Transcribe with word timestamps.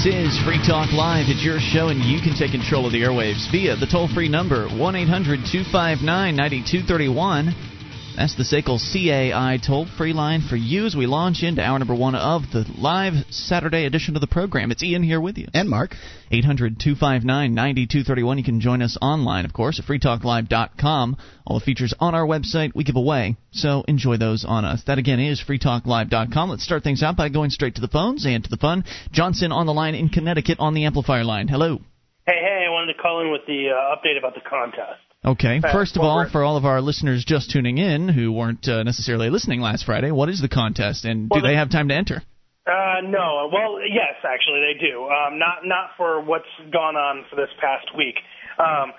This 0.00 0.14
is 0.14 0.40
Free 0.46 0.56
Talk 0.66 0.94
Live. 0.94 1.28
It's 1.28 1.44
your 1.44 1.60
show, 1.60 1.88
and 1.88 2.00
you 2.00 2.22
can 2.24 2.32
take 2.32 2.52
control 2.52 2.86
of 2.86 2.92
the 2.92 3.02
airwaves 3.02 3.52
via 3.52 3.76
the 3.76 3.84
toll 3.84 4.08
free 4.08 4.30
number 4.30 4.66
1 4.66 4.96
800 4.96 5.44
259 5.44 6.00
9231. 6.36 7.79
That's 8.20 8.36
the 8.36 8.42
SACL 8.42 8.78
CAI 8.78 9.56
toll 9.66 9.86
free 9.96 10.12
line 10.12 10.42
for 10.42 10.54
you 10.54 10.84
as 10.84 10.94
we 10.94 11.06
launch 11.06 11.42
into 11.42 11.64
hour 11.64 11.78
number 11.78 11.94
one 11.94 12.14
of 12.14 12.42
the 12.52 12.66
live 12.76 13.14
Saturday 13.30 13.86
edition 13.86 14.14
of 14.14 14.20
the 14.20 14.26
program. 14.26 14.70
It's 14.70 14.82
Ian 14.82 15.02
here 15.02 15.22
with 15.22 15.38
you. 15.38 15.46
And 15.54 15.70
Mark. 15.70 15.94
800 16.30 16.78
259 16.78 17.54
9231. 17.54 18.36
You 18.36 18.44
can 18.44 18.60
join 18.60 18.82
us 18.82 18.98
online, 19.00 19.46
of 19.46 19.54
course, 19.54 19.80
at 19.80 19.86
freetalklive.com. 19.86 21.16
All 21.46 21.58
the 21.58 21.64
features 21.64 21.94
on 21.98 22.14
our 22.14 22.26
website 22.26 22.72
we 22.74 22.84
give 22.84 22.96
away, 22.96 23.38
so 23.52 23.84
enjoy 23.88 24.18
those 24.18 24.44
on 24.44 24.66
us. 24.66 24.82
That 24.86 24.98
again 24.98 25.18
is 25.18 25.42
freetalklive.com. 25.42 26.50
Let's 26.50 26.62
start 26.62 26.84
things 26.84 27.02
out 27.02 27.16
by 27.16 27.30
going 27.30 27.48
straight 27.48 27.76
to 27.76 27.80
the 27.80 27.88
phones 27.88 28.26
and 28.26 28.44
to 28.44 28.50
the 28.50 28.58
fun. 28.58 28.84
Johnson 29.12 29.50
on 29.50 29.64
the 29.64 29.72
line 29.72 29.94
in 29.94 30.10
Connecticut 30.10 30.58
on 30.60 30.74
the 30.74 30.84
amplifier 30.84 31.24
line. 31.24 31.48
Hello. 31.48 31.78
Hey, 32.26 32.36
hey, 32.38 32.66
I 32.68 32.70
wanted 32.70 32.92
to 32.92 33.00
call 33.00 33.22
in 33.22 33.32
with 33.32 33.46
the 33.46 33.70
uh, 33.70 33.96
update 33.96 34.18
about 34.18 34.34
the 34.34 34.42
contest. 34.46 35.09
Okay. 35.24 35.60
Uh, 35.62 35.72
First 35.72 35.96
of 35.96 36.02
all, 36.02 36.26
for 36.30 36.42
all 36.42 36.56
of 36.56 36.64
our 36.64 36.80
listeners 36.80 37.24
just 37.24 37.50
tuning 37.50 37.78
in 37.78 38.08
who 38.08 38.32
weren't 38.32 38.66
uh, 38.66 38.82
necessarily 38.82 39.28
listening 39.28 39.60
last 39.60 39.84
Friday, 39.84 40.10
what 40.10 40.28
is 40.28 40.40
the 40.40 40.48
contest, 40.48 41.04
and 41.04 41.28
Well, 41.30 41.40
do 41.40 41.46
they 41.46 41.54
have 41.54 41.70
time 41.70 41.88
to 41.88 41.94
enter? 41.94 42.22
Uh, 42.66 43.00
no. 43.04 43.50
Well, 43.52 43.80
yes, 43.80 44.16
actually 44.24 44.60
they 44.60 44.80
do. 44.80 45.04
Um, 45.04 45.38
not 45.38 45.64
not 45.64 45.90
for 45.96 46.22
what's 46.22 46.48
gone 46.72 46.96
on 46.96 47.24
for 47.28 47.36
this 47.36 47.50
past 47.60 47.96
week. 47.96 48.16
Um, 48.58 48.92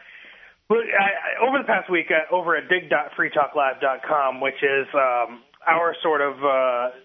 but 0.69 0.77
I, 0.77 1.43
I, 1.43 1.47
over 1.47 1.57
the 1.57 1.67
past 1.67 1.89
week, 1.89 2.07
uh, 2.09 2.33
over 2.33 2.55
at 2.55 2.69
dig.freetalklive.com, 2.69 4.41
which 4.41 4.61
is 4.61 4.87
um, 4.93 5.43
our 5.67 5.95
sort 6.01 6.21
of 6.21 6.33
uh, 6.43 6.95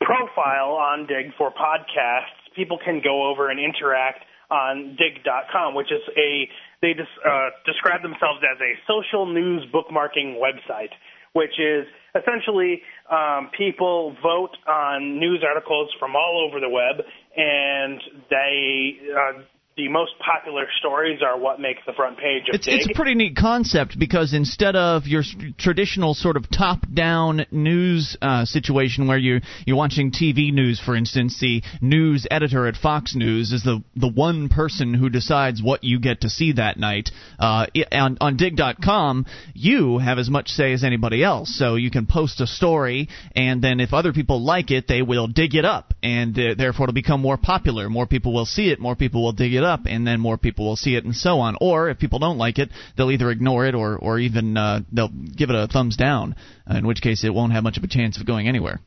profile 0.00 0.78
on 0.78 1.06
Digg 1.06 1.32
for 1.36 1.50
podcasts, 1.50 2.38
people 2.56 2.78
can 2.82 3.00
go 3.02 3.28
over 3.30 3.50
and 3.50 3.58
interact 3.60 4.24
on 4.50 4.96
digg.com, 4.98 5.74
which 5.74 5.92
is 5.92 6.02
a 6.16 6.48
they 6.82 6.94
des- 6.94 7.20
uh, 7.26 7.50
describe 7.66 8.02
themselves 8.02 8.40
as 8.44 8.58
a 8.60 8.72
social 8.86 9.26
news 9.26 9.64
bookmarking 9.72 10.38
website, 10.40 10.92
which 11.32 11.58
is 11.58 11.86
essentially 12.14 12.82
um, 13.10 13.50
people 13.56 14.16
vote 14.22 14.56
on 14.66 15.18
news 15.18 15.44
articles 15.46 15.90
from 15.98 16.16
all 16.16 16.46
over 16.48 16.60
the 16.60 16.68
web, 16.68 17.04
and 17.36 18.00
they 18.30 18.98
uh, 19.12 19.42
the 19.80 19.88
most 19.88 20.12
popular 20.18 20.66
stories 20.78 21.20
are 21.22 21.38
what 21.38 21.58
make 21.58 21.76
the 21.86 21.92
front 21.92 22.18
page 22.18 22.42
of 22.48 22.54
It's 22.54 22.66
Digg. 22.66 22.80
it's 22.80 22.90
a 22.90 22.94
pretty 22.94 23.14
neat 23.14 23.34
concept 23.36 23.98
because 23.98 24.34
instead 24.34 24.76
of 24.76 25.06
your 25.06 25.22
traditional 25.58 26.12
sort 26.12 26.36
of 26.36 26.50
top-down 26.50 27.46
news 27.50 28.16
uh, 28.20 28.44
situation 28.44 29.06
where 29.06 29.16
you 29.16 29.40
you're 29.64 29.76
watching 29.76 30.10
TV 30.10 30.52
news, 30.52 30.80
for 30.80 30.94
instance, 30.94 31.38
the 31.40 31.62
news 31.80 32.26
editor 32.30 32.66
at 32.66 32.76
Fox 32.76 33.14
News 33.14 33.52
is 33.52 33.62
the 33.62 33.82
the 33.96 34.08
one 34.08 34.48
person 34.50 34.92
who 34.92 35.08
decides 35.08 35.62
what 35.62 35.82
you 35.82 35.98
get 35.98 36.22
to 36.22 36.28
see 36.30 36.52
that 36.52 36.78
night. 36.78 37.10
Uh, 37.38 37.66
on 37.92 38.18
on 38.20 38.36
Digg.com, 38.36 39.24
you 39.54 39.98
have 39.98 40.18
as 40.18 40.28
much 40.28 40.48
say 40.48 40.74
as 40.74 40.84
anybody 40.84 41.24
else, 41.24 41.56
so 41.56 41.76
you 41.76 41.90
can 41.90 42.06
post 42.06 42.40
a 42.42 42.46
story, 42.46 43.08
and 43.34 43.62
then 43.62 43.80
if 43.80 43.94
other 43.94 44.12
people 44.12 44.44
like 44.44 44.70
it, 44.70 44.86
they 44.88 45.00
will 45.00 45.26
dig 45.26 45.54
it 45.54 45.64
up, 45.64 45.94
and 46.02 46.38
uh, 46.38 46.54
therefore 46.56 46.84
it'll 46.84 46.92
become 46.92 47.20
more 47.22 47.38
popular. 47.38 47.88
More 47.88 48.06
people 48.06 48.34
will 48.34 48.46
see 48.46 48.68
it, 48.70 48.78
more 48.78 48.94
people 48.94 49.22
will 49.22 49.32
dig 49.32 49.54
it 49.54 49.64
up, 49.64 49.69
and 49.84 50.06
then 50.06 50.20
more 50.20 50.38
people 50.38 50.66
will 50.66 50.76
see 50.76 50.96
it, 50.96 51.04
and 51.04 51.14
so 51.14 51.40
on. 51.40 51.56
Or 51.60 51.88
if 51.90 51.98
people 51.98 52.18
don't 52.18 52.38
like 52.38 52.58
it, 52.58 52.70
they'll 52.96 53.10
either 53.10 53.30
ignore 53.30 53.66
it 53.66 53.74
or 53.74 53.96
or 53.96 54.18
even 54.18 54.56
uh, 54.56 54.80
they'll 54.92 55.08
give 55.08 55.50
it 55.50 55.56
a 55.56 55.66
thumbs 55.66 55.96
down. 55.96 56.36
In 56.68 56.86
which 56.86 57.00
case, 57.02 57.24
it 57.24 57.34
won't 57.34 57.52
have 57.52 57.64
much 57.64 57.78
of 57.78 57.84
a 57.84 57.88
chance 57.88 58.18
of 58.18 58.26
going 58.26 58.48
anywhere. 58.48 58.80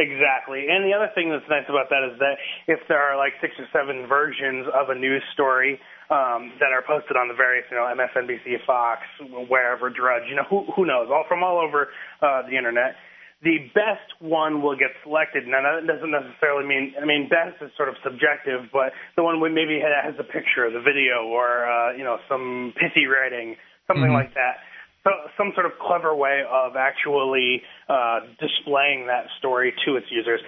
Exactly. 0.00 0.66
And 0.70 0.88
the 0.88 0.96
other 0.96 1.12
thing 1.14 1.28
that's 1.28 1.44
nice 1.50 1.68
about 1.68 1.90
that 1.90 2.00
is 2.08 2.18
that 2.20 2.40
if 2.66 2.80
there 2.88 3.00
are 3.00 3.16
like 3.20 3.34
six 3.40 3.52
or 3.58 3.68
seven 3.68 4.06
versions 4.08 4.66
of 4.72 4.88
a 4.88 4.94
news 4.94 5.22
story 5.34 5.80
um, 6.08 6.56
that 6.58 6.72
are 6.72 6.80
posted 6.80 7.16
on 7.16 7.28
the 7.28 7.34
various, 7.34 7.66
you 7.70 7.76
know, 7.76 7.84
MSNBC, 7.84 8.64
Fox, 8.66 9.02
wherever, 9.48 9.90
Drudge, 9.90 10.24
you 10.28 10.36
know, 10.36 10.44
who, 10.48 10.64
who 10.72 10.86
knows, 10.86 11.08
all 11.10 11.24
from 11.28 11.42
all 11.42 11.60
over 11.60 11.88
uh, 12.22 12.42
the 12.48 12.56
internet, 12.56 12.96
the 13.42 13.70
best 13.72 14.20
one 14.20 14.60
will 14.60 14.76
get 14.76 14.92
selected. 15.02 15.48
Now 15.48 15.64
that 15.64 15.86
doesn't 15.86 16.10
necessarily 16.10 16.68
mean, 16.68 16.92
I 17.00 17.06
mean, 17.06 17.28
best 17.28 17.56
is 17.64 17.70
sort 17.76 17.88
of 17.88 17.96
subjective, 18.04 18.68
but 18.72 18.92
the 19.16 19.24
one 19.24 19.40
with 19.40 19.52
maybe 19.52 19.80
has 19.80 20.14
a 20.20 20.24
picture, 20.24 20.68
of 20.68 20.74
the 20.76 20.84
video, 20.84 21.24
or 21.24 21.64
uh, 21.64 21.96
you 21.96 22.04
know, 22.04 22.18
some 22.28 22.74
pithy 22.76 23.06
writing, 23.06 23.56
something 23.88 24.12
like 24.12 24.34
that 24.34 24.60
so, 25.04 25.10
some 25.36 25.52
sort 25.54 25.66
of 25.66 25.72
clever 25.80 26.14
way 26.14 26.42
of 26.44 26.76
actually 26.76 27.62
uh, 27.88 28.20
displaying 28.38 29.06
that 29.06 29.26
story 29.38 29.72
to 29.86 29.96
its 29.96 30.06
users. 30.10 30.40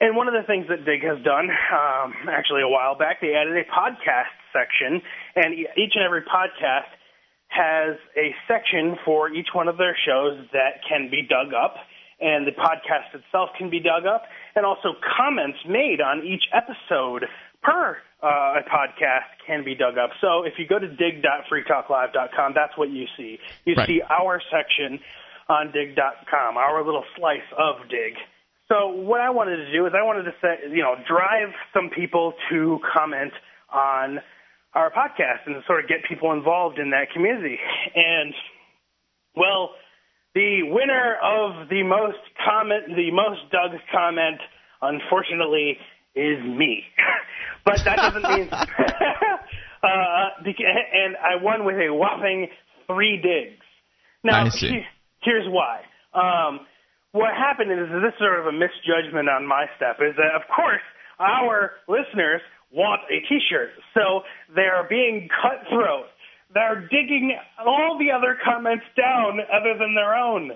And 0.00 0.16
one 0.16 0.28
of 0.28 0.34
the 0.34 0.46
things 0.46 0.66
that 0.68 0.86
Digg 0.86 1.02
has 1.02 1.18
done, 1.24 1.50
um, 1.50 2.14
actually 2.30 2.62
a 2.62 2.68
while 2.70 2.96
back, 2.96 3.20
they 3.20 3.34
added 3.34 3.56
a 3.56 3.66
podcast 3.68 4.32
section, 4.54 5.02
and 5.36 5.54
each 5.54 5.92
and 5.94 6.04
every 6.04 6.22
podcast 6.22 6.88
has 7.48 7.96
a 8.16 8.32
section 8.46 8.96
for 9.04 9.32
each 9.32 9.48
one 9.52 9.68
of 9.68 9.76
their 9.76 9.96
shows 10.06 10.46
that 10.52 10.84
can 10.88 11.10
be 11.10 11.26
dug 11.28 11.52
up, 11.52 11.76
and 12.20 12.46
the 12.46 12.52
podcast 12.52 13.14
itself 13.14 13.50
can 13.58 13.70
be 13.70 13.80
dug 13.80 14.06
up, 14.06 14.22
and 14.56 14.66
also 14.66 14.94
comments 15.16 15.58
made 15.68 16.00
on 16.00 16.24
each 16.26 16.44
episode 16.52 17.24
per 17.62 17.98
uh, 18.22 18.26
a 18.58 18.62
podcast 18.68 19.26
can 19.46 19.64
be 19.64 19.74
dug 19.74 19.98
up. 19.98 20.10
So 20.20 20.42
if 20.44 20.54
you 20.58 20.66
go 20.66 20.78
to 20.78 20.88
Digg.freetalklive.com, 20.88 22.52
that's 22.54 22.76
what 22.76 22.90
you 22.90 23.06
see. 23.16 23.38
You 23.64 23.74
Right. 23.76 23.86
see 23.86 24.02
our 24.02 24.40
section 24.50 25.00
on 25.48 25.72
digg.com, 25.72 26.56
our 26.56 26.84
little 26.84 27.04
slice 27.16 27.46
of 27.56 27.88
dig. 27.88 28.14
So 28.68 28.88
what 28.88 29.20
I 29.20 29.30
wanted 29.30 29.56
to 29.56 29.72
do 29.72 29.86
is 29.86 29.92
I 29.96 30.02
wanted 30.04 30.24
to 30.24 30.34
say, 30.42 30.58
you 30.70 30.82
know, 30.82 30.94
drive 31.08 31.54
some 31.72 31.88
people 31.88 32.34
to 32.50 32.78
comment 32.92 33.32
on 33.72 34.20
our 34.74 34.90
podcast 34.90 35.46
and 35.46 35.56
sort 35.66 35.82
of 35.82 35.88
get 35.88 36.04
people 36.06 36.32
involved 36.32 36.78
in 36.78 36.90
that 36.90 37.10
community. 37.14 37.58
And 37.94 38.34
well, 39.34 39.70
the 40.38 40.70
winner 40.70 41.18
of 41.18 41.68
the 41.68 41.82
most 41.82 42.22
comment, 42.46 42.94
the 42.94 43.10
most 43.10 43.50
dug 43.50 43.74
comment, 43.90 44.38
unfortunately, 44.80 45.76
is 46.14 46.38
me. 46.46 46.84
but 47.64 47.82
that 47.84 47.96
doesn't 47.96 48.22
mean. 48.22 48.48
uh, 48.52 50.28
and 50.46 51.16
I 51.18 51.42
won 51.42 51.64
with 51.64 51.74
a 51.74 51.92
whopping 51.92 52.46
three 52.86 53.18
digs. 53.18 53.64
Now, 54.22 54.46
I 54.46 54.48
see. 54.50 54.86
here's 55.22 55.48
why. 55.50 55.82
Um, 56.14 56.60
what 57.10 57.34
happened 57.34 57.72
is 57.72 57.88
this 57.90 58.14
is 58.14 58.18
sort 58.20 58.38
of 58.38 58.46
a 58.46 58.52
misjudgment 58.52 59.28
on 59.28 59.44
my 59.44 59.66
step. 59.76 59.98
Is 59.98 60.14
that 60.16 60.38
of 60.38 60.46
course 60.54 60.82
our 61.18 61.72
listeners 61.88 62.42
want 62.70 63.00
a 63.10 63.26
T-shirt, 63.26 63.70
so 63.94 64.22
they 64.54 64.70
are 64.70 64.86
being 64.88 65.28
cutthroat. 65.34 66.06
They're 66.54 66.80
digging 66.90 67.36
all 67.64 67.98
the 67.98 68.10
other 68.12 68.36
comments 68.44 68.84
down 68.96 69.38
other 69.52 69.76
than 69.78 69.94
their 69.94 70.14
own. 70.14 70.52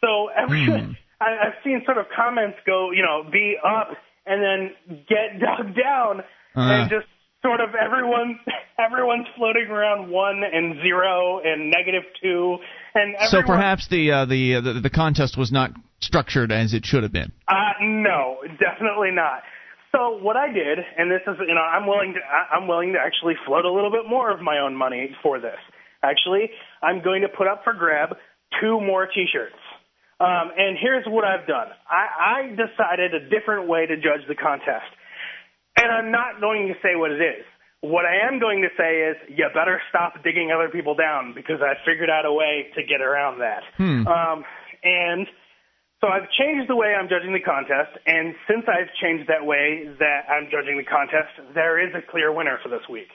So 0.00 0.28
every 0.36 0.64
Hmm. 0.66 0.92
I, 1.20 1.48
I've 1.48 1.54
seen 1.64 1.82
sort 1.84 1.98
of 1.98 2.06
comments 2.14 2.58
go, 2.64 2.92
you 2.92 3.02
know, 3.02 3.28
be 3.30 3.56
up 3.64 3.88
and 4.24 4.42
then 4.42 4.98
get 5.08 5.40
dug 5.40 5.74
down, 5.74 6.20
Uh. 6.54 6.60
and 6.60 6.90
just 6.90 7.06
sort 7.42 7.60
of 7.60 7.70
everyone 7.74 8.38
everyone's 8.78 9.26
floating 9.36 9.66
around 9.68 10.10
one 10.10 10.42
and 10.44 10.80
zero 10.82 11.40
and 11.44 11.70
negative 11.70 12.04
two, 12.22 12.58
and 12.94 13.16
So 13.28 13.42
perhaps 13.42 13.88
the 13.88 14.10
uh, 14.12 14.24
the, 14.26 14.56
uh, 14.56 14.60
the 14.60 14.72
the 14.80 14.90
contest 14.90 15.36
was 15.36 15.50
not 15.52 15.72
structured 16.00 16.52
as 16.52 16.72
it 16.74 16.86
should 16.86 17.02
have 17.02 17.12
been. 17.12 17.32
Uh, 17.48 17.72
no, 17.82 18.38
definitely 18.58 19.10
not. 19.10 19.42
So 19.92 20.18
what 20.20 20.36
I 20.36 20.52
did, 20.52 20.78
and 20.98 21.10
this 21.10 21.22
is, 21.26 21.36
you 21.40 21.54
know, 21.54 21.64
I'm 21.64 21.86
willing 21.86 22.14
to, 22.14 22.20
I'm 22.20 22.68
willing 22.68 22.92
to 22.92 22.98
actually 23.00 23.34
float 23.46 23.64
a 23.64 23.72
little 23.72 23.90
bit 23.90 24.08
more 24.08 24.30
of 24.30 24.40
my 24.40 24.58
own 24.58 24.76
money 24.76 25.10
for 25.22 25.40
this. 25.40 25.58
Actually, 26.02 26.50
I'm 26.82 27.02
going 27.02 27.22
to 27.22 27.28
put 27.28 27.48
up 27.48 27.64
for 27.64 27.72
grab 27.72 28.10
two 28.60 28.80
more 28.80 29.06
T-shirts. 29.06 29.56
Um, 30.20 30.50
and 30.56 30.76
here's 30.80 31.06
what 31.06 31.24
I've 31.24 31.46
done. 31.46 31.68
I, 31.88 32.42
I 32.42 32.50
decided 32.50 33.14
a 33.14 33.30
different 33.30 33.68
way 33.68 33.86
to 33.86 33.96
judge 33.96 34.26
the 34.28 34.34
contest, 34.34 34.90
and 35.76 35.90
I'm 35.90 36.10
not 36.10 36.40
going 36.40 36.68
to 36.68 36.74
say 36.82 36.96
what 36.96 37.12
it 37.12 37.22
is. 37.22 37.46
What 37.80 38.04
I 38.04 38.26
am 38.26 38.40
going 38.40 38.62
to 38.62 38.68
say 38.76 39.06
is, 39.06 39.16
you 39.38 39.46
better 39.54 39.80
stop 39.88 40.14
digging 40.24 40.50
other 40.50 40.68
people 40.68 40.96
down 40.96 41.32
because 41.34 41.62
I 41.62 41.78
figured 41.86 42.10
out 42.10 42.26
a 42.26 42.32
way 42.32 42.66
to 42.74 42.82
get 42.82 43.00
around 43.00 43.38
that. 43.38 43.62
Um, 44.10 44.44
and 44.82 45.26
so 46.00 46.08
I've 46.08 46.30
changed 46.38 46.70
the 46.70 46.76
way 46.76 46.94
I'm 46.94 47.08
judging 47.08 47.32
the 47.32 47.42
contest, 47.42 47.98
and 48.06 48.34
since 48.46 48.64
I've 48.70 48.90
changed 49.02 49.28
that 49.28 49.44
way 49.44 49.90
that 49.98 50.30
I'm 50.30 50.46
judging 50.46 50.78
the 50.78 50.86
contest, 50.86 51.34
there 51.54 51.82
is 51.82 51.90
a 51.94 52.02
clear 52.10 52.32
winner 52.32 52.58
for 52.62 52.68
this 52.68 52.86
week. 52.88 53.10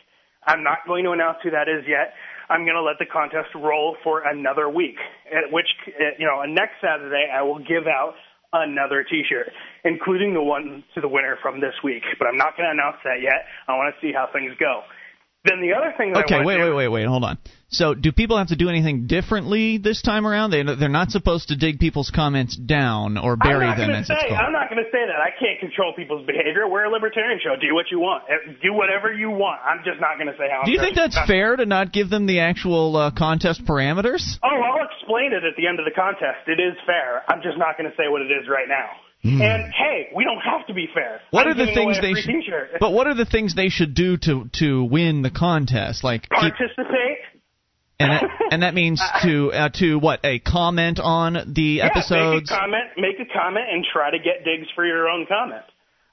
I'm 0.45 0.63
not 0.63 0.83
going 0.85 1.05
to 1.05 1.11
announce 1.11 1.37
who 1.43 1.51
that 1.51 1.71
is 1.71 1.87
yet. 1.87 2.11
I'm 2.49 2.67
going 2.67 2.75
to 2.75 2.83
let 2.83 2.99
the 2.99 3.07
contest 3.07 3.55
roll 3.55 3.95
for 4.03 4.27
another 4.27 4.67
week, 4.67 4.99
at 5.31 5.47
which, 5.51 5.67
uh, 5.87 6.19
you 6.19 6.27
know, 6.27 6.43
next 6.43 6.83
Saturday 6.83 7.31
I 7.31 7.41
will 7.41 7.59
give 7.59 7.87
out 7.87 8.15
another 8.51 9.03
T-shirt, 9.07 9.49
including 9.83 10.33
the 10.33 10.43
one 10.43 10.83
to 10.93 11.01
the 11.01 11.07
winner 11.07 11.37
from 11.41 11.59
this 11.59 11.73
week. 11.83 12.03
But 12.19 12.27
I'm 12.27 12.37
not 12.37 12.55
going 12.55 12.67
to 12.67 12.75
announce 12.75 12.99
that 13.03 13.23
yet. 13.23 13.47
I 13.67 13.73
want 13.79 13.95
to 13.95 13.97
see 14.03 14.13
how 14.13 14.27
things 14.31 14.53
go. 14.59 14.83
Then 15.45 15.59
the 15.59 15.75
other 15.75 15.93
thing 15.97 16.13
that 16.13 16.23
okay, 16.23 16.39
wait, 16.39 16.55
wait, 16.57 16.71
wait, 16.71 16.87
wait, 16.87 17.05
hold 17.05 17.25
on. 17.25 17.37
So, 17.67 17.93
do 17.93 18.13
people 18.13 18.37
have 18.37 18.47
to 18.47 18.55
do 18.55 18.69
anything 18.69 19.07
differently 19.07 19.77
this 19.77 20.01
time 20.01 20.25
around? 20.25 20.51
They 20.51 20.63
they're 20.63 20.87
not 20.87 21.11
supposed 21.11 21.49
to 21.49 21.57
dig 21.57 21.79
people's 21.79 22.11
comments 22.13 22.55
down 22.55 23.17
or 23.17 23.35
bury 23.35 23.65
I'm 23.65 23.75
not 23.75 23.77
them, 23.77 23.87
gonna 23.89 23.99
as 23.99 24.07
say, 24.07 24.13
it's 24.13 24.23
called. 24.29 24.39
I'm 24.39 24.53
not 24.53 24.69
going 24.69 24.79
to 24.79 24.87
say 24.93 25.03
that. 25.03 25.19
I 25.19 25.35
can't 25.35 25.59
control 25.59 25.91
people's 25.97 26.25
behavior. 26.25 26.63
We're 26.69 26.85
a 26.85 26.91
libertarian 26.91 27.41
show. 27.43 27.59
Do 27.59 27.73
what 27.75 27.91
you 27.91 27.99
want. 27.99 28.23
Eh, 28.29 28.55
Do 28.61 28.71
whatever 28.71 29.11
you 29.11 29.31
want. 29.31 29.59
I'm 29.67 29.83
just 29.83 29.99
not 29.99 30.15
going 30.15 30.31
to 30.31 30.37
say 30.39 30.47
how. 30.47 30.63
Do 30.63 30.71
you 30.71 30.79
think 30.79 30.95
that's 30.95 31.19
fair 31.27 31.57
to 31.57 31.65
not 31.65 31.91
give 31.91 32.09
them 32.09 32.25
the 32.25 32.39
actual 32.39 32.95
uh, 32.95 33.11
contest 33.11 33.65
parameters? 33.65 34.37
Oh, 34.43 34.47
I'll 34.47 34.85
explain 34.87 35.33
it 35.33 35.43
at 35.43 35.57
the 35.57 35.67
end 35.67 35.79
of 35.79 35.85
the 35.85 35.91
contest. 35.97 36.47
It 36.47 36.61
is 36.63 36.77
fair. 36.85 37.25
I'm 37.27 37.41
just 37.43 37.57
not 37.57 37.75
going 37.75 37.89
to 37.89 37.95
say 37.97 38.07
what 38.07 38.21
it 38.21 38.31
is 38.31 38.47
right 38.47 38.69
now. 38.69 38.95
Hmm. 39.23 39.41
And 39.41 39.73
hey, 39.73 40.09
we 40.13 40.25
don't 40.25 40.41
have 40.41 40.67
to 40.67 40.73
be 40.73 40.87
fair. 40.93 41.21
What 41.31 41.47
I'm 41.47 41.53
are 41.53 41.65
the 41.65 41.73
things 41.73 42.01
they 42.01 42.13
should? 42.13 42.79
But 42.79 42.91
what 42.91 43.07
are 43.07 43.13
the 43.15 43.25
things 43.25 43.55
they 43.55 43.69
should 43.69 43.93
do 43.95 44.17
to 44.17 44.49
to 44.59 44.83
win 44.83 45.21
the 45.21 45.31
contest? 45.31 46.03
Like 46.03 46.27
participate? 46.29 47.19
and 47.99 48.11
that, 48.11 48.23
and 48.51 48.63
that 48.63 48.73
means 48.73 49.01
to 49.23 49.51
uh, 49.53 49.69
to 49.75 49.97
what 49.97 50.19
a 50.25 50.39
comment 50.39 50.99
on 50.99 51.53
the 51.53 51.79
Yeah, 51.79 51.85
episodes. 51.85 52.51
Make 52.51 52.57
a 52.57 52.61
comment. 52.61 52.83
Make 52.97 53.19
a 53.19 53.33
comment 53.33 53.65
and 53.71 53.85
try 53.93 54.11
to 54.11 54.17
get 54.17 54.43
digs 54.43 54.67
for 54.75 54.85
your 54.85 55.07
own 55.07 55.25
comment. 55.25 55.63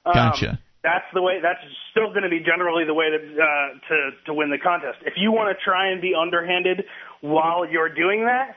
Um, 0.05 0.13
Gotcha. 0.13 0.59
That's 0.83 1.05
the 1.13 1.21
way. 1.21 1.39
That's 1.43 1.59
still 1.91 2.09
going 2.09 2.23
to 2.23 2.29
be 2.29 2.39
generally 2.39 2.85
the 2.85 2.93
way 2.93 3.09
to 3.11 3.17
uh, 3.17 3.79
to 3.89 4.09
to 4.27 4.33
win 4.33 4.49
the 4.49 4.57
contest. 4.57 4.99
If 5.05 5.13
you 5.17 5.31
want 5.31 5.55
to 5.55 5.63
try 5.63 5.91
and 5.91 6.01
be 6.01 6.13
underhanded 6.15 6.85
while 7.19 7.69
you're 7.69 7.93
doing 7.93 8.25
that, 8.25 8.55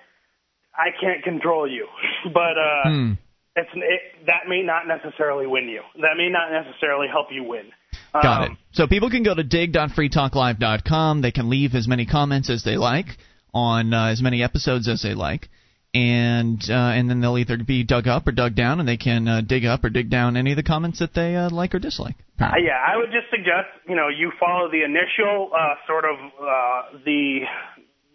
I 0.73 0.89
can't 1.01 1.23
control 1.25 1.69
you. 1.69 1.89
But 2.33 2.57
uh, 2.57 2.89
Hmm. 2.89 3.13
It's 3.57 3.71
it, 3.75 4.27
that 4.27 4.49
may 4.49 4.63
not 4.63 4.87
necessarily 4.87 5.47
win 5.47 5.69
you. 5.69 5.83
That 5.97 6.17
may 6.17 6.29
not 6.29 6.51
necessarily 6.51 7.07
help 7.09 7.29
you 7.31 7.45
win. 7.45 7.71
Got 8.13 8.43
Um, 8.43 8.53
it. 8.53 8.59
So 8.73 8.87
people 8.87 9.11
can 9.11 9.23
go 9.23 9.35
to 9.35 9.43
dig.freetalklive.com. 9.43 11.23
They 11.23 11.31
can 11.33 11.49
leave 11.51 11.75
as 11.75 11.87
many 11.89 12.07
comments 12.07 12.51
as 12.51 12.65
they 12.65 12.77
like 12.77 13.07
on 13.53 13.93
uh, 13.95 14.07
as 14.07 14.21
many 14.23 14.43
episodes 14.43 14.89
as 14.89 15.03
they 15.03 15.15
like, 15.15 15.49
and 15.95 16.61
uh, 16.69 16.75
and 16.75 17.09
then 17.09 17.21
they'll 17.21 17.39
either 17.39 17.57
be 17.59 17.85
dug 17.85 18.09
up 18.09 18.27
or 18.27 18.33
dug 18.33 18.55
down, 18.57 18.81
and 18.81 18.89
they 18.89 18.97
can 18.97 19.29
uh, 19.29 19.41
dig 19.41 19.65
up 19.65 19.85
or 19.85 19.91
dig 19.91 20.11
down 20.11 20.37
any 20.37 20.51
of 20.51 20.57
the 20.57 20.63
comments 20.65 20.99
that 20.99 21.15
they 21.15 21.37
uh, 21.37 21.51
like 21.51 21.75
or 21.75 21.79
dislike. 21.79 22.17
Uh, 22.41 22.51
yeah, 22.59 22.79
I 22.85 22.97
would 22.97 23.11
just 23.13 23.31
suggest 23.31 23.69
you 23.89 23.95
know 23.95 24.09
you 24.09 24.33
follow 24.41 24.69
the 24.71 24.83
initial 24.83 25.51
uh, 25.55 25.75
sort 25.87 26.05
of 26.05 26.17
uh, 26.19 26.99
the 27.05 27.41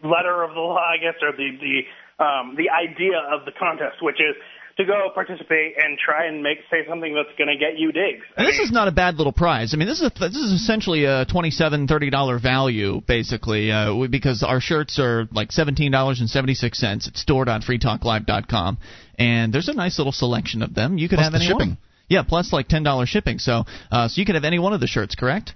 letter 0.04 0.44
of 0.44 0.54
the 0.54 0.60
law, 0.60 0.78
I 0.80 0.98
guess, 0.98 1.16
or 1.22 1.32
the 1.32 1.56
the 1.60 2.24
um, 2.24 2.56
the 2.58 2.68
idea 2.70 3.18
of 3.32 3.46
the 3.46 3.52
contest, 3.58 4.02
which 4.02 4.20
is 4.20 4.36
to 4.80 4.86
go 4.86 5.10
participate 5.14 5.74
and 5.78 5.98
try 6.00 6.26
and 6.28 6.42
make 6.42 6.58
say 6.72 6.88
something 6.88 7.14
that's 7.14 7.36
going 7.38 7.50
to 7.50 7.58
get 7.58 7.78
you 7.78 7.92
digs. 7.92 8.24
I 8.36 8.42
And 8.42 8.48
this 8.48 8.58
mean, 8.58 8.66
is 8.68 8.72
not 8.72 8.88
a 8.88 8.92
bad 8.92 9.16
little 9.16 9.34
prize. 9.34 9.74
I 9.74 9.78
mean, 9.78 9.88
this 9.88 10.00
is 10.02 10.08
a, 10.08 10.20
this 10.20 10.36
is 10.36 10.52
essentially 10.54 11.06
a 11.06 11.26
twenty-seven, 11.26 11.88
thirty 11.88 12.10
dollar 12.10 12.40
value, 12.40 13.02
basically, 13.06 13.72
uh, 13.72 13.94
we- 13.94 14.08
because 14.08 14.42
our 14.42 14.60
shirts 14.62 14.98
are 15.00 15.28
like 15.32 15.52
seventeen 15.52 15.92
dollars 15.92 16.20
and 16.22 16.30
seventy-six 16.30 16.80
cents. 16.80 17.08
It's 17.08 17.22
stored 17.22 17.50
on 17.50 17.62
freetalklive.com, 17.62 18.78
and 19.18 19.54
there's 19.54 19.68
a 19.70 19.74
nice 19.74 19.98
little 19.98 20.14
selection 20.14 20.62
of 20.62 20.74
them. 20.74 20.98
You 20.98 21.10
could 21.10 21.18
Plus 21.18 21.26
have 21.26 21.34
the 21.34 21.40
any 21.40 21.48
shipping. 21.48 21.70
one. 21.70 21.78
Yeah, 22.08 22.24
plus 22.24 22.52
like 22.54 22.68
ten 22.68 22.84
dollars 22.84 23.10
shipping. 23.10 23.38
So, 23.40 23.66
uh, 23.92 24.08
so 24.08 24.20
you 24.20 24.26
could 24.26 24.36
have 24.36 24.44
any 24.46 24.60
one 24.60 24.74
of 24.74 24.80
the 24.80 24.88
shirts, 24.88 25.16
correct? 25.16 25.54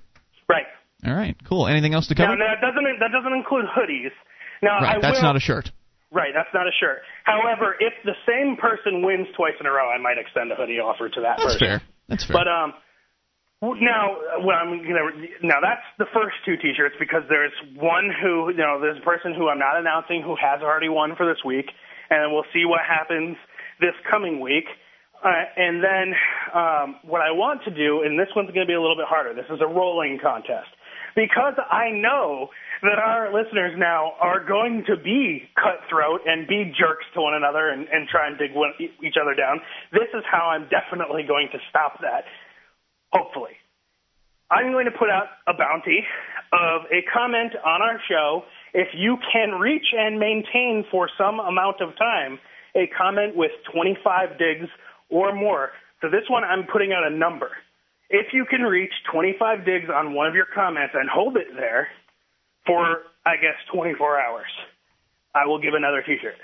right. 0.50 0.66
All 1.06 1.14
right, 1.14 1.36
cool. 1.50 1.68
Anything 1.68 1.94
else 1.94 2.08
to 2.08 2.14
Now, 2.16 2.28
cover? 2.28 2.38
that 2.38 2.62
doesn't 2.62 3.00
that 3.00 3.12
doesn't 3.12 3.34
include 3.34 3.66
hoodies. 3.66 4.12
Now, 4.62 4.78
I 4.80 4.84
right, 4.84 5.02
that's 5.02 5.18
will, 5.18 5.24
not 5.24 5.36
a 5.36 5.40
shirt. 5.40 5.70
Right, 6.14 6.30
that's 6.30 6.54
not 6.54 6.68
a 6.68 6.76
shirt. 6.80 7.02
However, 7.26 7.74
if 7.80 7.94
the 8.06 8.14
same 8.30 8.56
person 8.56 9.02
wins 9.02 9.26
twice 9.36 9.58
in 9.60 9.66
a 9.66 9.72
row, 9.72 9.90
I 9.90 9.98
might 9.98 10.22
extend 10.22 10.52
a 10.52 10.56
hoodie 10.56 10.78
offer 10.78 11.10
to 11.10 11.22
that 11.26 11.42
That's 11.42 11.58
person. 11.58 11.60
fair. 11.60 11.82
That's 12.08 12.26
fair. 12.30 12.38
But 12.38 12.48
um, 12.48 12.74
now 13.82 14.22
what 14.46 14.54
I'm 14.54 14.78
gonna 14.78 15.10
now 15.42 15.58
that's 15.58 15.82
the 15.98 16.06
first 16.14 16.38
two 16.46 16.54
T-shirts 16.62 16.96
because 17.00 17.24
there's 17.30 17.54
one 17.74 18.14
who 18.14 18.52
you 18.52 18.62
know 18.62 18.78
there's 18.80 19.02
a 19.02 19.06
person 19.06 19.34
who 19.34 19.50
I'm 19.50 19.58
not 19.58 19.80
announcing 19.80 20.22
who 20.22 20.36
has 20.38 20.62
already 20.62 20.90
won 20.90 21.16
for 21.16 21.26
this 21.26 21.42
week, 21.44 21.66
and 22.10 22.32
we'll 22.32 22.46
see 22.54 22.66
what 22.66 22.82
happens 22.86 23.38
this 23.82 23.98
coming 24.10 24.40
week. 24.40 24.70
Uh, 25.24 25.32
and 25.56 25.82
then 25.82 26.14
um, 26.54 27.00
what 27.08 27.22
I 27.22 27.32
want 27.32 27.64
to 27.64 27.72
do, 27.72 28.04
and 28.04 28.20
this 28.20 28.28
one's 28.36 28.52
going 28.52 28.68
to 28.68 28.70
be 28.70 28.76
a 28.76 28.82
little 28.82 28.98
bit 28.98 29.08
harder. 29.08 29.34
This 29.34 29.48
is 29.50 29.62
a 29.64 29.68
rolling 29.68 30.20
contest 30.22 30.68
because 31.16 31.56
I 31.72 31.92
know 31.96 32.50
that 32.84 33.00
our 33.00 33.32
listeners 33.32 33.74
now 33.78 34.14
are 34.20 34.44
going 34.44 34.84
to 34.88 34.96
be 34.98 35.44
cutthroat 35.56 36.22
and 36.28 36.48
be 36.48 36.72
jerks 36.78 37.08
to 37.16 37.22
one 37.22 37.34
another 37.34 37.70
and, 37.70 37.88
and 37.88 38.08
try 38.08 38.28
and 38.28 38.38
dig 38.38 38.54
one, 38.54 38.74
each 38.80 39.16
other 39.16 39.34
down. 39.34 39.60
This 39.92 40.12
is 40.14 40.24
how 40.30 40.52
I'm 40.52 40.68
definitely 40.68 41.24
going 41.24 41.48
to 41.54 41.60
stop 41.70 42.00
that. 42.02 42.28
Hopefully. 43.12 43.56
I'm 44.52 44.72
going 44.72 44.86
to 44.86 44.92
put 44.92 45.10
out 45.10 45.32
a 45.48 45.54
bounty 45.56 46.04
of 46.52 46.86
a 46.92 47.02
comment 47.12 47.56
on 47.66 47.82
our 47.82 48.00
show 48.08 48.44
if 48.74 48.90
you 48.94 49.18
can 49.32 49.60
reach 49.60 49.88
and 49.98 50.20
maintain 50.20 50.84
for 50.92 51.10
some 51.18 51.40
amount 51.40 51.82
of 51.82 51.98
time 51.98 52.38
a 52.76 52.86
comment 52.98 53.36
with 53.36 53.52
25 53.74 54.38
digs 54.38 54.70
or 55.10 55.34
more. 55.34 55.72
So 56.02 56.10
this 56.10 56.28
one, 56.30 56.44
I'm 56.44 56.68
putting 56.72 56.92
out 56.92 57.10
a 57.10 57.16
number. 57.16 57.52
If 58.10 58.34
you 58.34 58.46
can 58.46 58.62
reach 58.62 58.92
25 59.12 59.66
digs 59.66 59.90
on 59.94 60.14
one 60.14 60.28
of 60.28 60.36
your 60.36 60.48
comments 60.54 60.94
and 60.94 61.10
hold 61.10 61.38
it 61.38 61.48
there 61.56 61.88
for, 62.66 63.04
I 63.26 63.36
guess, 63.36 63.56
24 63.74 64.20
hours, 64.20 64.46
I 65.36 65.46
will 65.46 65.60
give 65.60 65.74
another 65.74 66.02
T-shirt. 66.06 66.36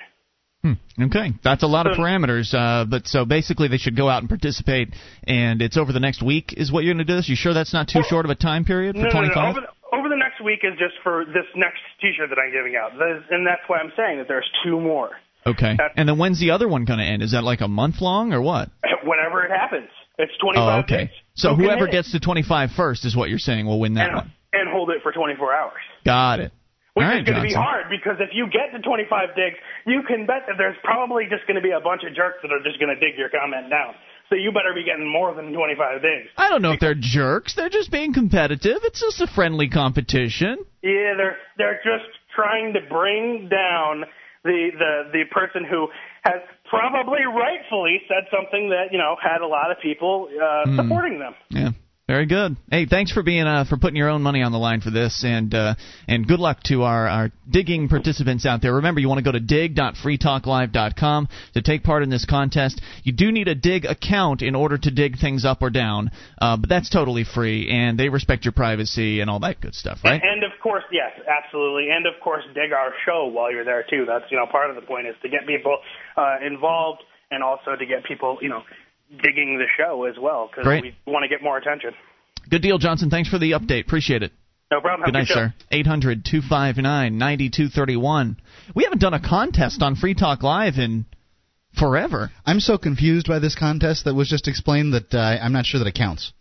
Hmm. 0.62 0.74
Okay, 1.02 1.32
that's 1.42 1.64
a 1.64 1.68
lot 1.68 1.88
of 1.88 1.96
parameters. 1.96 2.54
Uh, 2.54 2.84
but 2.86 3.08
so 3.08 3.24
basically, 3.24 3.70
they 3.70 3.78
should 3.78 3.96
go 3.96 4.10
out 4.10 4.22
and 4.22 4.28
participate, 4.28 4.90
and 5.24 5.62
it's 5.62 5.78
over 5.78 5.94
the 5.94 6.02
next 6.02 6.22
week. 6.22 6.54
Is 6.58 6.70
what 6.70 6.84
you're 6.84 6.94
going 6.94 7.06
to 7.06 7.10
do 7.12 7.16
this? 7.16 7.30
You 7.30 7.38
sure 7.38 7.54
that's 7.54 7.74
not 7.74 7.88
too 7.88 8.02
short 8.04 8.26
of 8.26 8.32
a 8.32 8.36
time 8.36 8.66
period 8.66 8.96
for 8.98 9.04
No, 9.04 9.10
no, 9.10 9.22
no. 9.22 9.50
Over 9.50 9.62
the, 9.62 9.96
over 9.98 10.10
the 10.10 10.18
next 10.18 10.44
week 10.44 10.60
is 10.64 10.74
just 10.78 10.96
for 11.02 11.24
this 11.26 11.46
next 11.56 11.80
T-shirt 12.02 12.30
that 12.30 12.38
I'm 12.38 12.52
giving 12.52 12.76
out, 12.76 12.92
and 12.92 13.48
that's 13.48 13.62
why 13.68 13.78
I'm 13.78 13.94
saying 13.96 14.18
that 14.18 14.28
there's 14.28 14.50
two 14.66 14.82
more. 14.82 15.12
Okay. 15.46 15.76
That's- 15.78 15.94
And 15.96 16.10
then 16.10 16.18
when's 16.18 16.42
the 16.42 16.52
other 16.52 16.68
one 16.68 16.84
going 16.84 17.00
to 17.00 17.06
end? 17.06 17.24
Is 17.24 17.32
that 17.32 17.46
like 17.46 17.62
a 17.62 17.70
month 17.70 18.02
long 18.02 18.34
or 18.34 18.42
what? 18.42 18.68
Whenever 19.06 19.46
it 19.46 19.52
happens, 19.52 19.88
it's 20.18 20.34
25 20.42 20.60
Oh, 20.60 20.80
okay. 20.84 21.06
digs. 21.06 21.12
So 21.36 21.56
Who 21.56 21.64
whoever 21.64 21.88
gets 21.88 22.12
to 22.12 22.20
25 22.20 22.72
first 22.72 23.06
is 23.06 23.16
what 23.16 23.30
you're 23.30 23.40
saying 23.40 23.66
will 23.66 23.80
win 23.80 23.94
that 23.94 24.08
and, 24.08 24.16
one. 24.16 24.34
and 24.52 24.70
hold 24.70 24.90
it 24.90 24.98
for 25.02 25.14
24 25.14 25.54
hours. 25.56 25.80
Got 26.06 26.40
it. 26.40 26.52
Which 26.94 27.06
right, 27.06 27.22
is 27.22 27.26
going 27.26 27.38
to 27.40 27.48
be 27.48 27.54
hard 27.54 27.86
because 27.90 28.18
if 28.20 28.34
you 28.34 28.48
get 28.52 28.76
to 28.76 28.82
25 28.82 29.36
digs, 29.36 29.56
you 29.86 30.02
can 30.04 30.26
bet 30.26 30.44
that 30.48 30.58
there's 30.58 30.76
probably 30.84 31.26
just 31.30 31.48
going 31.48 31.56
to 31.56 31.62
be 31.62 31.72
a 31.72 31.80
bunch 31.80 32.04
of 32.04 32.16
jerks 32.16 32.42
that 32.42 32.52
are 32.52 32.64
just 32.64 32.80
going 32.80 32.92
to 32.92 33.00
dig 33.00 33.18
your 33.18 33.30
comment 33.30 33.70
down. 33.70 33.94
So 34.28 34.36
you 34.36 34.52
better 34.52 34.74
be 34.76 34.84
getting 34.84 35.08
more 35.10 35.34
than 35.34 35.54
25 35.54 36.02
digs. 36.02 36.30
I 36.38 36.50
don't 36.50 36.62
know 36.62 36.74
if 36.74 36.80
they're 36.80 36.98
jerks. 36.98 37.56
They're 37.56 37.70
just 37.70 37.90
being 37.92 38.14
competitive. 38.14 38.84
It's 38.84 39.00
just 39.00 39.22
a 39.22 39.28
friendly 39.28 39.70
competition. 39.70 40.66
Yeah, 40.84 41.16
they're 41.18 41.38
they're 41.58 41.82
just 41.84 42.10
trying 42.36 42.74
to 42.74 42.82
bring 42.90 43.50
down 43.50 44.06
the 44.44 44.70
the 44.78 44.94
the 45.12 45.24
person 45.32 45.66
who 45.66 45.88
has 46.24 46.42
probably 46.70 47.26
rightfully 47.26 48.02
said 48.08 48.30
something 48.30 48.70
that 48.70 48.92
you 48.92 48.98
know 48.98 49.16
had 49.22 49.42
a 49.42 49.48
lot 49.48 49.72
of 49.72 49.80
people 49.82 50.30
uh, 50.30 50.64
Hmm. 50.66 50.76
supporting 50.76 51.20
them. 51.20 51.34
Yeah. 51.50 51.72
Very 52.10 52.26
good. 52.26 52.58
Hey, 52.72 52.88
thanks 52.88 53.12
for 53.12 53.22
being 53.22 53.46
uh, 53.46 53.66
for 53.70 53.78
putting 53.78 53.96
your 53.96 54.10
own 54.10 54.24
money 54.24 54.42
on 54.42 54.52
the 54.52 54.58
line 54.58 54.82
for 54.82 54.90
this, 54.90 55.24
and 55.24 55.54
uh, 55.54 55.76
and 56.08 56.28
good 56.28 56.40
luck 56.40 56.64
to 56.64 56.82
our, 56.82 57.08
our 57.08 57.32
digging 57.48 57.88
participants 57.88 58.48
out 58.48 58.64
there. 58.64 58.74
Remember, 58.74 59.00
you 59.00 59.08
want 59.08 59.20
to 59.20 59.24
go 59.24 59.32
to 59.32 59.40
dig.freetalklive.com 59.40 61.28
to 61.54 61.62
take 61.62 61.84
part 61.84 62.02
in 62.02 62.10
this 62.10 62.26
contest. 62.26 62.82
You 63.04 63.14
do 63.14 63.32
need 63.32 63.48
a 63.48 63.54
Digg 63.54 63.86
account 63.86 64.42
in 64.42 64.56
order 64.56 64.76
to 64.80 64.90
dig 64.90 65.20
things 65.20 65.46
up 65.46 65.62
or 65.62 65.70
down, 65.70 66.10
uh, 66.42 66.58
but 66.58 66.68
that's 66.68 66.90
totally 66.90 67.26
free, 67.26 67.70
and 67.70 68.00
they 68.00 68.10
respect 68.10 68.44
your 68.44 68.54
privacy 68.54 69.20
and 69.20 69.30
all 69.30 69.42
that 69.42 69.62
good 69.62 69.76
stuff, 69.76 70.00
right? 70.04 70.20
And 70.20 70.44
of 70.44 70.60
course, 70.64 70.86
yes, 70.92 71.12
absolutely. 71.30 71.92
And 71.92 72.08
of 72.08 72.20
course, 72.24 72.44
dig 72.56 72.74
our 72.74 72.92
show 73.06 73.28
while 73.28 73.52
you're 73.52 73.66
there 73.66 73.86
too. 73.88 74.06
That's 74.08 74.26
you 74.32 74.38
know 74.38 74.48
part 74.48 74.72
of 74.72 74.76
the 74.76 74.82
point 74.82 75.06
is 75.06 75.14
to 75.22 75.30
get 75.30 75.46
people 75.46 75.78
uh, 76.18 76.38
involved 76.44 77.04
and 77.30 77.44
also 77.44 77.76
to 77.78 77.86
get 77.86 78.04
people 78.04 78.40
you 78.42 78.50
know 78.50 78.64
digging 79.10 79.58
the 79.58 79.66
show 79.78 80.06
as 80.06 80.16
well 80.20 80.50
because 80.50 80.82
we 80.82 80.96
want 81.08 81.24
to 81.24 81.30
get 81.30 81.44
more 81.44 81.58
attention. 81.58 81.92
Good 82.50 82.62
deal, 82.62 82.78
Johnson. 82.78 83.10
Thanks 83.10 83.30
for 83.30 83.38
the 83.38 83.52
update. 83.52 83.86
Appreciate 83.86 84.24
it. 84.24 84.32
No 84.72 84.82
problem. 84.82 85.06
Good 85.06 85.16
Have 85.16 85.28
night, 85.28 85.28
good 85.28 85.34
show. 85.34 85.48
sir. 85.48 85.54
800 85.72 86.26
259 86.26 87.18
9231. 87.18 88.38
We 88.76 88.84
haven't 88.84 89.00
done 89.00 89.14
a 89.14 89.20
contest 89.20 89.82
on 89.82 89.96
Free 89.96 90.14
Talk 90.14 90.44
Live 90.44 90.78
in 90.78 91.06
forever. 91.78 92.32
I'm 92.46 92.60
so 92.60 92.78
confused 92.78 93.28
by 93.28 93.40
this 93.40 93.56
contest 93.56 94.06
that 94.06 94.14
was 94.14 94.30
just 94.30 94.48
explained 94.48 94.94
that 94.94 95.14
uh, 95.14 95.38
I'm 95.42 95.54
not 95.54 95.66
sure 95.66 95.80
that 95.80 95.88
it 95.88 95.96
counts. 95.96 96.34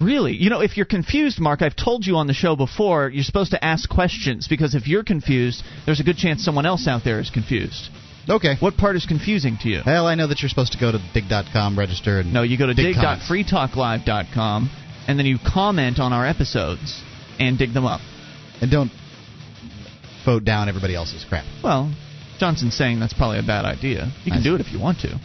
Really? 0.00 0.32
You 0.32 0.48
know, 0.48 0.60
if 0.60 0.76
you're 0.76 0.86
confused, 0.86 1.38
Mark, 1.40 1.60
I've 1.60 1.76
told 1.76 2.06
you 2.06 2.16
on 2.16 2.26
the 2.26 2.32
show 2.32 2.56
before, 2.56 3.10
you're 3.10 3.22
supposed 3.22 3.50
to 3.50 3.62
ask 3.62 3.88
questions 3.88 4.48
because 4.48 4.74
if 4.74 4.88
you're 4.88 5.04
confused, 5.04 5.62
there's 5.84 6.00
a 6.00 6.04
good 6.04 6.16
chance 6.16 6.42
someone 6.42 6.64
else 6.64 6.88
out 6.88 7.04
there 7.04 7.20
is 7.20 7.28
confused. 7.28 7.90
Okay. 8.28 8.56
What 8.60 8.76
part 8.76 8.96
is 8.96 9.06
confusing 9.06 9.56
to 9.62 9.68
you? 9.68 9.80
Well, 9.84 10.06
I 10.06 10.14
know 10.14 10.26
that 10.28 10.40
you're 10.40 10.48
supposed 10.48 10.72
to 10.72 10.78
go 10.78 10.92
to 10.92 10.98
digg.com, 11.14 11.78
register, 11.78 12.20
and 12.20 12.32
No, 12.32 12.42
you 12.42 12.58
go 12.58 12.66
to 12.66 12.74
dig 12.74 12.94
dig.freetalklive.com 12.94 14.70
and 15.08 15.18
then 15.18 15.26
you 15.26 15.38
comment 15.44 15.98
on 15.98 16.12
our 16.12 16.26
episodes 16.26 17.02
and 17.38 17.58
dig 17.58 17.72
them 17.72 17.86
up. 17.86 18.00
and 18.60 18.70
don't 18.70 18.92
vote 20.24 20.44
down 20.44 20.68
everybody 20.68 20.94
else's 20.94 21.24
crap. 21.28 21.44
Well, 21.64 21.92
Johnson's 22.38 22.76
saying 22.76 23.00
that's 23.00 23.14
probably 23.14 23.38
a 23.38 23.42
bad 23.42 23.64
idea. 23.64 24.12
You 24.24 24.32
can 24.32 24.42
do 24.42 24.54
it 24.54 24.60
if 24.60 24.70
you 24.70 24.78
want 24.78 25.00
to. 25.00 25.18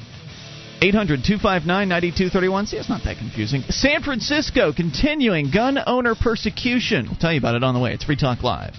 800 0.81 1.23
259 1.23 1.67
9231. 1.89 2.67
See, 2.67 2.77
it's 2.77 2.89
not 2.89 3.03
that 3.05 3.17
confusing. 3.17 3.61
San 3.69 4.03
Francisco 4.03 4.71
continuing 4.73 5.51
gun 5.51 5.77
owner 5.85 6.15
persecution. 6.15 7.07
We'll 7.09 7.17
tell 7.19 7.33
you 7.33 7.39
about 7.39 7.55
it 7.55 7.63
on 7.63 7.73
the 7.73 7.79
way. 7.79 7.93
It's 7.93 8.03
Free 8.05 8.17
Talk 8.17 8.43
Live. 8.43 8.73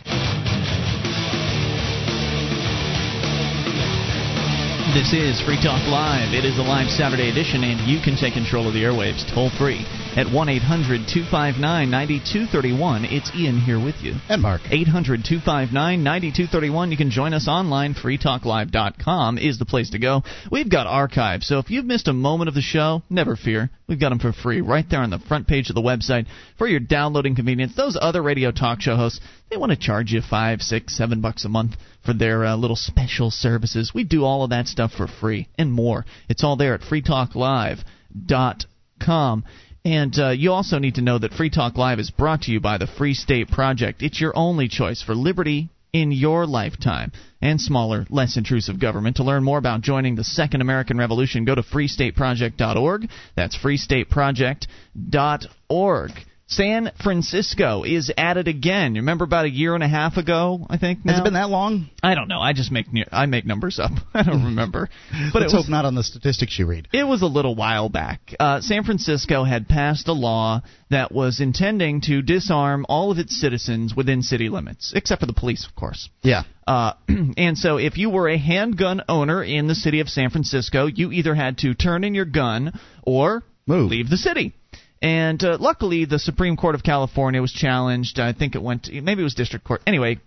This 4.97 5.13
is 5.13 5.43
Free 5.43 5.61
Talk 5.61 5.87
Live. 5.93 6.33
It 6.33 6.47
is 6.47 6.57
a 6.57 6.63
live 6.63 6.89
Saturday 6.89 7.29
edition, 7.29 7.65
and 7.65 7.87
you 7.87 8.01
can 8.01 8.17
take 8.17 8.33
control 8.33 8.67
of 8.67 8.73
the 8.73 8.81
airwaves 8.81 9.29
toll 9.31 9.51
free 9.51 9.85
at 10.17 10.33
1 10.33 10.49
800 10.49 11.07
259 11.07 11.91
9231. 11.91 13.05
It's 13.05 13.31
Ian 13.37 13.61
here 13.61 13.79
with 13.79 13.97
you. 14.01 14.15
And 14.31 14.41
Mark. 14.41 14.63
800 14.71 15.25
259 15.25 16.03
9231. 16.03 16.91
You 16.91 16.97
can 16.97 17.11
join 17.11 17.35
us 17.35 17.47
online. 17.47 17.95
FreeTalkLive.com 17.95 19.37
is 19.37 19.59
the 19.59 19.67
place 19.67 19.91
to 19.91 19.99
go. 19.99 20.23
We've 20.51 20.71
got 20.71 20.87
archives, 20.87 21.47
so 21.47 21.59
if 21.59 21.71
you've 21.71 21.85
missed 21.85 22.09
a 22.09 22.15
moment 22.15 22.49
of 22.49 22.55
the 22.55 22.63
show, 22.63 23.03
never 23.11 23.37
fear. 23.37 23.69
We've 23.87 24.01
got 24.01 24.09
them 24.09 24.19
for 24.19 24.33
free 24.33 24.63
right 24.63 24.87
there 24.89 25.01
on 25.01 25.11
the 25.11 25.19
front 25.19 25.47
page 25.47 25.69
of 25.69 25.75
the 25.75 25.83
website 25.83 26.25
for 26.57 26.67
your 26.67 26.81
downloading 26.81 27.37
convenience. 27.37 27.75
Those 27.77 27.99
other 28.01 28.23
radio 28.23 28.51
talk 28.51 28.81
show 28.81 28.97
hosts, 28.97 29.21
they 29.51 29.59
want 29.59 29.71
to 29.71 29.79
charge 29.79 30.13
you 30.13 30.23
five, 30.23 30.63
six, 30.63 30.97
seven 30.97 31.21
bucks 31.21 31.45
a 31.45 31.51
month 31.51 31.77
for 32.05 32.15
their 32.15 32.47
uh, 32.47 32.57
little 32.57 32.77
special 32.77 33.31
services. 33.31 33.93
We 33.95 34.05
do 34.05 34.25
all 34.25 34.45
of 34.45 34.51
that 34.51 34.67
stuff 34.67 34.93
for 34.93 35.07
free 35.07 35.49
and 35.59 35.71
more. 35.71 36.07
It's 36.29 36.43
all 36.43 36.57
there 36.57 36.75
at 36.75 36.81
freetalklive.com. 36.81 39.45
And 39.87 40.19
uh, 40.19 40.31
you 40.31 40.51
also 40.51 40.81
need 40.81 40.97
to 40.97 41.01
know 41.01 41.17
that 41.17 41.33
Free 41.33 41.49
Talk 41.49 41.79
Live 41.79 42.01
is 42.01 42.11
brought 42.11 42.43
to 42.43 42.51
you 42.51 42.59
by 42.59 42.77
the 42.77 42.89
Free 42.89 43.15
State 43.15 43.49
Project. 43.49 44.03
It's 44.03 44.21
your 44.21 44.37
only 44.37 44.67
choice 44.67 45.01
for 45.01 45.15
liberty 45.15 45.69
in 45.93 46.11
your 46.11 46.45
lifetime 46.45 47.13
and 47.41 47.61
smaller, 47.61 48.05
less 48.11 48.37
intrusive 48.37 48.81
government. 48.81 49.15
To 49.19 49.23
learn 49.23 49.45
more 49.45 49.59
about 49.59 49.83
joining 49.83 50.17
the 50.17 50.25
Second 50.25 50.61
American 50.61 50.99
Revolution, 50.99 51.45
go 51.45 51.55
to 51.55 51.63
freestateproject.org. 51.63 53.09
That's 53.37 53.57
freestateproject.org. 53.57 56.11
San 56.49 56.93
Francisco 57.03 57.83
is 57.83 58.13
at 58.17 58.37
it 58.37 58.47
again. 58.47 58.95
You 58.95 59.01
remember 59.01 59.25
about 59.25 59.47
a 59.47 59.51
year 59.51 59.75
and 59.75 59.83
a 59.83 59.89
half 59.89 60.17
ago, 60.17 60.65
I 60.71 60.79
think. 60.79 61.05
Now? 61.05 61.13
Has 61.13 61.21
it 61.21 61.25
been 61.25 61.35
that 61.35 61.51
long? 61.51 61.91
I 62.05 62.15
don't 62.15 62.29
know. 62.29 62.41
I 62.41 62.53
just 62.53 62.71
make 62.71 62.87
I 63.11 63.27
make 63.27 63.45
numbers 63.45 63.81
up. 63.81 63.91
I 64.15 64.23
don't 64.23 64.45
remember. 64.45 64.89
But 65.33 65.43
Let's 65.43 65.53
it 65.53 65.57
was, 65.57 65.65
hope 65.65 65.71
not 65.71 65.85
on 65.85 65.95
the 65.97 66.05
statistics 66.05 66.59
you 66.59 66.67
read. 66.67 66.89
It 66.93 67.05
was 67.05 67.23
a 67.23 67.27
little 67.27 67.57
while 67.57 67.89
back. 67.89 68.33
Uh, 68.39 68.61
San 68.61 68.85
Francisco 68.85 69.45
had 69.45 69.69
passed 69.69 70.07
a 70.09 70.13
law 70.13 70.63
that 70.91 71.11
was 71.11 71.41
intending 71.41 72.01
to 72.03 72.23
disarm 72.23 72.87
all 72.89 73.11
of 73.11 73.19
its 73.19 73.39
citizens 73.41 73.95
within 73.95 74.23
city 74.23 74.49
limits, 74.49 74.93
except 74.95 75.21
for 75.21 75.27
the 75.27 75.33
police, 75.33 75.67
of 75.67 75.75
course. 75.75 76.09
Yeah. 76.23 76.45
Uh, 76.67 76.93
and 77.37 77.59
so, 77.59 77.79
if 77.79 77.99
you 77.99 78.09
were 78.11 78.29
a 78.29 78.39
handgun 78.39 79.03
owner 79.09 79.43
in 79.43 79.67
the 79.67 79.75
city 79.75 80.01
of 80.01 80.09
San 80.09 80.31
Francisco, 80.31 80.87
you 80.87 81.11
either 81.11 81.35
had 81.35 81.59
to 81.59 81.75
turn 81.75 82.05
in 82.05 82.15
your 82.15 82.25
gun 82.25 82.79
or 83.03 83.43
Move. 83.67 83.91
leave 83.91 84.09
the 84.09 84.17
city. 84.17 84.55
And 85.03 85.43
uh, 85.45 85.59
luckily, 85.61 86.05
the 86.05 86.19
Supreme 86.19 86.57
Court 86.57 86.75
of 86.75 86.83
California 86.83 87.41
was 87.41 87.53
challenged. 87.53 88.19
I 88.19 88.33
think 88.33 88.55
it 88.55 88.63
went, 88.63 88.85
to, 88.85 89.01
maybe 89.01 89.21
it 89.21 89.25
was 89.25 89.35
district 89.35 89.65
court. 89.65 89.83
Anyway, 89.87 90.19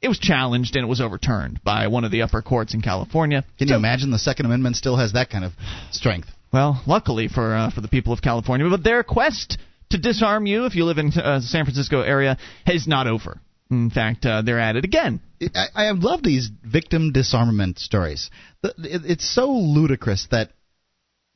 it 0.00 0.08
was 0.08 0.18
challenged 0.18 0.76
and 0.76 0.84
it 0.84 0.88
was 0.88 1.00
overturned 1.00 1.62
by 1.62 1.86
one 1.86 2.04
of 2.04 2.10
the 2.10 2.22
upper 2.22 2.42
courts 2.42 2.74
in 2.74 2.82
California. 2.82 3.44
Can 3.58 3.68
so, 3.68 3.74
you 3.74 3.78
imagine 3.78 4.10
the 4.10 4.18
Second 4.18 4.46
Amendment 4.46 4.76
still 4.76 4.96
has 4.96 5.12
that 5.12 5.30
kind 5.30 5.44
of 5.44 5.52
strength? 5.90 6.28
Well, 6.52 6.82
luckily 6.86 7.28
for 7.28 7.54
uh, 7.54 7.70
for 7.70 7.80
the 7.80 7.88
people 7.88 8.12
of 8.12 8.20
California, 8.20 8.68
but 8.68 8.84
their 8.84 9.02
quest 9.02 9.58
to 9.90 9.98
disarm 9.98 10.46
you 10.46 10.66
if 10.66 10.74
you 10.74 10.84
live 10.84 10.98
in 10.98 11.12
uh, 11.16 11.38
the 11.38 11.46
San 11.46 11.64
Francisco 11.64 12.02
area 12.02 12.36
is 12.66 12.86
not 12.86 13.06
over. 13.06 13.40
In 13.70 13.88
fact, 13.88 14.26
uh, 14.26 14.42
they're 14.42 14.60
at 14.60 14.76
it 14.76 14.84
again. 14.84 15.20
I, 15.54 15.68
I 15.74 15.90
love 15.92 16.22
these 16.22 16.50
victim 16.62 17.12
disarmament 17.12 17.78
stories. 17.78 18.30
It's 18.62 19.34
so 19.34 19.50
ludicrous 19.50 20.28
that 20.30 20.50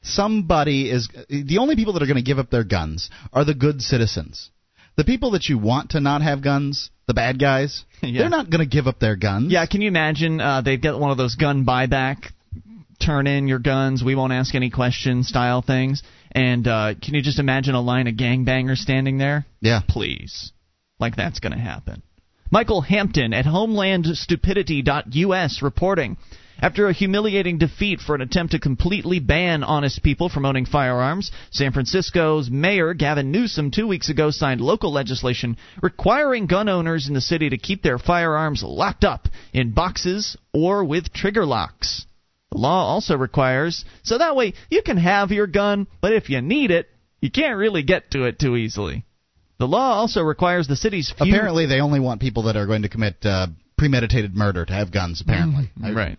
somebody 0.06 0.90
is 0.90 1.08
the 1.28 1.58
only 1.58 1.76
people 1.76 1.92
that 1.94 2.02
are 2.02 2.06
going 2.06 2.16
to 2.16 2.22
give 2.22 2.38
up 2.38 2.50
their 2.50 2.64
guns 2.64 3.10
are 3.32 3.44
the 3.44 3.54
good 3.54 3.82
citizens. 3.82 4.50
The 4.96 5.04
people 5.04 5.32
that 5.32 5.48
you 5.48 5.58
want 5.58 5.90
to 5.90 6.00
not 6.00 6.22
have 6.22 6.42
guns, 6.42 6.90
the 7.06 7.14
bad 7.14 7.38
guys, 7.38 7.84
yeah. 8.02 8.22
they're 8.22 8.30
not 8.30 8.48
going 8.48 8.60
to 8.60 8.66
give 8.66 8.86
up 8.86 8.98
their 8.98 9.16
guns. 9.16 9.52
Yeah, 9.52 9.66
can 9.66 9.82
you 9.82 9.88
imagine 9.88 10.40
uh, 10.40 10.62
they 10.62 10.78
get 10.78 10.98
one 10.98 11.10
of 11.10 11.18
those 11.18 11.34
gun 11.34 11.66
buyback 11.66 12.30
turn 12.98 13.26
in 13.26 13.46
your 13.48 13.58
guns, 13.58 14.04
we 14.04 14.14
won't 14.14 14.32
ask 14.32 14.54
any 14.54 14.70
questions 14.70 15.28
style 15.28 15.60
things. 15.62 16.02
And 16.32 16.66
uh, 16.66 16.94
can 17.00 17.14
you 17.14 17.22
just 17.22 17.38
imagine 17.38 17.74
a 17.74 17.80
line 17.80 18.08
of 18.08 18.16
gangbangers 18.16 18.78
standing 18.78 19.18
there? 19.18 19.44
Yeah. 19.60 19.82
Please. 19.86 20.52
Like 20.98 21.14
that's 21.16 21.40
going 21.40 21.52
to 21.52 21.58
happen. 21.58 22.02
Michael 22.50 22.80
Hampton 22.80 23.34
at 23.34 23.44
HomelandStupidity.us 23.44 25.60
reporting. 25.62 26.16
After 26.58 26.88
a 26.88 26.92
humiliating 26.92 27.58
defeat 27.58 28.00
for 28.00 28.14
an 28.14 28.22
attempt 28.22 28.52
to 28.52 28.58
completely 28.58 29.18
ban 29.18 29.62
honest 29.62 30.02
people 30.02 30.30
from 30.30 30.46
owning 30.46 30.64
firearms, 30.64 31.30
San 31.50 31.72
Francisco's 31.72 32.50
Mayor 32.50 32.94
Gavin 32.94 33.30
Newsom 33.30 33.70
two 33.70 33.86
weeks 33.86 34.08
ago 34.08 34.30
signed 34.30 34.62
local 34.62 34.90
legislation 34.90 35.58
requiring 35.82 36.46
gun 36.46 36.68
owners 36.70 37.08
in 37.08 37.14
the 37.14 37.20
city 37.20 37.50
to 37.50 37.58
keep 37.58 37.82
their 37.82 37.98
firearms 37.98 38.62
locked 38.62 39.04
up 39.04 39.28
in 39.52 39.72
boxes 39.72 40.36
or 40.54 40.84
with 40.84 41.12
trigger 41.12 41.44
locks. 41.44 42.06
The 42.52 42.58
law 42.58 42.86
also 42.86 43.16
requires 43.16 43.84
so 44.02 44.16
that 44.16 44.34
way 44.34 44.54
you 44.70 44.80
can 44.80 44.96
have 44.96 45.32
your 45.32 45.46
gun, 45.46 45.86
but 46.00 46.14
if 46.14 46.30
you 46.30 46.40
need 46.40 46.70
it, 46.70 46.88
you 47.20 47.30
can't 47.30 47.58
really 47.58 47.82
get 47.82 48.12
to 48.12 48.24
it 48.24 48.38
too 48.38 48.56
easily. 48.56 49.04
The 49.58 49.68
law 49.68 49.92
also 49.92 50.22
requires 50.22 50.68
the 50.68 50.76
city's 50.76 51.10
few 51.10 51.34
apparently 51.34 51.66
they 51.66 51.80
only 51.80 52.00
want 52.00 52.20
people 52.22 52.44
that 52.44 52.56
are 52.56 52.66
going 52.66 52.82
to 52.82 52.88
commit 52.88 53.16
uh, 53.24 53.48
premeditated 53.76 54.34
murder 54.34 54.64
to 54.64 54.72
have 54.72 54.90
guns. 54.90 55.20
Apparently, 55.20 55.70
mm, 55.78 55.94
right. 55.94 56.18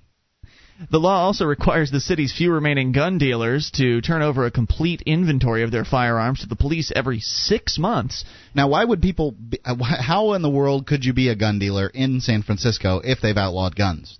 The 0.91 0.99
law 0.99 1.25
also 1.25 1.45
requires 1.45 1.89
the 1.89 1.99
city's 1.99 2.31
few 2.31 2.51
remaining 2.51 2.91
gun 2.91 3.17
dealers 3.17 3.71
to 3.71 3.99
turn 4.01 4.21
over 4.21 4.45
a 4.45 4.51
complete 4.51 5.01
inventory 5.05 5.63
of 5.63 5.71
their 5.71 5.85
firearms 5.85 6.41
to 6.41 6.47
the 6.47 6.55
police 6.55 6.91
every 6.95 7.19
six 7.19 7.79
months. 7.79 8.23
Now, 8.53 8.67
why 8.67 8.85
would 8.85 9.01
people? 9.01 9.31
Be, 9.31 9.59
uh, 9.65 9.75
how 9.83 10.33
in 10.33 10.43
the 10.43 10.49
world 10.49 10.85
could 10.85 11.03
you 11.03 11.13
be 11.13 11.29
a 11.29 11.35
gun 11.35 11.57
dealer 11.57 11.87
in 11.87 12.21
San 12.21 12.43
Francisco 12.43 13.01
if 13.03 13.21
they've 13.21 13.37
outlawed 13.37 13.75
guns? 13.75 14.19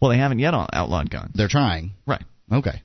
Well, 0.00 0.10
they 0.10 0.18
haven't 0.18 0.40
yet 0.40 0.54
outlawed 0.54 1.10
guns. 1.10 1.30
They're 1.34 1.46
trying. 1.46 1.92
Right. 2.04 2.24
Okay. 2.52 2.82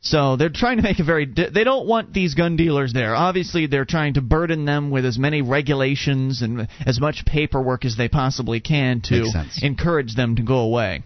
So 0.00 0.36
they're 0.36 0.48
trying 0.48 0.78
to 0.78 0.82
make 0.82 0.98
a 0.98 1.04
very. 1.04 1.26
They 1.26 1.62
don't 1.62 1.86
want 1.86 2.12
these 2.12 2.34
gun 2.34 2.56
dealers 2.56 2.92
there. 2.92 3.14
Obviously, 3.14 3.66
they're 3.66 3.84
trying 3.84 4.14
to 4.14 4.22
burden 4.22 4.64
them 4.64 4.90
with 4.90 5.04
as 5.04 5.18
many 5.18 5.42
regulations 5.42 6.42
and 6.42 6.66
as 6.84 6.98
much 6.98 7.24
paperwork 7.24 7.84
as 7.84 7.96
they 7.96 8.08
possibly 8.08 8.58
can 8.58 9.02
to 9.02 9.30
encourage 9.62 10.16
them 10.16 10.34
to 10.36 10.42
go 10.42 10.58
away 10.58 11.04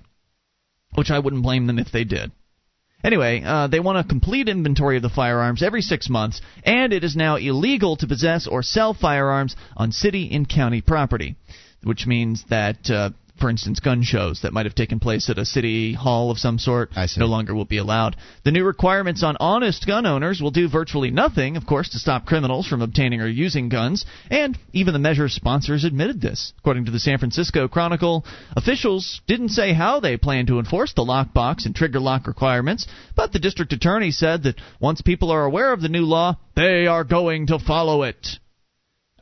which 0.94 1.10
I 1.10 1.18
wouldn't 1.18 1.42
blame 1.42 1.66
them 1.66 1.78
if 1.78 1.90
they 1.90 2.04
did. 2.04 2.32
Anyway, 3.04 3.42
uh, 3.44 3.66
they 3.66 3.80
want 3.80 3.98
a 3.98 4.04
complete 4.04 4.48
inventory 4.48 4.96
of 4.96 5.02
the 5.02 5.10
firearms 5.10 5.62
every 5.62 5.82
six 5.82 6.08
months, 6.08 6.40
and 6.64 6.90
it 6.92 7.04
is 7.04 7.14
now 7.14 7.36
illegal 7.36 7.96
to 7.96 8.06
possess 8.06 8.46
or 8.46 8.62
sell 8.62 8.94
firearms 8.94 9.54
on 9.76 9.92
city 9.92 10.30
and 10.32 10.48
county 10.48 10.80
property, 10.80 11.36
which 11.82 12.06
means 12.06 12.44
that 12.48 12.88
uh, 12.90 13.10
for 13.38 13.50
instance, 13.50 13.81
gun 13.81 14.03
shows 14.03 14.41
that 14.43 14.53
might 14.53 14.67
have 14.67 14.75
taken 14.75 15.00
place 15.00 15.29
at 15.29 15.38
a 15.38 15.45
city 15.45 15.93
hall 15.93 16.31
of 16.31 16.38
some 16.38 16.59
sort 16.59 16.91
no 17.17 17.26
longer 17.26 17.55
will 17.55 17.64
be 17.64 17.79
allowed. 17.79 18.17
The 18.45 18.53
new 18.53 18.64
requirements 18.64 19.23
on 19.23 19.37
honest 19.41 19.87
gun 19.87 20.07
owners 20.07 20.41
will 20.41 20.50
do 20.50 20.69
virtually 20.69 21.11
nothing, 21.11 21.57
of 21.57 21.67
course, 21.67 21.91
to 21.91 21.99
stop 21.99 22.26
criminals 22.26 22.67
from 22.67 22.81
obtaining 22.81 23.21
or 23.21 23.26
using 23.26 23.69
guns, 23.69 24.07
and 24.31 24.57
even 24.73 24.93
the 24.93 24.99
measure's 24.99 25.35
sponsors 25.35 25.85
admitted 25.85 26.21
this. 26.21 26.53
According 26.59 26.87
to 26.87 26.91
the 26.91 27.00
San 27.00 27.19
Francisco 27.19 27.69
Chronicle, 27.69 28.25
officials 28.57 29.21
didn't 29.26 29.50
say 29.50 29.73
how 29.73 30.00
they 30.00 30.17
plan 30.17 30.47
to 30.47 30.59
enforce 30.59 30.93
the 30.95 31.03
lockbox 31.03 31.67
and 31.67 31.75
trigger 31.75 32.00
lock 32.00 32.26
requirements, 32.26 32.87
but 33.17 33.33
the 33.33 33.38
district 33.41 33.73
attorney 33.73 34.12
said 34.12 34.45
that 34.45 34.61
once 34.81 35.00
people 35.00 35.31
are 35.31 35.45
aware 35.45 35.73
of 35.73 35.83
the 35.83 35.88
new 35.88 36.05
law, 36.05 36.37
they 36.55 36.87
are 36.87 37.05
going 37.05 37.49
to 37.49 37.59
follow 37.59 38.05
it. 38.05 38.38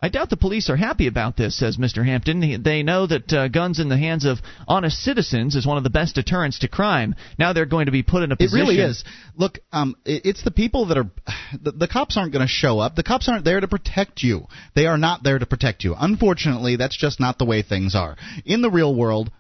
I 0.02 0.08
doubt 0.08 0.30
the 0.30 0.36
police 0.36 0.68
are 0.68 0.76
happy 0.76 1.06
about 1.06 1.36
this, 1.36 1.56
says 1.56 1.76
Mr. 1.76 2.04
Hampton. 2.04 2.60
They 2.64 2.82
know 2.82 3.06
that 3.06 3.32
uh, 3.32 3.46
guns 3.46 3.78
in 3.78 3.88
the 3.88 3.96
hands 3.96 4.24
of 4.24 4.38
honest 4.66 5.00
citizens 5.00 5.54
is 5.54 5.64
one 5.64 5.76
of 5.76 5.84
the 5.84 5.90
best 5.90 6.16
deterrents 6.16 6.58
to 6.58 6.68
crime. 6.68 7.14
Now 7.38 7.52
they're 7.52 7.66
going 7.66 7.86
to 7.86 7.92
be 7.92 8.02
put 8.02 8.24
in 8.24 8.32
a 8.32 8.36
position. 8.36 8.58
It 8.58 8.60
really 8.60 8.80
is. 8.80 9.04
Look, 9.36 9.60
um, 9.70 9.94
it, 10.04 10.22
it's 10.26 10.42
the 10.42 10.50
people 10.50 10.86
that 10.86 10.98
are. 10.98 11.10
The, 11.62 11.70
the 11.70 11.86
cops 11.86 12.16
aren't 12.16 12.32
going 12.32 12.46
to 12.46 12.50
show 12.50 12.78
up. 12.78 12.96
The 12.96 13.02
cops 13.02 13.28
aren't 13.28 13.44
there 13.44 13.60
to 13.60 13.68
protect 13.68 14.22
you. 14.22 14.46
They 14.74 14.86
are 14.86 14.96
not 14.96 15.22
there 15.22 15.38
to 15.38 15.44
protect 15.44 15.84
you. 15.84 15.94
Unfortunately, 15.96 16.76
that's 16.76 16.96
just 16.96 17.20
not 17.20 17.36
the 17.36 17.44
way 17.44 17.60
things 17.60 17.94
are. 17.94 18.16
In 18.46 18.62
the 18.62 18.70
real 18.70 18.94
world, 18.94 19.30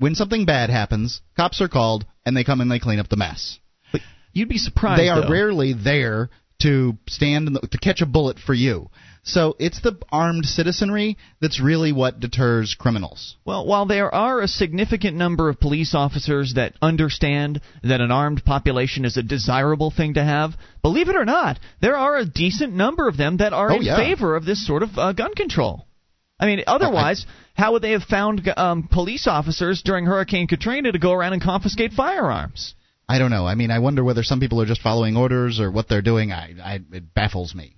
when 0.00 0.16
something 0.16 0.46
bad 0.46 0.68
happens, 0.68 1.20
cops 1.36 1.60
are 1.60 1.68
called 1.68 2.06
and 2.26 2.36
they 2.36 2.42
come 2.42 2.60
and 2.60 2.68
they 2.68 2.80
clean 2.80 2.98
up 2.98 3.08
the 3.08 3.16
mess. 3.16 3.60
But 3.92 4.00
you'd 4.32 4.48
be 4.48 4.58
surprised. 4.58 5.00
They 5.00 5.10
are 5.10 5.22
though. 5.22 5.30
rarely 5.30 5.72
there 5.72 6.28
to 6.62 6.98
stand 7.08 7.46
the, 7.46 7.60
to 7.68 7.78
catch 7.78 8.00
a 8.00 8.06
bullet 8.06 8.38
for 8.38 8.52
you. 8.52 8.90
So 9.30 9.54
it's 9.60 9.80
the 9.80 9.96
armed 10.10 10.44
citizenry 10.44 11.16
that's 11.40 11.60
really 11.60 11.92
what 11.92 12.18
deters 12.18 12.74
criminals. 12.78 13.36
Well, 13.44 13.64
while 13.64 13.86
there 13.86 14.12
are 14.12 14.40
a 14.40 14.48
significant 14.48 15.16
number 15.16 15.48
of 15.48 15.60
police 15.60 15.94
officers 15.94 16.54
that 16.54 16.74
understand 16.82 17.60
that 17.84 18.00
an 18.00 18.10
armed 18.10 18.44
population 18.44 19.04
is 19.04 19.16
a 19.16 19.22
desirable 19.22 19.92
thing 19.92 20.14
to 20.14 20.24
have, 20.24 20.54
believe 20.82 21.08
it 21.08 21.14
or 21.14 21.24
not, 21.24 21.60
there 21.80 21.96
are 21.96 22.16
a 22.16 22.26
decent 22.26 22.74
number 22.74 23.06
of 23.06 23.16
them 23.16 23.36
that 23.36 23.52
are 23.52 23.70
oh, 23.70 23.76
in 23.76 23.82
yeah. 23.82 23.96
favor 23.96 24.34
of 24.34 24.44
this 24.44 24.66
sort 24.66 24.82
of 24.82 24.90
uh, 24.98 25.12
gun 25.12 25.34
control. 25.34 25.86
I 26.40 26.46
mean, 26.46 26.64
otherwise, 26.66 27.24
how 27.54 27.72
would 27.72 27.82
they 27.82 27.92
have 27.92 28.02
found 28.02 28.48
um, 28.56 28.88
police 28.90 29.28
officers 29.28 29.82
during 29.84 30.06
Hurricane 30.06 30.48
Katrina 30.48 30.90
to 30.90 30.98
go 30.98 31.12
around 31.12 31.34
and 31.34 31.42
confiscate 31.42 31.92
firearms? 31.92 32.74
I 33.08 33.18
don't 33.18 33.30
know. 33.30 33.46
I 33.46 33.54
mean, 33.54 33.70
I 33.70 33.78
wonder 33.78 34.02
whether 34.02 34.22
some 34.22 34.40
people 34.40 34.60
are 34.60 34.66
just 34.66 34.80
following 34.80 35.16
orders 35.16 35.60
or 35.60 35.70
what 35.70 35.88
they're 35.88 36.02
doing. 36.02 36.32
I, 36.32 36.54
I 36.62 36.74
it 36.92 37.12
baffles 37.14 37.54
me. 37.54 37.76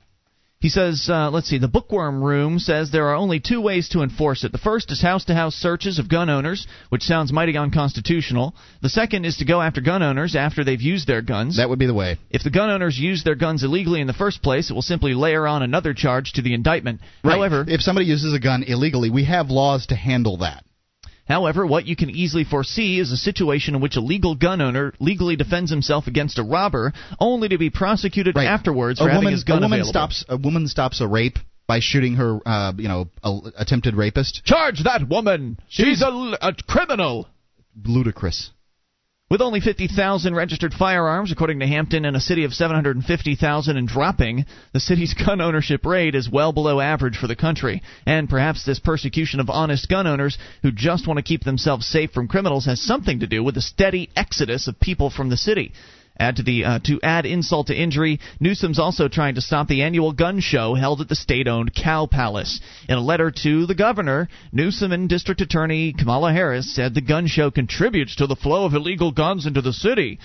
He 0.62 0.68
says, 0.68 1.08
uh, 1.10 1.28
let's 1.32 1.48
see, 1.48 1.58
the 1.58 1.66
Bookworm 1.66 2.22
Room 2.22 2.60
says 2.60 2.92
there 2.92 3.08
are 3.08 3.16
only 3.16 3.40
two 3.40 3.60
ways 3.60 3.88
to 3.88 4.02
enforce 4.02 4.44
it. 4.44 4.52
The 4.52 4.58
first 4.58 4.92
is 4.92 5.02
house 5.02 5.24
to 5.24 5.34
house 5.34 5.56
searches 5.56 5.98
of 5.98 6.08
gun 6.08 6.30
owners, 6.30 6.68
which 6.88 7.02
sounds 7.02 7.32
mighty 7.32 7.58
unconstitutional. 7.58 8.54
The 8.80 8.88
second 8.88 9.24
is 9.24 9.38
to 9.38 9.44
go 9.44 9.60
after 9.60 9.80
gun 9.80 10.04
owners 10.04 10.36
after 10.36 10.62
they've 10.62 10.80
used 10.80 11.08
their 11.08 11.20
guns. 11.20 11.56
That 11.56 11.68
would 11.68 11.80
be 11.80 11.86
the 11.86 11.94
way. 11.94 12.16
If 12.30 12.44
the 12.44 12.50
gun 12.50 12.70
owners 12.70 12.96
use 12.96 13.24
their 13.24 13.34
guns 13.34 13.64
illegally 13.64 14.00
in 14.00 14.06
the 14.06 14.12
first 14.12 14.40
place, 14.40 14.70
it 14.70 14.74
will 14.74 14.82
simply 14.82 15.14
layer 15.14 15.48
on 15.48 15.64
another 15.64 15.94
charge 15.94 16.34
to 16.34 16.42
the 16.42 16.54
indictment. 16.54 17.00
Right. 17.24 17.32
However, 17.32 17.64
if 17.66 17.80
somebody 17.80 18.06
uses 18.06 18.32
a 18.32 18.38
gun 18.38 18.62
illegally, 18.62 19.10
we 19.10 19.24
have 19.24 19.50
laws 19.50 19.86
to 19.86 19.96
handle 19.96 20.36
that. 20.38 20.64
However, 21.28 21.64
what 21.66 21.86
you 21.86 21.96
can 21.96 22.10
easily 22.10 22.44
foresee 22.44 22.98
is 22.98 23.12
a 23.12 23.16
situation 23.16 23.74
in 23.74 23.80
which 23.80 23.96
a 23.96 24.00
legal 24.00 24.34
gun 24.34 24.60
owner 24.60 24.92
legally 24.98 25.36
defends 25.36 25.70
himself 25.70 26.06
against 26.06 26.38
a 26.38 26.42
robber, 26.42 26.92
only 27.20 27.48
to 27.48 27.58
be 27.58 27.70
prosecuted 27.70 28.36
Right. 28.36 28.46
afterwards 28.46 29.00
a 29.00 29.04
for 29.04 29.08
having 29.08 29.24
woman, 29.24 29.32
his 29.32 29.44
gun 29.44 29.58
a 29.58 29.60
woman 29.62 29.80
available. 29.80 29.90
stops 29.92 30.24
a 30.28 30.36
woman 30.36 30.66
stops 30.68 31.00
a 31.00 31.06
rape 31.06 31.38
by 31.68 31.78
shooting 31.80 32.14
her, 32.14 32.40
uh, 32.46 32.72
you 32.76 32.88
know, 32.88 33.08
a, 33.22 33.38
attempted 33.56 33.94
rapist. 33.94 34.44
Charge 34.44 34.82
that 34.84 35.08
woman! 35.08 35.58
She's 35.68 36.02
a, 36.02 36.36
a 36.42 36.54
criminal! 36.66 37.28
Ludicrous. 37.84 38.50
With 39.32 39.40
only 39.40 39.60
50,000 39.60 40.34
registered 40.34 40.74
firearms, 40.74 41.32
according 41.32 41.60
to 41.60 41.66
Hampton, 41.66 42.04
and 42.04 42.14
a 42.14 42.20
city 42.20 42.44
of 42.44 42.52
750,000 42.52 43.76
and 43.78 43.88
dropping, 43.88 44.44
the 44.74 44.78
city's 44.78 45.14
gun 45.14 45.40
ownership 45.40 45.86
rate 45.86 46.14
is 46.14 46.28
well 46.28 46.52
below 46.52 46.80
average 46.80 47.16
for 47.16 47.28
the 47.28 47.34
country. 47.34 47.80
And 48.04 48.28
perhaps 48.28 48.66
this 48.66 48.78
persecution 48.78 49.40
of 49.40 49.48
honest 49.48 49.88
gun 49.88 50.06
owners 50.06 50.36
who 50.60 50.70
just 50.70 51.06
want 51.06 51.16
to 51.16 51.22
keep 51.22 51.44
themselves 51.44 51.86
safe 51.86 52.10
from 52.10 52.28
criminals 52.28 52.66
has 52.66 52.78
something 52.82 53.20
to 53.20 53.26
do 53.26 53.42
with 53.42 53.54
the 53.54 53.62
steady 53.62 54.10
exodus 54.14 54.68
of 54.68 54.78
people 54.78 55.08
from 55.08 55.30
the 55.30 55.38
city. 55.38 55.72
Add 56.18 56.36
to 56.36 56.42
the 56.42 56.64
uh, 56.64 56.78
to 56.80 57.00
add 57.02 57.26
insult 57.26 57.68
to 57.68 57.74
injury, 57.74 58.20
Newsom's 58.38 58.78
also 58.78 59.08
trying 59.08 59.34
to 59.36 59.40
stop 59.40 59.66
the 59.68 59.82
annual 59.82 60.12
gun 60.12 60.40
show 60.40 60.74
held 60.74 61.00
at 61.00 61.08
the 61.08 61.16
state-owned 61.16 61.74
Cow 61.74 62.06
Palace. 62.06 62.60
In 62.88 62.98
a 62.98 63.00
letter 63.00 63.30
to 63.42 63.66
the 63.66 63.74
governor, 63.74 64.28
Newsom 64.52 64.92
and 64.92 65.08
District 65.08 65.40
Attorney 65.40 65.92
Kamala 65.92 66.32
Harris 66.32 66.74
said 66.74 66.94
the 66.94 67.00
gun 67.00 67.26
show 67.26 67.50
contributes 67.50 68.16
to 68.16 68.26
the 68.26 68.36
flow 68.36 68.66
of 68.66 68.74
illegal 68.74 69.10
guns 69.10 69.46
into 69.46 69.62
the 69.62 69.72
city, 69.72 70.18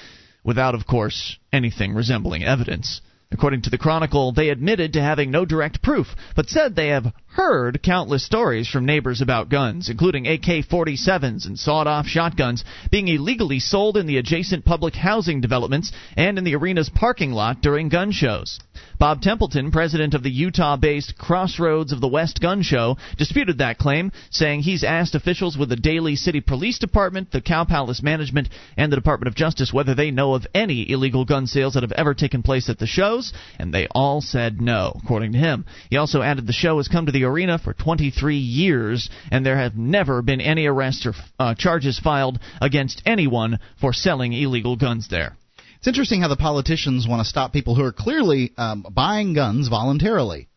without, 0.44 0.75
of 0.75 0.86
course, 0.86 1.38
anything 1.53 1.94
resembling 1.94 2.44
evidence. 2.44 3.01
According 3.32 3.63
to 3.63 3.70
the 3.70 3.77
Chronicle, 3.77 4.32
they 4.32 4.50
admitted 4.50 4.94
to 4.94 5.01
having 5.01 5.32
no 5.32 5.44
direct 5.44 5.82
proof, 5.82 6.15
but 6.36 6.50
said 6.50 6.75
they 6.75 6.88
have 6.88 7.12
heard 7.38 7.84
countless 7.84 8.25
stories 8.25 8.67
from 8.67 8.84
neighbors 8.84 9.22
about 9.22 9.48
guns, 9.48 9.89
including 9.89 10.25
AK 10.25 10.65
47s 10.67 11.46
and 11.46 11.58
sawed 11.58 11.86
off 11.86 12.08
shotguns 12.08 12.65
being 12.89 13.08
illegally 13.08 13.60
sold 13.60 13.96
in 13.96 14.08
the 14.08 14.17
adjacent 14.17 14.65
public 14.65 14.96
housing 14.96 15.39
developments 15.39 15.91
and 16.15 16.39
in 16.39 16.44
the 16.44 16.56
arena's 16.56 16.89
parking 16.89 17.32
lot 17.32 17.62
during 17.62 17.89
gun 17.89 18.12
shows. 18.12 18.60
Bob 19.00 19.22
Templeton, 19.22 19.70
president 19.70 20.15
of 20.15 20.24
the 20.24 20.32
Utah 20.32 20.77
based 20.77 21.15
Crossroads 21.15 21.91
of 21.91 22.01
the 22.01 22.08
West 22.08 22.41
Gun 22.41 22.63
Show, 22.63 22.98
disputed 23.20 23.60
that 23.60 23.77
claim, 23.77 24.12
saying 24.32 24.62
he's 24.62 24.84
asked 24.84 25.13
officials 25.13 25.56
with 25.56 25.70
the 25.70 25.75
Daly 25.75 26.15
City 26.15 26.41
Police 26.41 26.79
Department, 26.79 27.32
the 27.32 27.41
Cow 27.41 27.63
Palace 27.63 28.01
Management, 28.01 28.50
and 28.75 28.91
the 28.91 28.96
Department 28.96 29.27
of 29.27 29.36
Justice 29.36 29.72
whether 29.72 29.94
they 29.94 30.10
know 30.10 30.34
of 30.34 30.48
any 30.56 30.89
illegal 30.89 31.25
gun 31.25 31.46
sales 31.46 31.75
that 31.75 31.84
have 31.84 31.91
ever 31.91 32.15
taken 32.15 32.41
place 32.41 32.70
at 32.70 32.79
the 32.79 32.88
shows, 32.88 33.34
and 33.60 33.72
they 33.72 33.88
all 33.91 34.22
said 34.22 34.60
no, 34.60 35.00
according 35.03 35.34
to 35.34 35.38
him. 35.38 35.65
He 35.91 35.98
also 35.98 36.24
added 36.24 36.48
the 36.48 36.53
show 36.53 36.77
has 36.77 36.88
come 36.88 37.06
to 37.06 37.12
the 37.12 37.27
arena 37.28 37.60
for 37.60 37.74
23 37.74 38.38
years, 38.38 39.10
and 39.32 39.46
there 39.46 39.58
have 39.58 39.76
never 39.76 40.22
been 40.22 40.42
any 40.42 40.66
arrests 40.66 41.06
or 41.06 41.14
uh, 41.40 41.54
charges 41.56 42.00
filed 42.00 42.40
against 42.62 43.02
anyone 43.06 43.60
for 43.80 43.94
selling 43.94 44.34
illegal 44.34 44.76
guns 44.76 45.08
there. 45.10 45.36
It's 45.78 45.88
interesting 45.88 46.22
how 46.22 46.28
the 46.28 46.36
politicians 46.36 47.08
want 47.08 47.22
to 47.22 47.26
stop 47.30 47.54
people 47.54 47.76
who 47.76 47.84
are 47.84 47.92
clearly 47.92 48.52
um, 48.58 48.86
buying 48.90 49.34
guns 49.34 49.68
voluntarily. 49.68 50.48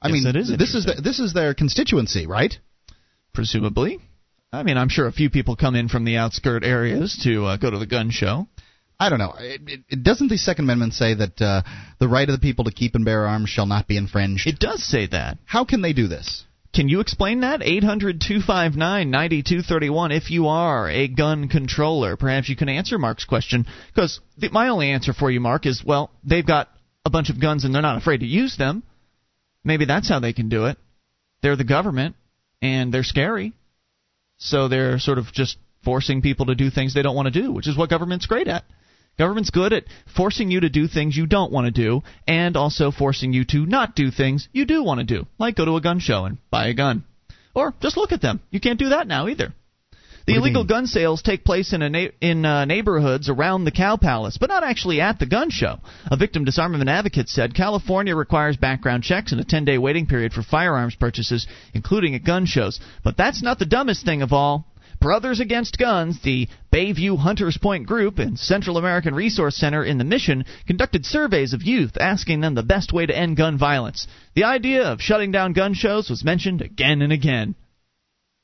I 0.00 0.08
Yes, 0.08 0.24
mean, 0.24 0.36
is 0.36 0.58
this 0.58 0.74
is 0.74 0.84
the, 0.84 1.00
this 1.00 1.20
is 1.20 1.32
their 1.32 1.54
constituency, 1.54 2.26
right? 2.26 2.52
Presumably. 3.32 4.00
I 4.52 4.64
mean, 4.64 4.76
I'm 4.76 4.88
sure 4.88 5.06
a 5.06 5.12
few 5.12 5.30
people 5.30 5.56
come 5.56 5.74
in 5.74 5.88
from 5.88 6.04
the 6.04 6.16
outskirt 6.16 6.64
areas 6.64 7.18
to 7.24 7.46
uh, 7.46 7.56
go 7.56 7.70
to 7.70 7.78
the 7.78 7.86
gun 7.86 8.10
show. 8.10 8.48
I 9.02 9.08
don't 9.08 9.18
know. 9.18 9.34
It, 9.36 9.60
it, 9.66 9.80
it 9.88 10.02
doesn't 10.04 10.28
the 10.28 10.38
Second 10.38 10.66
Amendment 10.66 10.94
say 10.94 11.14
that 11.14 11.42
uh, 11.42 11.62
the 11.98 12.06
right 12.06 12.28
of 12.28 12.38
the 12.38 12.40
people 12.40 12.66
to 12.66 12.70
keep 12.70 12.94
and 12.94 13.04
bear 13.04 13.26
arms 13.26 13.48
shall 13.48 13.66
not 13.66 13.88
be 13.88 13.96
infringed? 13.96 14.46
It 14.46 14.60
does 14.60 14.80
say 14.84 15.08
that. 15.08 15.38
how 15.44 15.64
can 15.64 15.82
they 15.82 15.92
do 15.92 16.06
this? 16.06 16.44
Can 16.72 16.88
you 16.88 17.00
explain 17.00 17.40
that? 17.40 17.62
800 17.64 18.20
259 18.20 19.10
9231. 19.10 20.12
If 20.12 20.30
you 20.30 20.46
are 20.46 20.88
a 20.88 21.08
gun 21.08 21.48
controller, 21.48 22.16
perhaps 22.16 22.48
you 22.48 22.54
can 22.54 22.68
answer 22.68 22.96
Mark's 22.96 23.24
question. 23.24 23.66
Because 23.92 24.20
my 24.52 24.68
only 24.68 24.90
answer 24.90 25.12
for 25.12 25.32
you, 25.32 25.40
Mark, 25.40 25.66
is 25.66 25.82
well, 25.84 26.12
they've 26.22 26.46
got 26.46 26.68
a 27.04 27.10
bunch 27.10 27.28
of 27.28 27.40
guns 27.40 27.64
and 27.64 27.74
they're 27.74 27.82
not 27.82 27.98
afraid 27.98 28.20
to 28.20 28.26
use 28.26 28.56
them. 28.56 28.84
Maybe 29.64 29.84
that's 29.84 30.08
how 30.08 30.20
they 30.20 30.32
can 30.32 30.48
do 30.48 30.66
it. 30.66 30.78
They're 31.42 31.56
the 31.56 31.64
government 31.64 32.14
and 32.62 32.94
they're 32.94 33.02
scary. 33.02 33.52
So 34.38 34.68
they're 34.68 35.00
sort 35.00 35.18
of 35.18 35.26
just 35.32 35.56
forcing 35.84 36.22
people 36.22 36.46
to 36.46 36.54
do 36.54 36.70
things 36.70 36.94
they 36.94 37.02
don't 37.02 37.16
want 37.16 37.32
to 37.34 37.42
do, 37.42 37.50
which 37.50 37.66
is 37.66 37.76
what 37.76 37.90
government's 37.90 38.26
great 38.26 38.46
at. 38.46 38.64
Government's 39.18 39.50
good 39.50 39.72
at 39.72 39.84
forcing 40.16 40.50
you 40.50 40.60
to 40.60 40.68
do 40.68 40.88
things 40.88 41.16
you 41.16 41.26
don't 41.26 41.52
want 41.52 41.66
to 41.66 41.70
do 41.70 42.02
and 42.26 42.56
also 42.56 42.90
forcing 42.90 43.32
you 43.32 43.44
to 43.46 43.66
not 43.66 43.94
do 43.94 44.10
things 44.10 44.48
you 44.52 44.64
do 44.64 44.82
want 44.82 45.00
to 45.00 45.04
do, 45.04 45.26
like 45.38 45.56
go 45.56 45.64
to 45.64 45.76
a 45.76 45.80
gun 45.80 46.00
show 46.00 46.24
and 46.24 46.38
buy 46.50 46.68
a 46.68 46.74
gun. 46.74 47.04
Or 47.54 47.74
just 47.80 47.96
look 47.96 48.12
at 48.12 48.22
them. 48.22 48.40
You 48.50 48.60
can't 48.60 48.78
do 48.78 48.90
that 48.90 49.06
now 49.06 49.28
either. 49.28 49.52
The 50.26 50.36
illegal 50.36 50.62
mean? 50.62 50.68
gun 50.68 50.86
sales 50.86 51.20
take 51.20 51.44
place 51.44 51.72
in 51.72 51.82
a 51.82 51.90
na- 51.90 52.10
in 52.20 52.44
uh, 52.44 52.64
neighborhoods 52.64 53.28
around 53.28 53.64
the 53.64 53.72
Cow 53.72 53.96
Palace, 53.96 54.38
but 54.38 54.50
not 54.50 54.62
actually 54.62 55.00
at 55.00 55.18
the 55.18 55.26
gun 55.26 55.50
show. 55.50 55.80
A 56.06 56.16
victim 56.16 56.44
disarmament 56.44 56.88
advocate 56.88 57.28
said 57.28 57.54
California 57.54 58.14
requires 58.14 58.56
background 58.56 59.02
checks 59.02 59.32
and 59.32 59.40
a 59.40 59.44
10-day 59.44 59.78
waiting 59.78 60.06
period 60.06 60.32
for 60.32 60.42
firearms 60.42 60.94
purchases, 60.94 61.48
including 61.74 62.14
at 62.14 62.24
gun 62.24 62.46
shows. 62.46 62.78
But 63.02 63.16
that's 63.16 63.42
not 63.42 63.58
the 63.58 63.66
dumbest 63.66 64.04
thing 64.04 64.22
of 64.22 64.32
all. 64.32 64.66
Brothers 65.02 65.40
Against 65.40 65.78
Guns, 65.78 66.20
the 66.22 66.46
Bayview 66.72 67.18
Hunters 67.18 67.58
Point 67.58 67.88
group 67.88 68.20
and 68.20 68.38
Central 68.38 68.76
American 68.76 69.16
Resource 69.16 69.56
Center 69.56 69.82
in 69.82 69.98
the 69.98 70.04
Mission 70.04 70.44
conducted 70.64 71.04
surveys 71.04 71.52
of 71.52 71.64
youth 71.64 71.96
asking 71.98 72.40
them 72.40 72.54
the 72.54 72.62
best 72.62 72.92
way 72.92 73.04
to 73.04 73.18
end 73.18 73.36
gun 73.36 73.58
violence. 73.58 74.06
The 74.36 74.44
idea 74.44 74.84
of 74.84 75.02
shutting 75.02 75.32
down 75.32 75.54
gun 75.54 75.74
shows 75.74 76.08
was 76.08 76.24
mentioned 76.24 76.62
again 76.62 77.02
and 77.02 77.12
again. 77.12 77.56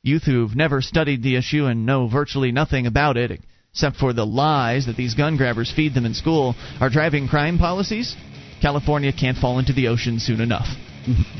Youth 0.02 0.24
who've 0.24 0.56
never 0.56 0.82
studied 0.82 1.22
the 1.22 1.36
issue 1.36 1.66
and 1.66 1.86
know 1.86 2.08
virtually 2.08 2.50
nothing 2.50 2.88
about 2.88 3.16
it, 3.16 3.40
except 3.70 3.96
for 3.96 4.12
the 4.12 4.26
lies 4.26 4.86
that 4.86 4.96
these 4.96 5.14
gun 5.14 5.36
grabbers 5.36 5.70
feed 5.70 5.94
them 5.94 6.06
in 6.06 6.14
school, 6.14 6.56
are 6.80 6.90
driving 6.90 7.28
crime 7.28 7.58
policies? 7.58 8.16
California 8.60 9.12
can't 9.12 9.38
fall 9.38 9.60
into 9.60 9.72
the 9.72 9.86
ocean 9.86 10.18
soon 10.18 10.40
enough. 10.40 10.66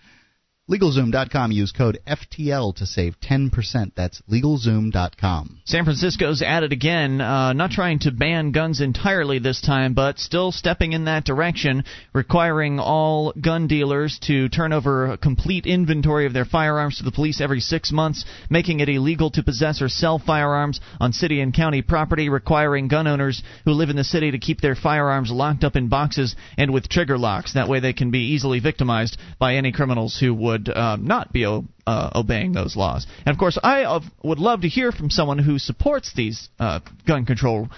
LegalZoom.com. 0.71 1.53
Use 1.53 1.73
code 1.73 1.99
FTL 2.07 2.75
to 2.77 2.87
save 2.87 3.21
10%. 3.21 3.93
That's 3.95 4.23
LegalZoom.com. 4.31 5.61
San 5.67 5.85
Francisco's 5.85 6.43
at 6.43 6.63
it 6.63 6.73
again, 6.73 7.23
uh, 7.23 7.55
not 7.55 7.71
trying 7.71 7.99
to 8.01 8.11
ban 8.11 8.51
guns 8.51 8.83
entirely 8.83 9.39
this 9.39 9.63
time, 9.63 9.95
but 9.95 10.19
still 10.19 10.53
stepping 10.53 10.93
in 10.93 11.07
that 11.07 11.25
direction, 11.25 11.85
requiring 12.13 12.79
all 12.79 13.33
gun 13.33 13.67
dealers 13.67 14.19
to 14.19 14.51
turn 14.51 14.75
over 14.75 15.13
a 15.13 15.17
complete 15.17 15.65
inventory 15.65 16.27
of 16.27 16.35
their 16.35 16.45
firearms 16.45 16.99
to 16.99 17.03
the 17.03 17.11
police 17.11 17.41
every 17.41 17.61
six 17.61 17.91
months, 17.91 18.27
making 18.51 18.81
it 18.81 18.91
illegal 18.91 19.31
to 19.31 19.43
possess 19.43 19.81
or 19.81 19.89
sell 19.89 20.19
firearms 20.19 20.83
on 21.01 21.15
city 21.15 21.41
and 21.41 21.55
county 21.55 21.81
property, 21.81 22.29
requiring 22.29 22.87
gun 22.87 23.07
owners 23.07 23.43
who 23.65 23.71
live 23.71 23.89
in 23.89 23.97
the 23.97 24.05
city 24.05 24.33
to 24.33 24.39
keep 24.39 24.61
their 24.61 24.75
firearms 24.75 25.31
locked 25.31 25.65
up 25.65 25.77
in 25.77 25.89
boxes 25.89 26.37
and 26.59 26.75
with 26.75 26.91
trigger 26.91 27.17
locks. 27.17 27.55
That 27.55 27.71
way 27.71 27.81
they 27.81 27.95
can 27.95 28.11
be 28.11 28.35
easily 28.35 28.61
victimized 28.61 29.17
by 29.39 29.55
any 29.55 29.73
criminals 29.73 30.19
who 30.21 30.35
would 30.35 30.69
uh, 30.69 30.97
not 31.01 31.33
be 31.33 31.47
uh, 31.87 32.11
obeying 32.15 32.53
those 32.53 32.77
laws. 32.77 33.07
And 33.27 33.35
of 33.35 33.39
course, 33.39 33.59
I 33.63 34.01
would 34.23 34.39
love 34.39 34.63
to 34.63 34.69
hear 34.69 34.93
from 34.93 35.11
someone 35.11 35.39
who 35.39 35.59
supports 35.59 36.13
these 36.15 36.49
uh, 36.59 36.81
gun 37.07 37.27
control 37.27 37.69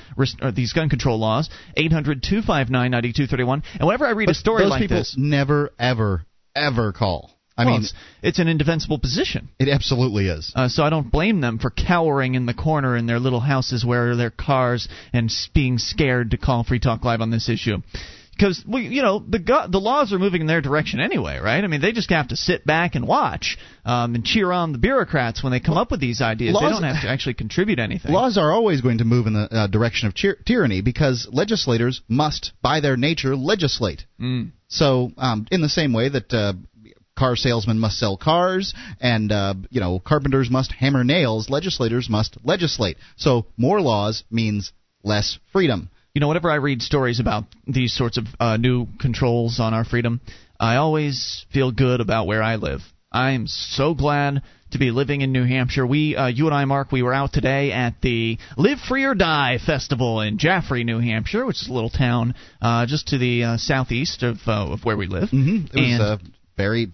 these 0.55 0.73
gun 0.73 0.88
control 0.88 1.19
laws. 1.19 1.51
800-259-9231. 1.77 3.62
And 3.79 3.87
whenever 3.87 4.07
I 4.07 4.11
read 4.11 4.27
but 4.27 4.37
a 4.37 4.38
story 4.38 4.62
those 4.62 4.71
like 4.71 4.83
people 4.83 4.99
this, 4.99 5.14
never 5.19 5.71
ever 5.79 6.25
ever 6.55 6.92
call. 6.92 7.33
I 7.59 7.64
well, 7.64 7.75
mean, 7.75 7.85
it's, 7.85 7.95
it's, 8.23 8.38
an 8.38 8.49
indefensible 8.49 8.99
position. 8.99 9.49
It 9.59 9.71
absolutely 9.71 10.29
is. 10.29 10.53
Uh, 10.55 10.69
so 10.69 10.83
I 10.83 10.90
don't 10.90 11.11
blame 11.11 11.40
them 11.40 11.59
for 11.59 11.71
cowering 11.71 12.35
in 12.35 12.45
the 12.45 12.53
corner 12.53 12.95
in 12.95 13.07
their 13.07 13.19
little 13.19 13.40
houses 13.40 13.83
where 13.83 14.14
their 14.14 14.31
cars 14.31 14.88
and 15.14 15.33
being 15.55 15.79
scared 15.79 16.33
to 16.33 16.37
call 16.37 16.64
Free 16.64 16.81
Talk 16.81 17.03
Live 17.03 17.23
on 17.23 17.31
this 17.31 17.49
issue 17.49 17.79
because 18.37 18.62
well, 18.66 18.83
you 18.83 19.03
know 19.03 19.18
the 19.18 19.38
the 19.70 19.79
laws 19.79 20.12
are 20.12 20.18
moving 20.18 20.42
in 20.42 20.46
their 20.46 20.61
direction 20.61 21.01
anyway, 21.01 21.38
right? 21.38 21.62
I 21.62 21.66
mean, 21.66 21.81
they 21.81 21.92
just 21.92 22.11
have 22.11 22.29
to 22.29 22.37
sit 22.37 22.66
back 22.66 22.94
and 22.94 23.07
watch 23.07 23.57
um, 23.85 24.14
and 24.14 24.25
cheer 24.25 24.53
on 24.53 24.72
the 24.72 24.79
bureaucrats 24.79 25.42
when 25.42 25.53
they 25.53 25.61
come 25.61 25.77
up 25.77 25.90
with 25.90 26.01
these 26.01 26.20
ideas. 26.20 26.55
Laws, 26.55 26.62
they 26.62 26.68
don't 26.68 26.94
have 26.94 27.03
to 27.03 27.09
actually 27.09 27.35
contribute 27.35 27.79
anything. 27.79 28.12
Laws 28.12 28.37
are 28.37 28.53
always 28.53 28.81
going 28.81 28.99
to 28.99 29.05
move 29.05 29.27
in 29.27 29.33
the 29.33 29.49
uh, 29.51 29.66
direction 29.68 30.09
of 30.09 30.14
tyr- 30.14 30.37
tyranny 30.44 30.83
because 30.83 31.29
legislators 31.31 32.03
must, 32.09 32.53
by 32.62 32.81
their 32.81 32.96
nature, 32.96 33.35
legislate. 33.37 34.05
Mm. 34.20 34.53
So, 34.68 35.12
um, 35.16 35.46
in 35.51 35.62
the 35.62 35.68
same 35.68 35.92
way 35.92 36.09
that. 36.09 36.33
Uh, 36.33 36.53
car 37.18 37.35
salesmen 37.35 37.79
must 37.79 37.99
sell 37.99 38.18
cars 38.18 38.75
and 39.01 39.33
uh, 39.33 39.55
you 39.70 39.81
know 39.81 39.99
carpenters 39.99 40.51
must 40.51 40.70
hammer 40.70 41.03
nails 41.03 41.49
legislators 41.49 42.11
must 42.11 42.37
legislate 42.44 42.99
so 43.16 43.46
more 43.57 43.81
laws 43.81 44.22
means 44.31 44.70
less 45.03 45.38
freedom 45.51 45.88
you 46.16 46.20
know, 46.20 46.29
whenever 46.29 46.50
I 46.50 46.55
read 46.55 46.81
stories 46.81 47.20
about 47.20 47.44
these 47.66 47.94
sorts 47.94 48.16
of 48.16 48.24
uh, 48.40 48.57
new 48.57 48.87
controls 48.98 49.61
on 49.61 49.74
our 49.74 49.85
freedom, 49.85 50.22
I 50.59 50.76
always 50.76 51.44
feel 51.52 51.72
good 51.72 52.00
about 52.00 52.26
where 52.26 52.42
I 52.42 52.57
live. 52.57 52.81
I 53.12 53.33
am 53.33 53.46
so 53.46 53.92
glad 53.92 54.40
to 54.70 54.79
be 54.79 54.92
living 54.92 55.20
in 55.20 55.31
New 55.31 55.44
Hampshire. 55.44 55.87
We, 55.87 56.16
uh, 56.16 56.29
you 56.29 56.46
and 56.46 56.55
I, 56.55 56.64
Mark, 56.64 56.90
we 56.90 57.02
were 57.02 57.12
out 57.12 57.35
today 57.35 57.70
at 57.70 58.00
the 58.00 58.38
Live 58.57 58.79
Free 58.88 59.05
or 59.05 59.14
Die 59.14 59.59
Festival 59.66 60.22
in 60.22 60.38
Jaffrey, 60.38 60.85
New 60.85 61.00
Hampshire, 61.00 61.44
which 61.44 61.61
is 61.61 61.68
a 61.68 61.72
little 61.74 61.90
town 61.90 62.35
uh, 62.62 62.87
just 62.87 63.09
to 63.09 63.18
the 63.18 63.44
uh, 63.44 63.57
southeast 63.59 64.22
of 64.22 64.38
uh, 64.46 64.72
of 64.72 64.87
where 64.87 64.96
we 64.96 65.09
live. 65.09 65.29
Mm-hmm. 65.29 65.66
It 65.66 65.79
and, 65.79 65.98
was 65.98 66.00
uh, 66.00 66.18
very 66.57 66.90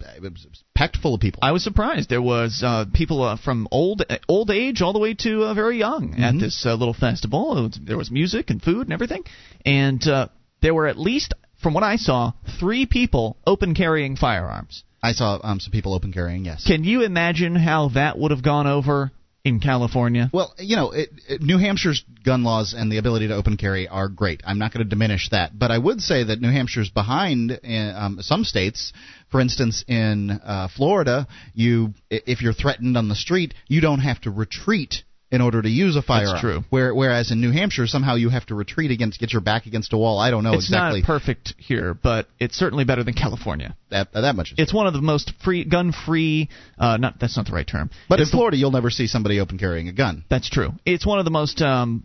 packed 0.74 0.96
full 0.96 1.14
of 1.14 1.20
people. 1.20 1.40
I 1.42 1.52
was 1.52 1.62
surprised. 1.62 2.08
There 2.08 2.22
was 2.22 2.62
uh, 2.64 2.86
people 2.92 3.22
uh, 3.22 3.36
from 3.36 3.68
old 3.70 4.02
old 4.28 4.50
age 4.50 4.82
all 4.82 4.92
the 4.92 4.98
way 4.98 5.14
to 5.14 5.44
uh, 5.44 5.54
very 5.54 5.78
young 5.78 6.10
mm-hmm. 6.10 6.22
at 6.22 6.38
this 6.38 6.64
uh, 6.66 6.74
little 6.74 6.94
festival. 6.94 7.54
Was, 7.62 7.78
there 7.82 7.96
was 7.96 8.10
music 8.10 8.50
and 8.50 8.60
food 8.60 8.86
and 8.86 8.92
everything, 8.92 9.24
and 9.64 10.02
uh, 10.06 10.28
there 10.60 10.74
were 10.74 10.86
at 10.86 10.98
least, 10.98 11.34
from 11.62 11.74
what 11.74 11.84
I 11.84 11.96
saw, 11.96 12.32
three 12.58 12.86
people 12.86 13.36
open 13.46 13.74
carrying 13.74 14.16
firearms. 14.16 14.84
I 15.02 15.12
saw 15.12 15.40
um, 15.42 15.58
some 15.58 15.72
people 15.72 15.94
open 15.94 16.12
carrying. 16.12 16.44
Yes. 16.44 16.64
Can 16.64 16.84
you 16.84 17.02
imagine 17.02 17.56
how 17.56 17.88
that 17.90 18.18
would 18.18 18.30
have 18.30 18.42
gone 18.42 18.68
over 18.68 19.10
in 19.44 19.58
California? 19.58 20.30
Well, 20.32 20.54
you 20.58 20.76
know, 20.76 20.92
it, 20.92 21.10
it, 21.28 21.42
New 21.42 21.58
Hampshire's 21.58 22.04
gun 22.24 22.44
laws 22.44 22.74
and 22.76 22.90
the 22.90 22.98
ability 22.98 23.28
to 23.28 23.34
open 23.34 23.56
carry 23.56 23.88
are 23.88 24.08
great. 24.08 24.42
I'm 24.46 24.58
not 24.58 24.72
going 24.72 24.84
to 24.84 24.88
diminish 24.88 25.30
that, 25.30 25.58
but 25.58 25.70
I 25.70 25.78
would 25.78 26.00
say 26.00 26.22
that 26.24 26.40
New 26.40 26.50
Hampshire's 26.50 26.90
behind 26.90 27.50
in, 27.50 27.94
um, 27.96 28.18
some 28.20 28.44
states. 28.44 28.92
For 29.32 29.40
instance, 29.40 29.84
in 29.88 30.30
uh, 30.30 30.68
Florida, 30.76 31.26
you 31.54 31.94
if 32.10 32.42
you're 32.42 32.52
threatened 32.52 32.96
on 32.96 33.08
the 33.08 33.16
street, 33.16 33.54
you 33.66 33.80
don't 33.80 34.00
have 34.00 34.20
to 34.20 34.30
retreat 34.30 35.02
in 35.32 35.40
order 35.40 35.62
to 35.62 35.68
use 35.68 35.96
a 35.96 36.02
firearm. 36.02 36.32
That's 36.32 36.40
true. 36.42 36.64
Where, 36.68 36.94
whereas 36.94 37.32
in 37.32 37.40
New 37.40 37.50
Hampshire, 37.50 37.86
somehow 37.86 38.16
you 38.16 38.28
have 38.28 38.44
to 38.46 38.54
retreat 38.54 38.90
against, 38.90 39.18
get 39.18 39.32
your 39.32 39.40
back 39.40 39.64
against 39.64 39.94
a 39.94 39.96
wall. 39.96 40.18
I 40.18 40.30
don't 40.30 40.44
know 40.44 40.52
it's 40.52 40.66
exactly. 40.66 41.00
It's 41.00 41.08
not 41.08 41.14
perfect 41.14 41.54
here, 41.56 41.94
but 41.94 42.28
it's 42.38 42.54
certainly 42.54 42.84
better 42.84 43.02
than 43.02 43.14
California. 43.14 43.74
That 43.90 44.12
that 44.12 44.36
much. 44.36 44.52
it's 44.58 44.74
one 44.74 44.86
of 44.86 44.92
the 44.92 45.00
most 45.00 45.32
free, 45.42 45.64
gun-free. 45.64 46.50
Uh, 46.78 46.98
not 46.98 47.18
that's 47.18 47.36
not 47.36 47.46
the 47.46 47.52
right 47.52 47.66
term. 47.66 47.88
But 48.10 48.20
it's 48.20 48.30
in 48.30 48.36
Florida, 48.36 48.58
you'll 48.58 48.70
never 48.70 48.90
see 48.90 49.06
somebody 49.06 49.40
open 49.40 49.58
carrying 49.58 49.88
a 49.88 49.92
gun. 49.92 50.24
That's 50.28 50.50
true. 50.50 50.72
It's 50.84 51.06
one 51.06 51.18
of 51.18 51.24
the 51.24 51.30
most 51.30 51.62
um, 51.62 52.04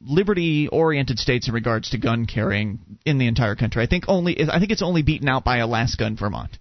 liberty-oriented 0.00 1.18
states 1.18 1.48
in 1.48 1.54
regards 1.54 1.90
to 1.90 1.98
gun 1.98 2.26
carrying 2.26 2.80
in 3.04 3.18
the 3.18 3.26
entire 3.26 3.56
country. 3.56 3.82
I 3.82 3.86
think 3.86 4.04
only 4.08 4.40
I 4.50 4.58
think 4.58 4.70
it's 4.70 4.82
only 4.82 5.02
beaten 5.02 5.28
out 5.28 5.44
by 5.44 5.58
Alaska 5.58 6.04
and 6.04 6.18
Vermont. 6.18 6.58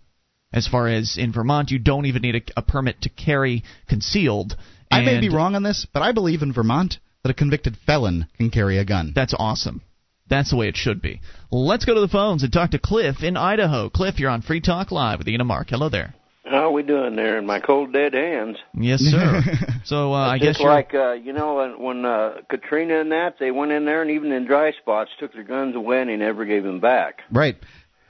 As 0.52 0.68
far 0.68 0.88
as 0.88 1.18
in 1.18 1.32
Vermont, 1.32 1.70
you 1.70 1.80
don't 1.80 2.08
even 2.08 2.24
need 2.24 2.36
a, 2.36 2.42
a 2.58 2.62
permit 2.62 3.02
to 3.02 3.10
carry 3.10 3.64
concealed 3.88 4.58
I 4.92 5.02
may 5.02 5.20
be 5.20 5.30
wrong 5.30 5.56
on 5.56 5.64
this, 5.64 5.86
but 5.94 6.02
I 6.02 6.12
believe 6.12 6.42
in 6.42 6.54
Vermont 6.54 6.98
that 7.24 7.30
a 7.30 7.36
convicted 7.36 7.78
felon 7.86 8.28
can 8.38 8.50
carry 8.50 8.78
a 8.78 8.86
gun. 8.86 9.12
That's 9.16 9.36
awesome. 9.38 9.82
That's 10.30 10.52
the 10.52 10.58
way 10.58 10.68
it 10.68 10.78
should 10.78 11.02
be. 11.02 11.22
Let's 11.52 11.86
go 11.86 11.96
to 11.96 12.02
the 12.02 12.08
phones 12.08 12.44
and 12.44 12.54
talk 12.54 12.72
to 12.72 12.80
Cliff 12.80 13.24
in 13.24 13.36
Idaho. 13.36 13.90
Cliff, 13.90 14.20
you're 14.20 14.30
on 14.30 14.42
Free 14.42 14.62
Talk 14.62 14.92
Live 14.92 15.20
with 15.20 15.28
Ian 15.28 15.42
and 15.42 15.48
Mark. 15.48 15.70
Hello 15.70 15.90
there. 15.90 16.14
How 16.50 16.70
are 16.70 16.72
we 16.72 16.82
doing 16.82 17.16
there 17.16 17.38
in 17.38 17.46
my 17.46 17.60
cold 17.60 17.94
dead 17.94 18.14
hands? 18.14 18.58
Yes, 18.74 19.02
sir. 19.02 19.42
so 19.84 20.14
uh, 20.14 20.18
I 20.18 20.40
guess 20.40 20.60
you're 20.60 20.70
like 20.70 20.94
uh, 20.94 21.12
you 21.12 21.32
know 21.32 21.56
when, 21.56 21.80
when 21.80 22.06
uh, 22.06 22.42
Katrina 22.50 23.02
and 23.02 23.12
that 23.12 23.36
they 23.40 23.52
went 23.52 23.72
in 23.72 23.86
there 23.86 24.02
and 24.02 24.10
even 24.10 24.32
in 24.32 24.46
dry 24.46 24.72
spots 24.72 25.12
took 25.20 25.34
their 25.34 25.44
guns 25.44 25.76
away 25.76 26.02
and 26.02 26.10
they 26.10 26.16
never 26.16 26.46
gave 26.46 26.64
them 26.64 26.80
back. 26.80 27.22
Right. 27.32 27.56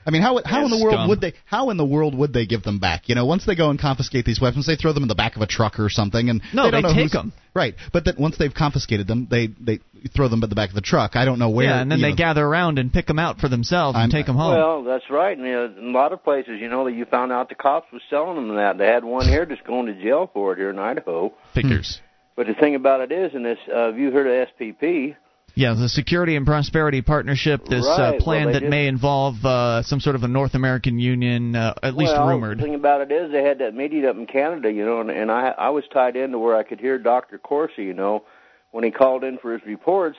I 0.06 0.10
mean, 0.10 0.22
how 0.22 0.40
how 0.44 0.64
in 0.64 0.70
the 0.70 0.82
world 0.82 0.94
scum. 0.94 1.08
would 1.08 1.20
they? 1.20 1.34
How 1.44 1.70
in 1.70 1.76
the 1.76 1.84
world 1.84 2.14
would 2.16 2.32
they 2.32 2.46
give 2.46 2.62
them 2.62 2.78
back? 2.78 3.08
You 3.08 3.14
know, 3.14 3.26
once 3.26 3.44
they 3.44 3.54
go 3.54 3.70
and 3.70 3.78
confiscate 3.78 4.24
these 4.24 4.40
weapons, 4.40 4.66
they 4.66 4.76
throw 4.76 4.92
them 4.92 5.02
in 5.02 5.08
the 5.08 5.14
back 5.14 5.36
of 5.36 5.42
a 5.42 5.46
truck 5.46 5.78
or 5.78 5.88
something, 5.90 6.30
and 6.30 6.40
No, 6.54 6.64
they 6.64 6.70
don't 6.70 6.82
they 6.82 6.88
know 6.88 6.94
take 6.94 7.02
who's- 7.02 7.12
them. 7.12 7.32
Right, 7.52 7.74
but 7.92 8.04
then 8.04 8.14
once 8.16 8.38
they've 8.38 8.54
confiscated 8.54 9.08
them, 9.08 9.26
they 9.30 9.48
they 9.48 9.80
throw 10.14 10.28
them 10.28 10.42
at 10.44 10.48
the 10.50 10.54
back 10.54 10.68
of 10.68 10.74
the 10.76 10.80
truck. 10.80 11.16
I 11.16 11.24
don't 11.24 11.38
know 11.40 11.50
where. 11.50 11.66
yeah, 11.66 11.80
and 11.80 11.90
then 11.90 12.00
they 12.00 12.10
know, 12.10 12.16
gather 12.16 12.46
around 12.46 12.78
and 12.78 12.92
pick 12.92 13.06
them 13.06 13.18
out 13.18 13.40
for 13.40 13.48
themselves 13.48 13.96
and 13.96 14.02
I'm- 14.02 14.10
take 14.10 14.26
them 14.26 14.36
home. 14.36 14.54
Well, 14.56 14.84
that's 14.84 15.10
right. 15.10 15.36
And 15.36 15.44
uh, 15.46 15.80
in 15.80 15.88
a 15.88 15.90
lot 15.98 16.12
of 16.12 16.22
places, 16.22 16.60
you 16.60 16.68
know, 16.68 16.84
that 16.84 16.92
you 16.94 17.04
found 17.06 17.32
out 17.32 17.48
the 17.48 17.56
cops 17.56 17.90
was 17.92 18.02
selling 18.08 18.36
them 18.36 18.54
that. 18.56 18.78
They 18.78 18.86
had 18.86 19.04
one 19.04 19.26
here 19.26 19.44
just 19.46 19.64
going 19.64 19.86
to 19.86 19.94
jail 20.00 20.30
for 20.32 20.52
it 20.52 20.58
here 20.58 20.70
in 20.70 20.78
Idaho. 20.78 21.32
Figures. 21.52 22.00
But 22.36 22.46
the 22.46 22.54
thing 22.54 22.76
about 22.76 23.00
it 23.00 23.10
is, 23.12 23.34
in 23.34 23.42
this, 23.42 23.58
uh, 23.68 23.86
have 23.86 23.98
you 23.98 24.12
heard 24.12 24.26
of 24.28 24.48
SPP? 24.56 25.16
Yeah, 25.54 25.74
the 25.74 25.88
Security 25.88 26.36
and 26.36 26.46
Prosperity 26.46 27.02
Partnership, 27.02 27.64
this 27.66 27.86
Right, 27.86 28.16
uh, 28.16 28.20
plan 28.22 28.48
they 28.48 28.52
that 28.54 28.62
may 28.64 28.86
involve 28.86 29.44
uh, 29.44 29.82
some 29.82 30.00
sort 30.00 30.16
of 30.16 30.22
a 30.22 30.28
North 30.28 30.54
American 30.54 30.98
Union, 30.98 31.54
uh, 31.56 31.74
at 31.82 31.96
least 31.96 32.12
well, 32.12 32.28
rumored. 32.28 32.58
The 32.58 32.62
thing 32.62 32.74
about 32.74 33.00
it 33.02 33.12
is, 33.12 33.30
they 33.32 33.42
had 33.42 33.58
that 33.58 33.74
meeting 33.74 34.04
up 34.06 34.16
in 34.16 34.26
Canada, 34.26 34.70
you 34.72 34.84
know, 34.84 35.00
and, 35.00 35.10
and 35.10 35.30
I 35.30 35.48
I 35.50 35.70
was 35.70 35.84
tied 35.92 36.16
into 36.16 36.38
where 36.38 36.56
I 36.56 36.62
could 36.62 36.80
hear 36.80 36.98
Dr. 36.98 37.38
Corsi, 37.38 37.82
you 37.84 37.94
know, 37.94 38.24
when 38.70 38.84
he 38.84 38.90
called 38.90 39.24
in 39.24 39.38
for 39.38 39.52
his 39.52 39.62
reports. 39.66 40.18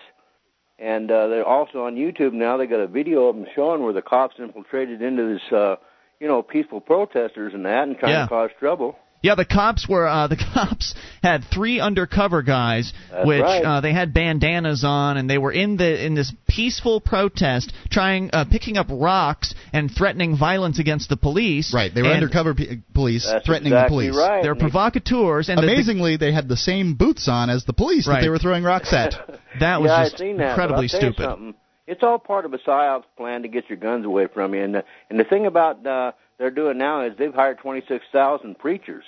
And 0.77 1.11
uh, 1.11 1.27
they're 1.27 1.45
also 1.45 1.85
on 1.85 1.95
YouTube 1.95 2.33
now. 2.33 2.57
They 2.57 2.65
got 2.65 2.79
a 2.79 2.87
video 2.87 3.27
of 3.27 3.35
them 3.35 3.45
showing 3.55 3.83
where 3.83 3.93
the 3.93 4.01
cops 4.01 4.35
infiltrated 4.39 5.01
into 5.03 5.33
this, 5.33 5.51
uh, 5.53 5.75
you 6.19 6.27
know, 6.27 6.41
peaceful 6.41 6.81
protesters 6.81 7.53
and 7.53 7.65
that, 7.65 7.87
and 7.87 7.97
trying 7.99 8.13
Yeah. 8.13 8.23
to 8.23 8.27
cause 8.29 8.49
trouble. 8.59 8.97
Yeah, 9.23 9.35
the 9.35 9.45
cops 9.45 9.87
were 9.87 10.07
uh, 10.07 10.27
the 10.33 10.35
cops 10.35 10.95
had 11.21 11.43
three 11.53 11.79
undercover 11.79 12.41
guys, 12.41 12.91
That's 13.11 13.27
which 13.27 13.41
right. 13.41 13.63
uh, 13.63 13.81
they 13.81 13.93
had 13.93 14.13
bandanas 14.13 14.83
on, 14.83 15.17
and 15.17 15.29
they 15.29 15.37
were 15.37 15.51
in 15.51 15.77
the 15.77 16.05
in 16.05 16.15
this 16.15 16.33
peaceful 16.47 16.99
protest, 17.01 17.71
trying 17.91 18.29
uh, 18.33 18.45
picking 18.49 18.77
up 18.77 18.87
rocks 18.89 19.53
and 19.73 19.91
threatening 19.91 20.37
violence 20.37 20.79
against 20.79 21.09
the 21.09 21.17
police. 21.17 21.73
right. 21.73 21.93
They 21.93 22.01
were 22.01 22.07
and 22.09 22.17
undercover 22.23 22.55
p- 22.55 22.81
police 22.93 23.27
That's 23.31 23.45
threatening 23.45 23.73
exactly 23.73 24.07
the 24.07 24.13
police. 24.13 24.27
right. 24.29 24.43
They're 24.43 24.55
provocateurs, 24.55 25.49
and 25.49 25.57
the- 25.57 25.67
the- 25.67 25.73
Amazingly, 25.73 26.17
they 26.17 26.31
had 26.31 26.47
the 26.47 26.57
same 26.57 26.95
boots 26.95 27.27
on 27.27 27.49
as 27.49 27.63
the 27.65 27.73
police 27.73 28.07
that 28.07 28.21
they 28.21 28.29
were 28.29 28.39
throwing 28.39 28.63
rocks 28.63 28.91
at. 28.93 29.13
that 29.59 29.81
was 29.81 29.89
yeah, 29.89 30.03
just 30.03 30.13
I've 30.15 30.19
seen 30.19 30.37
that, 30.37 30.49
incredibly 30.49 30.87
but 30.87 30.95
I'll 30.95 30.99
tell 30.99 31.09
you 31.09 31.35
stupid. 31.35 31.55
It's 31.87 32.03
all 32.03 32.19
part 32.19 32.45
of 32.45 32.53
a 32.53 32.57
psyops 32.57 33.03
plan 33.17 33.41
to 33.41 33.47
get 33.49 33.69
your 33.69 33.77
guns 33.77 34.05
away 34.05 34.27
from 34.33 34.53
you. 34.53 34.63
And 34.63 34.75
the, 34.75 34.83
and 35.09 35.19
the 35.19 35.25
thing 35.25 35.45
about 35.45 35.85
uh, 35.85 36.11
they're 36.41 36.49
doing 36.49 36.79
now 36.79 37.05
is 37.05 37.13
they've 37.19 37.33
hired 37.33 37.59
26,000 37.59 38.57
preachers. 38.57 39.03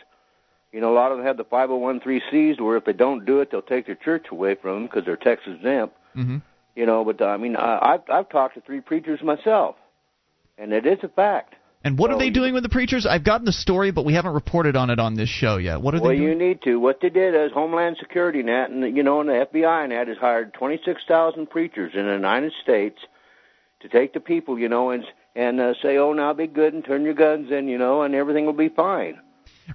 You 0.72 0.82
know, 0.82 0.94
a 0.94 0.96
lot 0.96 1.12
of 1.12 1.18
them 1.18 1.26
have 1.26 1.36
the 1.36 1.44
501c3s 1.44 2.62
where 2.62 2.78
if 2.78 2.86
they 2.86 2.94
don't 2.94 3.26
do 3.26 3.42
it, 3.42 3.50
they'll 3.52 3.64
take 3.64 3.88
their 3.88 3.96
church 3.96 4.28
away 4.32 4.56
from 4.56 4.76
them 4.76 4.84
because 4.86 5.04
they're 5.04 5.18
tax 5.18 5.42
exempt. 5.48 5.96
hmm 6.14 6.38
You 6.76 6.86
know, 6.86 7.04
but 7.04 7.22
uh, 7.22 7.26
I 7.26 7.38
mean, 7.38 7.56
I, 7.56 7.94
I've 7.94 8.02
I've 8.10 8.30
talked 8.30 8.56
to 8.56 8.62
three 8.62 8.82
preachers 8.82 9.22
myself, 9.24 9.76
and 10.58 10.74
it 10.74 10.86
is 10.86 11.00
a 11.04 11.08
fact. 11.08 11.56
And 11.84 11.98
what 11.98 12.10
Well, 12.10 12.18
are 12.18 12.20
they 12.20 12.30
doing 12.30 12.54
with 12.54 12.64
the 12.64 12.70
preachers? 12.70 13.06
I've 13.06 13.26
gotten 13.26 13.46
the 13.46 13.52
story, 13.52 13.92
but 13.92 14.06
we 14.06 14.14
haven't 14.14 14.34
reported 14.34 14.76
on 14.76 14.90
it 14.90 15.00
on 15.00 15.16
this 15.16 15.30
show 15.30 15.58
yet. 15.58 15.82
What 15.82 15.96
are 15.96 16.02
Well, 16.02 16.12
they? 16.12 16.20
Well 16.20 16.30
you 16.30 16.36
need 16.36 16.62
to. 16.64 16.78
What 16.78 17.00
they 17.02 17.10
did 17.10 17.36
is 17.36 17.52
Homeland 17.52 17.98
Security 18.00 18.42
net, 18.42 18.70
and 18.70 18.96
you 18.96 19.04
know, 19.04 19.22
and 19.22 19.30
the 19.30 19.48
FBI 19.52 19.90
net 19.90 20.08
has 20.08 20.18
hired 20.18 20.54
26,000 20.54 21.50
preachers 21.50 21.94
in 21.96 22.06
the 22.06 22.14
United 22.14 22.54
States 22.62 23.00
to 23.82 23.90
take 23.90 24.14
the 24.14 24.20
people, 24.20 24.58
you 24.58 24.70
know, 24.70 24.92
and 24.92 25.04
and 25.36 25.60
uh, 25.60 25.74
say, 25.82 25.98
"Oh, 25.98 26.14
now 26.14 26.34
be 26.34 26.48
good 26.48 26.74
and 26.74 26.84
turn 26.84 27.04
your 27.04 27.14
guns 27.14 27.52
in," 27.52 27.68
you 27.68 27.78
know, 27.78 28.04
and 28.04 28.16
everything 28.16 28.46
will 28.46 28.54
be 28.54 28.70
fine. 28.70 29.20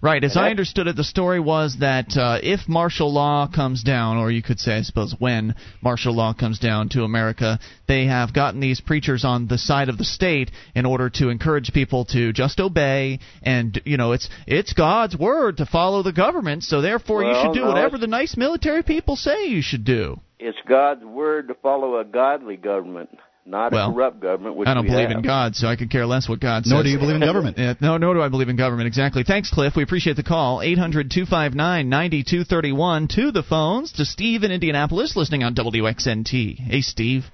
Right. 0.02 0.22
As 0.22 0.36
I 0.36 0.50
understood 0.50 0.86
it, 0.86 0.96
the 0.96 1.04
story 1.04 1.40
was 1.40 1.78
that 1.80 2.16
uh, 2.16 2.38
if 2.42 2.68
martial 2.68 3.12
law 3.12 3.48
comes 3.52 3.82
down, 3.82 4.18
or 4.18 4.30
you 4.30 4.42
could 4.42 4.60
say, 4.60 4.76
I 4.76 4.82
suppose, 4.82 5.14
when 5.18 5.54
martial 5.82 6.14
law 6.14 6.34
comes 6.34 6.58
down 6.58 6.90
to 6.90 7.04
America, 7.04 7.58
they 7.86 8.04
have 8.04 8.34
gotten 8.34 8.60
these 8.60 8.80
preachers 8.80 9.24
on 9.24 9.48
the 9.48 9.56
side 9.56 9.88
of 9.88 9.96
the 9.96 10.04
state 10.04 10.50
in 10.74 10.84
order 10.84 11.08
to 11.14 11.30
encourage 11.30 11.72
people 11.72 12.04
to 12.06 12.32
just 12.32 12.60
obey, 12.60 13.18
and 13.42 13.80
you 13.84 13.96
know, 13.96 14.12
it's 14.12 14.28
it's 14.46 14.72
God's 14.74 15.16
word 15.16 15.56
to 15.56 15.66
follow 15.66 16.02
the 16.02 16.12
government, 16.12 16.64
so 16.64 16.82
therefore 16.82 17.24
you 17.24 17.34
should 17.42 17.54
do 17.54 17.60
no, 17.60 17.68
whatever 17.68 17.96
the 17.96 18.06
nice 18.06 18.36
military 18.36 18.82
people 18.82 19.16
say 19.16 19.46
you 19.46 19.62
should 19.62 19.84
do. 19.84 20.20
It's 20.38 20.58
God's 20.68 21.04
word 21.04 21.48
to 21.48 21.54
follow 21.54 21.98
a 21.98 22.04
godly 22.04 22.56
government, 22.56 23.18
not 23.48 23.72
Well, 23.72 23.90
a 23.90 23.94
corrupt 23.94 24.20
government. 24.20 24.56
Which 24.56 24.68
I 24.68 24.74
don't 24.74 24.84
we 24.84 24.90
believe 24.90 25.08
have. 25.08 25.18
in 25.18 25.22
God, 25.22 25.56
so 25.56 25.66
I 25.66 25.76
could 25.76 25.90
care 25.90 26.06
less 26.06 26.28
what 26.28 26.40
God 26.40 26.64
says. 26.64 26.72
Nor 26.72 26.82
do 26.82 26.90
you 26.90 26.98
believe 26.98 27.16
in 27.16 27.20
government. 27.20 27.56
Yeah, 27.58 27.74
no, 27.80 27.96
nor 27.96 28.14
do 28.14 28.22
I 28.22 28.28
believe 28.28 28.48
in 28.48 28.56
government. 28.56 28.86
Exactly. 28.86 29.24
Thanks, 29.24 29.50
Cliff. 29.50 29.74
We 29.76 29.82
appreciate 29.82 30.16
the 30.16 30.22
call. 30.22 30.62
800 30.62 31.10
259 31.10 31.88
9231 31.88 33.08
to 33.08 33.32
the 33.32 33.42
phones 33.42 33.92
to 33.92 34.04
Steve 34.04 34.44
in 34.44 34.50
Indianapolis, 34.52 35.16
listening 35.16 35.42
on 35.42 35.54
WXNT. 35.54 36.58
Hey, 36.58 36.80
Steve. 36.82 37.24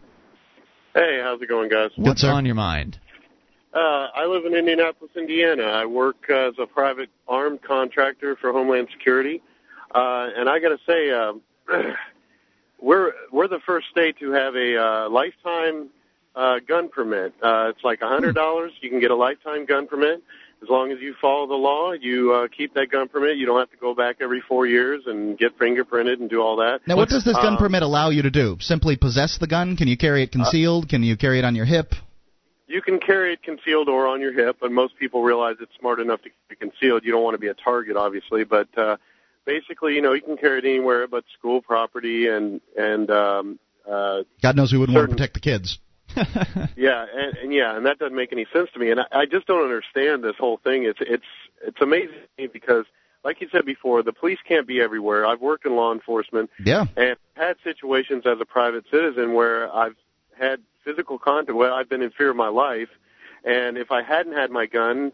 Hey, 0.94 1.20
how's 1.22 1.42
it 1.42 1.48
going, 1.48 1.68
guys? 1.68 1.90
What's 1.96 2.20
sir. 2.20 2.30
on 2.30 2.46
your 2.46 2.54
mind? 2.54 2.98
Uh, 3.74 4.06
I 4.14 4.26
live 4.26 4.44
in 4.44 4.54
Indianapolis, 4.54 5.10
Indiana. 5.16 5.64
I 5.64 5.84
work 5.84 6.16
uh, 6.30 6.48
as 6.48 6.54
a 6.60 6.66
private 6.66 7.08
armed 7.26 7.60
contractor 7.62 8.36
for 8.40 8.52
Homeland 8.52 8.86
Security, 8.92 9.42
uh, 9.92 10.28
and 10.36 10.48
I 10.48 10.60
got 10.60 10.68
to 10.68 10.78
say, 10.86 11.10
uh, 11.10 11.32
we're 12.80 13.12
we're 13.32 13.48
the 13.48 13.58
first 13.66 13.88
state 13.90 14.16
to 14.20 14.30
have 14.30 14.54
a 14.54 14.80
uh, 14.80 15.08
lifetime 15.10 15.88
uh, 16.34 16.56
gun 16.66 16.88
permit. 16.88 17.34
Uh, 17.42 17.68
it's 17.70 17.84
like 17.84 18.00
a 18.02 18.08
hundred 18.08 18.34
dollars. 18.34 18.72
You 18.80 18.90
can 18.90 19.00
get 19.00 19.10
a 19.10 19.16
lifetime 19.16 19.66
gun 19.66 19.86
permit 19.86 20.22
as 20.62 20.68
long 20.68 20.90
as 20.90 20.98
you 21.00 21.14
follow 21.20 21.46
the 21.46 21.54
law. 21.54 21.92
You 21.92 22.32
uh, 22.32 22.48
keep 22.48 22.74
that 22.74 22.90
gun 22.90 23.08
permit. 23.08 23.36
You 23.36 23.46
don't 23.46 23.58
have 23.58 23.70
to 23.70 23.76
go 23.76 23.94
back 23.94 24.16
every 24.20 24.40
four 24.40 24.66
years 24.66 25.02
and 25.06 25.38
get 25.38 25.58
fingerprinted 25.58 26.20
and 26.20 26.28
do 26.28 26.40
all 26.40 26.56
that. 26.56 26.80
Now, 26.86 26.96
what 26.96 27.08
does 27.08 27.24
this 27.24 27.34
gun 27.36 27.54
Um, 27.54 27.56
permit 27.56 27.82
allow 27.82 28.10
you 28.10 28.22
to 28.22 28.30
do? 28.30 28.56
Simply 28.60 28.96
possess 28.96 29.38
the 29.38 29.46
gun? 29.46 29.76
Can 29.76 29.88
you 29.88 29.96
carry 29.96 30.22
it 30.22 30.32
concealed? 30.32 30.88
Can 30.88 31.02
you 31.02 31.16
carry 31.16 31.38
it 31.38 31.44
on 31.44 31.54
your 31.54 31.66
hip? 31.66 31.94
You 32.66 32.80
can 32.80 32.98
carry 32.98 33.34
it 33.34 33.42
concealed 33.42 33.88
or 33.88 34.06
on 34.06 34.20
your 34.20 34.32
hip, 34.32 34.56
but 34.60 34.72
most 34.72 34.96
people 34.96 35.22
realize 35.22 35.56
it's 35.60 35.76
smart 35.78 36.00
enough 36.00 36.22
to 36.22 36.30
keep 36.30 36.50
it 36.50 36.60
concealed. 36.60 37.04
You 37.04 37.12
don't 37.12 37.22
want 37.22 37.34
to 37.34 37.38
be 37.38 37.48
a 37.48 37.54
target, 37.54 37.96
obviously, 37.96 38.44
but 38.44 38.68
uh, 38.76 38.96
basically, 39.44 39.94
you 39.94 40.00
know, 40.00 40.14
you 40.14 40.22
can 40.22 40.36
carry 40.36 40.58
it 40.58 40.64
anywhere 40.64 41.06
but 41.06 41.24
school 41.38 41.60
property 41.60 42.26
and 42.28 42.60
and 42.76 43.10
um, 43.10 43.58
uh, 43.88 44.22
God 44.42 44.56
knows 44.56 44.72
we 44.72 44.78
wouldn't 44.78 44.96
want 44.96 45.10
to 45.10 45.14
protect 45.14 45.34
the 45.34 45.40
kids. 45.40 45.78
yeah, 46.76 47.06
and, 47.14 47.36
and 47.36 47.52
yeah, 47.52 47.76
and 47.76 47.84
that 47.86 47.98
doesn't 47.98 48.16
make 48.16 48.32
any 48.32 48.46
sense 48.52 48.68
to 48.74 48.78
me. 48.78 48.90
And 48.90 49.00
I, 49.00 49.06
I 49.12 49.26
just 49.26 49.46
don't 49.46 49.62
understand 49.62 50.22
this 50.24 50.36
whole 50.38 50.58
thing. 50.58 50.84
It's 50.84 50.98
it's 51.00 51.24
it's 51.62 51.80
amazing 51.80 52.10
to 52.36 52.42
me 52.42 52.46
because, 52.52 52.84
like 53.24 53.40
you 53.40 53.48
said 53.50 53.64
before, 53.64 54.02
the 54.02 54.12
police 54.12 54.38
can't 54.46 54.66
be 54.66 54.80
everywhere. 54.80 55.26
I've 55.26 55.40
worked 55.40 55.66
in 55.66 55.74
law 55.76 55.92
enforcement, 55.92 56.50
Yeah. 56.64 56.86
and 56.96 57.16
had 57.34 57.56
situations 57.64 58.24
as 58.26 58.38
a 58.40 58.44
private 58.44 58.84
citizen 58.90 59.34
where 59.34 59.74
I've 59.74 59.96
had 60.38 60.60
physical 60.84 61.18
contact. 61.18 61.56
Well, 61.56 61.72
I've 61.74 61.88
been 61.88 62.02
in 62.02 62.10
fear 62.10 62.30
of 62.30 62.36
my 62.36 62.48
life, 62.48 62.90
and 63.44 63.78
if 63.78 63.90
I 63.90 64.02
hadn't 64.02 64.34
had 64.34 64.50
my 64.50 64.66
gun, 64.66 65.12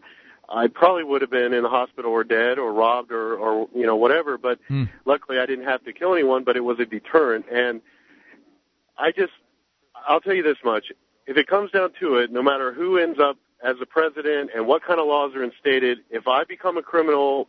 I 0.49 0.67
probably 0.67 1.03
would 1.05 1.21
have 1.21 1.31
been 1.31 1.53
in 1.53 1.63
the 1.63 1.69
hospital 1.69 2.11
or 2.11 2.23
dead 2.25 2.59
or 2.59 2.73
robbed 2.73 3.11
or 3.11 3.35
or 3.35 3.67
you 3.73 3.85
know 3.85 3.95
whatever. 3.95 4.37
But 4.37 4.59
Hmm. 4.67 4.85
luckily, 5.05 5.39
I 5.39 5.45
didn't 5.45 5.65
have 5.65 5.83
to 5.85 5.93
kill 5.93 6.13
anyone. 6.13 6.43
But 6.43 6.57
it 6.57 6.61
was 6.63 6.79
a 6.79 6.85
deterrent, 6.85 7.45
and 7.51 7.81
I 8.97 9.11
just 9.11 9.31
I'll 10.07 10.21
tell 10.21 10.33
you 10.33 10.43
this 10.43 10.57
much: 10.63 10.91
if 11.27 11.37
it 11.37 11.47
comes 11.47 11.71
down 11.71 11.91
to 11.99 12.15
it, 12.17 12.31
no 12.31 12.41
matter 12.41 12.73
who 12.73 12.97
ends 12.97 13.19
up 13.19 13.37
as 13.63 13.77
the 13.79 13.85
president 13.85 14.51
and 14.55 14.65
what 14.67 14.83
kind 14.83 14.99
of 14.99 15.07
laws 15.07 15.35
are 15.35 15.43
instated, 15.43 15.99
if 16.09 16.27
I 16.27 16.43
become 16.43 16.77
a 16.77 16.81
criminal 16.81 17.47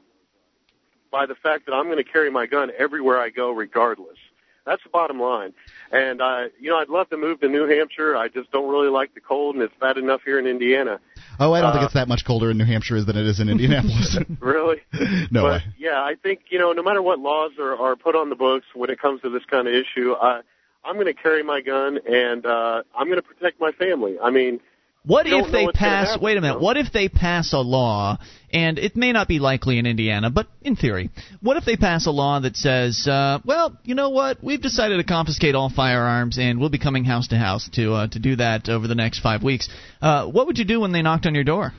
by 1.10 1.26
the 1.26 1.34
fact 1.34 1.66
that 1.66 1.72
I'm 1.72 1.86
going 1.86 1.98
to 2.02 2.10
carry 2.10 2.30
my 2.30 2.46
gun 2.46 2.70
everywhere 2.78 3.20
I 3.20 3.30
go, 3.30 3.50
regardless. 3.50 4.16
That's 4.64 4.82
the 4.84 4.90
bottom 4.90 5.18
line. 5.20 5.52
And 5.90 6.22
uh, 6.22 6.44
you 6.60 6.70
know, 6.70 6.76
I'd 6.78 6.88
love 6.88 7.10
to 7.10 7.16
move 7.16 7.40
to 7.40 7.48
New 7.48 7.66
Hampshire. 7.66 8.16
I 8.16 8.28
just 8.28 8.50
don't 8.52 8.70
really 8.70 8.88
like 8.88 9.12
the 9.12 9.20
cold, 9.20 9.56
and 9.56 9.64
it's 9.64 9.74
bad 9.80 9.96
enough 9.98 10.20
here 10.24 10.38
in 10.38 10.46
Indiana. 10.46 11.00
Oh, 11.40 11.52
I 11.52 11.60
don't 11.60 11.72
think 11.72 11.82
Uh, 11.82 11.86
it's 11.86 11.94
that 11.94 12.06
much 12.06 12.24
colder 12.24 12.50
in 12.50 12.58
New 12.58 12.64
Hampshire 12.64 13.02
than 13.02 13.16
it 13.16 13.26
is 13.26 13.40
in 13.40 13.48
Indianapolis. 13.48 14.18
Really? 14.40 14.76
no 15.32 15.42
but 15.42 15.52
way. 15.52 15.62
yeah, 15.78 16.00
I 16.02 16.14
think 16.22 16.42
you 16.50 16.58
know, 16.60 16.72
no 16.72 16.82
matter 16.82 17.02
what 17.02 17.18
laws 17.18 17.52
are, 17.58 17.76
are 17.76 17.96
put 17.96 18.14
on 18.14 18.28
the 18.28 18.36
books 18.36 18.66
when 18.74 18.88
it 18.90 19.00
comes 19.00 19.20
to 19.22 19.30
this 19.30 19.42
kind 19.50 19.66
of 19.66 19.74
issue, 19.74 20.14
I, 20.14 20.42
I'm 20.84 20.94
going 20.94 21.06
to 21.06 21.14
carry 21.14 21.42
my 21.42 21.60
gun 21.60 21.98
and 22.08 22.44
uh, 22.44 22.82
I'm 22.96 23.06
going 23.06 23.20
to 23.20 23.22
protect 23.22 23.60
my 23.60 23.72
family. 23.72 24.16
I 24.22 24.30
mean, 24.30 24.60
What 25.04 25.26
if 25.26 25.50
they 25.52 25.66
pass? 25.68 26.08
happen, 26.08 26.22
Wait 26.24 26.36
a 26.36 26.40
minute. 26.40 26.60
What 26.60 26.76
if 26.76 26.92
they 26.92 27.08
pass 27.08 27.52
a 27.52 27.58
law, 27.58 28.18
and 28.52 28.78
it 28.78 28.96
may 28.96 29.12
not 29.12 29.26
be 29.28 29.38
likely 29.38 29.78
in 29.78 29.86
Indiana, 29.86 30.30
but 30.30 30.46
in 30.60 30.76
theory, 30.76 31.10
what 31.40 31.56
if 31.56 31.64
they 31.64 31.76
pass 31.76 32.06
a 32.06 32.10
law 32.10 32.40
that 32.40 32.56
says, 32.56 33.06
uh, 33.08 33.38
well, 33.44 33.76
you 33.84 33.94
know 33.94 34.10
what? 34.10 34.42
We've 34.42 34.60
decided 34.60 34.96
to 34.98 35.04
confiscate 35.04 35.54
all 35.54 35.70
firearms, 35.70 36.38
and 36.38 36.60
we'll 36.60 36.68
be 36.68 36.78
coming 36.78 37.04
house 37.04 37.28
to 37.28 37.36
house 37.38 37.68
to 37.74 37.94
uh, 37.94 38.06
to 38.08 38.18
do 38.18 38.36
that 38.36 38.68
over 38.68 38.86
the 38.88 38.94
next 38.94 39.20
five 39.20 39.42
weeks. 39.42 39.68
Uh, 40.00 40.26
what 40.26 40.46
would 40.46 40.58
you 40.58 40.64
do 40.64 40.80
when 40.80 40.92
they 40.92 41.02
knocked 41.02 41.26
on 41.26 41.34
your 41.34 41.44
door? 41.44 41.72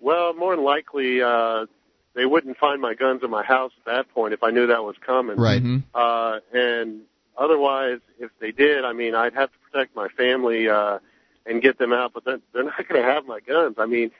well, 0.00 0.32
more 0.34 0.54
than 0.54 0.64
likely, 0.64 1.20
uh, 1.22 1.66
they 2.14 2.24
wouldn't 2.24 2.56
find 2.58 2.80
my 2.80 2.94
guns 2.94 3.22
in 3.24 3.30
my 3.30 3.42
house 3.44 3.72
at 3.80 3.84
that 3.92 4.14
point 4.14 4.32
if 4.32 4.42
I 4.42 4.50
knew 4.50 4.68
that 4.68 4.82
was 4.84 4.96
coming. 5.04 5.36
Right. 5.36 5.62
Mhm. 5.62 5.82
Uh, 5.94 6.38
and 6.52 7.00
otherwise, 7.38 8.00
if 8.18 8.30
they 8.40 8.52
did, 8.52 8.84
I 8.84 8.92
mean, 8.92 9.14
I'd 9.14 9.34
have 9.34 9.50
to 9.52 9.58
protect 9.70 9.94
my 9.96 10.08
family 10.08 10.68
uh, 10.68 10.98
and 11.46 11.62
get 11.62 11.78
them 11.78 11.92
out. 11.92 12.12
But 12.12 12.24
then 12.24 12.42
they're 12.52 12.64
not 12.64 12.88
going 12.88 13.00
to 13.00 13.08
have 13.08 13.26
my 13.26 13.40
guns. 13.40 13.76
I 13.78 13.86
mean, 13.86 14.10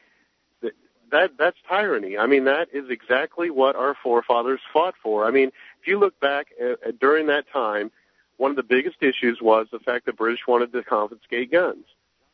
th- 0.61 0.74
that 1.11 1.33
that's 1.38 1.57
tyranny. 1.68 2.16
I 2.16 2.26
mean, 2.26 2.44
that 2.44 2.68
is 2.72 2.90
exactly 2.90 3.50
what 3.50 3.76
our 3.76 3.96
forefathers 4.02 4.61
fought 4.72 4.94
for. 5.02 5.26
I 5.26 5.31
mean, 5.31 5.48
if 5.81 5.87
you 5.87 5.98
look 5.98 6.18
back 6.20 6.48
at, 6.61 6.83
at, 6.87 6.98
during 6.98 7.26
that 7.26 7.44
time, 7.52 7.90
one 8.37 8.50
of 8.50 8.57
the 8.57 8.62
biggest 8.62 9.02
issues 9.02 9.40
was 9.42 9.66
the 9.72 9.81
fact 9.81 10.07
that 10.07 10.16
British 10.16 10.46
wanted 10.46 10.72
to 10.72 10.83
confiscate 10.83 11.50
guns. 11.50 11.85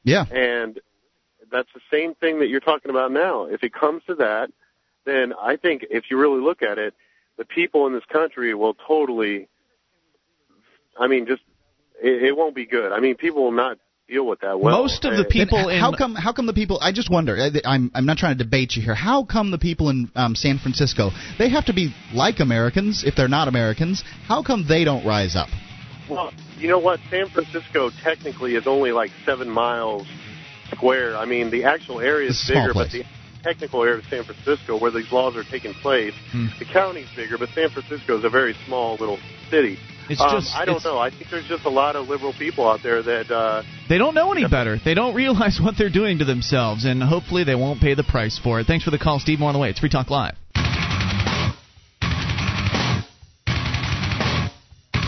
Yeah. 0.05 0.27
And 0.31 0.79
that's 1.51 1.69
the 1.75 1.81
same 1.91 2.15
thing 2.15 2.41
that 2.41 2.49
you're 2.49 2.61
talking 2.61 2.91
about 2.91 3.11
now. 3.11 3.45
If 3.45 3.63
it 3.63 3.73
comes 3.73 4.03
to 4.07 4.15
that, 4.17 4.51
then 5.05 5.33
I 5.41 5.57
think 5.57 5.87
if 5.91 6.05
you 6.11 6.19
really 6.19 6.41
look 6.41 6.63
at 6.63 6.79
it, 6.79 6.95
the 7.37 7.45
people 7.45 7.87
in 7.87 7.93
this 7.93 8.05
country 8.11 8.55
will 8.55 8.75
totally, 8.75 9.49
I 10.99 11.07
mean, 11.09 11.27
just, 11.27 11.43
it, 12.03 12.23
it 12.23 12.37
won't 12.37 12.55
be 12.55 12.67
good. 12.67 12.93
I 12.93 13.01
mean, 13.01 13.17
people 13.17 13.45
will 13.45 13.53
not 13.53 13.79
deal 14.09 14.27
with 14.27 14.41
that 14.41 14.61
well. 14.61 14.83
Most 14.83 15.05
of 15.05 15.17
the 15.17 15.25
people 15.25 15.59
Then 15.59 15.77
in 15.77 15.81
how 15.81 15.97
come 15.97 16.15
how 16.15 16.33
come 16.35 16.45
the 16.47 16.53
people 16.53 16.79
I 16.81 16.93
just 16.93 17.11
wonder 17.11 17.37
I- 17.39 17.51
I'm 17.65 17.91
I'm 17.95 18.05
not 18.05 18.19
trying 18.19 18.37
to 18.37 18.45
debate 18.45 18.77
you 18.77 18.83
here 18.83 18.95
how 18.95 19.25
come 19.25 19.51
the 19.51 19.57
people 19.57 19.89
in 19.89 20.11
um, 20.15 20.35
San 20.35 20.59
Francisco 20.59 21.11
they 21.39 21.49
have 21.49 21.65
to 21.67 21.73
be 21.73 21.95
like 22.13 22.39
Americans 22.41 23.03
if 23.03 23.15
they're 23.17 23.29
not 23.29 23.49
Americans 23.49 24.05
how 24.29 24.43
come 24.43 24.67
they 24.69 24.85
don't 24.85 25.07
rise 25.07 25.37
up 25.37 25.49
Well, 26.11 26.33
you 26.59 26.69
know 26.69 26.79
what? 26.79 27.01
San 27.09 27.31
Francisco 27.31 27.89
technically 28.03 28.57
is 28.57 28.67
only 28.67 28.93
like 28.93 29.11
seven 29.25 29.49
miles 29.49 30.07
square. 30.71 31.17
I 31.17 31.25
mean, 31.25 31.51
the 31.51 31.65
actual 31.65 32.01
area 32.01 32.29
is 32.29 32.37
It's 32.41 32.51
a 32.51 32.53
small 32.53 32.67
bigger, 32.67 32.75
but 32.75 32.91
the 32.91 33.05
technical 33.43 33.83
area 33.83 33.99
of 33.99 34.05
San 34.07 34.25
Francisco, 34.25 34.79
where 34.79 34.91
these 34.91 35.11
laws 35.13 35.35
are 35.37 35.45
taking 35.45 35.73
place, 35.73 36.15
Hmm. 36.31 36.47
the 36.59 36.67
county's 36.67 37.09
bigger, 37.17 37.39
but 37.39 37.49
San 37.55 37.71
Francisco 37.71 38.19
is 38.19 38.25
a 38.25 38.31
very 38.31 38.55
small 38.67 38.97
little 38.97 39.19
city. 39.51 39.79
It's 40.09 40.21
um, 40.21 40.31
just 40.31 40.55
I 40.55 40.65
don't 40.65 40.83
know. 40.85 40.99
I 40.99 41.11
think 41.11 41.31
there's 41.31 41.49
just 41.49 41.65
a 41.65 41.71
lot 41.71 41.97
of 41.97 42.09
liberal 42.09 42.33
people 42.33 42.69
out 42.69 42.81
there 42.83 43.03
that 43.03 43.31
uh, 43.31 43.63
They 43.89 43.99
don't 43.99 44.15
know 44.15 44.33
any 44.33 44.47
better. 44.47 44.79
They 44.83 44.95
don't 44.95 45.15
realize 45.25 45.59
what 45.63 45.75
they're 45.79 45.91
doing 45.91 46.19
to 46.19 46.25
themselves, 46.25 46.85
and 46.85 47.03
hopefully 47.03 47.45
they 47.45 47.55
won't 47.55 47.81
pay 47.81 47.95
the 47.95 48.05
price 48.05 48.39
for 48.43 48.61
it. 48.61 48.67
Thanks 48.67 48.85
for 48.85 48.91
the 48.91 48.99
call, 48.99 49.19
Steve. 49.19 49.39
More 49.39 49.49
on 49.49 49.55
the 49.55 49.61
way. 49.61 49.71
It's 49.71 49.81
Free 49.81 49.89
Talk 49.89 50.11
Live. 50.11 50.35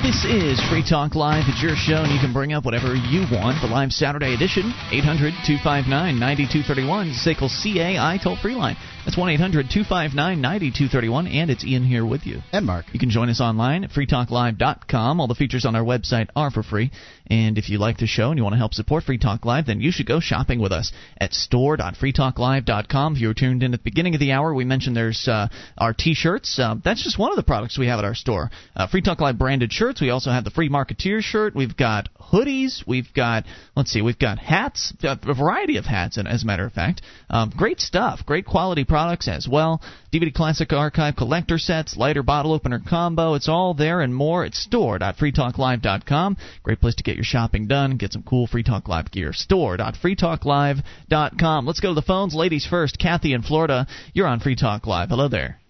This 0.03 0.25
is 0.25 0.63
Free 0.71 0.87
Talk 0.89 1.17
Live. 1.17 1.45
It's 1.49 1.61
your 1.61 1.75
show, 1.75 2.07
and 2.07 2.13
you 2.15 2.21
can 2.21 2.33
bring 2.33 2.53
up 2.53 2.65
whatever 2.65 2.95
you 2.95 3.27
want. 3.27 3.61
The 3.61 3.67
live 3.67 3.91
Saturday 3.91 4.35
edition, 4.35 4.73
800 4.95 5.35
259 5.45 5.91
9231. 6.19 7.11
SACL 7.11 7.51
CAI 7.51 8.17
toll 8.23 8.37
free 8.37 8.55
line. 8.55 8.77
That's 9.07 9.17
1 9.17 9.31
800 9.31 9.71
259 9.71 10.41
9231, 10.41 11.29
and 11.29 11.49
it's 11.49 11.65
Ian 11.65 11.85
here 11.85 12.05
with 12.05 12.27
you. 12.27 12.41
and 12.51 12.67
Mark 12.67 12.87
You 12.93 12.99
can 12.99 13.09
join 13.09 13.29
us 13.29 13.41
online 13.41 13.85
at 13.85 13.91
freetalklive.com. 13.91 15.21
All 15.21 15.29
the 15.29 15.37
features 15.37 15.65
on 15.65 15.77
our 15.77 15.85
website 15.85 16.27
are 16.35 16.51
for 16.51 16.65
free. 16.65 16.91
And 17.29 17.57
if 17.57 17.71
you 17.71 17.79
like 17.79 17.99
the 17.99 18.09
show 18.09 18.31
and 18.31 18.37
you 18.37 18.43
want 18.43 18.55
to 18.55 18.59
help 18.59 18.75
support 18.75 19.05
Free 19.05 19.19
Talk 19.19 19.45
Live, 19.45 19.67
then 19.67 19.81
you 19.81 19.93
should 19.93 20.07
go 20.07 20.19
shopping 20.19 20.59
with 20.59 20.73
us 20.73 20.91
at 21.21 21.35
store.freetalklive.com. 21.35 23.15
If 23.15 23.21
you 23.21 23.29
were 23.29 23.35
tuned 23.35 23.63
in 23.63 23.75
at 23.75 23.79
the 23.79 23.85
beginning 23.85 24.15
of 24.15 24.21
the 24.21 24.33
hour, 24.33 24.53
we 24.53 24.65
mentioned 24.65 24.97
there's 24.97 25.29
uh, 25.29 25.49
our 25.79 25.95
T-shirts. 25.95 26.59
Uh, 26.59 26.75
that's 26.85 27.05
just 27.05 27.17
one 27.17 27.31
of 27.31 27.37
the 27.37 27.45
products 27.45 27.79
we 27.79 27.87
have 27.87 28.01
at 28.01 28.05
our 28.05 28.15
store. 28.17 28.51
Uh, 28.75 28.89
Free 28.89 29.03
Talk 29.03 29.21
Live 29.21 29.39
branded 29.39 29.73
shirts. 29.73 30.01
We 30.01 30.11
also 30.11 30.33
have 30.33 30.43
the 30.43 30.51
Free 30.51 30.69
Marketeer 30.69 31.21
shirt. 31.21 31.55
We've 31.55 31.77
got 31.77 32.09
hoodies. 32.21 32.83
We've 32.89 33.13
got 33.15 33.45
let's 33.77 33.93
see, 33.93 34.03
we've 34.03 34.19
got 34.19 34.41
hats, 34.41 34.93
a 35.05 35.17
variety 35.17 35.77
of 35.77 35.85
hats, 35.85 36.19
as 36.19 36.43
a 36.43 36.47
matter 36.47 36.67
of 36.67 36.73
fact. 36.73 37.03
Um, 37.31 37.53
great 37.57 37.81
stuff, 37.81 38.27
great 38.27 38.47
quality 38.47 38.83
products 38.83 38.96
as 38.97 39.49
well. 39.51 39.81
DVD 40.13 40.33
Classic 40.33 40.73
Archive 40.73 41.17
collector 41.17 41.59
sets, 41.59 41.97
lighter 41.97 42.23
bottle 42.23 42.53
opener 42.53 42.81
combo. 42.87 43.35
It's 43.35 43.49
all 43.49 43.75
there 43.75 44.01
and 44.01 44.15
more 44.15 44.45
at 44.45 44.55
store.freetalklive.com. 44.55 46.37
Great 46.63 46.81
place 46.81 46.95
to 46.97 47.03
get 47.03 47.17
your 47.17 47.25
shopping 47.25 47.67
done. 47.67 47.97
Get 47.97 48.13
some 48.13 48.23
cool 48.23 48.47
Free 48.47 48.63
Talk 48.63 48.89
Live 48.89 49.11
gear. 49.11 49.33
Store.freetalklive.com. 49.33 51.67
Let's 51.67 51.81
go 51.81 51.89
to 51.89 51.95
the 51.95 52.03
phones. 52.03 52.35
Ladies 52.35 52.67
first. 52.67 52.99
Kathy 52.99 53.33
in 53.33 53.41
Florida. 53.43 53.87
You're 54.13 54.27
on 54.27 54.41
Free 54.41 54.57
Talk 54.57 54.87
Live. 54.87 55.09
Hello 55.11 55.29
there. 55.29 55.61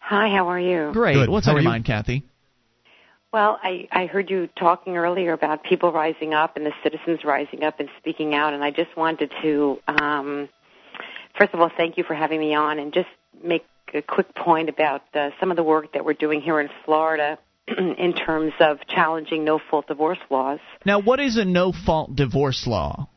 Hi, 0.00 0.28
how 0.28 0.48
are 0.48 0.60
you? 0.60 0.90
Great. 0.92 1.14
Good. 1.14 1.30
What's 1.30 1.46
How 1.46 1.52
on 1.52 1.56
your 1.56 1.62
you? 1.62 1.68
mind, 1.70 1.84
Kathy? 1.86 2.24
Well, 3.32 3.58
I, 3.60 3.88
I 3.90 4.06
heard 4.06 4.30
you 4.30 4.48
talking 4.56 4.96
earlier 4.96 5.32
about 5.32 5.64
people 5.64 5.90
rising 5.90 6.34
up 6.34 6.56
and 6.56 6.64
the 6.64 6.72
citizens 6.84 7.24
rising 7.24 7.64
up 7.64 7.80
and 7.80 7.88
speaking 7.98 8.32
out, 8.32 8.52
and 8.52 8.62
I 8.62 8.70
just 8.70 8.96
wanted 8.96 9.32
to, 9.42 9.80
um, 9.88 10.48
first 11.38 11.54
of 11.54 11.60
all, 11.60 11.70
thank 11.76 11.96
you 11.98 12.04
for 12.04 12.14
having 12.14 12.40
me 12.40 12.54
on, 12.54 12.78
and 12.78 12.92
just 12.92 13.08
make 13.42 13.64
a 13.92 14.02
quick 14.02 14.34
point 14.34 14.68
about 14.68 15.02
uh, 15.14 15.30
some 15.38 15.50
of 15.50 15.56
the 15.56 15.62
work 15.62 15.92
that 15.92 16.04
we're 16.04 16.14
doing 16.14 16.40
here 16.40 16.60
in 16.60 16.68
Florida 16.84 17.38
in 17.68 18.12
terms 18.12 18.52
of 18.60 18.78
challenging 18.88 19.44
no-fault 19.44 19.86
divorce 19.86 20.18
laws. 20.30 20.58
Now, 20.84 21.00
what 21.00 21.20
is 21.20 21.36
a 21.36 21.44
no-fault 21.44 22.16
divorce 22.16 22.66
law? 22.66 23.08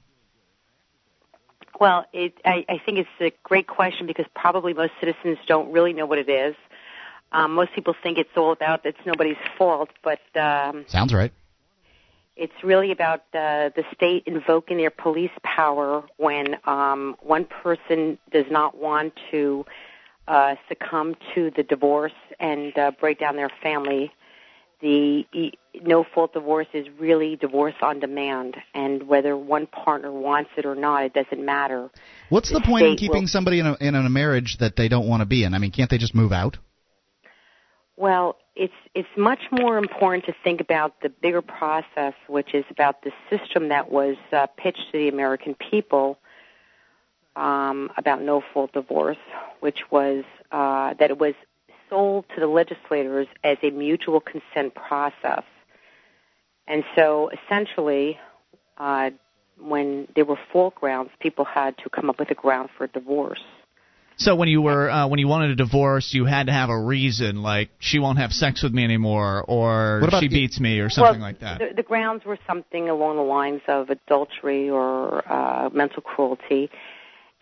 Well, 1.80 2.06
it, 2.12 2.34
I, 2.44 2.66
I 2.68 2.82
think 2.84 3.00
it's 3.00 3.10
a 3.22 3.32
great 3.44 3.68
question 3.68 4.08
because 4.08 4.26
probably 4.36 4.74
most 4.74 4.94
citizens 5.00 5.38
don't 5.48 5.72
really 5.72 5.94
know 5.94 6.06
what 6.06 6.18
it 6.18 6.30
is. 6.30 6.56
Um, 7.32 7.54
most 7.54 7.74
people 7.74 7.94
think 8.02 8.18
it's 8.18 8.30
all 8.36 8.52
about 8.52 8.86
it's 8.86 8.98
nobody's 9.06 9.38
fault, 9.58 9.90
but 10.04 10.20
um, 10.40 10.86
Sounds 10.88 11.14
right. 11.14 11.32
It's 12.38 12.64
really 12.64 12.92
about 12.92 13.22
uh, 13.34 13.70
the 13.76 13.84
state 13.96 14.24
invoking 14.28 14.78
their 14.78 14.92
police 14.92 15.32
power 15.44 16.04
when 16.18 16.58
um, 16.66 17.16
one 17.22 17.46
person 17.46 18.20
does 18.32 18.46
not 18.52 18.78
want 18.78 19.14
to 19.32 19.66
uh, 20.28 20.56
succumb 20.70 21.16
to 21.34 21.52
the 21.56 21.64
divorce 21.64 22.12
and 22.40 22.78
uh, 22.78 22.92
break 23.00 23.20
down 23.20 23.36
their 23.36 23.50
family. 23.64 24.12
The 24.82 25.26
no 25.82 26.04
fault 26.04 26.34
divorce 26.34 26.68
is 26.74 26.86
really 27.00 27.36
divorce 27.36 27.74
on 27.82 28.00
demand, 28.00 28.58
and 28.76 29.08
whether 29.08 29.36
one 29.36 29.66
partner 29.66 30.12
wants 30.12 30.52
it 30.56 30.66
or 30.68 30.76
not, 30.76 31.04
it 31.04 31.14
doesn't 31.14 31.44
matter. 31.44 31.90
What's 32.30 32.50
the 32.52 32.60
The 32.60 32.66
point 32.66 32.86
in 32.86 32.98
keeping 32.98 33.22
will- 33.24 33.28
somebody 33.28 33.60
in 33.60 33.66
a, 33.66 33.76
in 33.80 33.96
a 33.96 34.08
marriage 34.10 34.58
that 34.60 34.76
they 34.76 34.88
don't 34.88 35.08
want 35.08 35.22
to 35.22 35.26
be 35.26 35.44
in? 35.44 35.56
I 35.56 35.58
mean, 35.58 35.72
can't 35.72 35.90
they 35.90 35.98
just 35.98 36.14
move 36.14 36.32
out? 36.32 36.58
Well, 37.96 38.38
it's 38.58 38.74
it's 38.96 39.08
much 39.16 39.40
more 39.52 39.78
important 39.78 40.26
to 40.26 40.34
think 40.44 40.60
about 40.62 41.02
the 41.02 41.10
bigger 41.10 41.42
process, 41.42 42.14
which 42.28 42.54
is 42.54 42.66
about 42.70 43.04
the 43.04 43.12
system 43.30 43.70
that 43.70 43.92
was 43.92 44.18
uh, 44.32 44.48
pitched 44.58 44.92
to 44.92 44.98
the 44.98 45.08
American 45.08 45.54
people 45.56 46.18
um, 47.36 47.92
about 47.98 48.22
no 48.22 48.42
fault 48.54 48.74
divorce, 48.74 49.18
which 49.60 49.92
was 49.92 50.24
uh, 50.52 50.96
that 50.96 51.12
it 51.12 51.20
was 51.20 51.36
sold 51.90 52.26
to 52.34 52.40
the 52.40 52.48
legislators 52.48 53.28
as 53.44 53.58
a 53.62 53.70
mutual 53.70 54.20
consent 54.20 54.74
process, 54.74 55.44
and 56.68 56.84
so 56.96 57.30
essentially, 57.30 58.20
uh, 58.78 59.12
when 59.60 60.08
there 60.16 60.26
were 60.26 60.40
fault 60.52 60.76
grounds, 60.76 61.12
people 61.20 61.46
had 61.46 61.78
to 61.80 61.90
come 61.90 62.10
up 62.10 62.20
with 62.20 62.32
a 62.32 62.36
ground 62.36 62.70
for 62.76 62.88
divorce. 62.88 63.44
So 64.20 64.36
when 64.36 64.50
you 64.50 64.62
were 64.64 64.90
uh, 64.90 65.08
when 65.08 65.20
you 65.20 65.28
wanted 65.28 65.52
a 65.52 65.56
divorce, 65.56 66.12
you 66.12 66.26
had 66.26 66.48
to 66.48 66.54
have 66.54 66.70
a 66.70 66.80
reason, 66.80 67.44
like 67.44 67.70
she 67.80 68.00
won't 68.00 68.18
have 68.18 68.32
sex 68.32 68.64
with 68.64 68.74
me 68.74 68.84
anymore, 68.84 69.44
or 69.48 70.10
she 70.20 70.28
beats 70.28 70.60
me, 70.60 70.80
or 70.80 70.90
something 70.90 71.20
well, 71.20 71.30
like 71.30 71.40
that. 71.42 71.60
The, 71.60 71.76
the 71.76 71.84
grounds 71.84 72.26
were 72.26 72.40
something 72.48 72.90
along 72.90 73.18
the 73.18 73.22
lines 73.22 73.62
of 73.68 73.90
adultery 73.92 74.70
or 74.72 75.24
uh, 75.32 75.70
mental 75.70 76.02
cruelty, 76.02 76.72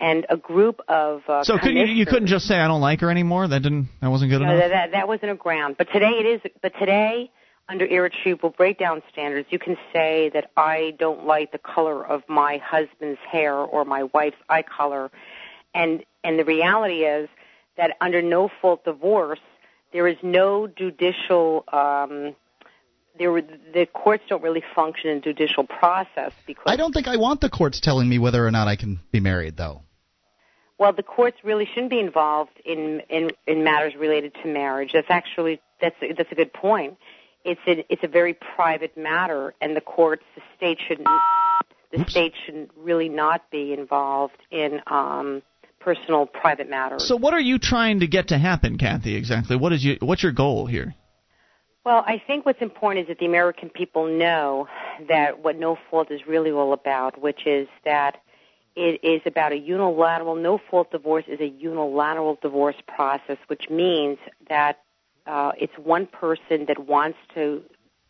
and 0.02 0.26
a 0.30 0.36
group 0.36 0.82
of 0.90 1.22
uh, 1.30 1.44
so 1.46 1.58
couldn't 1.58 1.78
you, 1.78 1.86
you 1.86 2.06
couldn't 2.06 2.28
just 2.28 2.46
say 2.46 2.56
I 2.56 2.68
don't 2.68 2.82
like 2.82 3.00
her 3.00 3.10
anymore? 3.10 3.48
That 3.48 3.64
didn't 3.64 3.88
that 4.02 4.10
wasn't 4.10 4.32
good 4.32 4.42
No, 4.42 4.50
enough. 4.50 4.60
that, 4.60 4.70
that 4.70 4.92
that 4.92 5.08
wasn't 5.08 5.32
a 5.32 5.36
ground. 5.36 5.76
But 5.78 5.88
today 5.94 6.20
it 6.20 6.26
is. 6.26 6.52
But 6.62 6.74
today, 6.78 7.32
under 7.70 7.86
irretrievable 7.86 8.50
breakdown 8.52 9.02
standards, 9.12 9.48
you 9.50 9.60
can 9.60 9.78
say 9.94 10.30
that 10.34 10.52
I 10.58 10.94
don't 11.00 11.26
like 11.26 11.54
the 11.54 11.58
color 11.58 12.06
of 12.06 12.22
my 12.28 12.60
husband's 12.64 13.20
hair 13.32 13.56
or 13.56 13.86
my 13.86 14.04
wife's 14.14 14.36
eye 14.50 14.64
color, 14.64 15.10
and 15.76 16.04
and 16.24 16.40
the 16.40 16.46
reality 16.46 17.04
is 17.04 17.30
that 17.78 17.92
under 18.02 18.22
no 18.22 18.50
fault 18.62 18.84
divorce, 18.86 19.40
there 19.94 20.08
is 20.08 20.18
no 20.24 20.68
judicial. 20.68 21.64
Um, 21.72 22.36
there, 23.18 23.32
were- 23.32 23.42
the 23.42 23.86
courts 23.94 24.24
don't 24.28 24.42
really 24.42 24.64
function 24.76 25.10
in 25.10 25.22
judicial 25.22 25.64
process 25.66 26.34
because 26.46 26.64
I 26.66 26.76
don't 26.76 26.94
think 26.94 27.08
I 27.08 27.18
want 27.18 27.42
the 27.42 27.50
courts 27.50 27.80
telling 27.80 28.10
me 28.10 28.20
whether 28.20 28.46
or 28.46 28.52
not 28.52 28.68
I 28.68 28.76
can 28.76 29.00
be 29.12 29.20
married, 29.20 29.56
though. 29.56 29.84
Well, 30.78 30.92
the 30.92 31.04
courts 31.04 31.38
really 31.44 31.66
shouldn't 31.66 31.92
be 31.92 32.00
involved 32.00 32.60
in 32.66 33.02
in, 33.10 33.32
in 33.48 33.64
matters 33.64 33.94
related 33.96 34.34
to 34.44 34.52
marriage. 34.52 34.92
That's 34.94 35.10
actually 35.10 35.62
that's 35.80 35.96
a, 36.02 36.14
that's 36.14 36.32
a 36.32 36.36
good 36.36 36.52
point. 36.52 36.98
It's 37.46 37.62
a 37.68 37.86
it's 37.90 38.04
a 38.04 38.08
very 38.08 38.34
private 38.34 38.98
matter, 38.98 39.54
and 39.62 39.76
the 39.76 39.82
courts, 39.82 40.24
the 40.36 40.42
state 40.58 40.80
shouldn't 40.88 41.08
the 41.92 42.02
Oops. 42.02 42.12
state 42.12 42.34
shouldn't 42.46 42.72
really 42.76 43.08
not 43.10 43.50
be 43.52 43.74
involved 43.74 44.38
in 44.52 44.82
um, 44.88 45.42
personal 45.86 46.26
private 46.26 46.70
matters. 46.70 47.08
So 47.08 47.16
what 47.16 47.34
are 47.34 47.40
you 47.40 47.60
trying 47.60 48.00
to 48.00 48.08
get 48.08 48.30
to 48.30 48.38
happen, 48.38 48.78
Kathy? 48.78 49.16
Exactly. 49.16 49.56
What 49.56 49.72
is 49.72 49.84
you 49.84 49.98
what's 50.02 50.24
your 50.24 50.32
goal 50.32 50.66
here? 50.66 50.96
Well, 51.86 52.04
I 52.08 52.20
think 52.26 52.48
what's 52.48 52.64
important 52.64 53.04
is 53.04 53.10
that 53.10 53.20
the 53.20 53.28
American 53.28 53.70
people 53.70 54.08
know 54.08 54.68
that 55.08 55.44
what 55.44 55.56
no 55.60 55.78
fault 55.92 56.10
is 56.10 56.22
really 56.28 56.50
all 56.50 56.74
about, 56.74 57.22
which 57.22 57.46
is 57.46 57.68
that 57.86 58.18
it 58.76 59.00
is 59.04 59.22
about 59.28 59.52
a 59.52 59.58
unilateral, 59.58 60.36
no 60.36 60.60
fault 60.70 60.92
divorce 60.92 61.26
is 61.28 61.40
a 61.40 61.48
unilateral 61.48 62.40
divorce 62.42 62.76
process, 62.88 63.38
which 63.48 63.70
means 63.70 64.18
that 64.50 64.80
uh, 65.28 65.52
it's 65.60 65.78
one 65.78 66.08
person 66.08 66.66
that 66.68 66.88
wants 66.88 67.20
to 67.36 67.62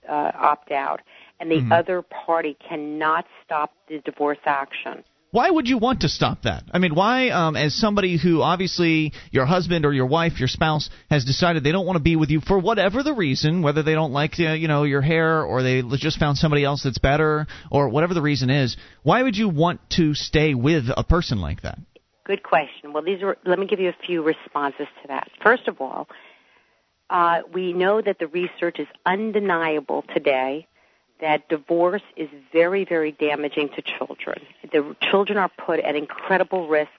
uh, 0.07 0.31
opt 0.35 0.71
out, 0.71 1.01
and 1.41 1.51
the 1.51 1.61
other 1.75 2.01
party 2.01 2.55
cannot 2.67 3.25
stop 3.43 3.73
the 3.89 3.99
divorce 3.99 4.38
action. 4.45 5.03
Why 5.35 5.49
would 5.49 5.67
you 5.67 5.77
want 5.77 5.99
to 5.99 6.07
stop 6.07 6.43
that? 6.43 6.63
I 6.71 6.79
mean, 6.79 6.95
why, 6.95 7.27
um, 7.27 7.57
as 7.57 7.75
somebody 7.75 8.17
who 8.17 8.41
obviously 8.41 9.11
your 9.31 9.45
husband 9.45 9.85
or 9.85 9.91
your 9.91 10.05
wife, 10.05 10.39
your 10.39 10.47
spouse, 10.47 10.89
has 11.09 11.25
decided 11.25 11.61
they 11.61 11.73
don't 11.73 11.85
want 11.85 11.97
to 11.97 12.01
be 12.01 12.15
with 12.15 12.29
you 12.29 12.39
for 12.39 12.57
whatever 12.57 13.03
the 13.03 13.11
reason, 13.11 13.61
whether 13.61 13.83
they 13.83 13.95
don't 13.95 14.13
like 14.13 14.39
uh, 14.39 14.53
you 14.53 14.69
know 14.69 14.83
your 14.83 15.01
hair 15.01 15.43
or 15.43 15.61
they 15.61 15.83
just 15.97 16.19
found 16.19 16.37
somebody 16.37 16.63
else 16.63 16.83
that's 16.83 16.99
better 16.99 17.47
or 17.69 17.89
whatever 17.89 18.13
the 18.13 18.21
reason 18.21 18.49
is, 18.49 18.77
why 19.03 19.23
would 19.23 19.35
you 19.35 19.49
want 19.49 19.81
to 19.97 20.13
stay 20.13 20.53
with 20.53 20.85
a 20.95 21.03
person 21.03 21.41
like 21.41 21.63
that? 21.63 21.79
Good 22.25 22.41
question. 22.41 22.93
Well, 22.93 23.03
these 23.03 23.21
are. 23.21 23.35
Let 23.45 23.59
me 23.59 23.67
give 23.67 23.81
you 23.81 23.89
a 23.89 24.05
few 24.05 24.23
responses 24.23 24.87
to 25.01 25.09
that. 25.09 25.29
First 25.43 25.67
of 25.67 25.81
all, 25.81 26.07
uh, 27.09 27.41
we 27.53 27.73
know 27.73 28.01
that 28.01 28.19
the 28.19 28.27
research 28.27 28.79
is 28.79 28.87
undeniable 29.05 30.05
today 30.13 30.65
that 31.21 31.47
divorce 31.49 32.01
is 32.15 32.30
very, 32.51 32.86
very 32.86 33.12
damaging 33.12 33.69
to 33.75 33.82
children. 33.82 34.41
The 34.71 34.95
children 35.01 35.38
are 35.38 35.49
put 35.65 35.80
at 35.80 35.95
incredible 35.95 36.67
risks 36.67 36.91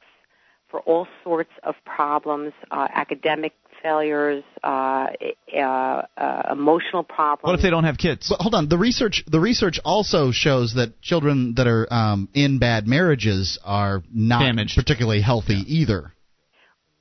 for 0.70 0.80
all 0.80 1.06
sorts 1.22 1.50
of 1.62 1.74
problems, 1.84 2.52
uh, 2.70 2.88
academic 2.92 3.52
failures, 3.82 4.42
uh, 4.64 5.06
uh, 5.54 5.60
uh, 5.60 6.42
emotional 6.50 7.02
problems. 7.02 7.46
What 7.46 7.54
if 7.54 7.62
they 7.62 7.70
don't 7.70 7.84
have 7.84 7.98
kids? 7.98 8.28
But 8.28 8.40
hold 8.40 8.54
on, 8.54 8.68
the 8.68 8.78
research 8.78 9.24
the 9.26 9.40
research 9.40 9.78
also 9.84 10.32
shows 10.32 10.74
that 10.74 11.00
children 11.02 11.54
that 11.56 11.66
are 11.66 11.86
um, 11.92 12.28
in 12.34 12.58
bad 12.58 12.86
marriages 12.86 13.58
are 13.64 14.02
not 14.12 14.40
Damaged. 14.40 14.74
particularly 14.76 15.20
healthy 15.20 15.62
either. 15.66 16.12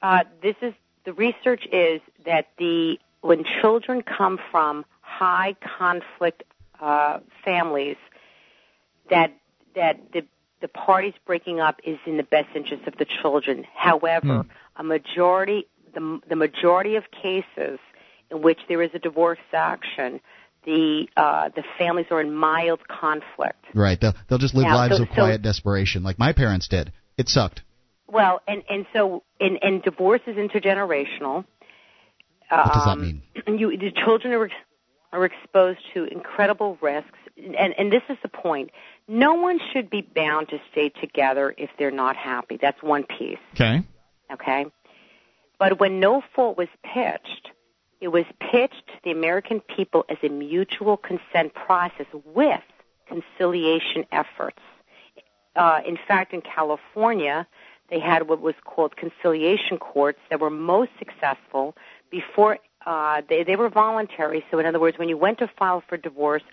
Uh, 0.01 0.23
this 0.43 0.55
is 0.61 0.73
the 1.05 1.13
research 1.13 1.65
is 1.71 2.01
that 2.25 2.49
the 2.59 2.97
when 3.21 3.43
children 3.61 4.03
come 4.03 4.39
from 4.51 4.85
high 5.01 5.55
conflict 5.77 6.43
uh, 6.81 7.19
families, 7.43 7.97
that 9.09 9.31
that 9.75 9.99
the 10.13 10.25
the 10.61 10.67
parties 10.67 11.13
breaking 11.25 11.59
up 11.59 11.79
is 11.83 11.97
in 12.05 12.17
the 12.17 12.23
best 12.23 12.47
interest 12.55 12.87
of 12.87 12.95
the 12.97 13.05
children. 13.21 13.65
However, 13.75 14.43
Hmm. 14.43 14.49
a 14.77 14.83
majority 14.83 15.67
the 15.93 16.19
the 16.27 16.35
majority 16.35 16.95
of 16.95 17.03
cases 17.11 17.79
in 18.31 18.41
which 18.41 18.59
there 18.67 18.81
is 18.81 18.89
a 18.93 18.99
divorce 18.99 19.37
action, 19.53 20.19
the 20.65 21.07
uh, 21.17 21.49
the 21.55 21.63
families 21.77 22.07
are 22.09 22.19
in 22.21 22.33
mild 22.33 22.79
conflict. 22.87 23.63
Right? 23.73 23.99
They'll 23.99 24.15
they'll 24.27 24.39
just 24.39 24.55
live 24.55 24.65
Now, 24.65 24.77
lives 24.77 24.97
so- 24.97 25.03
of 25.03 25.09
so- 25.09 25.13
quiet 25.15 25.41
desperation, 25.41 26.03
like 26.03 26.17
my 26.19 26.33
parents 26.33 26.67
did. 26.67 26.91
It 27.17 27.29
sucked. 27.29 27.61
Well, 28.07 28.41
and 28.47 28.63
and 28.69 28.85
so 28.93 29.23
and 29.39 29.59
and 29.61 29.81
divorce 29.83 30.21
is 30.27 30.35
intergenerational. 30.37 31.45
What 32.49 32.73
does 32.73 32.85
that 32.85 32.91
Um, 32.91 33.01
mean? 33.01 33.21
You, 33.59 33.77
the 33.77 33.91
children 33.91 34.33
are 34.33 34.49
are 35.11 35.25
exposed 35.25 35.79
to 35.93 36.05
incredible 36.05 36.77
risks, 36.81 37.17
and 37.37 37.73
and 37.77 37.91
this 37.91 38.03
is 38.09 38.17
the 38.21 38.29
point. 38.29 38.71
No 39.07 39.33
one 39.35 39.59
should 39.71 39.89
be 39.89 40.01
bound 40.01 40.49
to 40.49 40.59
stay 40.71 40.89
together 40.89 41.53
if 41.57 41.69
they're 41.77 41.91
not 41.91 42.15
happy. 42.15 42.57
That's 42.61 42.81
one 42.81 43.03
piece, 43.03 43.37
Okay. 43.53 43.83
okay? 44.31 44.65
But 45.59 45.79
when 45.79 45.99
no 45.99 46.21
fault 46.35 46.57
was 46.57 46.69
pitched, 46.83 47.51
It 48.01 48.09
was 48.09 48.25
pitched 48.51 48.87
to 48.87 48.93
the 49.05 49.11
American 49.11 49.61
people 49.61 50.05
as 50.09 50.17
a 50.21 50.29
mutual 50.29 50.97
consent 50.97 51.53
process 51.53 52.07
with 52.41 52.61
conciliation 53.07 54.05
efforts. 54.11 54.59
Uh, 55.55 55.79
in 55.87 55.97
fact, 56.07 56.33
in 56.33 56.41
California, 56.41 57.47
they 57.89 57.99
had 57.99 58.27
what 58.29 58.41
was 58.41 58.55
called 58.65 58.97
conciliation 58.97 59.77
courts 59.77 60.19
that 60.29 60.39
were 60.41 60.49
most 60.49 60.91
successful 60.99 61.75
before 62.11 62.59
uh, 62.85 63.21
they, 63.27 63.43
they 63.43 63.55
were 63.55 63.69
voluntary. 63.69 64.43
So, 64.51 64.59
in 64.59 64.65
other 64.65 64.79
words, 64.79 64.97
when 64.97 65.09
you 65.09 65.17
went 65.17 65.39
to 65.39 65.49
file 65.57 65.83
for 65.87 65.97
divorce, 65.97 66.43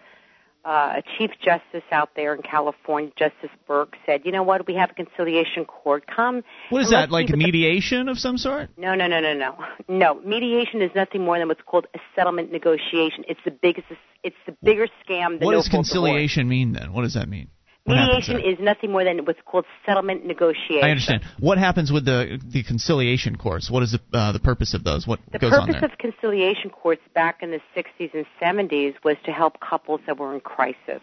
uh, 0.64 0.94
a 0.98 1.02
chief 1.18 1.30
justice 1.44 1.82
out 1.90 2.10
there 2.14 2.34
in 2.34 2.42
California, 2.42 3.10
Justice 3.18 3.50
Burke, 3.66 3.96
said, 4.06 4.22
"You 4.24 4.30
know 4.30 4.44
what? 4.44 4.66
We 4.66 4.74
have 4.74 4.90
a 4.90 4.94
conciliation 4.94 5.64
court. 5.64 6.04
Come." 6.06 6.44
What 6.70 6.82
is 6.82 6.90
that? 6.90 7.10
Like 7.10 7.30
mediation 7.30 8.08
of 8.08 8.18
some 8.18 8.38
sort? 8.38 8.70
No, 8.76 8.94
no, 8.94 9.08
no, 9.08 9.20
no, 9.20 9.34
no, 9.34 9.56
no. 9.88 10.20
Mediation 10.20 10.80
is 10.80 10.90
nothing 10.94 11.24
more 11.24 11.38
than 11.38 11.48
what's 11.48 11.62
called 11.66 11.86
a 11.94 11.98
settlement 12.14 12.52
negotiation. 12.52 13.24
It's 13.28 13.40
the 13.44 13.50
biggest. 13.50 13.88
It's 14.22 14.36
the 14.46 14.56
bigger 14.62 14.86
scam. 15.04 15.38
Than 15.38 15.46
what 15.46 15.52
no 15.52 15.58
does 15.58 15.68
conciliation 15.68 16.48
mean 16.48 16.72
then? 16.72 16.92
What 16.92 17.02
does 17.02 17.14
that 17.14 17.28
mean? 17.28 17.48
Mediation 17.84 18.38
is 18.38 18.58
nothing 18.60 18.92
more 18.92 19.02
than 19.02 19.24
what's 19.24 19.40
called 19.44 19.64
settlement 19.84 20.24
negotiation. 20.24 20.84
I 20.84 20.90
understand. 20.90 21.22
What 21.40 21.58
happens 21.58 21.90
with 21.90 22.04
the 22.04 22.38
the 22.44 22.62
conciliation 22.62 23.36
courts? 23.36 23.70
What 23.70 23.82
is 23.82 23.92
the 23.92 24.16
uh, 24.16 24.32
the 24.32 24.38
purpose 24.38 24.72
of 24.74 24.84
those? 24.84 25.06
What 25.06 25.18
the 25.32 25.40
goes 25.40 25.52
on 25.52 25.66
there? 25.66 25.80
The 25.80 25.88
purpose 25.88 25.94
of 25.94 25.98
conciliation 25.98 26.70
courts 26.70 27.02
back 27.12 27.42
in 27.42 27.50
the 27.50 27.60
60s 27.76 28.14
and 28.14 28.24
70s 28.40 28.94
was 29.02 29.16
to 29.24 29.32
help 29.32 29.58
couples 29.58 30.00
that 30.06 30.16
were 30.16 30.32
in 30.32 30.40
crisis. 30.40 31.00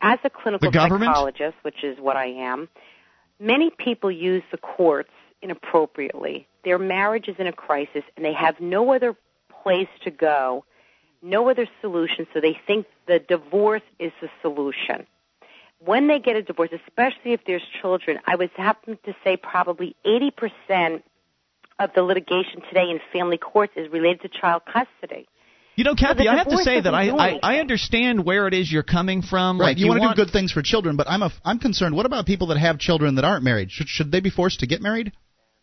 As 0.00 0.18
a 0.24 0.30
clinical 0.30 0.72
psychologist, 0.72 1.56
which 1.62 1.84
is 1.84 1.98
what 2.00 2.16
I 2.16 2.28
am, 2.28 2.70
many 3.38 3.70
people 3.70 4.10
use 4.10 4.42
the 4.50 4.56
courts 4.56 5.10
inappropriately. 5.42 6.46
Their 6.64 6.78
marriage 6.78 7.28
is 7.28 7.36
in 7.38 7.46
a 7.46 7.52
crisis 7.52 8.02
and 8.16 8.24
they 8.24 8.32
have 8.32 8.58
no 8.58 8.94
other 8.94 9.14
place 9.62 9.88
to 10.04 10.10
go, 10.10 10.64
no 11.22 11.50
other 11.50 11.66
solution, 11.82 12.26
so 12.32 12.40
they 12.40 12.58
think 12.66 12.86
the 13.06 13.18
divorce 13.18 13.82
is 13.98 14.12
the 14.22 14.30
solution 14.40 15.06
when 15.84 16.08
they 16.08 16.18
get 16.18 16.36
a 16.36 16.42
divorce, 16.42 16.70
especially 16.86 17.32
if 17.32 17.40
there's 17.46 17.62
children, 17.80 18.18
I 18.26 18.36
would 18.36 18.50
happen 18.56 18.98
to 19.04 19.14
say 19.24 19.36
probably 19.36 19.96
80% 20.06 21.02
of 21.78 21.90
the 21.94 22.02
litigation 22.02 22.60
today 22.68 22.90
in 22.90 23.00
family 23.12 23.38
courts 23.38 23.72
is 23.76 23.90
related 23.90 24.20
to 24.22 24.28
child 24.28 24.62
custody. 24.66 25.26
You 25.76 25.84
know, 25.84 25.94
Kathy, 25.94 26.24
so 26.24 26.30
I 26.30 26.36
have 26.36 26.48
to 26.48 26.58
say 26.58 26.80
that 26.80 26.92
I, 26.92 27.08
I, 27.08 27.38
I 27.42 27.58
understand 27.60 28.24
where 28.26 28.46
it 28.46 28.52
is 28.52 28.70
you're 28.70 28.82
coming 28.82 29.22
from. 29.22 29.58
Right, 29.58 29.68
like 29.68 29.78
you, 29.78 29.86
you 29.86 29.90
want 29.90 30.02
to 30.02 30.08
do 30.08 30.26
good 30.26 30.32
things 30.32 30.52
for 30.52 30.60
children, 30.60 30.96
but 30.96 31.08
I'm 31.08 31.22
a, 31.22 31.30
I'm 31.42 31.58
concerned. 31.58 31.96
What 31.96 32.04
about 32.04 32.26
people 32.26 32.48
that 32.48 32.58
have 32.58 32.78
children 32.78 33.14
that 33.14 33.24
aren't 33.24 33.44
married? 33.44 33.70
Should 33.70 33.88
should 33.88 34.12
they 34.12 34.20
be 34.20 34.28
forced 34.28 34.60
to 34.60 34.66
get 34.66 34.82
married, 34.82 35.12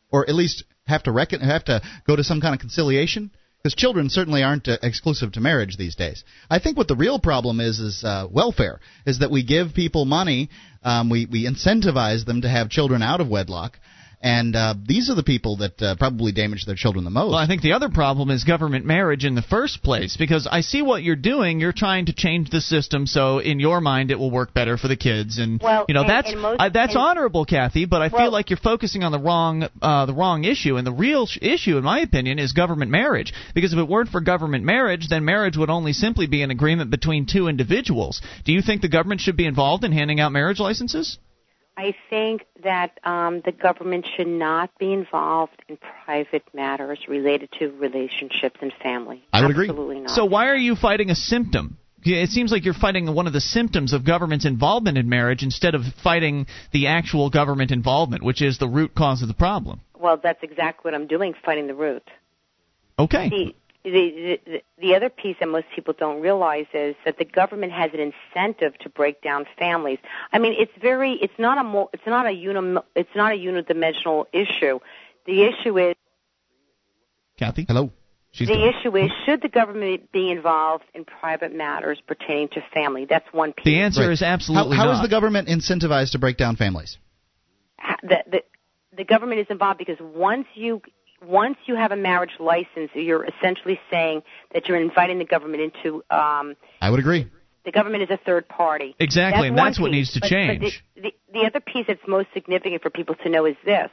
or 0.09 0.27
at 0.27 0.33
least 0.33 0.63
have 0.87 1.03
to 1.03 1.11
reckon 1.11 1.41
have 1.41 1.65
to 1.65 1.81
go 2.07 2.15
to 2.15 2.23
some 2.23 2.41
kind 2.41 2.55
of 2.55 2.59
conciliation? 2.59 3.29
Because 3.61 3.75
children 3.75 4.09
certainly 4.09 4.43
aren't 4.43 4.67
uh, 4.67 4.77
exclusive 4.83 5.31
to 5.33 5.41
marriage 5.41 5.77
these 5.77 5.95
days. 5.95 6.23
I 6.49 6.59
think 6.59 6.77
what 6.77 6.87
the 6.87 6.95
real 6.95 7.19
problem 7.19 7.59
is 7.59 7.79
is 7.79 8.03
uh, 8.03 8.27
welfare. 8.29 8.79
Is 9.05 9.19
that 9.19 9.31
we 9.31 9.43
give 9.43 9.73
people 9.73 10.05
money, 10.05 10.49
um, 10.83 11.09
we 11.09 11.25
we 11.25 11.49
incentivize 11.49 12.25
them 12.25 12.41
to 12.41 12.49
have 12.49 12.69
children 12.69 13.01
out 13.01 13.21
of 13.21 13.27
wedlock, 13.27 13.79
and 14.19 14.55
uh, 14.55 14.73
these 14.83 15.11
are 15.11 15.15
the 15.15 15.23
people 15.23 15.57
that 15.57 15.79
uh, 15.79 15.95
probably 15.95 16.31
damage 16.31 16.65
their 16.65 16.75
children 16.75 17.03
the 17.03 17.11
most. 17.11 17.29
Well, 17.29 17.37
I 17.37 17.45
think 17.45 17.61
the 17.61 17.73
other 17.73 17.89
problem 17.89 18.31
is 18.31 18.43
government 18.43 18.83
marriage 18.83 19.25
in 19.25 19.35
the 19.35 19.43
first 19.43 19.83
place, 19.83 20.17
because 20.17 20.47
I 20.51 20.61
see 20.61 20.81
what 20.81 21.03
you're 21.03 21.15
doing. 21.15 21.59
You're 21.59 21.71
trying 21.71 22.07
to 22.07 22.13
change 22.13 22.49
the 22.49 22.59
system 22.59 23.05
so, 23.05 23.37
in 23.37 23.59
your 23.59 23.79
mind, 23.79 24.09
it 24.09 24.17
will 24.17 24.31
work 24.31 24.55
better 24.55 24.77
for 24.77 24.87
the 24.87 24.95
kids, 24.95 25.37
and 25.37 25.61
well, 25.61 25.85
you 25.87 25.93
know 25.93 26.01
and, 26.01 26.09
that's 26.09 26.31
and 26.31 26.41
most, 26.41 26.59
uh, 26.59 26.69
that's 26.69 26.95
and, 26.95 27.01
honorable, 27.01 27.45
Kathy. 27.45 27.85
But 27.85 28.01
I 28.01 28.07
well, 28.07 28.23
feel 28.23 28.31
like 28.31 28.49
you're 28.49 28.57
focusing 28.57 29.03
on 29.03 29.11
the 29.11 29.19
wrong 29.19 29.67
uh, 29.81 30.07
the 30.07 30.13
wrong 30.13 30.45
issue, 30.45 30.77
and 30.77 30.87
the 30.87 30.93
real 30.93 31.27
sh- 31.27 31.37
issue, 31.41 31.77
in 31.77 31.83
my 31.83 31.99
opinion, 31.99 32.39
is 32.39 32.53
government 32.53 32.89
marriage. 32.89 33.33
Because 33.53 33.71
if 33.73 33.79
it 33.79 33.87
weren't 33.87 34.09
for 34.09 34.21
government 34.21 34.63
marriage, 34.63 35.09
then 35.09 35.25
marriage 35.25 35.57
would 35.57 35.69
only 35.69 35.93
simply 35.93 36.25
be 36.25 36.41
an 36.41 36.49
agreement 36.49 36.89
between 36.89 37.27
two 37.27 37.47
individuals. 37.47 38.21
Do 38.45 38.51
you 38.51 38.63
think 38.63 38.81
the 38.81 38.89
government 38.89 39.21
should 39.21 39.37
be 39.37 39.45
involved 39.45 39.83
in 39.83 39.91
handing 39.91 40.19
out 40.19 40.31
marriage 40.31 40.59
licenses? 40.59 41.19
I 41.77 41.93
think 42.09 42.45
that 42.63 42.99
um, 43.03 43.41
the 43.45 43.51
government 43.51 44.07
should 44.17 44.27
not 44.27 44.71
be 44.79 44.91
involved 44.91 45.61
in 45.69 45.77
private 45.77 46.43
matters 46.51 46.97
related 47.07 47.49
to 47.59 47.69
relationships 47.73 48.57
and 48.61 48.73
family. 48.81 49.23
I 49.31 49.41
would 49.41 49.51
Absolutely 49.51 49.51
agree. 49.51 49.69
Absolutely 49.69 49.99
not. 49.99 50.09
So 50.09 50.25
why 50.25 50.47
are 50.47 50.55
you 50.55 50.75
fighting 50.75 51.11
a 51.11 51.15
symptom? 51.15 51.77
It 52.03 52.29
seems 52.29 52.51
like 52.51 52.65
you're 52.65 52.73
fighting 52.73 53.13
one 53.13 53.27
of 53.27 53.33
the 53.33 53.41
symptoms 53.41 53.93
of 53.93 54.03
government's 54.05 54.45
involvement 54.45 54.97
in 54.97 55.07
marriage 55.07 55.43
instead 55.43 55.75
of 55.75 55.81
fighting 56.03 56.47
the 56.71 56.87
actual 56.87 57.29
government 57.29 57.71
involvement, 57.71 58.23
which 58.23 58.41
is 58.41 58.57
the 58.57 58.67
root 58.67 58.95
cause 58.95 59.21
of 59.21 59.27
the 59.27 59.33
problem. 59.33 59.81
Well, 59.99 60.19
that's 60.21 60.41
exactly 60.41 60.89
what 60.89 60.95
I'm 60.95 61.07
doing, 61.07 61.33
fighting 61.45 61.67
the 61.67 61.75
root. 61.75 62.03
Okay. 62.97 63.29
The, 63.29 63.55
the, 63.91 64.39
the, 64.45 64.63
the 64.79 64.95
other 64.95 65.09
piece 65.09 65.37
that 65.39 65.47
most 65.47 65.65
people 65.75 65.93
don't 65.97 66.21
realize 66.21 66.65
is 66.73 66.95
that 67.05 67.17
the 67.17 67.25
government 67.25 67.71
has 67.71 67.91
an 67.93 67.99
incentive 67.99 68.77
to 68.79 68.89
break 68.89 69.21
down 69.21 69.45
families. 69.57 69.99
I 70.31 70.39
mean, 70.39 70.53
it's 70.57 70.71
very, 70.81 71.13
it's 71.21 71.37
not 71.37 71.57
a, 71.57 71.85
it's 71.93 72.05
not 72.07 72.25
a 72.25 72.31
uni, 72.31 72.79
it's 72.95 73.15
not 73.15 73.33
a 73.33 73.35
unidimensional 73.35 74.25
issue. 74.33 74.79
The 75.25 75.43
issue 75.43 75.77
is. 75.77 75.95
Kathy, 77.37 77.65
hello. 77.67 77.91
She's 78.31 78.47
the 78.47 78.53
doing. 78.55 78.73
issue 78.79 78.95
is 78.97 79.11
should 79.25 79.41
the 79.41 79.49
government 79.49 80.11
be 80.11 80.29
involved 80.29 80.83
in 80.93 81.05
private 81.05 81.55
matters 81.55 81.99
pertaining 82.05 82.49
to 82.49 82.61
family? 82.73 83.05
That's 83.09 83.25
one 83.31 83.53
piece. 83.53 83.65
The 83.65 83.79
answer 83.79 84.01
Right. 84.01 84.11
is 84.11 84.21
absolutely 84.21 84.75
how, 84.77 84.83
how 84.83 84.91
not. 84.91 84.95
is 84.95 85.01
the 85.01 85.09
government 85.09 85.47
incentivized 85.47 86.11
to 86.11 86.19
break 86.19 86.37
down 86.37 86.55
families? 86.55 86.97
The, 88.03 88.17
the, 88.29 88.43
the 88.95 89.03
government 89.05 89.39
is 89.41 89.47
involved 89.49 89.79
because 89.79 89.97
once 89.99 90.45
you 90.55 90.81
once 91.25 91.57
you 91.65 91.75
have 91.75 91.91
a 91.91 91.95
marriage 91.95 92.33
license, 92.39 92.91
you're 92.93 93.25
essentially 93.25 93.79
saying 93.89 94.23
that 94.53 94.67
you're 94.67 94.79
inviting 94.79 95.17
the 95.19 95.25
government 95.25 95.61
into. 95.63 96.03
Um, 96.09 96.55
I 96.81 96.89
would 96.89 96.99
agree. 96.99 97.27
the 97.65 97.71
government 97.71 98.03
is 98.03 98.09
a 98.09 98.17
third 98.17 98.47
party. 98.47 98.95
Exactly, 98.99 99.41
that's 99.41 99.49
and 99.49 99.57
that's 99.57 99.79
what 99.79 99.91
needs 99.91 100.13
to 100.13 100.19
But- 100.21 100.29
change. 100.29 100.61
But 100.61 100.71
the, 100.95 101.01
the, 101.33 101.39
the 101.39 101.45
other 101.45 101.59
piece 101.59 101.85
that's 101.87 101.99
most 102.07 102.27
significant 102.33 102.81
for 102.81 102.89
people 102.89 103.15
to 103.23 103.29
know 103.29 103.45
is 103.45 103.55
this: 103.65 103.89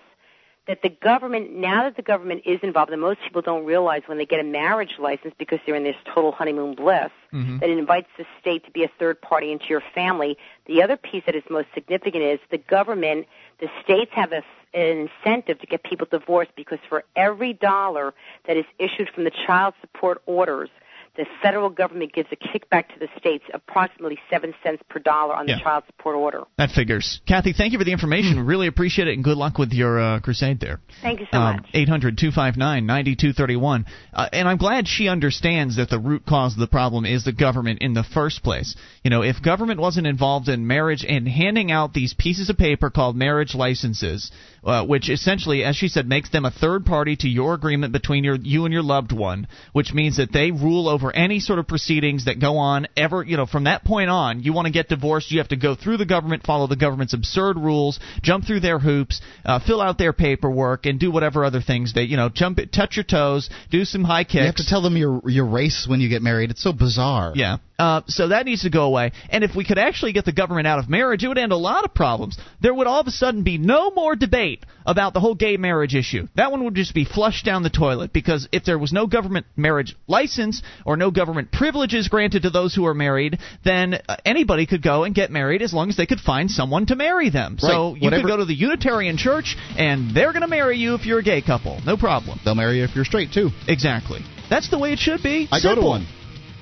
that 0.68 0.80
the 0.82 0.88
government, 0.90 1.52
now 1.54 1.82
that 1.84 1.96
the 1.96 2.02
government 2.02 2.42
is 2.46 2.60
involved, 2.62 2.90
and 2.92 3.00
most 3.00 3.20
people 3.22 3.42
don't 3.42 3.64
realize 3.64 4.02
when 4.06 4.16
they 4.18 4.26
get 4.26 4.40
a 4.40 4.44
marriage 4.44 4.94
license 4.98 5.34
because 5.38 5.58
they're 5.66 5.74
in 5.74 5.82
this 5.84 5.96
total 6.14 6.30
honeymoon 6.32 6.74
bliss, 6.74 7.10
Mhm. 7.32 7.60
that 7.60 7.68
it 7.68 7.76
invites 7.78 8.08
the 8.16 8.24
state 8.40 8.64
to 8.64 8.70
be 8.70 8.84
a 8.84 8.88
third 8.98 9.20
party 9.20 9.50
into 9.52 9.66
your 9.68 9.82
family. 9.94 10.38
The 10.66 10.82
other 10.82 10.96
piece 10.96 11.24
that 11.26 11.34
is 11.34 11.42
most 11.50 11.68
significant 11.74 12.22
is 12.22 12.38
the 12.50 12.58
government, 12.58 13.26
the 13.60 13.68
states 13.82 14.10
have 14.14 14.32
a, 14.32 14.42
an 14.76 15.08
incentive 15.24 15.60
to 15.60 15.66
get 15.66 15.82
people 15.82 16.06
divorced 16.10 16.52
because 16.56 16.78
for 16.88 17.04
every 17.16 17.52
dollar 17.52 18.14
that 18.46 18.56
is 18.56 18.64
issued 18.78 19.08
from 19.14 19.24
the 19.24 19.32
child 19.46 19.74
support 19.80 20.22
orders, 20.26 20.70
the 21.16 21.26
federal 21.42 21.68
government 21.70 22.12
gives 22.12 22.28
a 22.32 22.36
kickback 22.36 22.88
to 22.92 22.98
the 22.98 23.08
states, 23.18 23.44
approximately 23.54 24.18
seven 24.30 24.52
cents 24.62 24.82
per 24.88 24.98
dollar 24.98 25.34
on 25.34 25.46
the 25.46 25.52
Yeah. 25.52 25.60
child 25.62 25.84
support 25.86 26.16
order. 26.16 26.42
That 26.58 26.70
figures. 26.72 27.20
Kathy, 27.26 27.52
thank 27.52 27.72
you 27.72 27.78
for 27.78 27.84
the 27.84 27.92
information. 27.92 28.40
really 28.44 28.66
appreciate 28.66 29.08
it, 29.08 29.14
and 29.14 29.22
good 29.24 29.36
luck 29.36 29.58
with 29.58 29.72
your 29.72 29.98
uh, 30.00 30.20
crusade 30.20 30.60
there. 30.60 30.80
Thank 31.02 31.20
you 31.20 31.26
so 31.32 31.38
Um, 31.38 31.56
much. 31.56 31.66
800 31.72 32.18
259 32.18 32.84
9231. 32.86 33.86
Uh, 34.12 34.28
And 34.32 34.48
I'm 34.48 34.56
glad 34.56 34.88
she 34.88 35.08
understands 35.08 35.76
that 35.76 35.88
the 35.90 35.98
root 35.98 36.26
cause 36.26 36.54
of 36.54 36.58
the 36.60 36.66
problem 36.66 37.04
is 37.06 37.24
the 37.24 37.32
government 37.32 37.80
in 37.80 37.94
the 37.94 38.02
first 38.02 38.42
place. 38.42 38.74
You 39.02 39.10
know, 39.10 39.22
if 39.22 39.40
government 39.42 39.80
wasn't 39.80 40.06
involved 40.06 40.48
in 40.48 40.66
marriage 40.66 41.04
and 41.08 41.28
handing 41.28 41.70
out 41.70 41.92
these 41.94 42.14
pieces 42.14 42.50
of 42.50 42.58
paper 42.58 42.90
called 42.90 43.16
marriage 43.16 43.54
licenses, 43.54 44.30
uh, 44.64 44.84
which 44.84 45.08
essentially, 45.10 45.62
as 45.64 45.76
she 45.76 45.88
said, 45.88 46.08
makes 46.08 46.30
them 46.30 46.44
a 46.44 46.50
third 46.50 46.84
party 46.86 47.16
to 47.16 47.28
your 47.28 47.54
agreement 47.54 47.92
between 47.92 48.24
your, 48.24 48.36
you 48.36 48.64
and 48.64 48.72
your 48.72 48.82
loved 48.82 49.12
one, 49.12 49.46
which 49.72 49.92
means 49.92 50.16
that 50.16 50.32
they 50.32 50.50
rule 50.50 50.88
over 50.88 51.03
any 51.12 51.40
sort 51.40 51.58
of 51.58 51.66
proceedings 51.66 52.26
that 52.26 52.40
go 52.40 52.58
on 52.58 52.86
ever, 52.96 53.22
you 53.22 53.36
know, 53.36 53.46
from 53.46 53.64
that 53.64 53.84
point 53.84 54.10
on, 54.10 54.42
you 54.42 54.52
want 54.52 54.66
to 54.66 54.72
get 54.72 54.88
divorced, 54.88 55.30
you 55.30 55.38
have 55.38 55.48
to 55.48 55.56
go 55.56 55.74
through 55.74 55.96
the 55.96 56.06
government, 56.06 56.44
follow 56.44 56.66
the 56.66 56.76
government's 56.76 57.14
absurd 57.14 57.56
rules, 57.56 57.98
jump 58.22 58.46
through 58.46 58.60
their 58.60 58.78
hoops, 58.78 59.20
uh, 59.44 59.58
fill 59.58 59.80
out 59.80 59.98
their 59.98 60.12
paperwork, 60.12 60.86
and 60.86 61.00
do 61.00 61.10
whatever 61.10 61.44
other 61.44 61.60
things 61.60 61.94
they, 61.94 62.02
you 62.02 62.16
know, 62.16 62.28
jump, 62.28 62.58
touch 62.72 62.96
your 62.96 63.04
toes, 63.04 63.50
do 63.70 63.84
some 63.84 64.04
high 64.04 64.24
kicks. 64.24 64.34
You 64.34 64.46
have 64.46 64.54
to 64.56 64.66
tell 64.66 64.82
them 64.82 64.96
your 64.96 65.20
your 65.28 65.46
race 65.46 65.86
when 65.88 66.00
you 66.00 66.08
get 66.08 66.22
married. 66.22 66.50
It's 66.50 66.62
so 66.62 66.72
bizarre. 66.72 67.32
Yeah. 67.34 67.58
Uh, 67.78 68.02
so 68.06 68.28
that 68.28 68.46
needs 68.46 68.62
to 68.62 68.70
go 68.70 68.84
away. 68.84 69.12
And 69.30 69.42
if 69.42 69.56
we 69.56 69.64
could 69.64 69.78
actually 69.78 70.12
get 70.12 70.24
the 70.24 70.32
government 70.32 70.66
out 70.66 70.78
of 70.78 70.88
marriage, 70.88 71.24
it 71.24 71.28
would 71.28 71.38
end 71.38 71.52
a 71.52 71.56
lot 71.56 71.84
of 71.84 71.92
problems. 71.92 72.38
There 72.60 72.72
would 72.72 72.86
all 72.86 73.00
of 73.00 73.06
a 73.06 73.10
sudden 73.10 73.42
be 73.42 73.58
no 73.58 73.90
more 73.90 74.14
debate 74.14 74.64
about 74.86 75.12
the 75.12 75.20
whole 75.20 75.34
gay 75.34 75.56
marriage 75.56 75.94
issue. 75.94 76.28
That 76.36 76.52
one 76.52 76.64
would 76.64 76.74
just 76.76 76.94
be 76.94 77.04
flushed 77.04 77.44
down 77.44 77.62
the 77.64 77.70
toilet 77.70 78.12
because 78.12 78.48
if 78.52 78.64
there 78.64 78.78
was 78.78 78.92
no 78.92 79.06
government 79.06 79.46
marriage 79.56 79.96
license 80.06 80.62
or 80.86 80.96
no 80.96 81.10
government 81.10 81.50
privileges 81.50 82.06
granted 82.08 82.42
to 82.42 82.50
those 82.50 82.74
who 82.74 82.86
are 82.86 82.94
married, 82.94 83.38
then 83.64 83.94
uh, 84.08 84.16
anybody 84.24 84.66
could 84.66 84.82
go 84.82 85.02
and 85.04 85.14
get 85.14 85.32
married 85.32 85.62
as 85.62 85.72
long 85.72 85.88
as 85.88 85.96
they 85.96 86.06
could 86.06 86.20
find 86.20 86.50
someone 86.50 86.86
to 86.86 86.94
marry 86.96 87.30
them. 87.30 87.56
So 87.58 87.94
you 87.94 88.02
Whatever- 88.02 88.22
could 88.22 88.28
go 88.28 88.36
to 88.36 88.44
the 88.44 88.54
Unitarian 88.54 89.16
Church 89.16 89.56
and 89.76 90.14
they're 90.14 90.32
going 90.32 90.42
to 90.42 90.48
marry 90.48 90.78
you 90.78 90.94
if 90.94 91.06
you're 91.06 91.18
a 91.18 91.24
gay 91.24 91.42
couple. 91.42 91.80
No 91.84 91.96
problem. 91.96 92.38
They'll 92.44 92.54
marry 92.54 92.78
you 92.78 92.84
if 92.84 92.94
you're 92.94 93.04
straight 93.04 93.32
too. 93.32 93.50
Exactly. 93.66 94.20
That's 94.48 94.70
the 94.70 94.78
way 94.78 94.92
it 94.92 94.98
should 94.98 95.22
be. 95.22 95.48
I 95.50 95.60
go 95.60 95.74
to 95.74 95.80
one. 95.80 96.06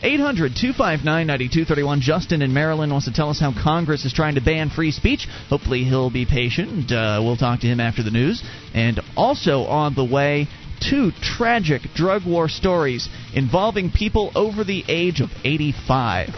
800 0.02 0.56
259 0.56 1.26
9231. 1.26 2.00
Justin 2.00 2.42
in 2.42 2.52
Maryland 2.52 2.90
wants 2.90 3.06
to 3.06 3.12
tell 3.12 3.30
us 3.30 3.38
how 3.38 3.52
Congress 3.52 4.04
is 4.04 4.12
trying 4.12 4.34
to 4.34 4.40
ban 4.40 4.68
free 4.68 4.90
speech. 4.90 5.28
Hopefully, 5.48 5.84
he'll 5.84 6.10
be 6.10 6.26
patient. 6.26 6.90
Uh, 6.90 7.20
we'll 7.22 7.36
talk 7.36 7.60
to 7.60 7.68
him 7.68 7.78
after 7.78 8.02
the 8.02 8.10
news. 8.10 8.42
And 8.74 9.00
also 9.16 9.60
on 9.62 9.94
the 9.94 10.04
way, 10.04 10.48
two 10.80 11.12
tragic 11.22 11.82
drug 11.94 12.26
war 12.26 12.48
stories 12.48 13.08
involving 13.34 13.92
people 13.92 14.32
over 14.34 14.64
the 14.64 14.84
age 14.88 15.20
of 15.20 15.30
85. 15.44 16.30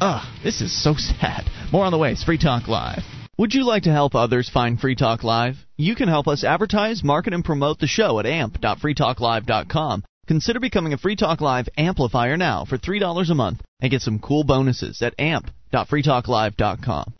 Ugh, 0.00 0.26
this 0.44 0.60
is 0.60 0.82
so 0.82 0.94
sad. 0.96 1.44
More 1.72 1.86
on 1.86 1.92
the 1.92 1.98
way. 1.98 2.12
It's 2.12 2.24
Free 2.24 2.38
Talk 2.38 2.68
Live. 2.68 3.02
Would 3.38 3.54
you 3.54 3.64
like 3.64 3.84
to 3.84 3.92
help 3.92 4.14
others 4.14 4.50
find 4.50 4.78
Free 4.78 4.96
Talk 4.96 5.22
Live? 5.22 5.56
You 5.76 5.94
can 5.94 6.08
help 6.08 6.26
us 6.26 6.44
advertise, 6.44 7.04
market, 7.04 7.32
and 7.32 7.44
promote 7.44 7.78
the 7.78 7.86
show 7.86 8.18
at 8.18 8.26
amp.freetalklive.com. 8.26 10.02
Consider 10.28 10.60
becoming 10.60 10.92
a 10.92 10.98
Free 10.98 11.16
Talk 11.16 11.40
Live 11.40 11.70
amplifier 11.78 12.36
now 12.36 12.66
for 12.66 12.76
$3 12.76 13.30
a 13.30 13.34
month 13.34 13.62
and 13.80 13.90
get 13.90 14.02
some 14.02 14.18
cool 14.18 14.44
bonuses 14.44 15.00
at 15.00 15.14
amp.freetalklive.com. 15.18 17.14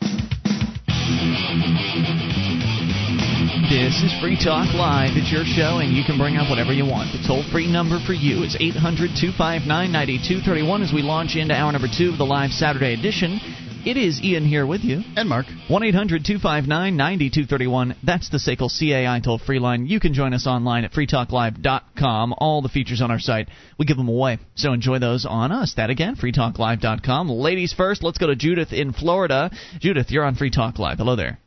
This 3.70 4.02
is 4.04 4.12
Free 4.20 4.36
Talk 4.36 4.74
Live. 4.74 5.16
It's 5.16 5.32
your 5.32 5.46
show, 5.46 5.78
and 5.78 5.96
you 5.96 6.04
can 6.04 6.18
bring 6.18 6.36
up 6.36 6.50
whatever 6.50 6.74
you 6.74 6.84
want. 6.84 7.08
The 7.16 7.24
toll 7.26 7.42
free 7.50 7.66
number 7.66 7.98
for 8.04 8.12
you 8.12 8.44
is 8.44 8.56
800 8.60 9.16
259 9.16 9.64
9231 9.64 10.82
as 10.82 10.92
we 10.92 11.00
launch 11.00 11.36
into 11.36 11.54
hour 11.56 11.72
number 11.72 11.88
two 11.88 12.10
of 12.12 12.18
the 12.18 12.28
live 12.28 12.50
Saturday 12.50 12.92
edition. 12.92 13.40
It 13.86 13.96
is 13.96 14.20
Ian 14.22 14.44
here 14.44 14.66
with 14.66 14.82
you. 14.82 15.02
And 15.16 15.28
Mark. 15.28 15.46
1 15.68 15.82
800 15.82 16.24
259 16.24 16.96
9231. 16.96 17.96
That's 18.04 18.28
the 18.28 18.38
SACL 18.38 18.68
CAI 18.68 19.20
toll 19.20 19.38
free 19.38 19.60
line. 19.60 19.86
You 19.86 20.00
can 20.00 20.14
join 20.14 20.34
us 20.34 20.46
online 20.46 20.84
at 20.84 20.92
freetalklive.com. 20.92 22.34
All 22.36 22.60
the 22.60 22.68
features 22.68 23.00
on 23.00 23.10
our 23.10 23.20
site, 23.20 23.48
we 23.78 23.86
give 23.86 23.96
them 23.96 24.08
away. 24.08 24.38
So 24.56 24.72
enjoy 24.72 24.98
those 24.98 25.24
on 25.24 25.52
us. 25.52 25.74
That 25.76 25.90
again, 25.90 26.16
freetalklive.com. 26.16 27.28
Ladies 27.28 27.72
first, 27.72 28.02
let's 28.02 28.18
go 28.18 28.26
to 28.26 28.36
Judith 28.36 28.72
in 28.72 28.92
Florida. 28.92 29.50
Judith, 29.80 30.10
you're 30.10 30.24
on 30.24 30.34
Free 30.34 30.50
Talk 30.50 30.78
Live. 30.78 30.98
Hello 30.98 31.14
there. 31.16 31.38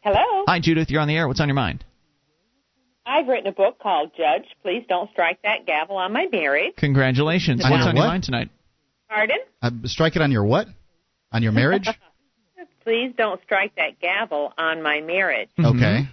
Hello. 0.00 0.44
Hi, 0.46 0.60
Judith. 0.60 0.88
You're 0.90 1.00
on 1.00 1.08
the 1.08 1.16
air. 1.16 1.26
What's 1.26 1.40
on 1.40 1.48
your 1.48 1.54
mind? 1.56 1.84
I've 3.04 3.26
written 3.26 3.48
a 3.48 3.52
book 3.52 3.78
called 3.80 4.12
Judge, 4.16 4.44
Please 4.62 4.84
Don't 4.88 5.10
Strike 5.10 5.40
That 5.42 5.66
Gavel 5.66 5.96
on 5.96 6.12
My 6.12 6.26
Marriage. 6.30 6.74
Congratulations. 6.76 7.62
What's 7.62 7.70
your 7.70 7.88
on 7.88 7.96
your 7.96 8.06
mind 8.06 8.24
tonight? 8.24 8.50
Pardon? 9.08 9.38
Uh, 9.62 9.70
strike 9.84 10.14
it 10.14 10.22
on 10.22 10.30
your 10.30 10.44
what? 10.44 10.68
On 11.32 11.42
your 11.42 11.52
marriage? 11.52 11.88
Please 12.84 13.12
don't 13.16 13.40
strike 13.42 13.74
that 13.76 14.00
gavel 14.00 14.52
on 14.56 14.82
my 14.82 15.00
marriage. 15.00 15.50
okay. 15.62 16.08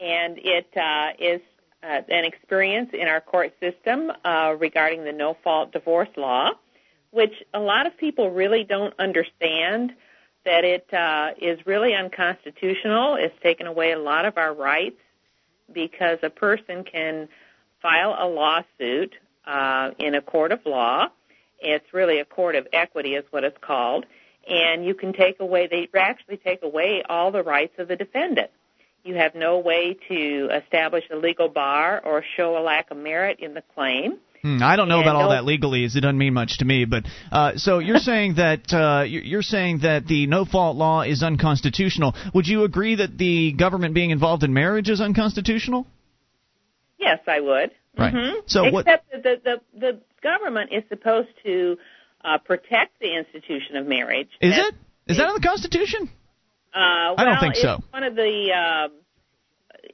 And 0.00 0.38
it 0.38 0.68
uh, 0.76 1.10
is 1.18 1.40
uh, 1.82 2.00
an 2.08 2.24
experience 2.24 2.90
in 2.92 3.06
our 3.06 3.20
court 3.20 3.52
system 3.60 4.10
uh, 4.24 4.56
regarding 4.58 5.04
the 5.04 5.12
no 5.12 5.36
fault 5.44 5.72
divorce 5.72 6.08
law, 6.16 6.50
which 7.10 7.32
a 7.52 7.60
lot 7.60 7.86
of 7.86 7.96
people 7.96 8.30
really 8.30 8.64
don't 8.64 8.94
understand 8.98 9.92
that 10.44 10.64
it 10.64 10.92
uh, 10.92 11.30
is 11.40 11.64
really 11.66 11.94
unconstitutional. 11.94 13.16
It's 13.18 13.34
taken 13.42 13.66
away 13.66 13.92
a 13.92 13.98
lot 13.98 14.24
of 14.24 14.36
our 14.36 14.52
rights 14.52 15.00
because 15.72 16.18
a 16.22 16.30
person 16.30 16.84
can 16.84 17.28
file 17.80 18.16
a 18.18 18.26
lawsuit 18.26 19.14
uh, 19.46 19.90
in 19.98 20.14
a 20.14 20.20
court 20.20 20.52
of 20.52 20.60
law. 20.66 21.08
It's 21.64 21.92
really 21.92 22.20
a 22.20 22.24
court 22.24 22.54
of 22.56 22.66
equity, 22.72 23.14
is 23.14 23.24
what 23.30 23.44
it's 23.44 23.58
called, 23.60 24.06
and 24.48 24.84
you 24.84 24.94
can 24.94 25.12
take 25.12 25.40
away. 25.40 25.66
They 25.66 25.88
actually 25.98 26.36
take 26.38 26.62
away 26.62 27.02
all 27.08 27.30
the 27.32 27.42
rights 27.42 27.74
of 27.78 27.88
the 27.88 27.96
defendant. 27.96 28.50
You 29.04 29.16
have 29.16 29.34
no 29.34 29.58
way 29.58 29.96
to 30.08 30.48
establish 30.62 31.04
a 31.12 31.16
legal 31.16 31.48
bar 31.48 32.00
or 32.04 32.24
show 32.36 32.56
a 32.56 32.62
lack 32.62 32.90
of 32.90 32.96
merit 32.96 33.38
in 33.40 33.52
the 33.54 33.62
claim. 33.74 34.18
Hmm, 34.40 34.62
I 34.62 34.76
don't 34.76 34.88
know 34.88 35.00
And 35.00 35.08
about 35.08 35.22
all 35.22 35.30
that 35.30 35.44
legalese. 35.44 35.96
It 35.96 36.00
doesn't 36.00 36.18
mean 36.18 36.34
much 36.34 36.58
to 36.58 36.66
me. 36.66 36.84
But 36.84 37.04
uh, 37.32 37.52
so 37.56 37.78
you're 37.86 37.98
saying 37.98 38.34
that 38.36 38.72
uh, 38.72 39.04
you're 39.04 39.42
saying 39.42 39.80
that 39.80 40.06
the 40.06 40.26
no 40.26 40.44
fault 40.44 40.76
law 40.76 41.00
is 41.02 41.22
unconstitutional. 41.22 42.14
Would 42.34 42.46
you 42.46 42.64
agree 42.64 42.96
that 42.96 43.16
the 43.16 43.52
government 43.52 43.94
being 43.94 44.10
involved 44.10 44.42
in 44.42 44.52
marriage 44.52 44.88
is 44.90 45.00
unconstitutional? 45.00 45.86
Yes, 46.98 47.20
I 47.26 47.40
would. 47.40 47.70
Right. 47.98 48.12
hmm 48.12 48.40
So 48.46 48.70
what- 48.70 48.86
Except 48.86 49.10
that 49.12 49.22
the, 49.22 49.40
the 49.44 49.78
the 49.78 50.00
government 50.24 50.70
is 50.72 50.82
supposed 50.88 51.28
to 51.44 51.76
uh, 52.24 52.38
protect 52.38 52.98
the 53.00 53.14
institution 53.16 53.76
of 53.76 53.86
marriage. 53.86 54.30
Is 54.40 54.50
That's- 54.52 54.68
it? 54.68 54.74
Is 55.12 55.18
that 55.18 55.28
in 55.28 55.34
the 55.34 55.46
Constitution? 55.46 56.08
Uh, 56.74 57.12
well, 57.12 57.14
I 57.18 57.24
don't 57.24 57.40
think 57.40 57.54
it's 57.54 57.62
so. 57.62 57.78
One 57.90 58.02
of 58.02 58.14
the. 58.16 58.48
Uh, 58.52 58.88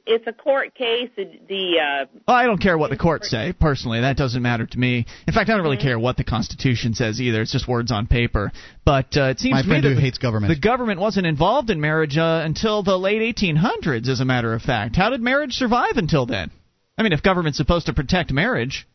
it's 0.05 0.25
a 0.25 0.31
court 0.33 0.73
case. 0.73 1.09
The, 1.17 1.25
the 1.47 1.79
uh, 1.79 2.05
Well, 2.27 2.37
I 2.37 2.45
don't 2.45 2.59
care 2.61 2.77
what 2.77 2.89
the 2.91 2.97
courts 2.97 3.29
say. 3.29 3.53
Personally, 3.59 4.01
that 4.01 4.15
doesn't 4.17 4.41
matter 4.41 4.65
to 4.65 4.79
me. 4.79 5.05
In 5.27 5.33
fact, 5.33 5.49
I 5.49 5.53
don't 5.53 5.63
really 5.63 5.75
Mm-hmm. 5.77 5.85
care 5.87 5.99
what 5.99 6.15
the 6.17 6.23
Constitution 6.23 6.93
says 6.93 7.19
either. 7.21 7.41
It's 7.41 7.51
just 7.51 7.67
words 7.67 7.91
on 7.91 8.07
paper. 8.07 8.51
But 8.85 9.15
uh, 9.17 9.23
it 9.25 9.39
seems 9.41 9.51
My 9.53 9.61
to 9.61 9.67
me 9.67 9.71
friend 9.73 9.83
that 9.83 9.89
who 9.89 9.95
the- 9.95 10.01
hates 10.01 10.17
government. 10.17 10.53
The 10.55 10.59
government 10.59 10.99
wasn't 11.01 11.27
involved 11.27 11.69
in 11.69 11.81
marriage 11.81 12.17
uh, 12.17 12.41
until 12.43 12.81
the 12.83 12.97
late 12.97 13.35
1800s, 13.35 14.07
as 14.07 14.21
a 14.21 14.25
matter 14.25 14.53
of 14.53 14.61
fact. 14.61 14.95
How 14.95 15.09
did 15.09 15.21
marriage 15.21 15.53
survive 15.53 15.97
until 15.97 16.25
then? 16.25 16.49
I 16.97 17.03
mean, 17.03 17.11
if 17.13 17.21
government's 17.21 17.57
supposed 17.57 17.87
to 17.87 17.93
protect 17.93 18.31
marriage, 18.31 18.87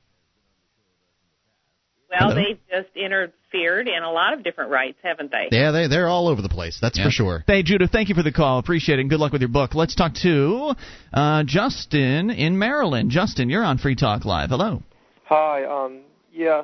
well, 2.21 2.31
Hello? 2.31 2.35
they've 2.43 2.59
just 2.71 2.97
interfered 2.97 3.89
in 3.89 4.03
a 4.03 4.11
lot 4.11 4.33
of 4.33 4.43
different 4.45 4.71
rights, 4.71 4.99
haven't 5.03 5.31
they? 5.31 5.49
Yeah, 5.51 5.71
they 5.71 5.87
they're 5.89 6.09
all 6.09 6.29
over 6.29 6.43
the 6.43 6.49
place. 6.49 6.79
That's 6.81 6.99
for 6.99 7.11
sure. 7.11 7.45
Hey, 7.47 7.63
Judith, 7.63 7.91
thank 7.91 8.09
you 8.09 8.15
for 8.15 8.23
the 8.23 8.33
call. 8.33 8.59
Appreciate 8.59 8.99
it. 8.99 9.03
And 9.03 9.11
good 9.11 9.21
luck 9.21 9.33
with 9.33 9.41
your 9.43 9.49
book. 9.49 9.75
Let's 9.75 9.95
talk 9.95 10.15
to 10.23 10.75
uh, 11.13 11.45
Justin 11.45 12.31
in 12.31 12.59
Maryland. 12.59 13.11
Justin, 13.11 13.51
you're 13.51 13.65
on 13.65 13.79
Free 13.79 13.95
Talk 13.97 14.25
Live. 14.25 14.51
Hello. 14.51 14.83
Hi. 15.27 15.65
Um, 15.65 16.01
yeah, 16.33 16.63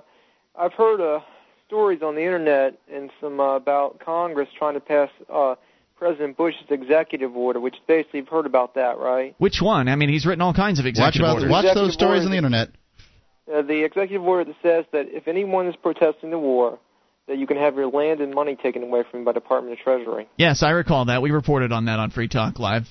I've 0.59 0.73
heard 0.75 1.01
uh, 1.01 1.21
stories 1.67 2.03
on 2.03 2.15
the 2.15 2.23
internet 2.23 2.79
and 2.93 3.11
some 3.21 3.41
uh, 3.41 3.57
about 3.57 4.01
Congress 4.05 4.49
trying 4.59 4.75
to 4.75 4.81
pass 4.81 5.09
uh, 5.33 5.55
President 5.97 6.37
Bush's 6.37 6.61
executive 6.69 7.37
order, 7.37 7.61
which 7.61 7.77
basically 7.87 8.21
you've 8.21 8.29
heard 8.29 8.45
about 8.47 8.75
that, 8.75 8.99
right? 8.99 9.35
Which 9.39 9.61
one? 9.63 9.89
I 9.89 9.97
mean, 9.97 10.09
he's 10.09 10.27
written 10.27 10.43
all 10.43 10.53
kinds 10.53 10.79
of 10.79 10.85
Watch 10.85 10.91
executive 10.91 11.23
about 11.23 11.35
orders. 11.37 11.51
watch 11.51 11.65
Executive 11.65 11.87
those 11.89 11.95
stories 11.95 12.21
order. 12.21 12.25
on 12.27 12.31
the 12.33 12.37
internet. 12.37 12.69
Uh, 13.53 13.63
the 13.63 13.85
executive 13.85 14.23
order 14.23 14.45
that 14.45 14.57
says 14.63 14.85
that 14.93 15.07
if 15.09 15.27
anyone 15.27 15.67
is 15.67 15.75
protesting 15.77 16.31
the 16.31 16.39
war, 16.39 16.79
that 17.29 17.39
you 17.39 17.47
can 17.47 17.57
have 17.57 17.77
your 17.77 17.89
land 17.89 18.21
and 18.21 18.35
money 18.35 18.57
taken 18.57 18.83
away 18.83 19.05
from 19.09 19.21
you 19.21 19.27
by 19.27 19.33
Department 19.33 19.79
of 19.79 19.83
Treasury. 19.83 20.29
Yes, 20.37 20.63
I 20.63 20.71
recall 20.71 21.07
that. 21.07 21.23
We 21.23 21.31
reported 21.31 21.73
on 21.73 21.87
that 21.87 21.99
on 21.99 22.11
Free 22.11 22.29
Talk 22.29 22.59
Live. 22.59 22.89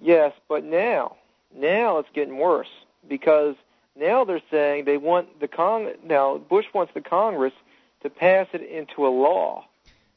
Yes, 0.00 0.32
but 0.48 0.64
now, 0.64 1.16
now 1.54 1.98
it's 1.98 2.08
getting 2.14 2.38
worse 2.38 2.68
because 3.08 3.56
now 3.96 4.24
they're 4.24 4.42
saying 4.50 4.84
they 4.84 4.96
want 4.96 5.40
the 5.40 5.48
Cong. 5.48 5.92
Now 6.04 6.38
Bush 6.38 6.66
wants 6.74 6.92
the 6.94 7.00
Congress 7.00 7.52
to 8.02 8.10
pass 8.10 8.46
it 8.52 8.62
into 8.62 9.06
a 9.06 9.10
law. 9.10 9.66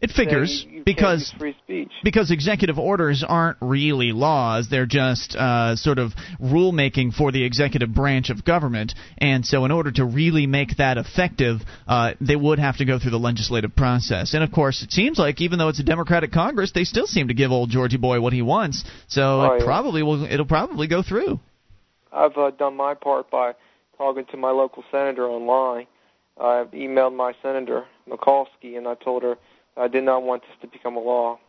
It 0.03 0.11
figures 0.11 0.61
saying 0.63 0.69
you 0.69 0.73
can't 0.75 0.85
because 0.85 1.33
free 1.39 1.55
speech. 1.63 1.91
because 2.03 2.29
executive 2.29 2.77
orders 2.77 3.23
aren't 3.27 3.57
really 3.61 4.11
laws; 4.11 4.67
they're 4.69 4.85
just 4.85 5.35
uh, 5.35 5.75
sort 5.77 5.97
of 5.97 6.11
rulemaking 6.41 7.13
for 7.13 7.31
the 7.31 7.43
executive 7.43 7.93
branch 7.93 8.29
of 8.29 8.43
government. 8.43 8.93
And 9.17 9.45
so, 9.45 9.63
in 9.63 9.71
order 9.71 9.91
to 9.93 10.03
really 10.05 10.45
make 10.45 10.77
that 10.77 10.97
effective, 10.97 11.61
uh, 11.87 12.13
they 12.19 12.35
would 12.35 12.59
have 12.59 12.77
to 12.77 12.85
go 12.85 12.99
through 12.99 13.11
the 13.11 13.17
legislative 13.19 13.75
process. 13.75 14.33
And 14.33 14.43
of 14.43 14.51
course, 14.51 14.83
it 14.83 14.91
seems 14.91 15.17
like 15.17 15.39
even 15.39 15.57
though 15.57 15.69
it's 15.69 15.79
a 15.79 15.83
Democratic 15.83 16.33
Congress, 16.33 16.71
they 16.73 16.83
still 16.83 17.07
seem 17.07 17.29
to 17.29 17.33
give 17.33 17.51
old 17.51 17.69
Georgie 17.69 17.97
boy 17.97 18.19
what 18.19 18.33
he 18.33 18.41
wants. 18.41 18.83
So 19.07 19.21
Oh, 19.41 19.53
it 19.53 19.59
yeah. 19.59 19.65
probably 19.65 20.03
will. 20.03 20.25
It'll 20.25 20.45
probably 20.45 20.87
go 20.87 21.01
through. 21.01 21.39
I've 22.11 22.37
uh, 22.37 22.51
done 22.51 22.75
my 22.75 22.93
part 22.93 23.31
by 23.31 23.53
talking 23.97 24.25
to 24.31 24.37
my 24.37 24.51
local 24.51 24.83
senator 24.91 25.27
online. 25.27 25.87
I've 26.39 26.71
emailed 26.71 27.15
my 27.15 27.33
senator 27.41 27.85
Mikulski, 28.09 28.75
and 28.77 28.87
I 28.87 28.95
told 28.95 29.23
her 29.23 29.35
I 29.75 29.87
did 29.87 30.03
not 30.03 30.23
want 30.23 30.43
this 30.43 30.57
to 30.61 30.67
become 30.67 30.95
a 30.95 30.99
law. 30.99 31.39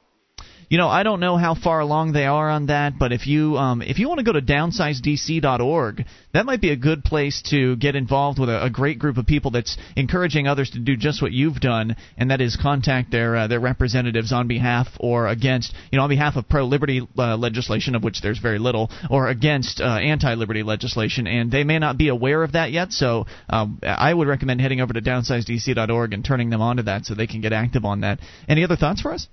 You 0.75 0.79
know, 0.79 0.89
I 0.89 1.05
don't 1.05 1.21
know 1.21 1.37
how 1.37 1.55
far 1.55 1.79
along 1.79 2.15
they 2.15 2.27
are 2.27 2.51
on 2.51 2.67
that, 2.67 2.99
but 2.99 3.13
if 3.13 3.29
you 3.29 3.57
um, 3.57 3.81
if 3.81 4.01
you 4.01 4.09
want 4.09 4.19
to 4.19 4.25
go 4.25 4.33
to 4.33 4.43
downsizedc.org, 4.43 6.05
that 6.33 6.47
might 6.47 6.61
be 6.61 6.71
a 6.71 6.77
good 6.77 7.05
place 7.05 7.43
to 7.51 7.77
get 7.77 7.95
involved 7.95 8.41
with 8.41 8.49
a, 8.49 8.65
a 8.65 8.71
great 8.71 8.99
group 8.99 9.17
of 9.17 9.25
people 9.25 9.53
that's 9.53 9.77
encouraging 9.95 10.49
others 10.49 10.71
to 10.71 10.81
do 10.81 10.97
just 10.97 11.23
what 11.23 11.31
you've 11.31 11.61
done, 11.61 11.95
and 12.19 12.33
that 12.33 12.41
is 12.41 12.57
contact 12.57 13.13
their 13.13 13.37
uh, 13.37 13.47
their 13.47 13.61
representatives 13.61 14.33
on 14.33 14.49
behalf 14.49 14.89
or 14.99 15.29
against, 15.29 15.73
you 15.93 15.97
know, 15.97 16.03
on 16.03 16.09
behalf 16.09 16.35
of 16.35 16.49
pro-liberty 16.49 17.07
uh, 17.19 17.37
legislation, 17.37 17.95
of 17.95 18.03
which 18.03 18.21
there's 18.21 18.41
very 18.41 18.59
little, 18.59 18.91
or 19.09 19.29
against 19.29 19.81
uh, 19.81 19.85
anti-liberty 19.85 20.65
legislation, 20.65 21.29
and 21.29 21.53
they 21.53 21.63
may 21.63 21.79
not 21.79 21.97
be 21.97 22.09
aware 22.09 22.43
of 22.43 22.51
that 22.51 22.73
yet. 22.73 22.91
So 22.91 23.27
um, 23.49 23.79
I 23.81 24.13
would 24.13 24.27
recommend 24.27 24.61
heading 24.61 24.81
over 24.81 24.93
to 24.93 25.01
downsizedc.org 25.01 26.13
and 26.13 26.25
turning 26.25 26.51
them 26.51 26.61
onto 26.61 26.83
that 26.83 27.07
so 27.07 27.15
they 27.15 27.29
can 27.29 27.43
get 27.43 27.53
active 27.53 27.85
on 27.85 28.01
that. 28.01 28.19
Any 28.49 28.65
other 28.65 28.75
thoughts 28.75 29.03
for 29.03 29.13
us? 29.13 29.29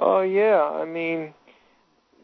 Oh 0.00 0.20
yeah, 0.20 0.62
I 0.62 0.84
mean, 0.84 1.34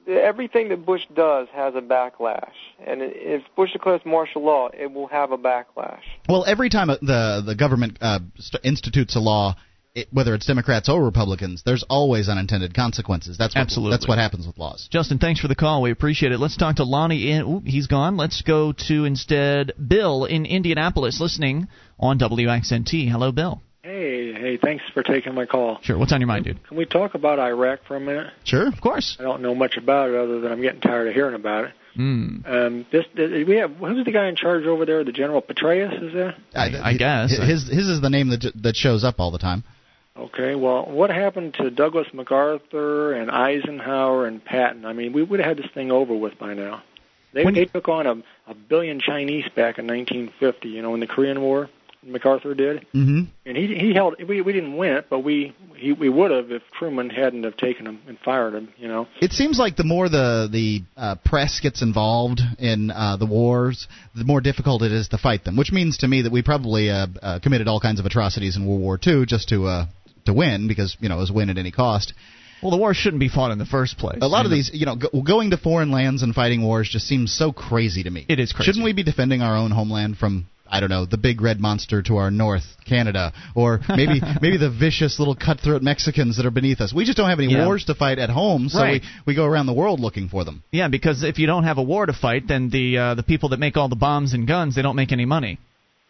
everything 0.06 0.68
that 0.68 0.86
Bush 0.86 1.02
does 1.14 1.48
has 1.52 1.74
a 1.74 1.80
backlash, 1.80 2.54
and 2.86 3.00
if 3.02 3.42
Bush 3.56 3.72
declares 3.72 4.00
martial 4.04 4.44
law, 4.44 4.68
it 4.72 4.92
will 4.92 5.08
have 5.08 5.32
a 5.32 5.38
backlash. 5.38 6.02
Well, 6.28 6.44
every 6.46 6.68
time 6.68 6.86
the 6.86 7.42
the 7.44 7.56
government 7.56 7.98
uh, 8.00 8.20
institutes 8.62 9.16
a 9.16 9.20
law, 9.20 9.56
it, 9.94 10.06
whether 10.12 10.34
it's 10.36 10.46
Democrats 10.46 10.88
or 10.88 11.04
Republicans, 11.04 11.62
there's 11.66 11.84
always 11.88 12.28
unintended 12.28 12.74
consequences. 12.74 13.36
That's 13.38 13.56
what, 13.56 13.62
Absolutely. 13.62 13.96
That's 13.96 14.06
what 14.06 14.18
happens 14.18 14.46
with 14.46 14.56
laws. 14.56 14.88
Justin, 14.90 15.18
thanks 15.18 15.40
for 15.40 15.48
the 15.48 15.56
call. 15.56 15.82
We 15.82 15.90
appreciate 15.90 16.30
it. 16.30 16.38
Let's 16.38 16.56
talk 16.56 16.76
to 16.76 16.84
Lonnie 16.84 17.32
in. 17.32 17.42
Ooh, 17.42 17.62
he's 17.64 17.88
gone. 17.88 18.16
Let's 18.16 18.42
go 18.42 18.72
to 18.86 19.04
instead 19.04 19.72
Bill 19.84 20.26
in 20.26 20.46
Indianapolis, 20.46 21.20
listening 21.20 21.66
on 21.98 22.20
WXNT. 22.20 23.10
Hello, 23.10 23.32
Bill. 23.32 23.62
Hey, 23.84 24.32
hey, 24.32 24.56
thanks 24.56 24.82
for 24.94 25.02
taking 25.02 25.34
my 25.34 25.44
call. 25.44 25.78
Sure. 25.82 25.98
What's 25.98 26.10
on 26.10 26.18
your 26.22 26.26
mind, 26.26 26.46
dude? 26.46 26.66
Can 26.66 26.78
we 26.78 26.86
talk 26.86 27.12
about 27.12 27.38
Iraq 27.38 27.80
for 27.86 27.96
a 27.96 28.00
minute? 28.00 28.32
Sure. 28.44 28.66
Of 28.66 28.80
course. 28.80 29.14
I 29.20 29.24
don't 29.24 29.42
know 29.42 29.54
much 29.54 29.76
about 29.76 30.08
it 30.08 30.16
other 30.16 30.40
than 30.40 30.50
I'm 30.50 30.62
getting 30.62 30.80
tired 30.80 31.06
of 31.08 31.12
hearing 31.12 31.34
about 31.34 31.66
it. 31.66 31.72
Mm. 31.94 32.48
Um, 32.48 32.86
this, 32.90 33.04
this 33.14 33.46
we 33.46 33.56
have 33.56 33.72
who's 33.72 34.06
the 34.06 34.10
guy 34.10 34.28
in 34.28 34.36
charge 34.36 34.64
over 34.64 34.86
there? 34.86 35.04
The 35.04 35.12
General 35.12 35.42
Petraeus 35.42 36.02
is 36.02 36.14
that? 36.14 36.34
I, 36.54 36.92
I 36.92 36.96
guess. 36.96 37.30
his 37.30 37.68
his 37.68 37.88
is 37.88 38.00
the 38.00 38.08
name 38.08 38.30
that 38.30 38.46
that 38.62 38.74
shows 38.74 39.04
up 39.04 39.16
all 39.18 39.30
the 39.30 39.38
time. 39.38 39.64
Okay, 40.16 40.54
well, 40.54 40.86
what 40.90 41.10
happened 41.10 41.54
to 41.54 41.70
Douglas 41.70 42.06
MacArthur 42.14 43.12
and 43.12 43.30
Eisenhower 43.30 44.26
and 44.26 44.42
Patton? 44.42 44.86
I 44.86 44.94
mean, 44.94 45.12
we 45.12 45.22
would 45.22 45.40
have 45.40 45.48
had 45.48 45.58
this 45.58 45.70
thing 45.74 45.90
over 45.90 46.16
with 46.16 46.38
by 46.38 46.54
now. 46.54 46.82
They 47.34 47.44
When- 47.44 47.52
they 47.54 47.66
took 47.66 47.88
on 47.88 48.06
a, 48.06 48.14
a 48.48 48.54
billion 48.54 48.98
Chinese 48.98 49.44
back 49.54 49.78
in 49.78 49.86
1950. 49.86 50.68
You 50.70 50.80
know, 50.80 50.94
in 50.94 51.00
the 51.00 51.06
Korean 51.06 51.42
War, 51.42 51.68
MacArthur 52.06 52.54
did, 52.54 52.86
Mm-hmm. 52.94 53.22
and 53.46 53.56
he 53.56 53.74
he 53.74 53.92
held. 53.94 54.14
We 54.26 54.40
we 54.40 54.52
didn't 54.52 54.76
win 54.76 54.92
it, 54.94 55.06
but 55.08 55.20
we 55.20 55.54
he, 55.76 55.92
we 55.92 56.08
would 56.08 56.30
have 56.30 56.50
if 56.50 56.62
Truman 56.78 57.10
hadn't 57.10 57.44
have 57.44 57.56
taken 57.56 57.86
him 57.86 58.00
and 58.06 58.18
fired 58.24 58.54
him. 58.54 58.68
You 58.76 58.88
know. 58.88 59.08
It 59.20 59.32
seems 59.32 59.58
like 59.58 59.76
the 59.76 59.84
more 59.84 60.08
the 60.08 60.48
the 60.50 60.82
uh, 60.96 61.16
press 61.24 61.60
gets 61.60 61.82
involved 61.82 62.40
in 62.58 62.90
uh, 62.90 63.16
the 63.16 63.26
wars, 63.26 63.88
the 64.14 64.24
more 64.24 64.40
difficult 64.40 64.82
it 64.82 64.92
is 64.92 65.08
to 65.08 65.18
fight 65.18 65.44
them. 65.44 65.56
Which 65.56 65.72
means 65.72 65.98
to 65.98 66.08
me 66.08 66.22
that 66.22 66.32
we 66.32 66.42
probably 66.42 66.90
uh, 66.90 67.06
uh, 67.22 67.38
committed 67.40 67.68
all 67.68 67.80
kinds 67.80 68.00
of 68.00 68.06
atrocities 68.06 68.56
in 68.56 68.66
World 68.66 68.80
War 68.80 68.98
II 69.04 69.26
just 69.26 69.48
to 69.50 69.66
uh, 69.66 69.86
to 70.26 70.32
win, 70.32 70.68
because 70.68 70.96
you 71.00 71.08
know 71.08 71.16
it 71.16 71.20
was 71.20 71.32
win 71.32 71.50
at 71.50 71.58
any 71.58 71.70
cost. 71.70 72.12
Well, 72.62 72.70
the 72.70 72.78
war 72.78 72.94
shouldn't 72.94 73.20
be 73.20 73.28
fought 73.28 73.50
in 73.50 73.58
the 73.58 73.66
first 73.66 73.98
place. 73.98 74.20
A 74.22 74.26
lot 74.26 74.38
I 74.38 74.44
of 74.46 74.50
mean, 74.50 74.58
these, 74.60 74.70
you 74.72 74.86
know, 74.86 74.96
go, 74.96 75.20
going 75.20 75.50
to 75.50 75.58
foreign 75.58 75.90
lands 75.90 76.22
and 76.22 76.34
fighting 76.34 76.62
wars 76.62 76.88
just 76.90 77.06
seems 77.06 77.30
so 77.34 77.52
crazy 77.52 78.02
to 78.04 78.10
me. 78.10 78.24
It 78.26 78.40
is 78.40 78.52
crazy. 78.54 78.70
Shouldn't 78.70 78.84
we 78.86 78.94
be 78.94 79.02
defending 79.02 79.42
our 79.42 79.54
own 79.54 79.70
homeland 79.70 80.16
from 80.16 80.46
I 80.66 80.80
don't 80.80 80.88
know 80.88 81.04
the 81.04 81.18
big 81.18 81.40
red 81.40 81.60
monster 81.60 82.02
to 82.02 82.16
our 82.16 82.30
north, 82.30 82.64
Canada, 82.86 83.32
or 83.54 83.80
maybe 83.88 84.20
maybe 84.40 84.56
the 84.56 84.70
vicious 84.70 85.18
little 85.18 85.34
cutthroat 85.36 85.82
Mexicans 85.82 86.36
that 86.36 86.46
are 86.46 86.50
beneath 86.50 86.80
us? 86.80 86.92
We 86.92 87.04
just 87.04 87.16
don't 87.16 87.28
have 87.28 87.38
any 87.38 87.52
Yeah. 87.52 87.66
wars 87.66 87.84
to 87.86 87.94
fight 87.94 88.18
at 88.18 88.30
home, 88.30 88.68
so 88.68 88.80
Right. 88.80 89.02
we, 89.26 89.32
we 89.32 89.34
go 89.34 89.44
around 89.44 89.66
the 89.66 89.74
world 89.74 90.00
looking 90.00 90.28
for 90.28 90.44
them. 90.44 90.62
Yeah, 90.70 90.88
because 90.88 91.22
if 91.22 91.38
you 91.38 91.46
don't 91.46 91.64
have 91.64 91.78
a 91.78 91.82
war 91.82 92.06
to 92.06 92.12
fight, 92.12 92.48
then 92.48 92.70
the 92.70 92.98
uh, 92.98 93.14
the 93.14 93.22
people 93.22 93.50
that 93.50 93.60
make 93.60 93.76
all 93.76 93.88
the 93.88 93.96
bombs 93.96 94.32
and 94.32 94.46
guns, 94.48 94.74
they 94.74 94.82
don't 94.82 94.96
make 94.96 95.12
any 95.12 95.26
money. 95.26 95.58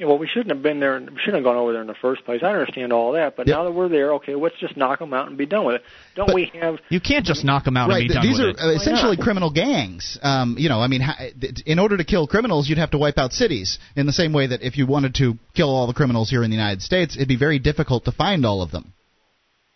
Yeah, 0.01 0.07
well, 0.09 0.18
we 0.18 0.26
shouldn't 0.26 0.51
have 0.51 0.61
been 0.61 0.80
there. 0.80 0.99
We 0.99 1.07
shouldn't 1.24 1.36
have 1.36 1.45
gone 1.45 1.55
over 1.57 1.72
there 1.72 1.80
in 1.80 1.86
the 1.86 1.95
first 1.95 2.24
place. 2.24 2.40
I 2.42 2.49
understand 2.49 2.92
all 2.92 3.12
that, 3.12 3.36
but 3.36 3.47
Yep. 3.47 3.57
now 3.57 3.64
that 3.64 3.70
we're 3.70 3.88
there, 3.88 4.14
okay, 4.14 4.34
let's 4.34 4.57
just 4.59 4.76
knock 4.76 4.99
them 4.99 5.14
out 5.14 5.28
and 5.28 5.38
be 5.38 5.47
done 5.47 5.64
with 5.64 5.76
it. 5.76 5.84
Don't 6.16 6.26
But- 6.26 6.34
we 6.34 6.51
have? 6.61 6.78
You 6.88 6.99
can't 6.99 7.24
just 7.24 7.45
knock 7.45 7.62
them 7.64 7.76
out 7.76 7.88
right. 7.88 8.01
and 8.01 8.09
be 8.09 8.14
th- 8.14 8.16
done 8.22 8.26
these 8.26 8.38
with 8.40 8.61
are 8.61 8.70
it. 8.70 8.72
uh, 8.74 8.74
essentially 8.74 9.16
criminal 9.16 9.51
gangs. 9.51 10.18
Um, 10.20 10.57
you 10.59 10.68
know, 10.68 10.80
I 10.80 10.88
mean, 10.88 11.03
in 11.64 11.78
order 11.78 11.97
to 11.97 12.03
kill 12.03 12.26
criminals, 12.26 12.68
you'd 12.68 12.78
have 12.78 12.90
to 12.90 12.99
wipe 12.99 13.18
out 13.18 13.32
cities. 13.32 13.78
In 13.95 14.07
the 14.07 14.12
same 14.12 14.32
way 14.32 14.49
that 14.49 14.62
if 14.62 14.76
you 14.76 14.86
wanted 14.86 15.14
to 15.16 15.38
kill 15.55 15.68
all 15.70 15.86
the 15.86 15.95
criminals 15.95 16.28
here 16.28 16.42
in 16.42 16.51
the 16.51 16.57
United 16.57 16.82
States, 16.82 17.14
it'd 17.14 17.28
be 17.28 17.36
very 17.36 17.61
difficult 17.61 18.05
to 18.07 18.12
find 18.12 18.45
all 18.45 18.62
of 18.62 18.72
them. 18.72 18.95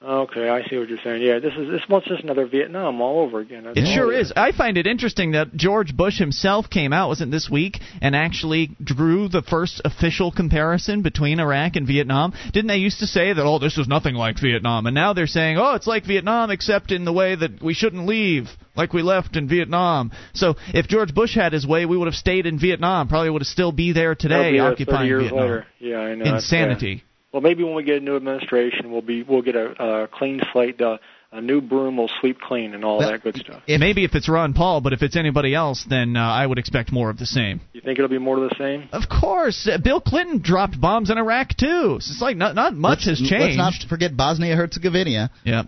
Okay, 0.01 0.49
I 0.49 0.63
see 0.69 0.79
what 0.79 0.89
you're 0.89 0.99
saying. 1.03 1.23
Yeah, 1.23 1.41
this 1.41 1.55
is 1.59 1.69
this 1.69 1.83
was 1.89 2.05
just 2.05 2.23
another 2.23 2.47
Vietnam 2.47 3.01
all 3.01 3.19
over 3.19 3.41
again. 3.41 3.67
It 3.75 3.85
sure 3.93 4.13
is. 4.13 4.33
I 4.37 4.53
find 4.53 4.77
it 4.79 4.87
interesting 4.87 5.33
that 5.33 5.57
George 5.57 5.97
Bush 5.97 6.19
himself 6.21 6.71
came 6.71 6.93
out, 6.93 7.09
wasn't 7.09 7.33
this 7.33 7.51
week, 7.51 7.81
and 8.01 8.15
actually 8.15 8.77
drew 8.83 9.29
the 9.29 9.43
first 9.43 9.81
official 9.85 10.31
comparison 10.31 11.03
between 11.03 11.41
Iraq 11.41 11.75
and 11.75 11.85
Vietnam. 11.85 12.33
Didn't 12.53 12.69
they 12.69 12.77
used 12.77 13.01
to 13.01 13.09
say 13.09 13.33
that, 13.33 13.45
oh, 13.45 13.59
this 13.59 13.77
is 13.77 13.89
nothing 13.89 14.15
like 14.15 14.39
Vietnam? 14.41 14.87
And 14.87 14.95
now 14.95 15.15
they're 15.15 15.27
saying, 15.27 15.59
oh, 15.59 15.75
it's 15.75 15.89
like 15.89 16.07
Vietnam, 16.07 16.53
except 16.53 16.93
in 16.93 17.05
the 17.05 17.13
way 17.13 17.35
that 17.35 17.61
we 17.61 17.75
shouldn't 17.75 18.07
leave, 18.07 18.51
like 18.77 18.93
we 18.93 19.03
left 19.03 19.35
in 19.35 19.49
Vietnam. 19.49 20.13
So 20.33 20.55
if 20.69 20.87
George 20.87 21.13
Bush 21.13 21.35
had 21.35 21.53
his 21.53 21.67
way, 21.67 21.87
we 21.87 21.97
would 21.97 22.07
have 22.07 22.15
stayed 22.15 22.47
in 22.47 22.61
Vietnam, 22.61 23.09
probably 23.09 23.31
would 23.31 23.43
have 23.43 23.49
still 23.49 23.73
be 23.73 23.93
there 23.93 24.15
today, 24.15 24.53
be, 24.53 24.59
30 24.59 24.61
occupying 24.61 25.09
years 25.09 25.23
Vietnam. 25.23 25.41
later. 25.41 25.67
Yeah, 25.81 25.99
I 25.99 26.15
know. 26.15 26.37
Insanity. 26.37 26.95
bad. 26.99 27.08
Well, 27.33 27.43
maybe 27.43 27.63
when 27.63 27.75
we 27.75 27.83
get 27.83 27.99
a 27.99 28.01
new 28.01 28.17
administration, 28.17 28.91
we'll 28.91 29.03
be 29.03 29.23
we'll 29.23 29.43
get 29.43 29.57
a, 29.57 30.03
a 30.05 30.09
clean 30.09 30.41
slate. 30.53 30.81
Uh, 30.81 30.99
a 31.31 31.43
new 31.43 31.61
broom 31.61 31.99
will 31.99 32.11
sweep 32.21 32.41
clean 32.41 32.75
and 32.75 32.85
all 32.85 32.99
Well, 32.99 33.11
that 33.11 33.23
good 33.23 33.37
stuff. 33.37 33.63
It, 33.67 33.79
Maybe 33.81 34.05
if 34.05 34.15
it's 34.15 34.31
Ron 34.31 34.55
Paul, 34.55 34.81
but 34.81 34.95
if 34.95 35.03
it's 35.03 35.15
anybody 35.15 35.55
else, 35.55 35.85
then 35.87 36.17
uh, 36.17 36.21
I 36.21 36.47
would 36.47 36.57
expect 36.59 36.91
more 36.91 37.11
of 37.11 37.19
the 37.19 37.27
same. 37.27 37.61
You 37.75 37.83
think 37.83 37.99
it'll 37.99 38.09
be 38.09 38.17
more 38.19 38.43
of 38.43 38.49
the 38.49 38.57
same? 38.57 38.89
Of 38.93 39.11
course, 39.11 39.69
uh, 39.71 39.77
Bill 39.77 40.01
Clinton 40.01 40.41
dropped 40.41 40.81
bombs 40.81 41.11
in 41.11 41.19
Iraq 41.19 41.51
too. 41.57 41.99
So 42.01 42.13
it's 42.13 42.23
like 42.23 42.37
not 42.37 42.55
not 42.55 42.75
much 42.75 43.01
let's, 43.07 43.21
has 43.21 43.29
changed. 43.29 43.59
Let's 43.59 43.83
not 43.83 43.89
forget 43.91 44.17
Bosnia 44.17 44.57
Herzegovina. 44.57 45.31
Yep. 45.45 45.67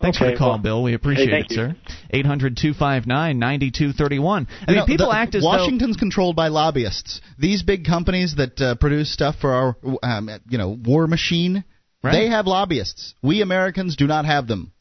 Thanks 0.00 0.16
for 0.18 0.30
the 0.30 0.36
call, 0.36 0.50
well- 0.50 0.58
Bill. 0.58 0.82
We 0.84 0.94
appreciate 0.94 1.30
Hey, 1.30 1.40
it, 1.40 1.50
you. 1.50 1.56
sir. 1.56 1.76
Eight 2.10 2.24
hundred 2.26 2.56
two 2.56 2.72
five 2.72 3.06
nine 3.06 3.38
ninety 3.38 3.70
two 3.70 3.92
thirty 3.92 4.18
one. 4.18 4.46
I 4.48 4.62
You 4.62 4.66
mean, 4.68 4.76
know, 4.76 4.86
people 4.86 5.08
the- 5.10 5.16
act 5.16 5.34
as 5.34 5.42
Washington's 5.42 5.96
controlled 5.96 6.36
by 6.36 6.48
lobbyists. 6.48 7.20
These 7.38 7.62
big 7.64 7.84
companies 7.84 8.36
that 8.36 8.60
uh, 8.60 8.74
produce 8.76 9.12
stuff 9.12 9.36
for 9.40 9.52
our, 9.52 9.76
um, 10.02 10.30
you 10.48 10.58
know, 10.58 10.68
war 10.70 11.06
machine, 11.08 11.64
Right. 12.02 12.12
they 12.12 12.28
have 12.28 12.46
lobbyists. 12.46 13.14
We 13.22 13.42
Americans 13.42 13.96
do 13.96 14.06
not 14.06 14.24
have 14.24 14.46
them. 14.46 14.72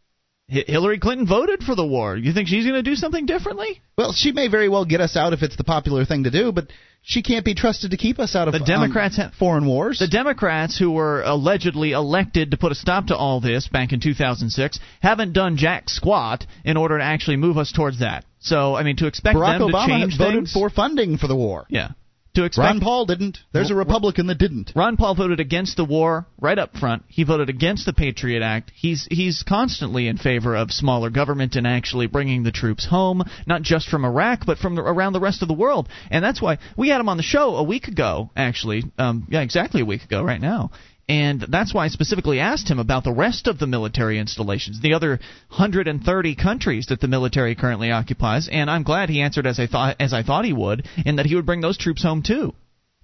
Hillary 0.49 0.97
Clinton 0.97 1.27
voted 1.27 1.61
for 1.61 1.75
the 1.75 1.85
war. 1.85 2.15
You 2.15 2.31
think 2.31 2.47
she's 2.47 2.63
going 2.63 2.81
to 2.81 2.89
do 2.89 2.95
something 2.95 3.25
differently? 3.25 3.81
Well, 3.97 4.13
she 4.13 4.31
may 4.31 4.47
very 4.47 4.69
well 4.69 4.85
get 4.85 5.01
us 5.01 5.17
out 5.17 5.33
if 5.33 5.43
it's 5.43 5.57
the 5.57 5.65
popular 5.65 6.05
thing 6.05 6.23
to 6.23 6.31
do, 6.31 6.53
but 6.53 6.67
she 7.01 7.21
can't 7.21 7.43
be 7.43 7.53
trusted 7.53 7.91
to 7.91 7.97
keep 7.97 8.17
us 8.17 8.33
out 8.33 8.47
of 8.47 8.53
The 8.53 8.59
Democrats 8.59 9.19
um, 9.19 9.25
have- 9.25 9.33
foreign 9.33 9.65
wars. 9.65 9.99
The 9.99 10.07
Democrats, 10.07 10.77
who 10.77 10.91
were 10.91 11.21
allegedly 11.23 11.91
elected 11.91 12.51
to 12.51 12.57
put 12.57 12.71
a 12.71 12.75
stop 12.75 13.07
to 13.07 13.15
all 13.15 13.41
this 13.41 13.67
back 13.67 13.91
in 13.91 13.99
2006, 13.99 14.79
haven't 15.01 15.33
done 15.33 15.57
jack 15.57 15.89
squat 15.89 16.45
in 16.63 16.77
order 16.77 16.97
to 16.97 17.03
actually 17.03 17.37
move 17.37 17.57
us 17.57 17.73
towards 17.73 17.99
that. 17.99 18.23
So, 18.39 18.75
I 18.75 18.83
mean, 18.83 18.95
to 18.97 19.07
expect 19.07 19.37
Barack 19.37 19.59
them 19.59 19.71
to 19.71 19.73
Obama 19.73 19.87
change 19.87 20.17
voted 20.17 20.35
things, 20.35 20.53
for 20.53 20.69
funding 20.69 21.17
for 21.17 21.27
the 21.27 21.35
war. 21.35 21.65
yeah, 21.69 21.89
to 22.37 22.45
expect 22.45 22.65
Ron 22.65 22.79
Paul 22.79 23.05
didn't. 23.05 23.39
There's 23.51 23.71
a 23.71 23.75
Republican 23.75 24.27
that 24.27 24.37
didn't. 24.37 24.71
Ron 24.75 24.95
Paul 24.95 25.15
voted 25.15 25.39
against 25.39 25.75
the 25.75 25.85
war 25.85 26.27
right 26.39 26.57
up 26.57 26.77
front. 26.77 27.03
He 27.07 27.23
voted 27.23 27.49
against 27.49 27.85
the 27.85 27.93
Patriot 27.93 28.43
Act. 28.43 28.71
He's 28.75 29.07
he's 29.09 29.43
constantly 29.47 30.07
in 30.07 30.17
favor 30.17 30.55
of 30.55 30.71
smaller 30.71 31.09
government 31.09 31.55
and 31.55 31.65
actually 31.65 32.07
bringing 32.07 32.43
the 32.43 32.51
troops 32.51 32.85
home, 32.85 33.23
not 33.47 33.63
just 33.63 33.89
from 33.89 34.05
Iraq, 34.05 34.45
but 34.45 34.59
from 34.59 34.75
the, 34.75 34.81
around 34.81 35.13
the 35.13 35.19
rest 35.19 35.41
of 35.41 35.47
the 35.47 35.53
world. 35.53 35.89
And 36.11 36.23
that's 36.23 36.41
why 36.41 36.59
we 36.77 36.89
had 36.89 37.01
him 37.01 37.09
on 37.09 37.17
the 37.17 37.23
show 37.23 37.55
a 37.55 37.63
week 37.63 37.87
ago, 37.87 38.29
actually. 38.35 38.83
Um, 38.97 39.27
yeah, 39.29 39.41
exactly 39.41 39.81
a 39.81 39.85
week 39.85 40.03
ago, 40.03 40.23
right 40.23 40.41
now. 40.41 40.71
And 41.09 41.45
that's 41.47 41.73
why 41.73 41.85
I 41.85 41.87
specifically 41.87 42.41
asked 42.41 42.69
him 42.69 42.79
about 42.79 43.05
the 43.05 43.13
rest 43.13 43.47
of 43.47 43.59
the 43.59 43.67
military 43.67 44.19
installations, 44.19 44.81
the 44.81 44.93
other 44.93 45.19
130 45.47 46.35
countries 46.35 46.87
that 46.87 46.99
the 46.99 47.07
military 47.07 47.55
currently 47.55 47.91
occupies. 47.91 48.49
And 48.51 48.69
I'm 48.69 48.83
glad 48.83 49.09
he 49.09 49.21
answered 49.21 49.47
as 49.47 49.57
I 49.57 49.67
thought 49.67 49.95
as 50.01 50.13
I 50.13 50.23
thought 50.23 50.43
he 50.43 50.51
would, 50.51 50.85
and 51.05 51.17
that 51.17 51.25
he 51.25 51.35
would 51.35 51.45
bring 51.45 51.61
those 51.61 51.77
troops 51.77 52.03
home 52.03 52.23
too. 52.23 52.53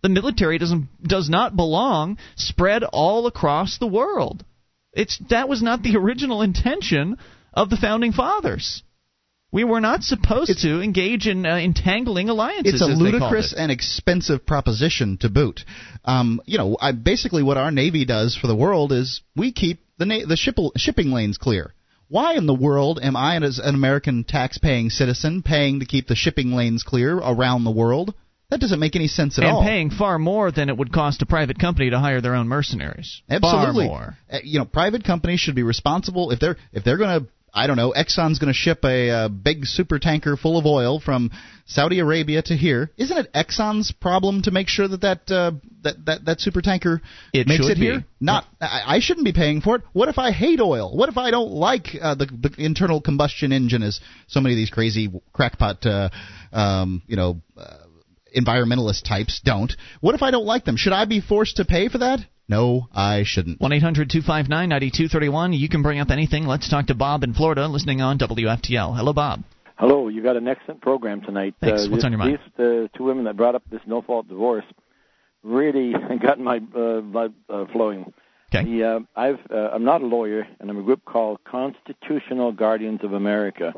The 0.01 0.09
military 0.09 0.57
doesn't 0.57 0.89
does 1.01 1.29
not 1.29 1.55
belong 1.55 2.17
spread 2.35 2.83
all 2.83 3.25
across 3.25 3.77
the 3.77 3.87
world. 3.87 4.43
It's 4.91 5.17
that 5.29 5.47
was 5.47 5.63
not 5.63 5.81
the 5.81 5.95
original 5.95 6.41
intention 6.41 7.17
of 7.53 7.69
the 7.69 7.77
founding 7.77 8.11
fathers. 8.11 8.83
We 9.53 9.63
were 9.63 9.79
not 9.79 10.01
supposed 10.01 10.61
to 10.61 10.81
engage 10.81 11.27
in 11.27 11.45
uh, 11.45 11.57
entangling 11.57 12.27
alliances. 12.27 12.73
It's 12.73 12.81
a 12.81 12.87
ludicrous 12.87 13.53
it. 13.53 13.59
and 13.59 13.71
expensive 13.71 14.47
proposition 14.47 15.17
to 15.19 15.29
boot. 15.29 15.63
Um, 16.03 16.41
you 16.47 16.57
know, 16.57 16.75
I, 16.81 16.91
basically 16.91 17.43
what 17.43 17.57
our 17.57 17.69
Navy 17.69 18.03
does 18.03 18.35
for 18.35 18.47
the 18.47 18.55
world 18.55 18.91
is 18.91 19.21
we 19.35 19.51
keep 19.51 19.79
the 19.99 20.05
na- 20.05 20.25
the 20.27 20.35
ship- 20.35 20.57
shipping 20.75 21.11
lanes 21.11 21.37
clear. 21.37 21.75
Why 22.09 22.33
in 22.33 22.47
the 22.47 22.53
world 22.53 22.99
am 23.01 23.15
I, 23.15 23.37
as 23.37 23.59
an 23.59 23.75
American 23.75 24.23
tax-paying 24.23 24.89
citizen, 24.89 25.43
paying 25.43 25.79
to 25.81 25.85
keep 25.85 26.07
the 26.07 26.15
shipping 26.15 26.53
lanes 26.53 26.81
clear 26.81 27.15
around 27.17 27.63
the 27.63 27.71
world? 27.71 28.15
That 28.49 28.59
doesn't 28.59 28.79
make 28.79 28.95
any 28.95 29.07
sense 29.07 29.37
at 29.37 29.43
and 29.43 29.53
all. 29.53 29.61
And 29.61 29.67
paying 29.67 29.89
far 29.91 30.17
more 30.17 30.51
than 30.51 30.69
it 30.69 30.77
would 30.77 30.91
cost 30.91 31.21
a 31.21 31.27
private 31.27 31.59
company 31.59 31.91
to 31.91 31.99
hire 31.99 32.21
their 32.21 32.35
own 32.35 32.47
mercenaries. 32.47 33.21
Absolutely. 33.29 33.87
Far 33.87 33.97
more. 33.97 34.17
Uh, 34.31 34.39
You 34.43 34.59
know, 34.59 34.65
private 34.65 35.03
companies 35.03 35.39
should 35.39 35.55
be 35.55 35.63
responsible 35.63 36.31
if 36.31 36.39
they're 36.39 36.57
if 36.71 36.83
they're 36.83 36.97
going 36.97 37.21
to 37.21 37.27
I 37.53 37.67
don't 37.67 37.77
know, 37.77 37.93
Exxon's 37.95 38.39
going 38.39 38.51
to 38.51 38.57
ship 38.57 38.83
a, 38.83 39.09
uh 39.09 39.29
big 39.29 39.65
super 39.65 39.99
tanker 39.99 40.35
full 40.35 40.57
of 40.57 40.65
oil 40.65 40.99
from 40.99 41.29
Saudi 41.65 41.99
Arabia 41.99 42.41
to 42.41 42.55
here. 42.55 42.91
Isn't 42.97 43.17
it 43.17 43.31
Exxon's 43.33 43.91
problem 43.91 44.41
to 44.43 44.51
make 44.51 44.67
sure 44.67 44.87
that 44.87 45.01
that 45.01 45.31
uh, 45.31 45.51
that, 45.83 46.05
that 46.05 46.25
that 46.25 46.41
super 46.41 46.61
tanker 46.61 47.01
It 47.31 47.47
makes 47.47 47.67
it 47.67 47.77
here? 47.77 48.05
Not 48.19 48.45
I, 48.59 48.95
I 48.95 48.99
shouldn't 48.99 49.25
be 49.25 49.33
paying 49.33 49.61
for 49.61 49.75
it. 49.75 49.83
What 49.93 50.09
if 50.09 50.17
I 50.17 50.31
hate 50.31 50.59
oil? 50.59 50.95
What 50.95 51.09
if 51.09 51.17
I 51.17 51.31
don't 51.31 51.51
like 51.51 51.89
uh, 52.01 52.15
the 52.15 52.25
the 52.25 52.53
internal 52.57 53.01
combustion 53.01 53.51
engine 53.51 53.83
as 53.83 53.99
so 54.27 54.39
many 54.39 54.55
of 54.55 54.57
these 54.57 54.71
crazy 54.71 55.11
crackpot 55.31 55.85
uh, 55.85 56.09
um, 56.51 57.01
you 57.07 57.15
know 57.15 57.41
uh, 57.55 57.77
environmentalist 58.35 59.07
types 59.07 59.41
don't? 59.43 59.71
What 60.01 60.15
if 60.15 60.23
I 60.23 60.31
don't 60.31 60.45
like 60.45 60.65
them? 60.65 60.75
Should 60.75 60.93
I 60.93 61.05
be 61.05 61.21
forced 61.21 61.57
to 61.57 61.65
pay 61.65 61.87
for 61.87 61.99
that? 61.99 62.19
No, 62.49 62.87
I 62.93 63.23
shouldn't. 63.25 63.61
1 63.61 63.71
800 63.73 64.09
259 64.09 64.69
9231. 64.69 65.53
You 65.53 65.69
can 65.69 65.81
bring 65.81 65.99
up 65.99 66.11
anything. 66.11 66.45
Let's 66.45 66.69
talk 66.69 66.87
to 66.87 66.95
Bob 66.95 67.23
in 67.23 67.33
Florida, 67.33 67.67
listening 67.67 68.01
on 68.01 68.17
WFTL. 68.19 68.95
Hello, 68.97 69.13
Bob. 69.13 69.43
Hello, 69.77 70.07
you 70.09 70.21
got 70.21 70.35
an 70.35 70.47
excellent 70.47 70.81
program 70.81 71.21
tonight. 71.21 71.55
Thanks. 71.61 71.81
Uh, 71.85 71.89
What's 71.89 72.03
this, 72.03 72.05
on 72.05 72.11
your 72.11 72.19
mind? 72.19 72.37
These 72.57 72.65
uh, 72.65 72.87
two 72.97 73.03
women 73.05 73.23
that 73.25 73.37
brought 73.37 73.55
up 73.55 73.63
this 73.71 73.81
no 73.87 74.01
fault 74.01 74.27
divorce 74.27 74.65
really 75.41 75.93
got 76.21 76.39
my 76.39 76.57
uh, 76.75 77.01
blood 77.01 77.33
uh, 77.49 77.65
flowing. 77.71 78.13
Okay. 78.53 78.65
The, 78.65 78.83
uh, 78.83 78.99
I've 79.15 79.39
uh, 79.49 79.69
I'm 79.73 79.83
not 79.83 80.01
a 80.01 80.05
lawyer, 80.05 80.45
and 80.59 80.69
I'm 80.69 80.77
a 80.77 80.83
group 80.83 81.03
called 81.05 81.39
Constitutional 81.45 82.51
Guardians 82.51 82.99
of 83.03 83.13
America. 83.13 83.73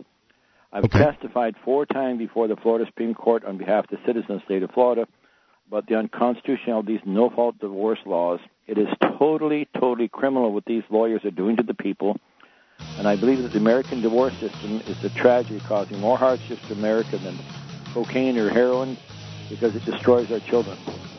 I've 0.73 0.83
Okay. 0.85 0.99
testified 0.99 1.55
four 1.63 1.85
times 1.85 2.19
before 2.19 2.47
the 2.49 2.57
Florida 2.57 2.85
Supreme 2.87 3.13
Court 3.13 3.45
on 3.45 3.57
behalf 3.57 3.85
of 3.85 3.91
the 3.91 3.97
citizens 4.05 4.29
of 4.31 4.39
the 4.39 4.45
state 4.45 4.63
of 4.63 4.71
Florida. 4.71 5.07
but 5.69 5.87
the 5.87 5.95
unconstitutional 5.95 6.81
of 6.81 6.85
these 6.85 6.99
no-fault 7.05 7.57
divorce 7.59 7.97
laws. 8.05 8.39
It 8.67 8.77
is 8.77 8.87
totally, 9.19 9.67
totally 9.79 10.07
criminal 10.07 10.51
what 10.51 10.65
these 10.65 10.83
lawyers 10.89 11.23
are 11.23 11.31
doing 11.31 11.57
to 11.57 11.63
the 11.63 11.73
people. 11.73 12.17
And 12.97 13.07
I 13.07 13.15
believe 13.15 13.43
that 13.43 13.51
the 13.51 13.59
American 13.59 14.01
divorce 14.01 14.33
system 14.39 14.81
is 14.87 14.95
a 15.03 15.09
tragedy 15.09 15.59
causing 15.59 15.99
more 15.99 16.17
hardships 16.17 16.61
to 16.67 16.73
America 16.73 17.17
than 17.17 17.39
cocaine 17.93 18.37
or 18.37 18.49
heroin 18.49 18.97
because 19.49 19.75
it 19.75 19.85
destroys 19.85 20.31
our 20.31 20.39
children. 20.39 20.77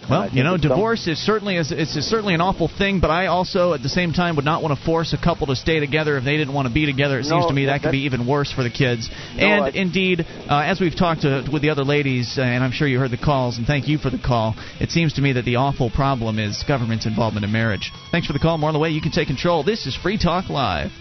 Well, 0.08 0.28
you 0.30 0.44
know, 0.44 0.56
divorce 0.56 1.06
is 1.06 1.18
certainly 1.18 1.56
is 1.56 1.72
it's 1.72 1.92
certainly 2.06 2.34
an 2.34 2.40
awful 2.40 2.68
thing, 2.68 3.00
but 3.00 3.10
I 3.10 3.26
also 3.26 3.72
at 3.72 3.82
the 3.82 3.88
same 3.88 4.12
time 4.12 4.36
would 4.36 4.44
not 4.44 4.62
want 4.62 4.78
to 4.78 4.84
force 4.84 5.12
a 5.12 5.18
couple 5.18 5.48
to 5.48 5.56
stay 5.56 5.80
together 5.80 6.16
if 6.16 6.24
they 6.24 6.36
didn't 6.36 6.54
want 6.54 6.68
to 6.68 6.74
be 6.74 6.86
together. 6.86 7.18
It 7.18 7.24
No, 7.24 7.30
seems 7.30 7.46
to 7.46 7.52
me 7.52 7.64
that 7.66 7.72
that- 7.72 7.82
could 7.82 7.92
be 7.92 8.04
even 8.04 8.26
worse 8.26 8.50
for 8.52 8.62
the 8.62 8.70
kids. 8.70 9.10
No, 9.36 9.46
and 9.46 9.64
I- 9.64 9.68
indeed, 9.70 10.24
uh, 10.48 10.58
as 10.58 10.80
we've 10.80 10.94
talked 10.94 11.22
to, 11.22 11.44
with 11.50 11.62
the 11.62 11.70
other 11.70 11.84
ladies, 11.84 12.38
uh, 12.38 12.42
and 12.42 12.62
I'm 12.62 12.72
sure 12.72 12.86
you 12.86 12.98
heard 12.98 13.10
the 13.10 13.16
calls, 13.16 13.58
and 13.58 13.66
thank 13.66 13.88
you 13.88 13.98
for 13.98 14.10
the 14.10 14.18
call. 14.18 14.56
It 14.80 14.90
seems 14.92 15.14
to 15.14 15.22
me 15.22 15.32
that 15.32 15.44
the 15.44 15.56
awful 15.56 15.90
problem 15.90 16.38
is 16.38 16.62
government's 16.62 17.06
involvement 17.06 17.44
in 17.44 17.52
marriage. 17.52 17.92
Thanks 18.10 18.26
for 18.26 18.32
the 18.32 18.38
call. 18.38 18.58
More 18.58 18.68
on 18.68 18.74
the 18.74 18.80
way. 18.80 18.90
You 18.90 19.00
can 19.00 19.12
take 19.12 19.26
control. 19.26 19.62
This 19.62 19.86
is 19.86 19.94
Free 19.94 20.18
Talk 20.18 20.48
Live. 20.48 20.92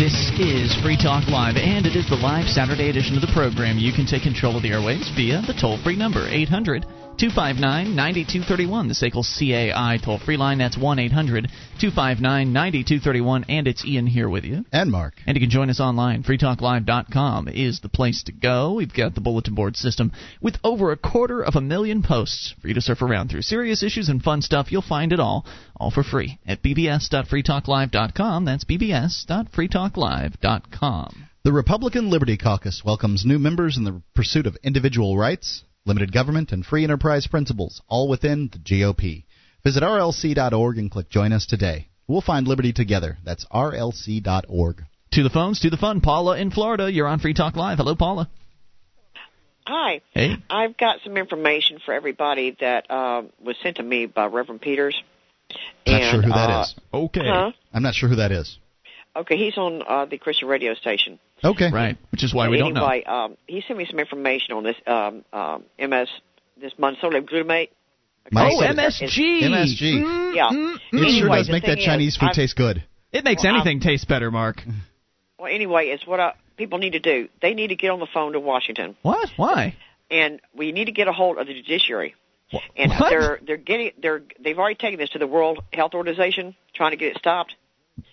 This 0.00 0.32
is 0.40 0.74
Free 0.80 0.96
Talk 0.96 1.28
Live, 1.28 1.56
and 1.56 1.84
it 1.84 1.94
is 1.94 2.08
the 2.08 2.16
live 2.16 2.48
Saturday 2.48 2.88
edition 2.88 3.16
of 3.16 3.20
the 3.20 3.30
program. 3.34 3.76
You 3.76 3.92
can 3.92 4.06
take 4.06 4.22
control 4.22 4.56
of 4.56 4.62
the 4.62 4.70
airwaves 4.70 5.14
via 5.14 5.42
the 5.46 5.52
toll 5.52 5.76
free 5.84 5.94
number, 5.94 6.26
800 6.26 6.86
259 7.20 7.94
9231, 7.94 8.88
the 8.88 8.94
SACL 8.94 9.22
CAI 9.22 9.98
toll 10.02 10.18
free 10.18 10.38
line. 10.38 10.56
That's 10.56 10.78
1 10.78 10.98
800 10.98 11.50
259 11.78 12.50
9231, 12.50 13.44
and 13.46 13.68
it's 13.68 13.84
Ian 13.84 14.06
here 14.06 14.30
with 14.30 14.44
you. 14.44 14.64
And 14.72 14.90
Mark. 14.90 15.16
And 15.26 15.36
you 15.36 15.42
can 15.42 15.50
join 15.50 15.68
us 15.68 15.80
online. 15.80 16.22
FreeTalkLive.com 16.22 17.48
is 17.48 17.80
the 17.80 17.90
place 17.90 18.22
to 18.22 18.32
go. 18.32 18.72
We've 18.72 18.94
got 18.94 19.14
the 19.14 19.20
bulletin 19.20 19.54
board 19.54 19.76
system 19.76 20.12
with 20.40 20.56
over 20.64 20.92
a 20.92 20.96
quarter 20.96 21.42
of 21.42 21.56
a 21.56 21.60
million 21.60 22.02
posts 22.02 22.54
for 22.58 22.68
you 22.68 22.74
to 22.74 22.80
surf 22.80 23.02
around 23.02 23.28
through. 23.28 23.42
Serious 23.42 23.82
issues 23.82 24.08
and 24.08 24.22
fun 24.22 24.40
stuff, 24.40 24.72
you'll 24.72 24.80
find 24.80 25.12
it 25.12 25.20
all, 25.20 25.44
all 25.76 25.90
for 25.90 26.02
free 26.02 26.38
at 26.46 26.62
bbs.freetalklive.com. 26.62 28.46
That's 28.46 28.64
bbs.freetalklive.com. 28.64 31.26
The 31.42 31.52
Republican 31.52 32.08
Liberty 32.08 32.38
Caucus 32.38 32.82
welcomes 32.82 33.26
new 33.26 33.38
members 33.38 33.76
in 33.76 33.84
the 33.84 34.00
pursuit 34.14 34.46
of 34.46 34.56
individual 34.62 35.18
rights, 35.18 35.64
limited 35.86 36.12
government, 36.12 36.52
and 36.52 36.64
free 36.64 36.84
enterprise 36.84 37.26
principles, 37.26 37.80
all 37.88 38.08
within 38.08 38.50
the 38.52 38.58
GOP. 38.58 39.24
Visit 39.64 39.82
rlc.org 39.82 40.78
and 40.78 40.90
click 40.90 41.08
Join 41.10 41.32
Us 41.32 41.46
today. 41.46 41.88
We'll 42.08 42.20
find 42.20 42.48
liberty 42.48 42.72
together. 42.72 43.18
That's 43.24 43.44
rlc.org. 43.46 44.84
To 45.12 45.22
the 45.22 45.30
phones, 45.30 45.60
to 45.60 45.70
the 45.70 45.76
fun. 45.76 46.00
Paula 46.00 46.38
in 46.38 46.50
Florida, 46.50 46.90
you're 46.90 47.06
on 47.06 47.18
Free 47.18 47.34
Talk 47.34 47.56
Live. 47.56 47.78
Hello, 47.78 47.94
Paula. 47.94 48.28
Hi. 49.66 50.00
Hey. 50.12 50.36
I've 50.48 50.76
got 50.76 50.98
some 51.04 51.16
information 51.16 51.78
for 51.84 51.92
everybody 51.92 52.56
that 52.60 52.90
uh, 52.90 53.22
was 53.44 53.56
sent 53.62 53.76
to 53.76 53.82
me 53.82 54.06
by 54.06 54.26
Reverend 54.26 54.60
Peters. 54.60 55.00
I'm 55.86 55.92
not 55.92 56.02
And, 56.02 56.10
sure 56.10 56.22
who 56.22 56.30
that 56.30 56.50
uh, 56.50 56.62
is. 56.62 56.74
Okay. 56.92 57.26
Huh? 57.26 57.52
I'm 57.72 57.82
not 57.82 57.94
sure 57.94 58.08
who 58.08 58.16
that 58.16 58.32
is. 58.32 58.58
Okay, 59.14 59.36
he's 59.36 59.58
on 59.58 59.82
uh, 59.86 60.04
the 60.06 60.18
Christian 60.18 60.48
radio 60.48 60.74
station. 60.74 61.18
Okay. 61.44 61.70
Right, 61.72 61.96
which 62.12 62.22
is 62.24 62.34
why 62.34 62.48
we 62.48 62.58
don't 62.58 62.74
know. 62.74 62.86
anyway, 62.86 63.04
um, 63.04 63.36
he 63.46 63.62
sent 63.66 63.78
me 63.78 63.86
some 63.88 63.98
information 63.98 64.54
on 64.54 64.62
this 64.64 64.76
um, 64.86 65.24
um, 65.32 65.64
MS, 65.78 66.08
this 66.60 66.72
monosodium 66.78 67.28
glutamate. 67.28 67.68
Oh, 68.36 68.58
Okay. 68.58 68.72
MSG. 68.74 69.42
MSG. 69.42 70.34
Yeah. 70.34 70.48
It 70.52 70.80
Anyway, 70.92 71.10
sure 71.18 71.28
does 71.28 71.48
make 71.50 71.64
that 71.64 71.78
Chinese 71.78 72.12
is, 72.12 72.16
food 72.18 72.26
I've- 72.26 72.34
taste 72.34 72.56
good. 72.56 72.84
It 73.12 73.24
makes 73.24 73.42
Well, 73.44 73.54
anything 73.56 73.80
taste 73.80 74.06
better, 74.08 74.30
Mark. 74.30 74.62
Well, 75.38 75.50
anyway, 75.50 75.86
it's 75.86 76.06
what 76.06 76.20
I, 76.20 76.34
people 76.58 76.78
need 76.78 76.92
to 76.92 76.98
do. 77.00 77.30
They 77.40 77.54
need 77.54 77.68
to 77.68 77.74
get 77.74 77.90
on 77.90 77.98
the 77.98 78.06
phone 78.12 78.32
to 78.34 78.40
Washington, 78.40 78.94
What? 79.00 79.30
Why? 79.36 79.74
and 80.10 80.38
we 80.54 80.70
need 80.70 80.84
to 80.84 80.92
get 80.92 81.08
a 81.08 81.12
hold 81.14 81.38
of 81.38 81.46
the 81.46 81.54
judiciary. 81.54 82.14
What? 82.50 82.62
And 82.76 82.92
they're 83.08 83.40
they're 83.46 83.56
getting 83.56 83.92
they're 84.02 84.20
they've 84.38 84.58
already 84.58 84.74
taken 84.74 84.98
this 84.98 85.08
to 85.10 85.18
the 85.18 85.26
World 85.26 85.60
Health 85.72 85.94
Organization, 85.94 86.54
trying 86.74 86.90
to 86.90 86.98
get 86.98 87.12
it 87.12 87.18
stopped. 87.18 87.54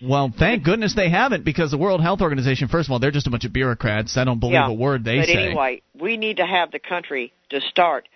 Well, 0.02 0.32
thank 0.36 0.64
goodness 0.64 0.94
they 0.94 1.10
haven't, 1.10 1.44
because 1.44 1.70
the 1.70 1.78
World 1.78 2.00
Health 2.00 2.20
Organization, 2.20 2.68
first 2.68 2.88
of 2.88 2.92
all, 2.92 2.98
they're 2.98 3.10
just 3.10 3.26
a 3.26 3.30
bunch 3.30 3.44
of 3.44 3.52
bureaucrats. 3.52 4.16
I 4.16 4.24
don't 4.24 4.40
believe 4.40 4.54
yeah. 4.54 4.68
a 4.68 4.72
word 4.72 5.04
they 5.04 5.18
but 5.18 5.26
say. 5.26 5.34
But 5.34 5.42
anyway, 5.42 5.82
we 5.98 6.16
need 6.16 6.38
to 6.38 6.46
have 6.46 6.70
the 6.70 6.78
country 6.78 7.32
to 7.50 7.60
start. 7.60 8.08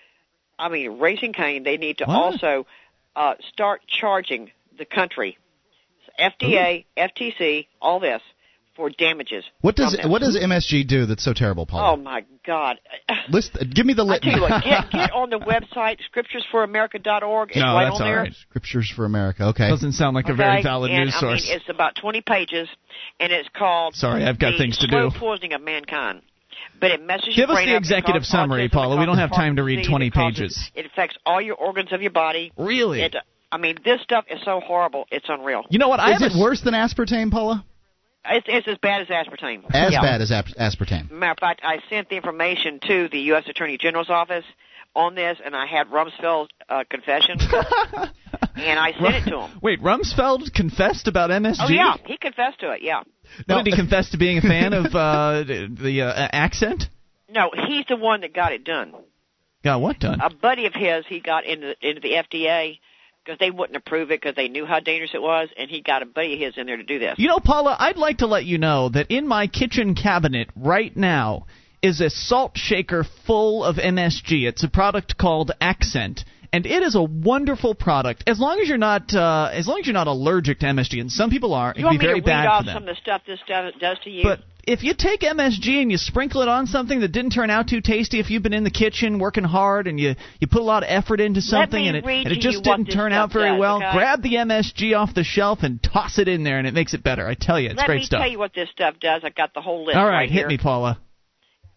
I 0.58 0.68
mean, 0.68 0.98
raising 0.98 1.32
Cane. 1.32 1.62
They 1.64 1.76
need 1.76 1.98
to 1.98 2.04
What? 2.04 2.16
also 2.16 2.66
uh, 3.16 3.34
start 3.52 3.82
charging 3.86 4.50
the 4.78 4.84
country, 4.84 5.38
FDA, 6.18 6.84
FTC, 6.96 7.66
all 7.80 8.00
this 8.00 8.22
for 8.74 8.90
damages. 8.90 9.44
What 9.60 9.76
does 9.76 9.94
from 10.00 10.10
what 10.10 10.20
does 10.22 10.36
MSG 10.36 10.86
do 10.86 11.06
that's 11.06 11.24
so 11.24 11.32
terrible, 11.32 11.66
Paula? 11.66 11.92
Oh 11.92 11.96
my 11.96 12.24
God! 12.46 12.78
List, 13.30 13.56
give 13.74 13.84
me 13.86 13.94
the 13.94 14.04
I 14.06 14.18
tell 14.18 14.32
you 14.34 14.40
what, 14.42 14.64
get 14.64 14.90
get 14.90 15.12
on 15.12 15.30
the 15.30 15.38
website 15.40 15.98
scripturesforamerica.org. 16.14 17.50
It's 17.50 17.58
No, 17.58 17.74
right 17.74 17.84
that's 17.84 17.96
on 17.96 18.02
all 18.02 18.08
there. 18.08 18.16
right. 18.22 18.34
Scriptures 18.34 18.92
for 18.94 19.04
America. 19.04 19.44
Okay. 19.48 19.68
Doesn't 19.68 19.92
sound 19.92 20.14
like 20.14 20.28
a 20.28 20.34
very 20.34 20.62
valid 20.62 20.90
and, 20.90 21.04
news 21.04 21.14
I 21.16 21.20
source. 21.20 21.46
mean, 21.48 21.56
it's 21.56 21.68
about 21.68 21.94
20 22.00 22.20
pages, 22.22 22.68
and 23.20 23.32
it's 23.32 23.48
called 23.56 23.94
Sorry, 23.94 24.24
I've 24.24 24.38
got 24.38 24.52
the 24.52 24.58
things 24.58 24.78
to 24.78 24.88
slow 24.88 25.10
do. 25.10 25.18
poisoning 25.18 25.52
of 25.52 25.62
mankind. 25.62 26.22
But 26.80 26.90
it 26.90 27.02
messes 27.02 27.28
Give 27.28 27.48
your 27.48 27.50
us 27.50 27.54
brain 27.56 27.68
the 27.68 27.74
up, 27.76 27.82
it 27.82 27.84
executive 27.86 28.24
summary, 28.24 28.68
Paula. 28.68 28.98
We 28.98 29.06
don't 29.06 29.18
have 29.18 29.30
time 29.30 29.56
to 29.56 29.62
read 29.62 29.86
20 29.88 30.10
pages. 30.10 30.70
It 30.74 30.86
affects 30.86 31.16
all 31.24 31.40
your 31.40 31.54
organs 31.56 31.92
of 31.92 32.02
your 32.02 32.10
body. 32.10 32.52
Really? 32.56 33.02
It, 33.02 33.14
I 33.52 33.58
mean, 33.58 33.76
this 33.84 34.00
stuff 34.02 34.24
is 34.30 34.40
so 34.44 34.60
horrible. 34.60 35.06
It's 35.10 35.26
unreal. 35.28 35.62
You 35.70 35.78
know 35.78 35.88
what? 35.88 36.00
I 36.00 36.12
Is 36.14 36.22
have 36.22 36.32
it 36.32 36.36
a- 36.36 36.40
worse 36.40 36.60
than 36.62 36.74
aspartame, 36.74 37.30
Paula? 37.30 37.64
It's, 38.24 38.46
it's 38.48 38.68
as 38.68 38.78
bad 38.78 39.02
as 39.02 39.08
aspartame. 39.08 39.64
As 39.72 39.92
Yeah. 39.92 40.00
bad 40.00 40.20
as 40.20 40.30
ap- 40.30 40.46
aspartame. 40.58 41.10
Matter 41.10 41.32
of 41.32 41.38
fact, 41.38 41.60
I 41.64 41.78
sent 41.90 42.08
the 42.08 42.16
information 42.16 42.78
to 42.86 43.08
the 43.08 43.18
U.S. 43.32 43.44
Attorney 43.48 43.78
General's 43.78 44.10
office 44.10 44.44
on 44.94 45.14
this, 45.14 45.38
and 45.44 45.56
I 45.56 45.66
had 45.66 45.88
Rumsfeld's 45.88 46.50
uh, 46.68 46.84
confession, 46.88 47.38
and 48.56 48.78
I 48.78 48.92
sent 49.00 49.14
it 49.26 49.30
to 49.30 49.40
him. 49.40 49.58
Wait, 49.62 49.80
Rumsfeld 49.82 50.52
confessed 50.54 51.08
about 51.08 51.30
MSG? 51.30 51.56
Oh 51.60 51.68
yeah, 51.68 51.96
he 52.06 52.16
confessed 52.16 52.60
to 52.60 52.70
it. 52.72 52.82
Yeah. 52.82 53.02
What, 53.46 53.64
did 53.64 53.72
he 53.72 53.76
confess 53.76 54.10
to 54.10 54.18
being 54.18 54.38
a 54.38 54.42
fan 54.42 54.72
of 54.74 54.86
uh, 54.94 55.44
the 55.44 56.02
uh, 56.02 56.28
accent? 56.32 56.84
No, 57.28 57.50
he's 57.68 57.86
the 57.88 57.96
one 57.96 58.20
that 58.20 58.34
got 58.34 58.52
it 58.52 58.64
done. 58.64 58.92
Got 59.64 59.80
what 59.80 59.98
done? 59.98 60.20
A 60.20 60.28
buddy 60.28 60.66
of 60.66 60.74
his, 60.74 61.06
he 61.08 61.20
got 61.20 61.44
into 61.46 61.74
into 61.80 62.00
the 62.00 62.10
FDA 62.12 62.78
because 63.24 63.38
they 63.38 63.50
wouldn't 63.50 63.76
approve 63.76 64.10
it 64.10 64.20
because 64.20 64.36
they 64.36 64.48
knew 64.48 64.66
how 64.66 64.80
dangerous 64.80 65.12
it 65.14 65.22
was, 65.22 65.48
and 65.56 65.70
he 65.70 65.80
got 65.80 66.02
a 66.02 66.06
buddy 66.06 66.34
of 66.34 66.40
his 66.40 66.58
in 66.58 66.66
there 66.66 66.76
to 66.76 66.82
do 66.82 66.98
this. 66.98 67.14
You 67.18 67.28
know, 67.28 67.40
Paula, 67.40 67.76
I'd 67.78 67.96
like 67.96 68.18
to 68.18 68.26
let 68.26 68.44
you 68.44 68.58
know 68.58 68.88
that 68.90 69.10
in 69.10 69.26
my 69.26 69.46
kitchen 69.46 69.94
cabinet 69.94 70.48
right 70.56 70.96
now 70.96 71.46
is 71.82 72.00
a 72.00 72.10
salt 72.10 72.52
shaker 72.56 73.04
full 73.26 73.64
of 73.64 73.76
MSG. 73.76 74.46
It's 74.46 74.64
a 74.64 74.68
product 74.68 75.18
called 75.18 75.52
Accent. 75.60 76.24
And 76.54 76.66
it 76.66 76.82
is 76.82 76.94
a 76.94 77.02
wonderful 77.02 77.74
product 77.74 78.24
as 78.26 78.38
long 78.38 78.60
as 78.60 78.68
you're 78.68 78.76
not 78.76 79.14
uh, 79.14 79.48
as 79.54 79.66
long 79.66 79.80
as 79.80 79.86
you're 79.86 79.94
not 79.94 80.06
allergic 80.06 80.58
to 80.58 80.66
MSG, 80.66 81.00
and 81.00 81.10
some 81.10 81.30
people 81.30 81.54
are. 81.54 81.70
It 81.70 81.78
you 81.78 81.80
can 81.80 81.84
want 81.86 82.00
be 82.00 82.04
me 82.04 82.08
very 82.10 82.20
to 82.20 82.26
bad 82.26 82.42
read 82.42 82.46
off 82.46 82.60
for 82.60 82.66
them. 82.66 82.74
some 82.74 82.82
of 82.82 82.88
the 82.94 83.00
stuff 83.00 83.22
this 83.26 83.38
does, 83.48 83.72
does 83.80 83.98
to 84.00 84.10
you? 84.10 84.22
But 84.22 84.40
if 84.64 84.84
you 84.84 84.94
take 84.96 85.20
MSG 85.20 85.82
and 85.82 85.90
you 85.90 85.96
sprinkle 85.98 86.42
it 86.42 86.48
on 86.48 86.66
something 86.66 87.00
that 87.00 87.08
didn't 87.08 87.32
turn 87.32 87.50
out 87.50 87.68
too 87.68 87.80
tasty, 87.80 88.20
if 88.20 88.30
you've 88.30 88.42
been 88.42 88.52
in 88.52 88.64
the 88.64 88.70
kitchen 88.70 89.18
working 89.18 89.44
hard 89.44 89.88
and 89.88 89.98
you 89.98 90.14
you 90.38 90.46
put 90.46 90.60
a 90.60 90.64
lot 90.64 90.82
of 90.84 90.88
effort 90.88 91.20
into 91.20 91.40
something 91.40 91.84
and 91.86 91.96
it, 91.96 92.04
and 92.04 92.28
it 92.28 92.40
just 92.40 92.62
didn't 92.62 92.86
turn 92.86 93.12
out 93.12 93.32
very 93.32 93.50
does, 93.50 93.60
well, 93.60 93.76
okay? 93.76 93.92
grab 93.92 94.22
the 94.22 94.34
MSG 94.34 94.96
off 94.96 95.14
the 95.14 95.24
shelf 95.24 95.60
and 95.62 95.82
toss 95.82 96.18
it 96.18 96.28
in 96.28 96.44
there, 96.44 96.58
and 96.58 96.66
it 96.66 96.74
makes 96.74 96.94
it 96.94 97.02
better. 97.02 97.26
I 97.26 97.34
tell 97.34 97.58
you, 97.58 97.70
it's 97.70 97.82
great. 97.82 98.04
stuff. 98.04 98.18
Let 98.18 98.24
me 98.24 98.24
tell 98.24 98.32
you 98.32 98.38
what 98.38 98.54
this 98.54 98.70
stuff 98.70 98.94
does. 99.00 99.22
I 99.24 99.30
got 99.30 99.52
the 99.54 99.60
whole 99.60 99.84
list 99.84 99.96
All 99.96 100.04
right, 100.04 100.10
right, 100.12 100.30
hit 100.30 100.38
here. 100.38 100.48
me, 100.48 100.58
Paula. 100.58 101.00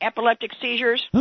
Epileptic 0.02 0.52
seizures, 0.62 1.04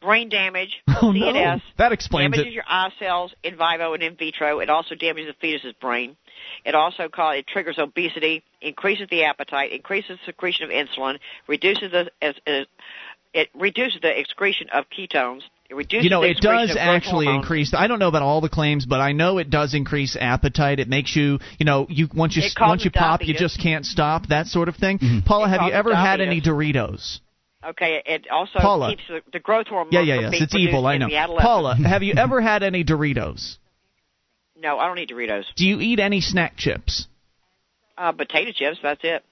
brain 0.00 0.28
damage, 0.30 0.70
Oh, 0.88 1.10
no. 1.12 1.20
CNS. 1.20 1.62
That 1.78 1.92
explains 1.92 2.32
damages 2.32 2.40
it. 2.40 2.44
Damages 2.44 2.54
your 2.54 2.64
eye 2.66 2.90
cells 2.98 3.34
in 3.42 3.56
vivo 3.56 3.92
and 3.94 4.02
in 4.02 4.16
vitro. 4.16 4.60
It 4.60 4.70
also 4.70 4.94
damages 4.94 5.34
the 5.34 5.36
fetus's 5.40 5.74
brain. 5.80 6.16
It 6.64 6.74
also 6.74 7.08
cause, 7.08 7.36
it 7.38 7.46
triggers 7.46 7.78
obesity, 7.78 8.42
increases 8.60 9.08
the 9.10 9.24
appetite, 9.24 9.72
increases 9.72 10.18
secretion 10.24 10.64
of 10.64 10.70
insulin, 10.70 11.18
reduces 11.46 11.90
the 11.92 12.10
as, 12.22 12.34
as, 12.46 12.66
it 13.34 13.48
reduces 13.54 14.00
the 14.00 14.18
excretion 14.18 14.68
of 14.72 14.84
ketones. 14.96 15.42
It 15.68 15.74
reduces 15.74 16.04
You 16.04 16.10
know, 16.10 16.22
the 16.22 16.30
it 16.30 16.38
does 16.40 16.76
actually 16.78 17.26
hormones. 17.26 17.44
increase. 17.44 17.74
I 17.74 17.86
don't 17.86 17.98
know 17.98 18.08
about 18.08 18.22
all 18.22 18.40
the 18.40 18.48
claims, 18.48 18.86
but 18.86 19.00
I 19.00 19.12
know 19.12 19.38
it 19.38 19.50
does 19.50 19.74
increase 19.74 20.16
appetite. 20.18 20.78
It 20.78 20.88
makes 20.88 21.16
you, 21.16 21.38
you 21.58 21.66
know, 21.66 21.86
you 21.88 22.08
once 22.14 22.36
you 22.36 22.42
once 22.60 22.84
you 22.84 22.90
pop, 22.90 23.22
you 23.26 23.34
just 23.34 23.60
can't 23.60 23.84
stop. 23.84 24.28
That 24.28 24.46
sort 24.46 24.68
of 24.68 24.76
thing. 24.76 24.98
Mm-hmm. 24.98 25.20
Paula, 25.26 25.46
It 25.46 25.48
have 25.50 25.62
you 25.62 25.72
causes 25.72 25.78
ever 25.78 25.94
had 25.94 26.20
any. 26.20 26.40
Doritos? 26.40 27.20
Okay, 27.66 28.02
it 28.04 28.28
also 28.30 28.58
Paula. 28.58 28.90
keeps 28.90 29.02
the, 29.08 29.22
the 29.32 29.40
growth 29.40 29.66
hormone 29.68 29.90
Yeah, 29.90 30.02
yeah, 30.02 30.16
from 30.16 30.32
yes. 30.34 30.42
It's 30.42 30.54
evil. 30.54 30.86
I 30.86 30.98
know. 30.98 31.08
Paula, 31.40 31.74
have 31.76 32.02
you 32.02 32.12
ever 32.16 32.40
had 32.40 32.62
any 32.62 32.84
Doritos? 32.84 33.56
No, 34.64 34.78
I 34.78 34.86
don't 34.88 34.98
eat 34.98 35.10
Doritos. 35.10 35.44
Do 35.56 35.66
you 35.66 35.78
eat 35.80 36.00
any 36.00 36.20
snack 36.22 36.56
chips? 36.56 37.06
Uh, 37.98 38.12
potato 38.12 38.50
chips, 38.50 38.78
that's 38.82 39.02
it. 39.04 39.22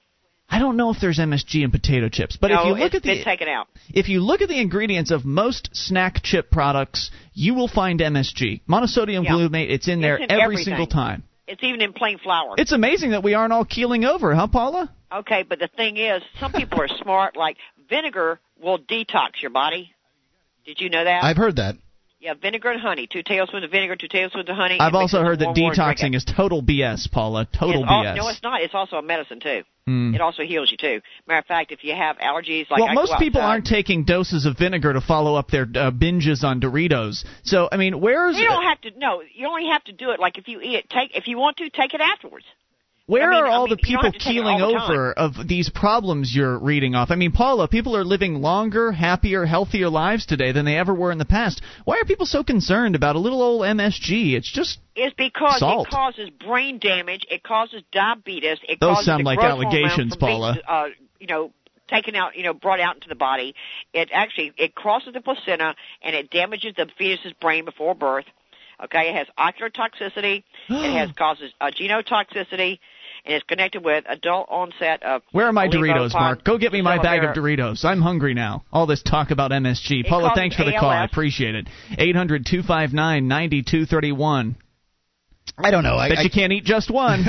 I 0.47 0.59
don't 0.59 0.77
know 0.77 0.91
if 0.91 0.97
there's 1.01 1.17
MSG 1.17 1.63
in 1.63 1.71
potato 1.71 2.07
chips, 2.07 2.37
but 2.39 2.49
no, 2.51 2.59
if 2.59 2.65
you 2.67 2.73
look 2.75 2.93
it's 2.93 2.95
at 2.97 3.03
the 3.03 3.23
taken 3.23 3.47
out. 3.47 3.67
if 3.91 4.07
you 4.09 4.19
look 4.19 4.41
at 4.41 4.47
the 4.49 4.59
ingredients 4.61 5.09
of 5.09 5.25
most 5.25 5.69
snack 5.73 6.21
chip 6.21 6.51
products, 6.51 7.09
you 7.33 7.55
will 7.55 7.67
find 7.67 7.99
MSG, 7.99 8.61
monosodium 8.69 9.23
Yeah. 9.23 9.31
glutamate. 9.31 9.71
It's 9.71 9.87
in 9.87 10.01
there 10.01 10.17
It's 10.17 10.25
in 10.25 10.31
every 10.31 10.43
everything. 10.43 10.65
single 10.65 10.85
time. 10.87 11.23
It's 11.47 11.63
even 11.63 11.81
in 11.81 11.93
plain 11.93 12.19
flour. 12.19 12.53
It's 12.59 12.71
amazing 12.71 13.11
that 13.11 13.23
we 13.23 13.33
aren't 13.33 13.51
all 13.53 13.65
keeling 13.65 14.05
over, 14.05 14.35
huh, 14.35 14.47
Paula? 14.47 14.91
Okay, 15.11 15.43
but 15.43 15.57
the 15.57 15.67
thing 15.67 15.97
is, 15.97 16.21
some 16.39 16.51
people 16.53 16.79
are 16.79 16.87
smart. 17.01 17.35
Like 17.35 17.57
vinegar 17.89 18.39
will 18.61 18.77
detox 18.77 19.41
your 19.41 19.51
body. 19.51 19.91
Did 20.65 20.79
you 20.79 20.89
know 20.89 21.03
that? 21.03 21.23
I've 21.23 21.37
heard 21.37 21.55
that. 21.55 21.75
Yeah, 22.23 22.35
vinegar 22.35 22.71
and 22.71 22.79
honey. 22.79 23.05
Two 23.05 23.21
tablespoons 23.21 23.65
of 23.65 23.71
vinegar, 23.71 23.97
two 23.97 24.07
tablespoons 24.07 24.47
of 24.47 24.55
honey. 24.55 24.77
I've 24.79 24.93
also 24.93 25.21
heard 25.23 25.39
that 25.39 25.47
warm 25.47 25.59
water 25.59 25.81
and 25.81 25.97
drink 25.97 26.13
detoxing 26.13 26.15
is 26.15 26.23
total 26.23 26.63
BS, 26.63 27.11
Paula. 27.11 27.45
Total 27.51 27.83
It's 27.83 27.91
BS. 27.91 28.15
no, 28.15 28.27
it's 28.29 28.41
not. 28.41 28.61
It's 28.61 28.73
also 28.73 28.95
a 28.95 29.01
medicine 29.01 29.41
too. 29.41 29.63
Hmm. 29.85 30.15
It 30.15 30.21
also 30.21 30.43
heals 30.43 30.71
you 30.71 30.77
too. 30.77 31.01
Matter 31.27 31.39
of 31.39 31.45
fact, 31.45 31.73
if 31.73 31.83
you 31.83 31.93
have 31.93 32.17
allergies, 32.19 32.71
like 32.71 32.79
well, 32.79 32.87
I 32.87 32.93
most 32.93 33.15
people 33.19 33.41
aren't 33.41 33.65
taking 33.65 34.05
doses 34.05 34.45
of 34.45 34.57
vinegar 34.57 34.93
to 34.93 35.01
follow 35.01 35.35
up 35.35 35.49
their 35.51 35.63
uh, 35.63 35.91
binges 35.91 36.45
on 36.45 36.61
Doritos. 36.61 37.25
So, 37.43 37.67
I 37.69 37.75
mean, 37.75 37.99
where's 37.99 38.37
You 38.37 38.45
don't 38.45 38.63
have 38.63 38.79
to. 38.81 38.91
No, 38.97 39.21
you 39.33 39.45
only 39.47 39.67
have 39.67 39.83
to 39.83 39.91
do 39.91 40.11
it. 40.11 40.21
Like 40.21 40.37
if 40.37 40.47
you 40.47 40.61
eat 40.61 40.75
it, 40.75 40.89
take. 40.89 41.13
If 41.17 41.27
you 41.27 41.37
want 41.37 41.57
to, 41.57 41.69
take 41.69 41.93
it 41.93 41.99
afterwards. 41.99 42.45
Where 43.05 43.29
I 43.31 43.35
mean- 43.35 43.43
are 43.43 43.47
I 43.47 43.51
all 43.53 43.65
mean, 43.65 43.71
the 43.71 43.77
people 43.77 44.03
have 44.03 44.13
to 44.13 44.19
take 44.19 44.27
it 44.29 44.31
keeling 44.31 44.59
the 44.59 44.71
time. 44.71 44.91
over 44.91 45.11
of 45.11 45.47
these 45.47 45.69
problems 45.69 46.33
you're 46.33 46.57
reading 46.57 46.95
off? 46.95 47.11
I 47.11 47.15
mean, 47.15 47.33
Paula, 47.33 47.67
people 47.67 47.97
are 47.97 48.05
living 48.05 48.41
longer, 48.41 48.93
happier, 48.93 49.45
healthier 49.45 49.89
lives 49.89 50.25
today 50.25 50.53
than 50.53 50.63
they 50.63 50.77
ever 50.77 50.93
were 50.93 51.11
in 51.11 51.17
the 51.17 51.25
past. 51.25 51.61
Why 51.83 51.99
are 51.99 52.05
people 52.05 52.25
so 52.25 52.43
concerned 52.45 52.95
about 52.95 53.17
a 53.17 53.19
little 53.19 53.41
old 53.41 53.63
MSG? 53.63 54.35
It's 54.35 54.49
just 54.49 54.79
It's 54.95 55.13
because 55.15 55.59
Salt. 55.59 55.87
it 55.87 55.91
causes 55.91 56.29
brain 56.29 56.79
damage. 56.79 57.25
It 57.29 57.43
causes 57.43 57.81
diabetes. 57.91 58.59
It 58.69 58.79
Those 58.79 58.95
causes 58.95 59.05
sound 59.05 59.25
like 59.25 59.39
allegations, 59.39 60.15
from 60.15 60.27
being, 60.27 60.39
Paula. 60.39 60.59
uh, 60.65 60.85
you 61.19 61.27
know, 61.27 61.51
taken 61.89 62.15
out, 62.15 62.37
you 62.37 62.43
know, 62.43 62.53
brought 62.53 62.79
out 62.79 62.95
into 62.95 63.09
the 63.09 63.15
body. 63.15 63.53
It 63.93 64.09
actually 64.13 64.53
it 64.57 64.75
crosses 64.75 65.11
the 65.13 65.19
placenta 65.19 65.75
and 66.01 66.15
it 66.15 66.29
damages 66.31 66.73
the 66.77 66.87
fetus's 66.97 67.33
brain 67.33 67.65
before 67.65 67.95
birth. 67.95 68.25
Okay, 68.83 69.09
it 69.09 69.15
has 69.15 69.27
ocular 69.37 69.69
toxicity. 69.69 70.43
it 70.69 70.93
has 70.97 71.11
causes 71.11 71.51
uh, 71.61 71.69
genotoxicity, 71.69 72.79
and 73.25 73.35
it's 73.35 73.45
connected 73.45 73.83
with 73.83 74.03
adult 74.07 74.47
onset 74.49 75.03
of. 75.03 75.21
Where 75.31 75.47
are 75.47 75.53
my 75.53 75.67
Doritos, 75.67 76.11
olivopod- 76.11 76.13
Mark? 76.13 76.43
Go 76.43 76.57
get 76.57 76.71
me 76.73 76.81
my 76.81 77.01
bag 77.01 77.23
of 77.23 77.35
Doritos. 77.35 77.85
I'm 77.85 78.01
hungry 78.01 78.33
now. 78.33 78.63
All 78.71 78.85
this 78.85 79.01
talk 79.01 79.31
about 79.31 79.51
MSG. 79.51 80.01
It 80.01 80.05
Paula, 80.07 80.31
thanks 80.35 80.55
for 80.55 80.63
the 80.63 80.73
call. 80.73 80.89
I 80.89 81.05
appreciate 81.05 81.55
it. 81.55 81.67
800 81.97 82.45
259 82.45 83.27
9231. 83.27 84.55
I 85.57 85.71
don't 85.71 85.83
know. 85.83 85.97
I, 85.97 86.09
Bet 86.09 86.19
I, 86.19 86.21
you 86.23 86.29
can't 86.29 86.53
eat 86.53 86.63
just 86.63 86.89
one. 86.89 87.25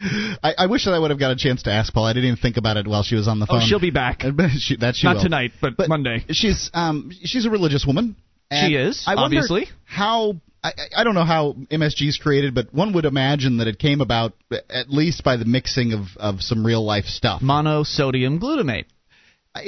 I, 0.42 0.54
I 0.58 0.66
wish 0.66 0.84
that 0.84 0.92
I 0.92 0.98
would 0.98 1.10
have 1.10 1.20
got 1.20 1.30
a 1.30 1.36
chance 1.36 1.62
to 1.64 1.70
ask 1.72 1.92
Paul. 1.92 2.06
I 2.06 2.12
didn't 2.12 2.26
even 2.26 2.36
think 2.36 2.56
about 2.56 2.76
it 2.76 2.88
while 2.88 3.04
she 3.04 3.14
was 3.14 3.28
on 3.28 3.38
the 3.38 3.46
phone. 3.46 3.58
Oh, 3.58 3.60
phone. 3.60 3.68
she'll 3.68 3.80
be 3.80 3.90
back. 3.90 4.22
she, 4.58 4.76
that 4.76 4.96
she 4.96 5.06
Not 5.06 5.16
will. 5.16 5.22
tonight, 5.22 5.52
but, 5.60 5.74
Monday. 5.88 6.24
She's 6.30 6.70
um 6.74 7.12
she's 7.22 7.46
a 7.46 7.50
religious 7.50 7.86
woman. 7.86 8.16
She 8.50 8.74
is, 8.74 9.04
I 9.06 9.14
wonder 9.14 9.38
obviously. 9.38 9.66
How 9.86 10.34
I, 10.62 10.68
I- 10.68 11.00
I 11.00 11.04
don't 11.04 11.14
know 11.14 11.24
how 11.24 11.54
MSG 11.70 12.08
is 12.08 12.18
created, 12.18 12.54
but 12.54 12.72
one 12.72 12.92
would 12.94 13.04
imagine 13.04 13.58
that 13.58 13.66
it 13.68 13.78
came 13.78 14.00
about 14.00 14.32
at 14.70 14.88
least 14.90 15.24
by 15.24 15.36
the 15.36 15.44
mixing 15.44 15.92
of 15.92 16.06
of 16.16 16.40
some 16.42 16.64
real 16.64 16.84
life 16.84 17.06
stuff. 17.06 17.42
Monosodium 17.42 18.40
glutamate. 18.40 18.84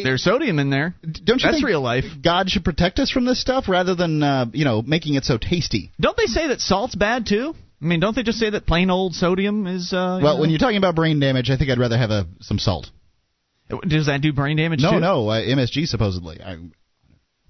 There's 0.03 0.23
sodium 0.25 0.59
in 0.59 0.71
there. 0.71 0.95
Don't 1.03 1.43
you 1.43 1.47
That's 1.49 1.57
think 1.59 1.67
real 1.67 1.83
life. 1.83 2.05
God 2.23 2.49
should 2.49 2.65
protect 2.65 2.99
us 2.99 3.11
from 3.11 3.27
this 3.27 3.39
stuff 3.39 3.69
rather 3.69 3.95
than 3.95 4.23
uh, 4.23 4.47
you 4.53 4.65
know 4.65 4.81
making 4.81 5.15
it 5.15 5.25
so 5.25 5.37
tasty? 5.37 5.93
Don't 6.01 6.17
they 6.17 6.25
say 6.27 6.49
that 6.49 6.61
salt's 6.61 6.95
bad 6.95 7.27
too? 7.27 7.55
I 7.83 7.85
mean, 7.85 8.01
don't 8.01 8.17
they 8.17 8.23
just 8.23 8.39
say 8.39 8.49
that 8.49 8.67
plain 8.67 8.89
old 8.89 9.15
sodium 9.15 9.67
is? 9.67 9.93
Uh, 9.93 10.21
Well, 10.23 10.37
you 10.37 10.41
when 10.41 10.51
you're 10.51 10.59
talking 10.59 10.79
about 10.79 10.95
brain 10.95 11.21
damage, 11.21 11.51
I 11.51 11.59
think 11.59 11.71
I'd 11.71 11.79
rather 11.79 11.99
have 11.99 12.11
a 12.11 12.27
some 12.41 12.59
salt. 12.59 12.91
does 13.87 14.07
that 14.07 14.23
do 14.23 14.33
brain 14.33 14.57
damage 14.57 14.81
No, 14.81 14.93
too? 14.93 15.01
no, 15.01 15.29
uh, 15.29 15.41
MSG 15.43 15.87
supposedly. 15.87 16.41
I, 16.41 16.57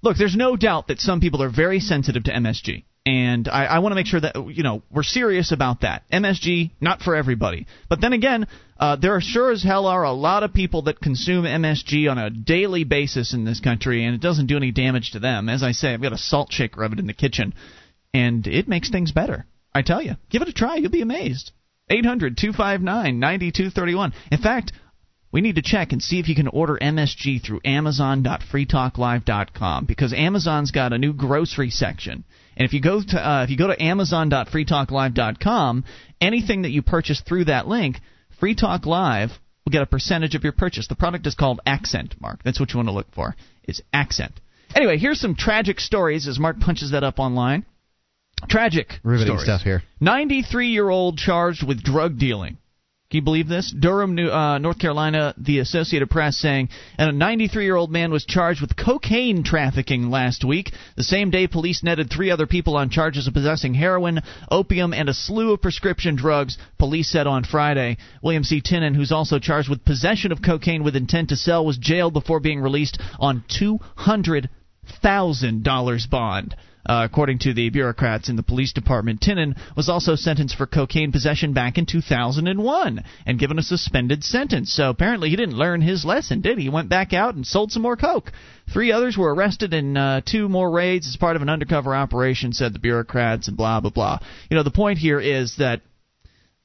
Look, 0.01 0.17
there's 0.17 0.35
no 0.35 0.55
doubt 0.57 0.87
that 0.89 0.99
some 0.99 1.19
people 1.21 1.41
are 1.41 1.49
very 1.49 1.79
sensitive 1.79 2.25
to 2.25 2.31
MSG, 2.31 2.83
and 3.05 3.47
I, 3.47 3.65
I 3.65 3.79
want 3.79 3.91
to 3.91 3.95
make 3.95 4.07
sure 4.07 4.19
that 4.19 4.35
you 4.35 4.63
know 4.63 4.81
we're 4.91 5.03
serious 5.03 5.51
about 5.51 5.81
that. 5.81 6.03
MSG 6.11 6.71
not 6.81 7.01
for 7.01 7.15
everybody, 7.15 7.67
but 7.87 8.01
then 8.01 8.13
again, 8.13 8.47
uh, 8.79 8.95
there 8.95 9.15
are 9.15 9.21
sure 9.21 9.51
as 9.51 9.61
hell 9.61 9.85
are 9.85 10.03
a 10.03 10.11
lot 10.11 10.43
of 10.43 10.53
people 10.53 10.83
that 10.83 10.99
consume 10.99 11.45
MSG 11.45 12.09
on 12.09 12.17
a 12.17 12.29
daily 12.29 12.83
basis 12.83 13.33
in 13.33 13.45
this 13.45 13.59
country, 13.59 14.03
and 14.03 14.15
it 14.15 14.21
doesn't 14.21 14.47
do 14.47 14.57
any 14.57 14.71
damage 14.71 15.11
to 15.11 15.19
them. 15.19 15.49
As 15.49 15.61
I 15.61 15.71
say, 15.71 15.93
I've 15.93 16.01
got 16.01 16.13
a 16.13 16.17
salt 16.17 16.51
shaker 16.51 16.83
of 16.83 16.93
it 16.93 16.99
in 16.99 17.07
the 17.07 17.13
kitchen, 17.13 17.53
and 18.13 18.45
it 18.47 18.67
makes 18.67 18.89
things 18.89 19.11
better. 19.11 19.45
I 19.73 19.83
tell 19.83 20.01
you, 20.01 20.15
give 20.29 20.41
it 20.41 20.47
a 20.47 20.53
try, 20.53 20.77
you'll 20.77 20.89
be 20.89 21.01
amazed. 21.01 21.51
800 21.89 22.37
259 22.37 23.19
9231. 23.19 24.13
In 24.31 24.39
fact, 24.39 24.71
we 25.31 25.41
need 25.41 25.55
to 25.55 25.61
check 25.61 25.91
and 25.91 26.01
see 26.01 26.19
if 26.19 26.29
you 26.29 26.35
can 26.35 26.47
order 26.47 26.79
MSG 26.81 27.43
through 27.43 27.59
Amazon.freetalklive.com 27.65 29.85
because 29.85 30.13
Amazon's 30.13 30.71
got 30.71 30.93
a 30.93 30.97
new 30.97 31.13
grocery 31.13 31.69
section. 31.69 32.23
And 32.57 32.65
if 32.65 32.73
you 32.73 32.81
go 32.81 33.01
to 33.01 33.29
uh, 33.29 33.43
if 33.43 33.49
you 33.49 33.57
go 33.57 33.67
to 33.67 33.81
Amazon.freetalklive.com, 33.81 35.83
anything 36.21 36.61
that 36.63 36.71
you 36.71 36.81
purchase 36.81 37.21
through 37.21 37.45
that 37.45 37.67
link, 37.67 37.97
Free 38.39 38.55
Talk 38.55 38.85
Live 38.85 39.31
will 39.65 39.71
get 39.71 39.81
a 39.81 39.87
percentage 39.87 40.35
of 40.35 40.43
your 40.43 40.53
purchase. 40.53 40.87
The 40.87 40.95
product 40.95 41.27
is 41.27 41.35
called 41.35 41.59
Accent, 41.65 42.15
Mark. 42.19 42.41
That's 42.43 42.59
what 42.59 42.73
you 42.73 42.77
want 42.77 42.89
to 42.89 42.93
look 42.93 43.11
for. 43.13 43.35
Is 43.67 43.81
Accent. 43.91 44.39
Anyway, 44.75 44.97
here's 44.97 45.19
some 45.19 45.35
tragic 45.35 45.79
stories 45.79 46.27
as 46.27 46.39
Mark 46.39 46.59
punches 46.59 46.91
that 46.91 47.03
up 47.03 47.19
online. 47.19 47.65
Tragic 48.49 48.99
riveting 49.03 49.37
stories. 49.37 49.43
stuff 49.43 49.61
here. 49.61 49.83
93 50.01 50.69
year 50.69 50.89
old 50.89 51.17
charged 51.17 51.65
with 51.65 51.81
drug 51.81 52.19
dealing. 52.19 52.57
Can 53.15 53.21
you 53.21 53.23
believe 53.23 53.47
this? 53.47 53.71
Durham, 53.71 54.13
New, 54.13 54.29
uh, 54.29 54.57
North 54.57 54.77
Carolina, 54.77 55.33
the 55.37 55.59
Associated 55.59 56.09
Press 56.09 56.37
saying, 56.37 56.67
and 56.97 57.11
a 57.11 57.13
93 57.13 57.63
year 57.63 57.77
old 57.77 57.89
man 57.89 58.11
was 58.11 58.25
charged 58.25 58.59
with 58.59 58.75
cocaine 58.75 59.41
trafficking 59.41 60.09
last 60.09 60.43
week. 60.43 60.73
The 60.97 61.03
same 61.05 61.29
day, 61.29 61.47
police 61.47 61.81
netted 61.81 62.09
three 62.09 62.29
other 62.29 62.45
people 62.45 62.75
on 62.75 62.89
charges 62.89 63.25
of 63.25 63.33
possessing 63.33 63.73
heroin, 63.73 64.19
opium, 64.51 64.93
and 64.93 65.07
a 65.07 65.13
slew 65.13 65.53
of 65.53 65.61
prescription 65.61 66.17
drugs, 66.17 66.57
police 66.77 67.09
said 67.09 67.25
on 67.25 67.45
Friday. 67.45 67.95
William 68.21 68.43
C. 68.43 68.61
Tinnen, 68.61 68.97
who's 68.97 69.13
also 69.13 69.39
charged 69.39 69.69
with 69.69 69.85
possession 69.85 70.33
of 70.33 70.41
cocaine 70.41 70.83
with 70.83 70.97
intent 70.97 71.29
to 71.29 71.37
sell, 71.37 71.65
was 71.65 71.77
jailed 71.77 72.11
before 72.11 72.41
being 72.41 72.59
released 72.59 72.99
on 73.17 73.45
$200,000 73.49 76.09
bond. 76.09 76.55
Uh, 76.85 77.01
according 77.09 77.39
to 77.39 77.53
the 77.53 77.69
bureaucrats 77.69 78.29
in 78.29 78.35
the 78.35 78.43
police 78.43 78.73
department, 78.73 79.21
Tinnen 79.21 79.55
was 79.75 79.89
also 79.89 80.15
sentenced 80.15 80.55
for 80.55 80.67
cocaine 80.67 81.11
possession 81.11 81.53
back 81.53 81.77
in 81.77 81.85
2001 81.85 83.03
and 83.25 83.39
given 83.39 83.57
a 83.57 83.63
suspended 83.63 84.23
sentence. 84.23 84.71
So 84.73 84.89
apparently 84.89 85.29
he 85.29 85.35
didn't 85.35 85.57
learn 85.57 85.81
his 85.81 86.05
lesson, 86.05 86.41
did 86.41 86.57
he? 86.57 86.65
He 86.65 86.69
went 86.69 86.89
back 86.89 87.13
out 87.13 87.35
and 87.35 87.45
sold 87.45 87.71
some 87.71 87.83
more 87.83 87.95
coke. 87.95 88.31
Three 88.73 88.91
others 88.91 89.15
were 89.17 89.33
arrested 89.33 89.73
in 89.73 89.95
uh, 89.95 90.21
two 90.25 90.49
more 90.49 90.71
raids 90.71 91.07
as 91.07 91.15
part 91.15 91.35
of 91.35 91.41
an 91.41 91.49
undercover 91.49 91.95
operation, 91.95 92.53
said 92.53 92.73
the 92.73 92.79
bureaucrats, 92.79 93.47
and 93.47 93.55
blah, 93.55 93.79
blah, 93.79 93.91
blah. 93.91 94.19
You 94.49 94.57
know, 94.57 94.63
the 94.63 94.71
point 94.71 94.97
here 94.97 95.19
is 95.19 95.57
that 95.57 95.81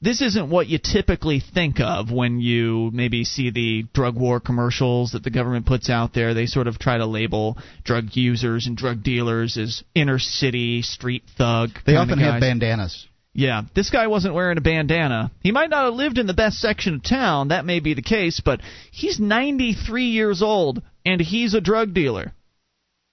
this 0.03 0.23
isn't 0.23 0.49
what 0.49 0.67
you 0.67 0.79
typically 0.79 1.41
think 1.41 1.79
of 1.79 2.11
when 2.11 2.41
you 2.41 2.91
maybe 2.93 3.25
see 3.25 3.51
the 3.51 3.85
drug 3.93 4.17
war 4.17 4.41
commercials 4.41 5.13
that 5.13 5.23
the 5.23 5.31
government 5.31 5.67
puts 5.67 5.91
out 5.91 6.15
there. 6.15 6.33
They 6.33 6.47
sort 6.47 6.67
of 6.67 6.79
try 6.79 6.99
to 6.99 7.07
label 7.07 7.59
drug 7.85 8.17
users 8.17 8.67
and 8.67 8.77
drug 8.77 9.03
dealers 9.03 9.59
as 9.59 9.85
inner 9.95 10.19
city 10.19 10.83
street 10.83 11.25
thug. 11.37 11.71
They 11.85 11.97
often 11.97 12.19
have 12.19 12.41
bandanas. 12.41 13.07
Yeah, 13.33 13.63
this 13.75 13.91
guy 13.91 14.09
wasn't 14.09 14.35
wearing 14.35 14.59
a 14.59 14.63
bandana. 14.63 15.31
He 15.41 15.53
might 15.53 15.71
not 15.71 15.85
have 15.85 15.95
lived 15.95 16.19
in 16.19 16.27
the 16.27 16.35
best 16.35 16.59
section 16.59 16.97
of 16.97 17.03
town, 17.05 17.49
that 17.49 17.65
may 17.65 17.79
be 17.79 17.95
the 17.95 18.03
case, 18.03 18.41
but 18.45 18.61
he's 18.91 19.21
93 19.21 20.07
years 20.07 20.43
old 20.43 20.83
and 21.05 21.21
he's 21.21 21.55
a 21.55 21.61
drug 21.61 21.95
dealer. 21.95 22.33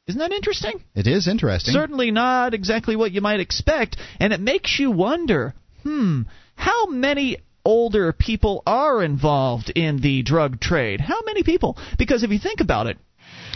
Isn't 0.08 0.20
that 0.20 0.32
interesting? 0.32 0.82
It 0.96 1.06
is 1.06 1.28
interesting. 1.28 1.74
Certainly 1.74 2.12
not 2.12 2.54
exactly 2.54 2.96
what 2.96 3.12
you 3.12 3.20
might 3.20 3.42
expect, 3.42 3.98
and 4.20 4.32
it 4.32 4.40
makes 4.40 4.80
you 4.80 4.90
wonder, 4.90 5.54
hmm, 5.84 6.22
how 6.58 6.88
many 6.88 7.38
older 7.64 8.12
people 8.12 8.64
are 8.66 9.02
involved 9.04 9.72
in 9.76 10.02
the 10.02 10.24
drug 10.24 10.60
trade? 10.60 11.00
How 11.00 11.22
many 11.26 11.44
people? 11.44 11.78
Because 11.98 12.24
if 12.24 12.32
you 12.32 12.40
think 12.40 12.60
about 12.60 12.88
it, 12.88 12.98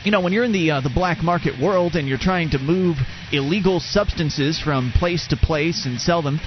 you 0.05 0.11
know, 0.11 0.21
when 0.21 0.33
you're 0.33 0.43
in 0.43 0.53
the 0.53 0.71
uh, 0.71 0.81
the 0.81 0.89
black 0.93 1.21
market 1.21 1.61
world 1.61 1.95
and 1.95 2.07
you're 2.07 2.17
trying 2.17 2.51
to 2.51 2.59
move 2.59 2.97
illegal 3.31 3.79
substances 3.79 4.59
from 4.59 4.91
place 4.95 5.27
to 5.27 5.35
place 5.35 5.85
and 5.85 5.99
sell 5.99 6.21
them, 6.21 6.39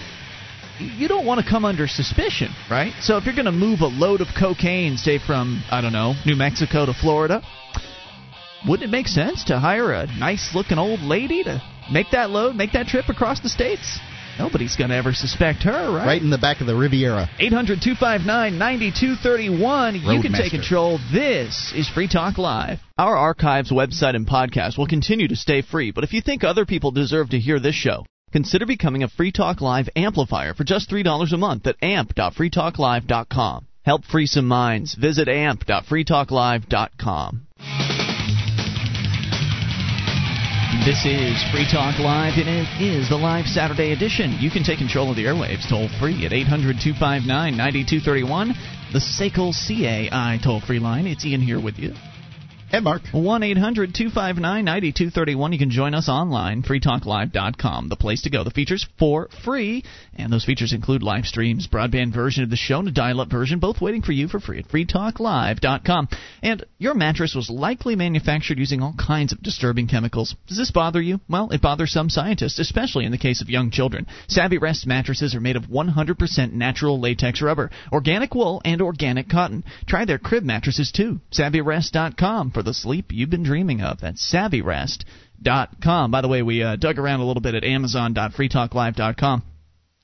you 0.79 1.07
don't 1.07 1.27
want 1.27 1.45
to 1.45 1.49
come 1.49 1.65
under 1.65 1.87
suspicion, 1.87 2.49
right? 2.71 2.93
So 3.01 3.17
if 3.17 3.25
you're 3.27 3.35
going 3.35 3.45
to 3.45 3.53
move 3.53 3.81
a 3.81 3.87
load 3.87 4.21
of 4.21 4.29
cocaine, 4.39 4.97
say 4.97 5.19
from 5.19 5.63
I 5.71 5.81
don't 5.81 5.93
know 5.93 6.15
New 6.27 6.37
Mexico 6.37 6.87
to 6.87 6.95
Florida, 6.95 7.43
wouldn't 8.67 8.89
it 8.89 8.93
make 8.93 9.09
sense 9.09 9.45
to 9.45 9.59
hire 9.59 9.93
a 9.93 10.07
nice-looking 10.07 10.79
old 10.79 11.01
lady 11.01 11.45
to 11.45 11.63
make 11.93 12.11
that 12.13 12.31
load, 12.31 12.57
make 12.57 12.73
that 12.73 12.87
trip 12.87 13.09
across 13.09 13.41
the 13.41 13.49
states? 13.49 13.99
Nobody's 14.39 14.77
going 14.77 14.91
to 14.91 14.97
ever 14.97 15.13
suspect 15.13 15.63
her, 15.65 15.93
right? 15.93 16.07
Right 16.07 16.23
in 16.23 16.31
the 16.31 16.39
back 16.39 16.61
of 16.61 16.67
the 16.67 16.75
Riviera. 16.75 17.29
800 17.39 17.81
259 17.83 18.59
9231. 18.59 19.95
You 19.97 20.23
can 20.23 20.33
take 20.33 20.51
control. 20.51 20.99
This 21.13 21.73
is 21.75 21.89
Free 21.89 22.09
Talk 22.09 22.39
Live. 22.39 22.79
Our 22.99 23.17
archives, 23.17 23.71
website, 23.71 24.17
and 24.17 24.27
podcast 24.27 24.77
will 24.79 24.87
continue 24.87 25.29
to 25.29 25.37
stay 25.37 25.63
free, 25.63 25.91
but 25.91 26.05
if 26.05 26.13
you 26.13 26.21
think 26.21 26.45
other 26.45 26.67
people 26.67 26.91
deserve 26.91 27.31
to 27.31 27.39
hear 27.39 27.59
this 27.61 27.75
show, 27.75 28.05
consider 28.33 28.67
becoming 28.67 29.03
a 29.03 29.09
Free 29.09 29.33
Talk 29.33 29.61
Live 29.61 29.89
amplifier 29.97 30.55
for 30.55 30.65
just 30.65 30.91
$3 30.91 31.33
a 31.33 31.37
month 31.37 31.67
at 31.67 31.77
amp.freetalklive.com. 31.83 33.67
Help 33.83 34.05
free 34.05 34.27
some 34.27 34.49
minds. 34.49 34.95
Visit 34.95 35.29
amp.freetalklive.com. 35.29 37.47
This 40.83 41.07
is 41.07 41.43
Free 41.53 41.67
Talk 41.71 41.99
Live, 41.99 42.35
and 42.37 42.49
it 42.49 42.83
is 42.83 43.09
the 43.09 43.17
live 43.17 43.47
Saturday 43.47 43.93
edition. 43.93 44.37
You 44.41 44.51
can 44.51 44.65
take 44.65 44.79
control 44.79 45.11
of 45.11 45.17
the 45.17 45.25
airwaves 45.25 45.69
toll 45.69 45.89
free 46.01 46.27
at 46.27 46.33
800 46.33 46.81
259 46.83 47.57
9231, 47.57 48.49
the 48.93 48.99
SACL 48.99 49.55
CAI 49.55 50.41
toll 50.43 50.61
free 50.61 50.81
line. 50.81 51.07
It's 51.07 51.25
Ian 51.25 51.41
here 51.41 51.61
with 51.61 51.79
you. 51.79 51.95
Hey, 52.75 52.81
Mark. 52.81 53.03
1 53.13 53.43
800 53.45 53.95
259 53.95 54.65
9231. 54.65 55.53
You 55.53 55.59
can 55.61 55.71
join 55.71 55.95
us 55.95 56.09
online, 56.09 56.65
freetalklive.com, 56.65 57.89
the 57.89 57.95
place 57.95 58.23
to 58.23 58.31
go. 58.31 58.43
The 58.43 58.51
features 58.51 58.85
for 58.99 59.29
free, 59.45 59.85
and 60.17 60.33
those 60.33 60.45
features 60.45 60.73
include 60.73 61.05
live 61.05 61.25
streams, 61.25 61.69
broadband 61.69 62.13
version 62.13 62.43
of 62.43 62.51
the 62.51 62.57
show, 62.57 62.81
and 62.81 62.89
a 62.89 62.91
dial 62.91 63.21
up 63.21 63.31
version, 63.31 63.61
both 63.61 63.81
waiting 63.81 64.03
for 64.03 64.11
you 64.11 64.27
for 64.27 64.41
free 64.41 64.59
at 64.59 64.67
freetalklive.com. 64.67 66.09
And 66.43 66.65
your 66.79 66.95
mattress 66.95 67.37
was 67.37 67.49
likely 67.49 67.95
manufactured 67.95 68.59
using 68.59 68.83
all 68.83 68.97
kinds 68.99 69.33
of 69.33 69.41
disturbing 69.41 69.87
chemicals. 69.87 70.35
Does 70.49 70.59
this 70.59 70.73
bother 70.73 71.01
you? 71.01 71.21
Well, 71.29 71.51
it 71.51 71.63
bothers 71.63 71.93
some 71.93 72.11
scientists, 72.11 72.59
especially 72.59 73.05
in 73.05 73.13
the 73.13 73.19
case 73.19 73.41
of 73.41 73.51
young 73.51 73.71
children. 73.71 74.09
Savvy 74.27 74.59
Rest 74.59 74.85
mattresses 74.85 75.37
are 75.37 75.41
made 75.41 75.55
of 75.55 75.67
100% 75.67 76.53
natural 76.53 76.99
latex 76.99 77.41
rubber, 77.41 77.71
organic 77.93 78.35
wool, 78.35 78.61
and 78.65 78.83
organic 78.83 79.29
cotton. 79.29 79.63
Try 79.87 80.07
their 80.07 80.19
crib 80.19 80.43
mattresses 80.43 80.91
too. 80.91 81.21
SavvyRest.com 81.31 82.51
for 82.51 82.64
the 82.65 82.75
sleep 82.75 83.13
you've 83.13 83.31
been 83.31 83.43
dreaming 83.43 83.81
of. 83.81 84.01
That's 84.01 84.33
SavvyRest.com. 84.33 86.11
By 86.11 86.21
the 86.21 86.29
way, 86.29 86.43
we 86.43 86.63
uh, 86.63 86.77
dug 86.77 86.99
around 86.99 87.21
a 87.21 87.25
little 87.27 87.41
bit 87.41 87.55
at 87.55 87.65
Amazon.freetalklive.com. 87.65 89.43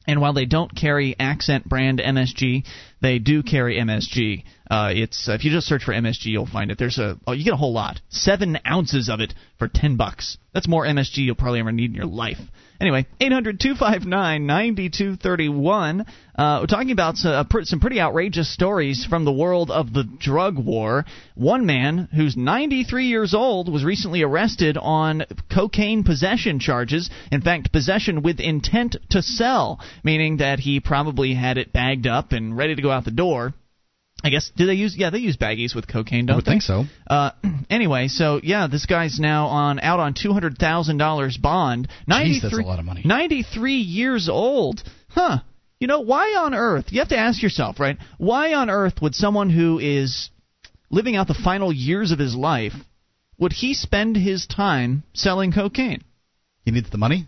And 0.07 0.21
while 0.21 0.33
they 0.33 0.47
don't 0.47 0.75
carry 0.75 1.15
Accent 1.19 1.69
brand 1.69 1.99
MSG, 1.99 2.65
they 3.01 3.19
do 3.19 3.43
carry 3.43 3.77
MSG. 3.77 4.45
Uh, 4.71 4.93
it's 4.95 5.29
if 5.29 5.45
you 5.45 5.51
just 5.51 5.67
search 5.67 5.83
for 5.83 5.93
MSG, 5.93 6.27
you'll 6.27 6.47
find 6.47 6.71
it. 6.71 6.79
There's 6.79 6.99
a 6.99 7.19
oh, 7.27 7.33
you 7.33 7.45
get 7.45 7.55
a 7.55 7.57
whole 7.57 7.73
lot, 7.73 8.01
seven 8.09 8.57
ounces 8.65 9.09
of 9.09 9.19
it 9.21 9.35
for 9.59 9.67
ten 9.67 9.97
bucks. 9.97 10.39
That's 10.55 10.69
more 10.69 10.85
MSG 10.85 11.17
you'll 11.19 11.35
probably 11.35 11.59
ever 11.59 11.73
need 11.73 11.91
in 11.91 11.97
your 11.97 12.07
life. 12.07 12.39
Anyway, 12.81 13.07
800-259-9231. 13.21 16.07
Uh, 16.35 16.59
we're 16.61 16.67
talking 16.67 16.93
about 16.93 17.23
uh, 17.25 17.45
some 17.63 17.79
pretty 17.79 18.01
outrageous 18.01 18.53
stories 18.53 19.05
from 19.05 19.25
the 19.27 19.33
world 19.33 19.71
of 19.71 19.93
the 19.93 20.05
drug 20.19 20.57
war. 20.57 21.05
One 21.35 21.67
man 21.67 22.09
who's 22.15 22.39
93 22.39 23.07
years 23.07 23.35
old 23.35 23.71
was 23.71 23.85
recently 23.85 24.23
arrested 24.23 24.79
on 24.79 25.25
cocaine 25.53 26.05
possession 26.05 26.59
charges. 26.59 27.11
In 27.31 27.43
fact, 27.43 27.71
possession 27.71 28.23
with 28.23 28.41
intent 28.41 28.97
to 29.11 29.21
sell, 29.21 29.79
meaning 30.03 30.39
that 30.39 30.61
he 30.61 30.81
probably 30.81 31.35
had 31.35 31.59
it 31.59 31.75
bagged 31.75 32.07
up 32.07 32.33
and 32.33 32.57
ready 32.57 32.75
to 32.75 32.83
go 32.83 32.91
out 32.91 33.05
the 33.05 33.11
door. 33.11 33.53
I 34.23 34.31
guess 34.31 34.51
do 34.55 34.67
they 34.67 34.75
use 34.75 34.97
yeah 34.97 35.11
they 35.11 35.19
use 35.19 35.37
baggies 35.37 35.75
with 35.75 35.89
cocaine 35.89 36.27
don't 36.27 36.35
I 36.35 36.37
would 36.37 36.45
they? 36.45 36.53
think 36.53 36.63
so. 36.63 36.85
Uh, 37.09 37.31
anyway, 37.71 38.09
so 38.09 38.41
yeah, 38.43 38.67
this 38.67 38.87
guy's 38.87 39.19
now 39.19 39.47
on 39.47 39.81
out 39.81 40.01
on 40.01 40.15
two 40.15 40.33
hundred 40.33 40.59
thousand 40.59 40.99
dollars 40.99 41.37
bond. 41.37 41.89
Jeez, 42.09 42.43
that's 42.43 42.55
a 42.55 42.63
lot 42.63 42.79
of 42.79 42.85
money. 42.85 43.03
Ninety 43.05 43.43
three 43.43 43.81
years 43.81 44.29
old, 44.29 44.83
huh? 45.09 45.39
You 45.79 45.87
know 45.87 46.01
why 46.01 46.35
on 46.35 46.55
earth? 46.55 46.87
You 46.91 47.01
have 47.01 47.09
to 47.09 47.19
ask 47.19 47.43
yourself, 47.43 47.81
right? 47.81 47.97
Why 48.19 48.53
on 48.53 48.69
earth 48.69 49.01
would 49.01 49.15
someone 49.15 49.49
who 49.49 49.79
is 49.79 50.29
living 50.91 51.17
out 51.17 51.27
the 51.27 51.35
final 51.35 51.73
years 51.73 52.13
of 52.13 52.19
his 52.19 52.35
life 52.35 52.75
would 53.41 53.53
he 53.55 53.73
spend 53.73 54.17
his 54.17 54.47
time 54.47 55.03
selling 55.15 55.51
cocaine? 55.51 56.05
He 56.65 56.71
needs 56.71 56.91
the 56.91 56.99
money. 56.99 57.27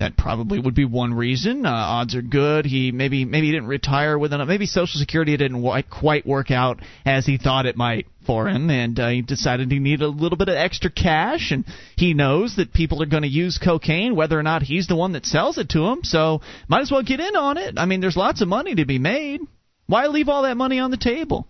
That 0.00 0.16
probably 0.16 0.58
would 0.58 0.74
be 0.74 0.84
one 0.84 1.14
reason. 1.14 1.64
Uh, 1.64 1.70
odds 1.70 2.16
are 2.16 2.22
good. 2.22 2.66
He 2.66 2.90
maybe 2.90 3.24
maybe 3.24 3.46
he 3.46 3.52
didn't 3.52 3.68
retire 3.68 4.18
with 4.18 4.32
enough. 4.32 4.48
Maybe 4.48 4.66
Social 4.66 4.98
Security 4.98 5.36
didn't 5.36 5.62
w- 5.62 5.82
quite 5.88 6.26
work 6.26 6.50
out 6.50 6.80
as 7.06 7.24
he 7.24 7.38
thought 7.38 7.66
it 7.66 7.76
might 7.76 8.06
for 8.26 8.48
him, 8.48 8.70
and 8.70 8.98
uh, 8.98 9.08
he 9.10 9.22
decided 9.22 9.70
he 9.70 9.78
needed 9.78 10.02
a 10.02 10.08
little 10.08 10.36
bit 10.36 10.48
of 10.48 10.56
extra 10.56 10.90
cash. 10.90 11.52
And 11.52 11.64
he 11.96 12.12
knows 12.12 12.56
that 12.56 12.72
people 12.72 13.02
are 13.02 13.06
going 13.06 13.22
to 13.22 13.28
use 13.28 13.58
cocaine, 13.58 14.16
whether 14.16 14.36
or 14.36 14.42
not 14.42 14.62
he's 14.62 14.88
the 14.88 14.96
one 14.96 15.12
that 15.12 15.26
sells 15.26 15.58
it 15.58 15.68
to 15.70 15.80
them. 15.80 16.00
So 16.02 16.40
might 16.66 16.82
as 16.82 16.90
well 16.90 17.02
get 17.04 17.20
in 17.20 17.36
on 17.36 17.56
it. 17.56 17.74
I 17.76 17.86
mean, 17.86 18.00
there's 18.00 18.16
lots 18.16 18.42
of 18.42 18.48
money 18.48 18.74
to 18.74 18.84
be 18.84 18.98
made. 18.98 19.42
Why 19.86 20.06
leave 20.08 20.28
all 20.28 20.42
that 20.42 20.56
money 20.56 20.80
on 20.80 20.90
the 20.90 20.96
table? 20.96 21.46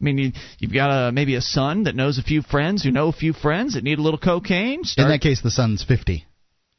I 0.00 0.04
mean, 0.04 0.18
you, 0.18 0.32
you've 0.58 0.74
got 0.74 1.08
a, 1.08 1.12
maybe 1.12 1.34
a 1.36 1.40
son 1.40 1.84
that 1.84 1.94
knows 1.96 2.18
a 2.18 2.22
few 2.22 2.42
friends 2.42 2.82
who 2.82 2.90
know 2.90 3.08
a 3.08 3.12
few 3.12 3.32
friends 3.32 3.72
that 3.74 3.84
need 3.84 3.98
a 3.98 4.02
little 4.02 4.18
cocaine. 4.18 4.84
Start, 4.84 5.06
In 5.06 5.12
that 5.12 5.22
case, 5.22 5.40
the 5.40 5.50
son's 5.50 5.82
50. 5.82 6.26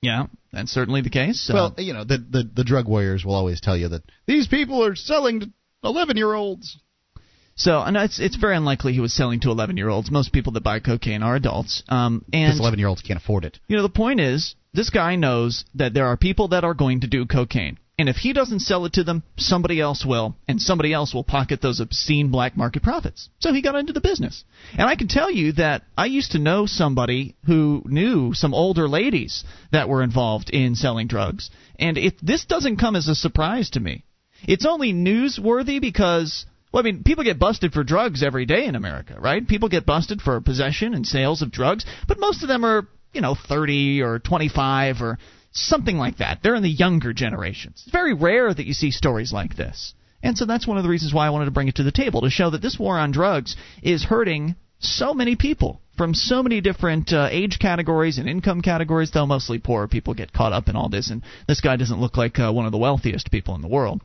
Yeah, 0.02 0.28
that's 0.52 0.72
certainly 0.72 1.02
the 1.02 1.10
case. 1.10 1.50
Well, 1.54 1.74
Uh, 1.78 1.82
you 1.82 1.94
know, 1.94 2.04
the, 2.04 2.18
the 2.18 2.50
the 2.54 2.64
drug 2.64 2.88
warriors 2.88 3.26
will 3.26 3.36
always 3.36 3.60
tell 3.62 3.76
you 3.78 3.90
that 3.90 4.04
these 4.26 4.48
people 4.48 4.84
are 4.84 4.96
selling 4.96 5.40
to 5.42 5.50
11 5.84 6.18
year 6.18 6.34
olds. 6.34 6.78
So, 7.56 7.82
and 7.82 7.98
it's 7.98 8.20
it's 8.20 8.36
very 8.36 8.56
unlikely 8.56 8.94
he 8.94 9.00
was 9.00 9.14
selling 9.14 9.40
to 9.42 9.50
11 9.50 9.78
year 9.78 9.90
olds. 9.90 10.12
Most 10.12 10.32
people 10.32 10.54
that 10.54 10.64
buy 10.64 10.80
cocaine 10.80 11.24
are 11.24 11.36
adults. 11.36 11.82
Um, 11.90 12.24
and 12.32 12.50
Because 12.50 12.60
11 12.60 12.78
year 12.80 12.88
olds 12.88 13.02
can't 13.02 13.20
afford 13.20 13.46
it. 13.46 13.60
you 13.68 13.76
know, 13.76 13.82
the 13.82 13.90
point 13.90 14.20
is, 14.20 14.56
this 14.74 14.92
guy 14.92 15.16
knows 15.16 15.66
that 15.74 15.94
there 15.96 16.06
are 16.06 16.18
people 16.18 16.50
that 16.50 16.64
are 16.64 16.76
going 16.76 17.02
to 17.02 17.08
do 17.08 17.26
cocaine, 17.26 17.80
and 18.00 18.10
if 18.10 18.18
he 18.18 18.32
doesn't 18.32 18.60
sell 18.60 18.86
it 18.86 18.94
to 18.94 19.04
them, 19.04 19.24
somebody 19.38 19.82
else 19.82 20.06
will, 20.06 20.36
and 20.48 20.62
somebody 20.62 20.94
else 20.94 21.14
will 21.14 21.24
pocket 21.24 21.62
those 21.62 21.80
obscene 21.80 22.30
black 22.30 22.56
market 22.56 22.84
profits. 22.84 23.30
So 23.40 23.54
he 23.54 23.62
got 23.64 23.76
into 23.76 23.94
the 23.94 24.02
business. 24.02 24.44
And 24.74 24.88
I 24.88 24.96
can 24.96 25.08
tell 25.08 25.32
you 25.32 25.54
that 25.54 25.84
I 25.98 26.06
used 26.06 26.34
to 26.34 26.40
know 26.40 26.68
somebody 26.68 27.36
who 27.46 27.82
knew 27.86 28.34
some 28.36 28.54
older 28.54 28.88
ladies 28.88 29.44
that 29.72 29.90
were 29.90 30.04
involved 30.04 30.52
in 30.52 30.76
selling 30.76 31.08
drugs, 31.08 31.50
and 31.80 31.98
if 31.98 32.14
this 32.22 32.46
doesn't 32.46 32.78
come 32.78 32.96
as 32.96 33.08
a 33.08 33.16
surprise 33.16 33.72
to 33.72 33.80
me. 33.80 34.04
It's 34.48 34.68
only 34.68 34.94
newsworthy 34.94 35.82
because 35.82 36.46
well, 36.72 36.84
I 36.84 36.84
mean, 36.84 37.04
people 37.04 37.24
get 37.24 37.40
busted 37.40 37.74
for 37.74 37.84
drugs 37.84 38.22
every 38.22 38.46
day 38.46 38.66
in 38.66 38.76
America, 38.76 39.16
right? 39.20 39.48
People 39.48 39.70
get 39.70 39.86
busted 39.86 40.22
for 40.22 40.40
possession 40.42 40.94
and 40.94 41.08
sales 41.08 41.42
of 41.42 41.52
drugs, 41.52 41.86
but 42.08 42.20
most 42.20 42.44
of 42.44 42.50
them 42.50 42.66
are, 42.66 42.88
you 43.14 43.22
know, 43.22 43.36
30 43.36 44.02
or 44.02 44.20
25 44.20 45.02
or 45.02 45.18
something 45.52 45.98
like 45.98 46.18
that. 46.18 46.40
They're 46.44 46.56
in 46.56 46.64
the 46.64 46.70
younger 46.70 47.14
generations. 47.14 47.84
It's 47.86 47.92
very 47.92 48.14
rare 48.14 48.54
that 48.54 48.66
you 48.66 48.74
see 48.74 48.92
stories 48.92 49.32
like 49.32 49.56
this. 49.56 49.94
And 50.24 50.38
so 50.38 50.46
that's 50.46 50.68
one 50.68 50.78
of 50.78 50.84
the 50.84 50.90
reasons 50.90 51.14
why 51.14 51.28
I 51.28 51.30
wanted 51.30 51.46
to 51.46 51.52
bring 51.52 51.68
it 51.68 51.76
to 51.76 51.84
the 51.84 51.92
table 51.92 52.22
to 52.22 52.30
show 52.30 52.50
that 52.50 52.62
this 52.62 52.80
war 52.80 52.98
on 52.98 53.12
drugs 53.12 53.56
is 53.84 54.04
hurting 54.04 54.56
so 54.80 55.14
many 55.14 55.36
people 55.36 55.82
from 55.96 56.14
so 56.14 56.44
many 56.44 56.62
different 56.62 57.12
uh, 57.12 57.28
age 57.32 57.58
categories 57.60 58.18
and 58.18 58.30
income 58.30 58.62
categories, 58.62 59.12
though 59.12 59.26
mostly 59.26 59.58
poor 59.58 59.88
people 59.88 60.14
get 60.14 60.34
caught 60.34 60.54
up 60.54 60.70
in 60.70 60.76
all 60.76 60.90
this. 60.90 61.10
And 61.10 61.24
this 61.48 61.62
guy 61.62 61.76
doesn't 61.76 62.00
look 62.00 62.18
like 62.18 62.40
uh, 62.40 62.52
one 62.52 62.66
of 62.66 62.72
the 62.72 62.78
wealthiest 62.78 63.32
people 63.32 63.56
in 63.56 63.62
the 63.62 63.68
world. 63.68 64.02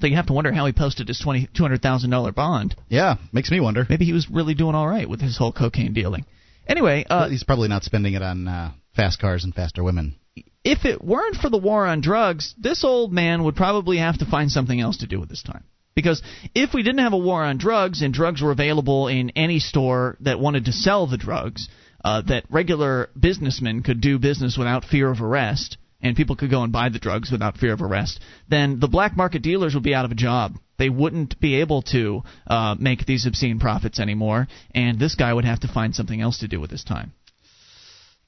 So 0.00 0.06
you 0.06 0.16
have 0.16 0.26
to 0.26 0.32
wonder 0.32 0.52
how 0.52 0.66
he 0.66 0.72
posted 0.72 1.08
his 1.08 1.18
twenty 1.18 1.48
two 1.54 1.62
hundred 1.62 1.80
thousand 1.82 2.10
dollar 2.10 2.32
bond. 2.32 2.74
Yeah, 2.88 3.16
makes 3.32 3.50
me 3.50 3.60
wonder. 3.60 3.86
Maybe 3.88 4.04
he 4.04 4.12
was 4.12 4.28
really 4.30 4.54
doing 4.54 4.74
all 4.74 4.88
right 4.88 5.08
with 5.08 5.20
his 5.20 5.38
whole 5.38 5.52
cocaine 5.52 5.94
dealing. 5.94 6.26
Anyway, 6.66 7.04
uh, 7.08 7.28
He's 7.28 7.44
probably 7.44 7.68
not 7.68 7.84
spending 7.84 8.14
it 8.14 8.22
on 8.22 8.48
uh, 8.48 8.72
fast 8.96 9.20
cars 9.20 9.44
and 9.44 9.54
faster 9.54 9.84
women. 9.84 10.16
If 10.64 10.84
it 10.84 11.04
weren't 11.04 11.36
for 11.36 11.50
the 11.50 11.58
war 11.58 11.86
on 11.86 12.00
drugs, 12.00 12.54
this 12.58 12.84
old 12.84 13.12
man 13.12 13.44
would 13.44 13.54
probably 13.54 13.98
have 13.98 14.18
to 14.18 14.26
find 14.26 14.50
something 14.50 14.80
else 14.80 14.98
to 14.98 15.06
do 15.06 15.20
with 15.20 15.30
his 15.30 15.42
time. 15.42 15.64
Because 15.94 16.22
if 16.54 16.74
we 16.74 16.82
didn't 16.82 17.04
have 17.04 17.12
a 17.12 17.18
war 17.18 17.44
on 17.44 17.58
drugs 17.58 18.02
and 18.02 18.12
drugs 18.12 18.42
were 18.42 18.50
available 18.50 19.06
in 19.06 19.30
any 19.30 19.60
store 19.60 20.16
that 20.20 20.40
wanted 20.40 20.64
to 20.64 20.72
sell 20.72 21.06
the 21.06 21.18
drugs, 21.18 21.68
uh, 22.04 22.22
that 22.22 22.44
regular 22.50 23.10
businessmen 23.18 23.82
could 23.82 24.00
do 24.00 24.18
business 24.18 24.56
without 24.58 24.84
fear 24.84 25.10
of 25.10 25.20
arrest, 25.20 25.76
and 26.02 26.16
people 26.16 26.36
could 26.36 26.50
go 26.50 26.62
and 26.62 26.72
buy 26.72 26.88
the 26.88 26.98
drugs 26.98 27.30
without 27.30 27.56
fear 27.56 27.72
of 27.72 27.80
arrest, 27.80 28.20
then 28.48 28.80
the 28.80 28.88
black 28.88 29.16
market 29.16 29.42
dealers 29.42 29.74
would 29.74 29.82
be 29.82 29.94
out 29.94 30.04
of 30.04 30.10
a 30.10 30.16
job. 30.16 30.56
They 30.76 30.90
wouldn't 30.90 31.40
be 31.40 31.60
able 31.60 31.82
to 31.92 32.22
uh, 32.46 32.74
make 32.78 33.06
these 33.06 33.26
obscene 33.26 33.60
profits 33.60 34.00
anymore, 34.00 34.48
and 34.74 34.98
this 34.98 35.14
guy 35.14 35.32
would 35.32 35.44
have 35.44 35.60
to 35.60 35.68
find 35.68 35.94
something 35.94 36.20
else 36.20 36.40
to 36.40 36.48
do 36.48 36.60
with 36.60 36.70
his 36.70 36.84
time. 36.84 37.12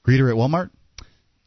Greeter 0.07 0.31
at 0.31 0.37
Walmart? 0.37 0.69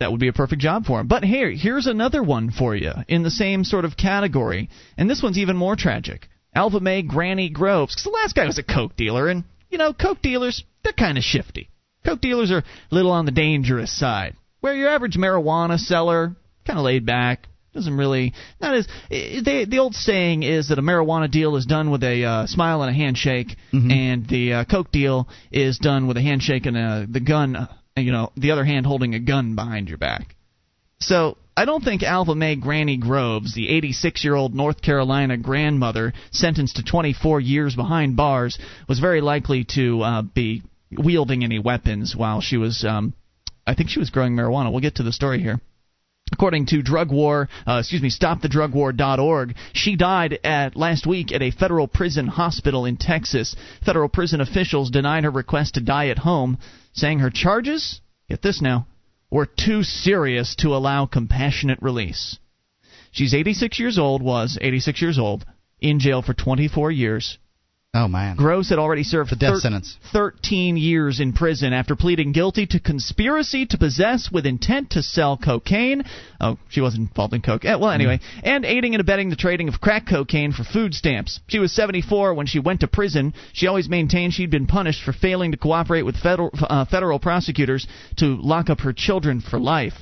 That 0.00 0.10
would 0.10 0.20
be 0.20 0.28
a 0.28 0.32
perfect 0.32 0.62
job 0.62 0.86
for 0.86 0.98
him. 1.00 1.06
But 1.06 1.24
here, 1.24 1.50
here's 1.50 1.86
another 1.86 2.22
one 2.22 2.50
for 2.50 2.74
you 2.74 2.92
in 3.06 3.22
the 3.22 3.30
same 3.30 3.64
sort 3.64 3.84
of 3.84 3.96
category, 3.96 4.70
and 4.96 5.08
this 5.08 5.22
one's 5.22 5.38
even 5.38 5.56
more 5.56 5.76
tragic. 5.76 6.26
Alva 6.54 6.80
Mae 6.80 7.02
Granny 7.02 7.50
Groves. 7.50 7.94
'Cause 7.94 8.04
the 8.04 8.10
last 8.10 8.34
guy 8.34 8.46
was 8.46 8.58
a 8.58 8.62
coke 8.62 8.96
dealer, 8.96 9.28
and 9.28 9.44
you 9.70 9.78
know, 9.78 9.92
coke 9.92 10.22
dealers 10.22 10.64
they're 10.82 10.92
kind 10.94 11.18
of 11.18 11.22
shifty. 11.24 11.68
Coke 12.04 12.20
dealers 12.22 12.50
are 12.50 12.58
a 12.58 12.94
little 12.94 13.12
on 13.12 13.26
the 13.26 13.30
dangerous 13.30 13.92
side. 13.92 14.34
Where 14.60 14.74
your 14.74 14.88
average 14.88 15.16
marijuana 15.16 15.78
seller, 15.78 16.34
kind 16.66 16.78
of 16.78 16.84
laid 16.84 17.04
back, 17.04 17.46
doesn't 17.74 17.96
really 17.96 18.32
not 18.60 18.74
as 18.74 18.88
eh, 19.10 19.42
they, 19.44 19.64
the 19.66 19.78
old 19.78 19.94
saying 19.94 20.42
is 20.42 20.68
that 20.68 20.78
a 20.78 20.82
marijuana 20.82 21.30
deal 21.30 21.56
is 21.56 21.66
done 21.66 21.90
with 21.90 22.02
a 22.02 22.24
uh, 22.24 22.46
smile 22.46 22.82
and 22.82 22.90
a 22.90 22.94
handshake, 22.94 23.54
and 23.92 24.26
the 24.28 24.52
uh, 24.54 24.64
coke 24.64 24.90
deal 24.90 25.28
is 25.52 25.78
done 25.78 26.06
with 26.08 26.16
a 26.16 26.22
handshake 26.22 26.64
and 26.66 26.76
a, 26.76 27.06
the 27.08 27.20
gun, 27.20 27.54
uh, 27.54 27.66
you 28.00 28.12
know, 28.12 28.32
the 28.36 28.50
other 28.50 28.64
hand 28.64 28.86
holding 28.86 29.14
a 29.14 29.20
gun 29.20 29.54
behind 29.54 29.88
your 29.88 29.98
back. 29.98 30.34
So 31.00 31.36
I 31.56 31.64
don't 31.64 31.82
think 31.82 32.02
Alva 32.02 32.34
Mae 32.34 32.56
Granny 32.56 32.96
Groves, 32.96 33.54
the 33.54 33.68
86 33.68 34.24
year 34.24 34.34
old 34.34 34.54
North 34.54 34.82
Carolina 34.82 35.36
grandmother 35.36 36.12
sentenced 36.30 36.76
to 36.76 36.82
24 36.82 37.40
years 37.40 37.74
behind 37.74 38.16
bars, 38.16 38.58
was 38.88 38.98
very 38.98 39.20
likely 39.20 39.64
to 39.74 40.02
uh, 40.02 40.22
be 40.22 40.62
wielding 40.90 41.44
any 41.44 41.58
weapons 41.58 42.14
while 42.16 42.40
she 42.40 42.56
was. 42.56 42.84
Um, 42.84 43.14
I 43.66 43.74
think 43.74 43.90
she 43.90 43.98
was 43.98 44.10
growing 44.10 44.34
marijuana. 44.34 44.70
We'll 44.70 44.80
get 44.80 44.96
to 44.96 45.02
the 45.02 45.12
story 45.12 45.40
here. 45.40 45.60
According 46.32 46.66
to 46.66 46.82
drug 46.82 47.10
war, 47.10 47.48
uh, 47.66 47.78
excuse 47.80 48.02
me, 48.02 48.10
stopthedrugwar.org, 48.10 49.54
she 49.72 49.96
died 49.96 50.38
at 50.44 50.76
last 50.76 51.06
week 51.06 51.32
at 51.32 51.42
a 51.42 51.50
federal 51.50 51.88
prison 51.88 52.28
hospital 52.28 52.84
in 52.86 52.96
Texas. 52.96 53.56
Federal 53.84 54.08
prison 54.08 54.40
officials 54.40 54.90
denied 54.90 55.24
her 55.24 55.30
request 55.30 55.74
to 55.74 55.80
die 55.80 56.08
at 56.08 56.18
home, 56.18 56.58
saying 56.92 57.18
her 57.18 57.30
charges, 57.30 58.00
get 58.28 58.42
this 58.42 58.62
now, 58.62 58.86
were 59.30 59.46
too 59.46 59.82
serious 59.82 60.54
to 60.56 60.74
allow 60.74 61.06
compassionate 61.06 61.80
release. 61.82 62.38
She's 63.12 63.34
86 63.34 63.78
years 63.80 63.98
old, 63.98 64.22
was 64.22 64.56
86 64.60 65.02
years 65.02 65.18
old, 65.18 65.44
in 65.80 65.98
jail 65.98 66.22
for 66.22 66.34
24 66.34 66.92
years 66.92 67.38
Oh 67.92 68.06
man. 68.06 68.36
Groves 68.36 68.68
had 68.68 68.78
already 68.78 69.02
served 69.02 69.30
the 69.32 69.36
death 69.36 69.54
thir- 69.54 69.60
sentence. 69.60 69.96
13 70.12 70.76
years 70.76 71.18
in 71.18 71.32
prison 71.32 71.72
after 71.72 71.96
pleading 71.96 72.30
guilty 72.30 72.64
to 72.66 72.78
conspiracy 72.78 73.66
to 73.66 73.76
possess 73.78 74.30
with 74.30 74.46
intent 74.46 74.90
to 74.90 75.02
sell 75.02 75.36
cocaine. 75.36 76.04
Oh, 76.40 76.56
she 76.68 76.80
wasn't 76.80 77.08
involved 77.08 77.34
in 77.34 77.42
coke. 77.42 77.64
Eh, 77.64 77.74
Well, 77.74 77.90
anyway, 77.90 78.20
and 78.44 78.64
aiding 78.64 78.94
and 78.94 79.00
abetting 79.00 79.28
the 79.30 79.34
trading 79.36 79.66
of 79.66 79.80
crack 79.80 80.06
cocaine 80.08 80.52
for 80.52 80.62
food 80.62 80.94
stamps. 80.94 81.40
She 81.48 81.58
was 81.58 81.72
74 81.72 82.32
when 82.34 82.46
she 82.46 82.60
went 82.60 82.78
to 82.80 82.86
prison. 82.86 83.34
She 83.52 83.66
always 83.66 83.88
maintained 83.88 84.34
she'd 84.34 84.50
been 84.52 84.68
punished 84.68 85.02
for 85.02 85.12
failing 85.12 85.50
to 85.50 85.56
cooperate 85.56 86.02
with 86.02 86.16
federal 86.16 86.50
uh, 86.62 86.84
federal 86.84 87.18
prosecutors 87.18 87.88
to 88.18 88.36
lock 88.40 88.70
up 88.70 88.80
her 88.82 88.92
children 88.92 89.40
for 89.40 89.58
life. 89.58 89.94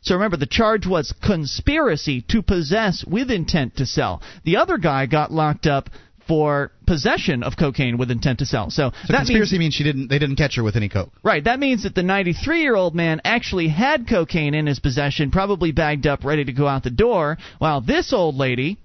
So 0.00 0.14
remember, 0.14 0.38
the 0.38 0.46
charge 0.46 0.86
was 0.86 1.12
conspiracy 1.22 2.22
to 2.28 2.40
possess 2.40 3.04
with 3.06 3.30
intent 3.30 3.76
to 3.76 3.86
sell. 3.86 4.22
The 4.44 4.56
other 4.56 4.78
guy 4.78 5.04
got 5.06 5.30
locked 5.30 5.66
up 5.66 5.90
for 6.26 6.70
possession 6.86 7.42
of 7.42 7.56
cocaine 7.56 7.98
with 7.98 8.10
intent 8.10 8.38
to 8.40 8.46
sell. 8.46 8.70
So, 8.70 8.92
So 9.06 9.12
that 9.12 9.18
conspiracy 9.18 9.58
means 9.58 9.64
means 9.64 9.74
she 9.74 9.84
didn't. 9.84 10.08
They 10.08 10.18
didn't 10.18 10.36
catch 10.36 10.56
her 10.56 10.62
with 10.62 10.76
any 10.76 10.88
coke. 10.88 11.12
right. 11.22 11.42
That 11.42 11.58
means 11.58 11.84
that 11.84 11.94
the 11.94 12.02
93-year-old 12.02 12.94
man 12.94 13.20
actually 13.24 13.68
had 13.68 14.08
cocaine 14.08 14.54
in 14.54 14.66
his 14.66 14.80
possession, 14.80 15.30
probably 15.30 15.72
bagged 15.72 16.06
up, 16.06 16.24
ready 16.24 16.44
to 16.44 16.52
go 16.52 16.66
out 16.66 16.82
the 16.82 16.90
door, 16.90 17.38
while 17.58 17.80
this 17.80 18.12
old 18.12 18.36
lady 18.36 18.78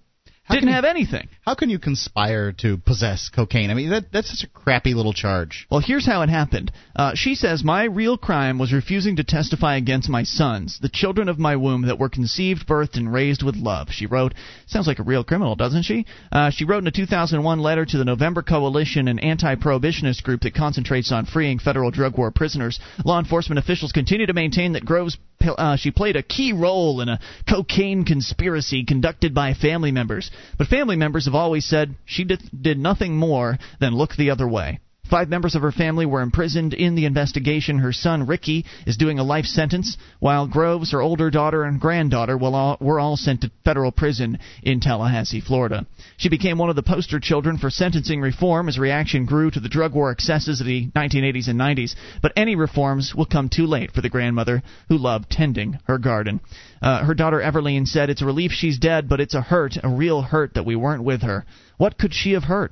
didn't 0.55 0.69
can- 0.69 0.75
have 0.75 0.85
anything. 0.85 1.27
How 1.45 1.55
can 1.55 1.69
you 1.69 1.79
conspire 1.79 2.51
to 2.53 2.77
possess 2.77 3.29
cocaine? 3.29 3.71
I 3.71 3.73
mean, 3.73 3.89
that 3.89 4.11
that's 4.11 4.29
such 4.29 4.47
a 4.47 4.51
crappy 4.51 4.93
little 4.93 5.13
charge. 5.13 5.67
Well, 5.69 5.79
here's 5.79 6.05
how 6.05 6.21
it 6.21 6.29
happened. 6.29 6.71
Uh, 6.95 7.11
she 7.15 7.35
says, 7.35 7.63
My 7.63 7.85
real 7.85 8.17
crime 8.17 8.59
was 8.59 8.73
refusing 8.73 9.15
to 9.17 9.23
testify 9.23 9.77
against 9.77 10.09
my 10.09 10.23
sons, 10.23 10.79
the 10.81 10.89
children 10.89 11.29
of 11.29 11.39
my 11.39 11.55
womb 11.55 11.83
that 11.83 11.99
were 11.99 12.09
conceived, 12.09 12.67
birthed, 12.67 12.97
and 12.97 13.11
raised 13.11 13.43
with 13.43 13.55
love. 13.55 13.87
She 13.91 14.05
wrote, 14.05 14.33
Sounds 14.67 14.87
like 14.87 14.99
a 14.99 15.03
real 15.03 15.23
criminal, 15.23 15.55
doesn't 15.55 15.83
she? 15.83 16.05
Uh, 16.31 16.49
she 16.49 16.65
wrote 16.65 16.83
in 16.83 16.87
a 16.87 16.91
2001 16.91 17.59
letter 17.59 17.85
to 17.85 17.97
the 17.97 18.05
November 18.05 18.41
Coalition, 18.41 19.07
an 19.07 19.19
anti 19.19 19.55
prohibitionist 19.55 20.23
group 20.23 20.41
that 20.41 20.55
concentrates 20.55 21.11
on 21.11 21.25
freeing 21.25 21.59
federal 21.59 21.91
drug 21.91 22.17
war 22.17 22.31
prisoners. 22.31 22.79
Law 23.05 23.19
enforcement 23.19 23.59
officials 23.59 23.91
continue 23.91 24.25
to 24.25 24.33
maintain 24.33 24.73
that 24.73 24.85
Groves. 24.85 25.17
Uh, 25.41 25.77
she 25.77 25.91
played 25.91 26.17
a 26.17 26.23
key 26.23 26.51
role 26.51 26.99
in 26.99 27.07
a 27.07 27.19
cocaine 27.47 28.03
conspiracy 28.03 28.83
conducted 28.83 29.33
by 29.33 29.53
family 29.53 29.91
members, 29.91 30.29
but 30.57 30.67
family 30.67 30.97
members 30.97 31.25
have 31.25 31.35
always 31.35 31.65
said 31.65 31.95
she 32.05 32.25
did, 32.25 32.41
did 32.61 32.77
nothing 32.77 33.15
more 33.15 33.57
than 33.79 33.95
look 33.95 34.15
the 34.15 34.31
other 34.31 34.47
way. 34.47 34.79
Five 35.09 35.29
members 35.29 35.55
of 35.55 35.63
her 35.63 35.71
family 35.71 36.05
were 36.05 36.21
imprisoned 36.21 36.73
in 36.73 36.93
the 36.93 37.05
investigation. 37.05 37.79
Her 37.79 37.91
son, 37.91 38.27
Ricky, 38.27 38.65
is 38.85 38.95
doing 38.95 39.17
a 39.17 39.23
life 39.23 39.45
sentence, 39.45 39.97
while 40.19 40.47
Groves, 40.47 40.91
her 40.91 41.01
older 41.01 41.31
daughter, 41.31 41.63
and 41.63 41.79
granddaughter 41.79 42.37
all, 42.39 42.77
were 42.79 42.99
all 42.99 43.17
sent 43.17 43.41
to 43.41 43.51
federal 43.65 43.91
prison 43.91 44.37
in 44.61 44.79
Tallahassee, 44.79 45.41
Florida. 45.41 45.87
She 46.17 46.29
became 46.29 46.59
one 46.59 46.69
of 46.69 46.75
the 46.75 46.83
poster 46.83 47.19
children 47.19 47.57
for 47.57 47.71
sentencing 47.71 48.21
reform 48.21 48.69
as 48.69 48.77
reaction 48.77 49.25
grew 49.25 49.49
to 49.49 49.59
the 49.59 49.69
drug 49.69 49.93
war 49.93 50.11
excesses 50.11 50.61
of 50.61 50.67
the 50.67 50.89
1980s 50.95 51.47
and 51.47 51.59
90s. 51.59 51.95
But 52.21 52.33
any 52.35 52.55
reforms 52.55 53.15
will 53.15 53.25
come 53.25 53.49
too 53.49 53.65
late 53.65 53.91
for 53.91 54.01
the 54.01 54.09
grandmother 54.09 54.61
who 54.89 54.97
loved 54.97 55.31
tending 55.31 55.79
her 55.87 55.97
garden. 55.97 56.39
Uh, 56.81 57.03
her 57.03 57.15
daughter, 57.15 57.39
Everline, 57.39 57.87
said, 57.87 58.11
It's 58.11 58.21
a 58.21 58.25
relief 58.25 58.51
she's 58.51 58.77
dead, 58.77 59.09
but 59.09 59.19
it's 59.19 59.33
a 59.33 59.41
hurt, 59.41 59.77
a 59.83 59.89
real 59.89 60.21
hurt 60.21 60.53
that 60.53 60.65
we 60.65 60.75
weren't 60.75 61.03
with 61.03 61.23
her. 61.23 61.45
What 61.77 61.97
could 61.97 62.13
she 62.13 62.33
have 62.33 62.43
hurt? 62.43 62.71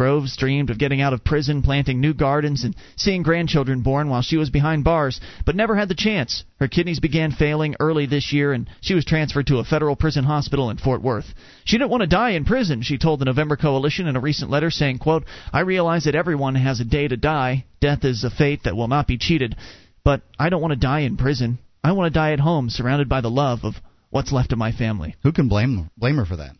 Groves 0.00 0.34
dreamed 0.34 0.70
of 0.70 0.78
getting 0.78 1.02
out 1.02 1.12
of 1.12 1.24
prison, 1.24 1.60
planting 1.60 2.00
new 2.00 2.14
gardens, 2.14 2.64
and 2.64 2.74
seeing 2.96 3.22
grandchildren 3.22 3.82
born 3.82 4.08
while 4.08 4.22
she 4.22 4.38
was 4.38 4.48
behind 4.48 4.82
bars, 4.82 5.20
but 5.44 5.54
never 5.54 5.76
had 5.76 5.90
the 5.90 5.94
chance. 5.94 6.42
Her 6.58 6.68
kidneys 6.68 7.00
began 7.00 7.32
failing 7.32 7.76
early 7.78 8.06
this 8.06 8.32
year, 8.32 8.54
and 8.54 8.66
she 8.80 8.94
was 8.94 9.04
transferred 9.04 9.48
to 9.48 9.58
a 9.58 9.64
federal 9.64 9.96
prison 9.96 10.24
hospital 10.24 10.70
in 10.70 10.78
Fort 10.78 11.02
Worth. 11.02 11.34
She 11.66 11.76
didn't 11.76 11.90
want 11.90 12.00
to 12.00 12.06
die 12.06 12.30
in 12.30 12.46
prison, 12.46 12.80
she 12.80 12.96
told 12.96 13.20
the 13.20 13.26
November 13.26 13.56
Coalition 13.56 14.06
in 14.06 14.16
a 14.16 14.20
recent 14.20 14.50
letter, 14.50 14.70
saying, 14.70 15.00
quote, 15.00 15.26
I 15.52 15.60
realize 15.60 16.04
that 16.04 16.14
everyone 16.14 16.54
has 16.54 16.80
a 16.80 16.84
day 16.86 17.06
to 17.06 17.18
die. 17.18 17.66
Death 17.82 18.02
is 18.02 18.24
a 18.24 18.30
fate 18.30 18.62
that 18.64 18.76
will 18.76 18.88
not 18.88 19.06
be 19.06 19.18
cheated. 19.18 19.54
But 20.02 20.22
I 20.38 20.48
don't 20.48 20.62
want 20.62 20.72
to 20.72 20.80
die 20.80 21.00
in 21.00 21.18
prison. 21.18 21.58
I 21.84 21.92
want 21.92 22.10
to 22.10 22.18
die 22.18 22.32
at 22.32 22.40
home, 22.40 22.70
surrounded 22.70 23.10
by 23.10 23.20
the 23.20 23.28
love 23.28 23.64
of 23.64 23.74
what's 24.08 24.32
left 24.32 24.52
of 24.52 24.58
my 24.58 24.72
family. 24.72 25.16
Who 25.24 25.32
can 25.32 25.48
blame 25.48 25.90
blame 25.98 26.16
her 26.16 26.24
for 26.24 26.36
that? 26.36 26.56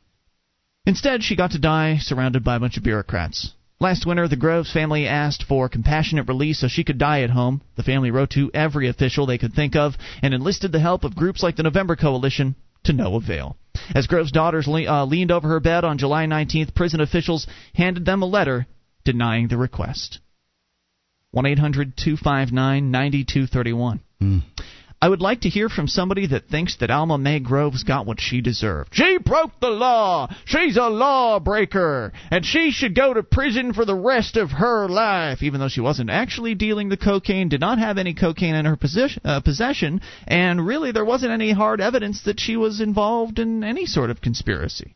Instead, 0.90 1.22
she 1.22 1.36
got 1.36 1.52
to 1.52 1.58
die 1.60 1.98
surrounded 2.00 2.42
by 2.42 2.56
a 2.56 2.58
bunch 2.58 2.76
of 2.76 2.82
bureaucrats. 2.82 3.52
Last 3.78 4.04
winter, 4.04 4.26
the 4.26 4.34
Groves 4.34 4.72
family 4.72 5.06
asked 5.06 5.44
for 5.44 5.68
compassionate 5.68 6.26
release 6.26 6.58
so 6.58 6.66
she 6.66 6.82
could 6.82 6.98
die 6.98 7.20
at 7.22 7.30
home. 7.30 7.62
The 7.76 7.84
family 7.84 8.10
wrote 8.10 8.30
to 8.30 8.50
every 8.52 8.88
official 8.88 9.24
they 9.24 9.38
could 9.38 9.54
think 9.54 9.76
of 9.76 9.94
and 10.20 10.34
enlisted 10.34 10.72
the 10.72 10.80
help 10.80 11.04
of 11.04 11.14
groups 11.14 11.44
like 11.44 11.54
the 11.54 11.62
November 11.62 11.94
Coalition 11.94 12.56
to 12.82 12.92
no 12.92 13.14
avail. 13.14 13.56
As 13.94 14.08
Groves' 14.08 14.32
daughters 14.32 14.66
le- 14.66 14.84
uh, 14.84 15.04
leaned 15.04 15.30
over 15.30 15.46
her 15.46 15.60
bed 15.60 15.84
on 15.84 15.96
July 15.96 16.26
19th, 16.26 16.74
prison 16.74 17.00
officials 17.00 17.46
handed 17.72 18.04
them 18.04 18.22
a 18.22 18.26
letter 18.26 18.66
denying 19.04 19.46
the 19.46 19.56
request. 19.56 20.18
1 21.30 21.46
800 21.46 21.96
259 21.96 22.90
9231. 22.90 24.00
I 25.02 25.08
would 25.08 25.22
like 25.22 25.42
to 25.42 25.48
hear 25.48 25.70
from 25.70 25.88
somebody 25.88 26.26
that 26.26 26.48
thinks 26.48 26.76
that 26.76 26.90
Alma 26.90 27.16
May 27.16 27.40
Groves 27.40 27.84
got 27.84 28.04
what 28.04 28.20
she 28.20 28.42
deserved. 28.42 28.90
She 28.92 29.16
broke 29.16 29.58
the 29.58 29.70
law. 29.70 30.28
She's 30.44 30.76
a 30.76 30.88
lawbreaker. 30.88 32.12
And 32.30 32.44
she 32.44 32.70
should 32.70 32.94
go 32.94 33.14
to 33.14 33.22
prison 33.22 33.72
for 33.72 33.86
the 33.86 33.94
rest 33.94 34.36
of 34.36 34.50
her 34.50 34.88
life, 34.88 35.42
even 35.42 35.58
though 35.58 35.68
she 35.68 35.80
wasn't 35.80 36.10
actually 36.10 36.54
dealing 36.54 36.90
the 36.90 36.98
cocaine, 36.98 37.48
did 37.48 37.60
not 37.60 37.78
have 37.78 37.96
any 37.96 38.12
cocaine 38.12 38.54
in 38.54 38.66
her 38.66 38.76
possession, 38.76 39.22
uh, 39.24 39.40
possession 39.40 40.02
and 40.26 40.66
really 40.66 40.92
there 40.92 41.04
wasn't 41.04 41.32
any 41.32 41.52
hard 41.52 41.80
evidence 41.80 42.22
that 42.24 42.38
she 42.38 42.56
was 42.56 42.82
involved 42.82 43.38
in 43.38 43.64
any 43.64 43.86
sort 43.86 44.10
of 44.10 44.20
conspiracy. 44.20 44.94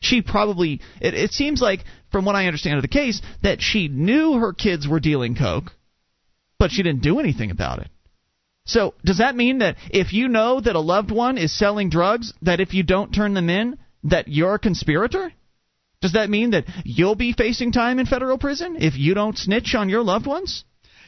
She 0.00 0.20
probably, 0.20 0.80
it, 1.00 1.14
it 1.14 1.32
seems 1.32 1.62
like, 1.62 1.84
from 2.10 2.24
what 2.24 2.34
I 2.34 2.46
understand 2.46 2.76
of 2.76 2.82
the 2.82 2.88
case, 2.88 3.22
that 3.42 3.62
she 3.62 3.86
knew 3.86 4.34
her 4.34 4.52
kids 4.52 4.88
were 4.88 5.00
dealing 5.00 5.36
coke, 5.36 5.72
but 6.58 6.72
she 6.72 6.82
didn't 6.82 7.02
do 7.02 7.20
anything 7.20 7.52
about 7.52 7.78
it. 7.78 7.88
So, 8.66 8.94
does 9.04 9.18
that 9.18 9.36
mean 9.36 9.58
that 9.58 9.76
if 9.90 10.12
you 10.12 10.28
know 10.28 10.60
that 10.60 10.74
a 10.74 10.80
loved 10.80 11.10
one 11.10 11.36
is 11.36 11.56
selling 11.56 11.90
drugs, 11.90 12.32
that 12.42 12.60
if 12.60 12.72
you 12.72 12.82
don't 12.82 13.12
turn 13.12 13.34
them 13.34 13.50
in, 13.50 13.78
that 14.04 14.28
you're 14.28 14.54
a 14.54 14.58
conspirator? 14.58 15.32
Does 16.00 16.12
that 16.12 16.30
mean 16.30 16.50
that 16.50 16.64
you'll 16.84 17.14
be 17.14 17.32
facing 17.32 17.72
time 17.72 17.98
in 17.98 18.06
federal 18.06 18.38
prison 18.38 18.76
if 18.78 18.96
you 18.96 19.14
don't 19.14 19.38
snitch 19.38 19.74
on 19.74 19.88
your 19.88 20.02
loved 20.02 20.26
ones? 20.26 20.64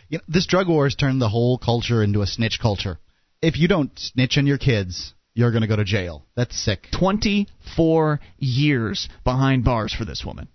You 0.08 0.18
know, 0.18 0.24
this 0.28 0.46
drug 0.46 0.68
war 0.68 0.84
has 0.84 0.94
turned 0.94 1.20
the 1.20 1.28
whole 1.28 1.58
culture 1.58 2.02
into 2.02 2.22
a 2.22 2.26
snitch 2.26 2.58
culture. 2.60 2.98
If 3.42 3.58
you 3.58 3.68
don't 3.68 3.98
snitch 3.98 4.38
on 4.38 4.46
your 4.46 4.58
kids, 4.58 5.14
you're 5.34 5.50
going 5.50 5.62
to 5.62 5.68
go 5.68 5.76
to 5.76 5.84
jail. 5.84 6.24
That's 6.34 6.56
sick. 6.56 6.86
24 6.98 8.20
years 8.38 9.08
behind 9.24 9.64
bars 9.64 9.92
for 9.92 10.04
this 10.04 10.24
woman. 10.24 10.48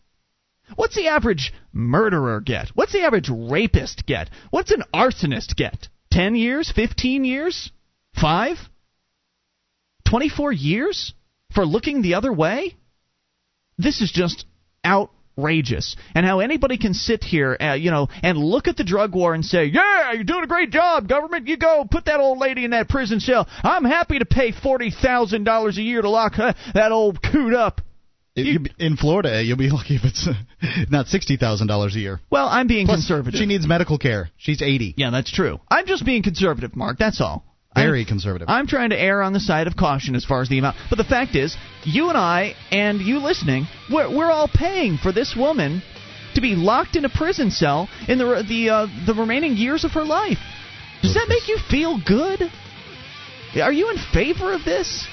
What's 0.75 0.95
the 0.95 1.07
average 1.07 1.53
murderer 1.73 2.41
get? 2.41 2.69
What's 2.73 2.93
the 2.93 3.01
average 3.01 3.29
rapist 3.29 4.05
get? 4.05 4.29
What's 4.49 4.71
an 4.71 4.83
arsonist 4.93 5.55
get? 5.55 5.87
10 6.11 6.35
years? 6.35 6.71
15 6.75 7.25
years? 7.25 7.71
5? 8.19 8.57
24 10.07 10.51
years? 10.51 11.13
For 11.53 11.65
looking 11.65 12.01
the 12.01 12.13
other 12.13 12.31
way? 12.31 12.75
This 13.77 14.01
is 14.01 14.11
just 14.11 14.45
outrageous. 14.85 15.95
And 16.15 16.25
how 16.25 16.39
anybody 16.39 16.77
can 16.77 16.93
sit 16.93 17.23
here, 17.23 17.57
uh, 17.59 17.73
you 17.73 17.91
know, 17.91 18.07
and 18.23 18.37
look 18.37 18.67
at 18.67 18.77
the 18.77 18.83
drug 18.83 19.13
war 19.13 19.33
and 19.33 19.43
say, 19.43 19.65
"Yeah, 19.65 20.13
you're 20.13 20.23
doing 20.23 20.43
a 20.43 20.47
great 20.47 20.69
job, 20.69 21.09
government. 21.09 21.47
You 21.47 21.57
go 21.57 21.85
put 21.89 22.05
that 22.05 22.19
old 22.19 22.37
lady 22.37 22.63
in 22.63 22.71
that 22.71 22.87
prison 22.87 23.19
cell. 23.19 23.47
I'm 23.63 23.83
happy 23.83 24.19
to 24.19 24.25
pay 24.25 24.51
forty 24.51 24.91
thousand 24.91 25.43
dollars 25.43 25.77
a 25.77 25.81
year 25.81 26.01
to 26.01 26.09
lock 26.09 26.39
uh, 26.39 26.53
that 26.73 26.91
old 26.91 27.21
coot 27.21 27.53
up." 27.53 27.81
If 28.35 28.45
you- 28.47 28.65
in 28.79 28.95
Florida, 28.97 29.43
you'll 29.43 29.57
be 29.57 29.69
lucky 29.77 29.95
if 29.95 30.03
it's 30.05 30.27
uh, 30.27 30.33
not 30.89 31.07
sixty 31.07 31.37
thousand 31.37 31.67
dollars 31.67 31.95
a 31.95 31.99
year. 31.99 32.19
Well, 32.29 32.47
I'm 32.47 32.67
being 32.67 32.85
Plus, 32.85 32.99
conservative. 32.99 33.37
She 33.39 33.45
needs 33.45 33.67
medical 33.67 33.97
care. 33.97 34.29
She's 34.37 34.61
eighty. 34.61 34.93
Yeah, 34.97 35.09
that's 35.09 35.31
true. 35.31 35.59
I'm 35.69 35.85
just 35.85 36.05
being 36.05 36.23
conservative, 36.23 36.75
Mark. 36.75 36.97
That's 36.97 37.19
all. 37.21 37.43
Very 37.75 37.99
I'm- 38.01 38.07
conservative. 38.07 38.47
I'm 38.49 38.67
trying 38.67 38.89
to 38.91 38.99
err 38.99 39.21
on 39.21 39.33
the 39.33 39.39
side 39.39 39.67
of 39.67 39.75
caution 39.75 40.15
as 40.15 40.25
far 40.25 40.41
as 40.41 40.49
the 40.49 40.59
amount. 40.59 40.77
But 40.89 40.97
the 40.97 41.03
fact 41.05 41.35
is, 41.35 41.55
you 41.83 42.09
and 42.09 42.17
I, 42.17 42.55
and 42.71 42.99
you 43.01 43.19
listening, 43.19 43.65
we're, 43.91 44.13
we're 44.13 44.29
all 44.31 44.49
paying 44.53 44.97
for 44.97 45.11
this 45.13 45.35
woman 45.37 45.81
to 46.35 46.41
be 46.41 46.55
locked 46.55 46.95
in 46.97 47.05
a 47.05 47.09
prison 47.09 47.49
cell 47.51 47.89
in 48.07 48.17
the 48.17 48.43
the 48.47 48.69
uh, 48.69 48.87
the 49.05 49.13
remaining 49.13 49.55
years 49.57 49.83
of 49.85 49.91
her 49.91 50.03
life. 50.05 50.37
Does 51.01 51.13
that 51.15 51.25
make 51.27 51.47
you 51.49 51.57
feel 51.69 51.99
good? 52.05 52.41
Are 53.61 53.73
you 53.73 53.89
in 53.89 53.97
favor 54.13 54.53
of 54.53 54.63
this? 54.63 55.05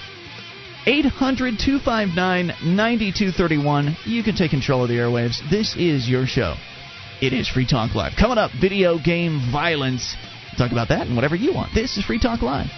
800 0.86 1.58
259 1.58 2.46
9231. 2.76 3.96
You 4.04 4.22
can 4.22 4.34
take 4.34 4.50
control 4.50 4.82
of 4.82 4.88
the 4.88 4.96
airwaves. 4.96 5.38
This 5.50 5.76
is 5.76 6.08
your 6.08 6.26
show. 6.26 6.54
It 7.20 7.32
is 7.32 7.48
Free 7.48 7.66
Talk 7.66 7.94
Live. 7.94 8.12
Coming 8.18 8.38
up, 8.38 8.50
video 8.60 8.98
game 8.98 9.40
violence. 9.50 10.16
Talk 10.56 10.72
about 10.72 10.88
that 10.88 11.06
and 11.06 11.16
whatever 11.16 11.36
you 11.36 11.52
want. 11.52 11.74
This 11.74 11.96
is 11.96 12.04
Free 12.04 12.20
Talk 12.20 12.42
Live. 12.42 12.70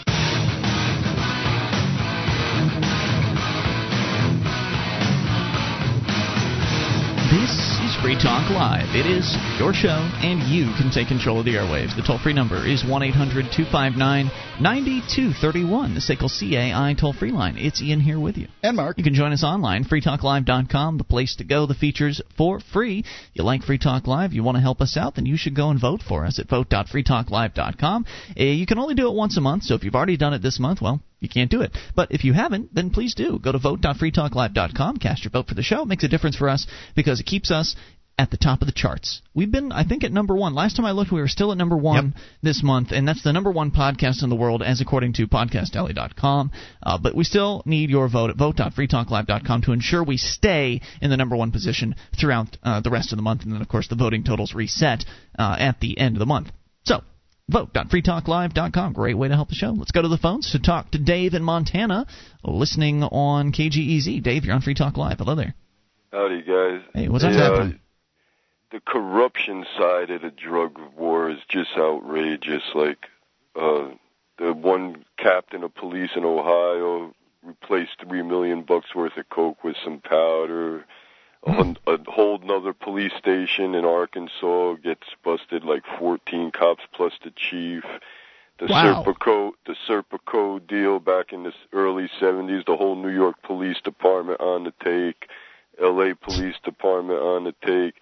Free 8.03 8.15
Talk 8.15 8.49
Live. 8.49 8.97
It 8.97 9.05
is 9.05 9.37
your 9.59 9.75
show, 9.75 10.09
and 10.25 10.43
you 10.49 10.73
can 10.79 10.91
take 10.91 11.09
control 11.09 11.41
of 11.41 11.45
the 11.45 11.57
airwaves. 11.57 11.95
The 11.95 12.01
toll 12.01 12.19
free 12.19 12.33
number 12.33 12.67
is 12.67 12.83
1 12.83 13.03
800 13.03 13.53
259 13.53 14.31
9231, 14.59 15.95
the 15.95 16.01
SACL 16.01 16.31
CAI 16.31 16.95
toll 16.99 17.13
free 17.13 17.31
line. 17.31 17.59
It's 17.59 17.83
Ian 17.83 18.01
here 18.01 18.19
with 18.19 18.39
you. 18.39 18.49
And 18.63 18.79
Mark. 18.79 18.97
You 18.97 19.05
can 19.05 19.13
join 19.13 19.33
us 19.33 19.45
online, 19.45 19.85
freetalklive.com, 19.85 20.97
the 20.97 21.05
place 21.05 21.37
to 21.37 21.45
go, 21.45 21.67
the 21.67 21.75
features 21.75 22.23
for 22.39 22.61
free. 22.73 23.01
If 23.01 23.07
You 23.35 23.45
like 23.45 23.65
Free 23.65 23.77
Talk 23.77 24.07
Live, 24.07 24.33
you 24.33 24.43
want 24.43 24.57
to 24.57 24.63
help 24.63 24.81
us 24.81 24.97
out, 24.97 25.17
then 25.17 25.27
you 25.27 25.37
should 25.37 25.55
go 25.55 25.69
and 25.69 25.79
vote 25.79 26.01
for 26.03 26.25
us 26.25 26.39
at 26.39 26.49
vote.freetalklive.com. 26.49 28.07
Uh, 28.39 28.43
you 28.43 28.65
can 28.65 28.79
only 28.79 28.95
do 28.95 29.09
it 29.09 29.15
once 29.15 29.37
a 29.37 29.43
month, 29.43 29.65
so 29.65 29.75
if 29.75 29.85
you've 29.85 29.95
already 29.95 30.17
done 30.17 30.33
it 30.33 30.41
this 30.41 30.59
month, 30.59 30.81
well, 30.81 31.03
you 31.21 31.29
can't 31.29 31.51
do 31.51 31.61
it. 31.63 31.77
But 31.95 32.13
if 32.13 32.25
you 32.25 32.33
haven't, 32.33 32.75
then 32.75 32.91
please 32.91 33.15
do. 33.15 33.39
Go 33.39 33.53
to 33.53 33.59
vote.freetalklive.com, 33.59 34.97
cast 34.99 35.25
your 35.25 35.31
vote 35.31 35.47
for 35.49 35.55
the 35.55 35.63
show. 35.63 35.83
It 35.83 35.89
makes 35.89 36.05
a 36.05 36.09
difference 36.09 36.37
for 36.37 36.49
us 36.49 36.67
because 36.95 37.21
it 37.21 37.27
keeps 37.27 37.51
us 37.51 37.77
at 38.19 38.31
the 38.31 38.37
top 38.37 38.61
of 38.61 38.67
the 38.67 38.73
charts. 38.73 39.23
We've 39.33 39.51
been, 39.51 39.73
I 39.73 39.83
think, 39.85 40.05
at 40.05 40.13
number 40.13 40.35
one. 40.37 40.55
Last 40.55 40.77
time 40.77 40.85
I 40.85 40.91
looked, 40.91 41.11
we 41.11 41.21
were 41.23 41.29
still 41.29 41.53
at 41.53 41.57
number 41.59 41.77
one 41.77 42.13
Yep. 42.15 42.23
this 42.43 42.63
month, 42.63 42.93
and 42.93 43.09
that's 43.09 43.23
the 43.23 43.33
number 43.33 43.51
one 43.51 43.71
podcast 43.71 44.23
in 44.23 44.29
the 44.29 44.37
world, 44.37 44.63
as 44.63 44.83
according 44.83 45.15
to 45.15 45.27
podcastalley.com. 45.27 46.51
Uh, 46.83 46.99
but 46.99 47.15
we 47.15 47.25
still 47.25 47.63
need 47.65 47.89
your 47.89 48.09
vote 48.11 48.29
at 48.29 48.37
vote.freetalklive.com 48.37 49.63
to 49.63 49.73
ensure 49.73 50.05
we 50.05 50.19
stay 50.19 50.83
in 51.01 51.09
the 51.09 51.17
number 51.17 51.35
one 51.35 51.51
position 51.51 51.95
throughout 52.19 52.59
uh, 52.63 52.81
the 52.81 52.91
rest 52.91 53.13
of 53.13 53.17
the 53.17 53.23
month, 53.23 53.43
and 53.43 53.53
then, 53.55 53.63
of 53.63 53.69
course, 53.69 53.89
the 53.89 53.97
voting 53.97 54.23
totals 54.23 54.53
reset 54.55 55.05
uh, 55.39 55.57
at 55.59 55.81
the 55.81 55.97
end 55.99 56.15
of 56.15 56.19
the 56.21 56.27
month. 56.27 56.51
So, 56.85 57.03
vote.freetalklive.com. 57.51 58.93
Great 58.93 59.19
way 59.19 59.29
to 59.29 59.35
help 59.35 59.49
the 59.49 59.55
show. 59.55 59.71
Let's 59.71 59.93
go 59.93 60.03
to 60.03 60.09
the 60.09 60.19
phones 60.19 60.53
to 60.53 60.59
talk 60.59 60.91
to 60.93 60.99
Dave 60.99 61.35
in 61.35 61.43
Montana, 61.43 62.07
listening 62.43 63.03
on 63.03 63.53
KGEZ. 63.53 64.23
Dave, 64.23 64.45
you're 64.45 64.55
on 64.55 64.63
Free 64.63 64.75
Talk 64.75 64.97
Live. 64.97 65.19
Hello 65.19 65.35
there. 65.35 65.55
Howdy, 66.13 66.43
guys. 66.43 66.81
Hey, 66.95 67.09
what's 67.09 67.25
up? 67.25 67.33
Hey, 67.33 67.39
uh, 67.39 67.53
happening? 67.53 67.81
the 68.71 68.81
corruption 68.81 69.65
side 69.77 70.11
of 70.11 70.23
the 70.23 70.31
drug 70.31 70.79
war 70.97 71.31
is 71.31 71.39
just 71.49 71.71
outrageous. 71.77 72.63
Like 72.75 73.07
uh, 73.57 73.89
the 74.39 74.53
one 74.53 75.05
captain 75.19 75.65
of 75.65 75.75
police 75.75 76.11
in 76.17 76.25
Ohio 76.25 77.15
replaced 77.45 78.01
three 78.01 78.23
million 78.23 78.63
bucks 78.63 78.95
worth 78.95 79.17
of 79.17 79.29
coke 79.29 79.65
with 79.65 79.77
some 79.85 80.01
powder. 80.01 80.85
A, 81.47 81.75
a 81.87 81.99
whole 82.11 82.41
another 82.43 82.73
police 82.73 83.13
station 83.19 83.75
in 83.75 83.85
Arkansas 83.85 84.75
gets 84.75 85.07
busted 85.25 85.65
like 85.65 85.85
14 85.99 86.51
cops 86.51 86.85
plus 86.93 87.15
the 87.25 87.31
chief. 87.31 87.85
The 88.59 88.67
Wow. 88.67 89.03
Serpico, 89.03 89.53
the 89.65 89.75
Serpico 89.89 90.65
deal 90.67 90.99
back 90.99 91.33
in 91.33 91.45
the 91.45 91.53
early 91.73 92.11
70s, 92.21 92.67
the 92.67 92.77
whole 92.77 92.95
New 92.95 93.09
York 93.09 93.37
Police 93.43 93.81
Department 93.81 94.39
on 94.41 94.65
the 94.65 94.75
take, 94.85 95.31
L.A. 95.81 96.15
Police 96.15 96.57
Department 96.63 97.21
on 97.21 97.45
the 97.45 97.55
take. 97.65 97.95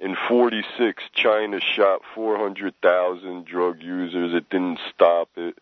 In 0.00 0.16
46, 0.28 1.02
China 1.12 1.60
shot 1.60 2.00
400,000 2.14 3.44
drug 3.44 3.82
users. 3.82 4.34
It 4.34 4.48
didn't 4.48 4.78
stop 4.94 5.28
it. 5.36 5.58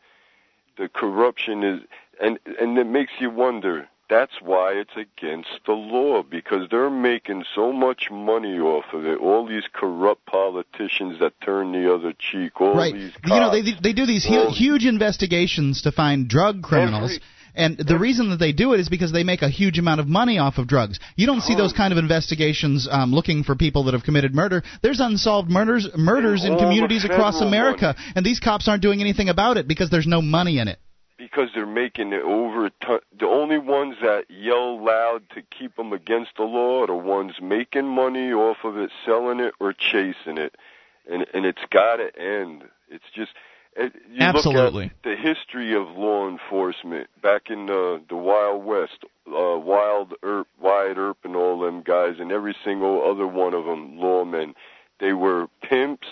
The 0.76 0.88
corruption 0.88 1.62
is, 1.62 1.80
and 2.20 2.38
and 2.60 2.76
it 2.78 2.86
makes 2.86 3.12
you 3.20 3.30
wonder. 3.30 3.88
That's 4.08 4.32
why 4.42 4.72
it's 4.72 4.94
against 4.96 5.48
the 5.66 5.72
law 5.72 6.22
because 6.22 6.68
they're 6.70 6.90
making 6.90 7.44
so 7.54 7.72
much 7.72 8.10
money 8.10 8.58
off 8.58 8.84
of 8.92 9.06
it. 9.06 9.18
All 9.18 9.46
these 9.46 9.64
corrupt 9.72 10.26
politicians 10.26 11.18
that 11.20 11.32
turn 11.40 11.72
the 11.72 11.92
other 11.92 12.12
cheek. 12.18 12.60
All 12.60 12.74
right. 12.74 12.92
these 12.92 13.12
You 13.24 13.40
know, 13.40 13.50
they 13.50 13.62
they 13.82 13.92
do 13.94 14.04
these 14.04 14.24
hu- 14.26 14.50
huge 14.50 14.84
investigations 14.84 15.82
to 15.82 15.92
find 15.92 16.28
drug 16.28 16.62
criminals. 16.62 17.12
Every- 17.12 17.22
and 17.56 17.78
the 17.78 17.96
reason 17.98 18.30
that 18.30 18.38
they 18.40 18.50
do 18.52 18.72
it 18.74 18.80
is 18.80 18.88
because 18.88 19.12
they 19.12 19.22
make 19.22 19.42
a 19.42 19.48
huge 19.48 19.78
amount 19.78 20.00
of 20.00 20.08
money 20.08 20.38
off 20.38 20.58
of 20.58 20.66
drugs. 20.66 20.98
You 21.14 21.26
don't 21.26 21.40
see 21.40 21.54
those 21.54 21.72
kind 21.72 21.92
of 21.92 21.98
investigations 21.98 22.88
um, 22.90 23.12
looking 23.12 23.44
for 23.44 23.54
people 23.54 23.84
that 23.84 23.94
have 23.94 24.02
committed 24.02 24.34
murder. 24.34 24.64
There's 24.82 24.98
unsolved 24.98 25.48
murders 25.48 25.88
murders 25.96 26.44
in 26.44 26.58
communities 26.58 27.04
across 27.04 27.40
America, 27.40 27.94
and 28.16 28.26
these 28.26 28.40
cops 28.40 28.66
aren't 28.66 28.82
doing 28.82 29.00
anything 29.00 29.28
about 29.28 29.56
it 29.56 29.68
because 29.68 29.88
there's 29.88 30.06
no 30.06 30.20
money 30.20 30.58
in 30.58 30.66
it. 30.68 30.78
Because 31.16 31.48
they're 31.54 31.66
making 31.66 32.12
it 32.12 32.22
over. 32.22 32.70
The 32.80 33.26
only 33.26 33.58
ones 33.58 33.96
that 34.02 34.24
yell 34.28 34.82
loud 34.82 35.22
to 35.34 35.42
keep 35.42 35.76
them 35.76 35.92
against 35.92 36.36
the 36.36 36.42
law 36.42 36.82
are 36.82 36.86
the 36.86 36.94
ones 36.94 37.34
making 37.40 37.86
money 37.86 38.32
off 38.32 38.58
of 38.64 38.76
it, 38.76 38.90
selling 39.04 39.40
it, 39.40 39.54
or 39.60 39.72
chasing 39.72 40.38
it, 40.38 40.56
and 41.10 41.26
and 41.32 41.44
it's 41.44 41.64
got 41.70 41.96
to 41.96 42.16
end. 42.18 42.64
It's 42.88 43.04
just. 43.14 43.32
It, 43.76 43.92
you 44.08 44.20
Absolutely. 44.20 44.84
Look 44.84 44.92
at 44.92 45.02
the 45.02 45.16
history 45.16 45.74
of 45.74 45.88
law 45.96 46.28
enforcement 46.28 47.08
back 47.20 47.50
in 47.50 47.66
the 47.66 48.00
the 48.08 48.16
Wild 48.16 48.64
West, 48.64 49.04
uh, 49.26 49.58
Wild 49.58 50.14
Earp, 50.22 50.46
Wyatt 50.60 50.96
Earp, 50.96 51.18
and 51.24 51.34
all 51.34 51.58
them 51.58 51.82
guys, 51.82 52.16
and 52.20 52.30
every 52.30 52.54
single 52.64 53.02
other 53.02 53.26
one 53.26 53.52
of 53.52 53.64
them 53.64 53.96
lawmen. 53.96 54.54
They 55.00 55.12
were 55.12 55.48
pimps. 55.60 56.06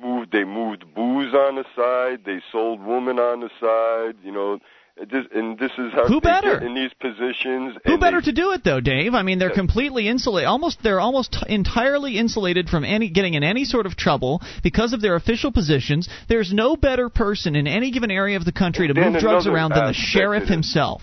Moved. 0.00 0.32
They 0.32 0.44
moved 0.44 0.84
booze 0.94 1.34
on 1.34 1.56
the 1.56 1.64
side. 1.74 2.24
They 2.24 2.40
sold 2.52 2.80
women 2.80 3.18
on 3.18 3.40
the 3.40 3.50
side. 3.60 4.16
You 4.22 4.32
know, 4.32 4.58
just, 5.04 5.30
and 5.32 5.58
this 5.58 5.72
is 5.76 5.92
how 5.92 6.06
Who 6.06 6.20
they 6.20 6.30
better? 6.30 6.54
get 6.54 6.62
in 6.62 6.74
these 6.74 6.92
positions. 6.94 7.76
Who 7.84 7.98
better 7.98 8.20
they, 8.20 8.26
to 8.26 8.32
do 8.32 8.52
it 8.52 8.64
though, 8.64 8.80
Dave? 8.80 9.12
I 9.14 9.22
mean, 9.22 9.38
they're 9.38 9.50
completely 9.50 10.08
insulated. 10.08 10.48
Almost, 10.48 10.82
they're 10.82 11.00
almost 11.00 11.36
entirely 11.48 12.16
insulated 12.16 12.68
from 12.68 12.84
any 12.84 13.10
getting 13.10 13.34
in 13.34 13.44
any 13.44 13.64
sort 13.64 13.84
of 13.84 13.96
trouble 13.96 14.40
because 14.62 14.94
of 14.94 15.02
their 15.02 15.14
official 15.14 15.52
positions. 15.52 16.08
There's 16.28 16.52
no 16.52 16.76
better 16.76 17.10
person 17.10 17.56
in 17.56 17.66
any 17.66 17.90
given 17.90 18.10
area 18.10 18.38
of 18.38 18.46
the 18.46 18.52
country 18.52 18.88
to 18.88 18.94
move 18.94 19.20
drugs 19.20 19.46
around 19.46 19.72
than 19.74 19.88
the 19.88 19.92
sheriff 19.92 20.48
himself. 20.48 21.02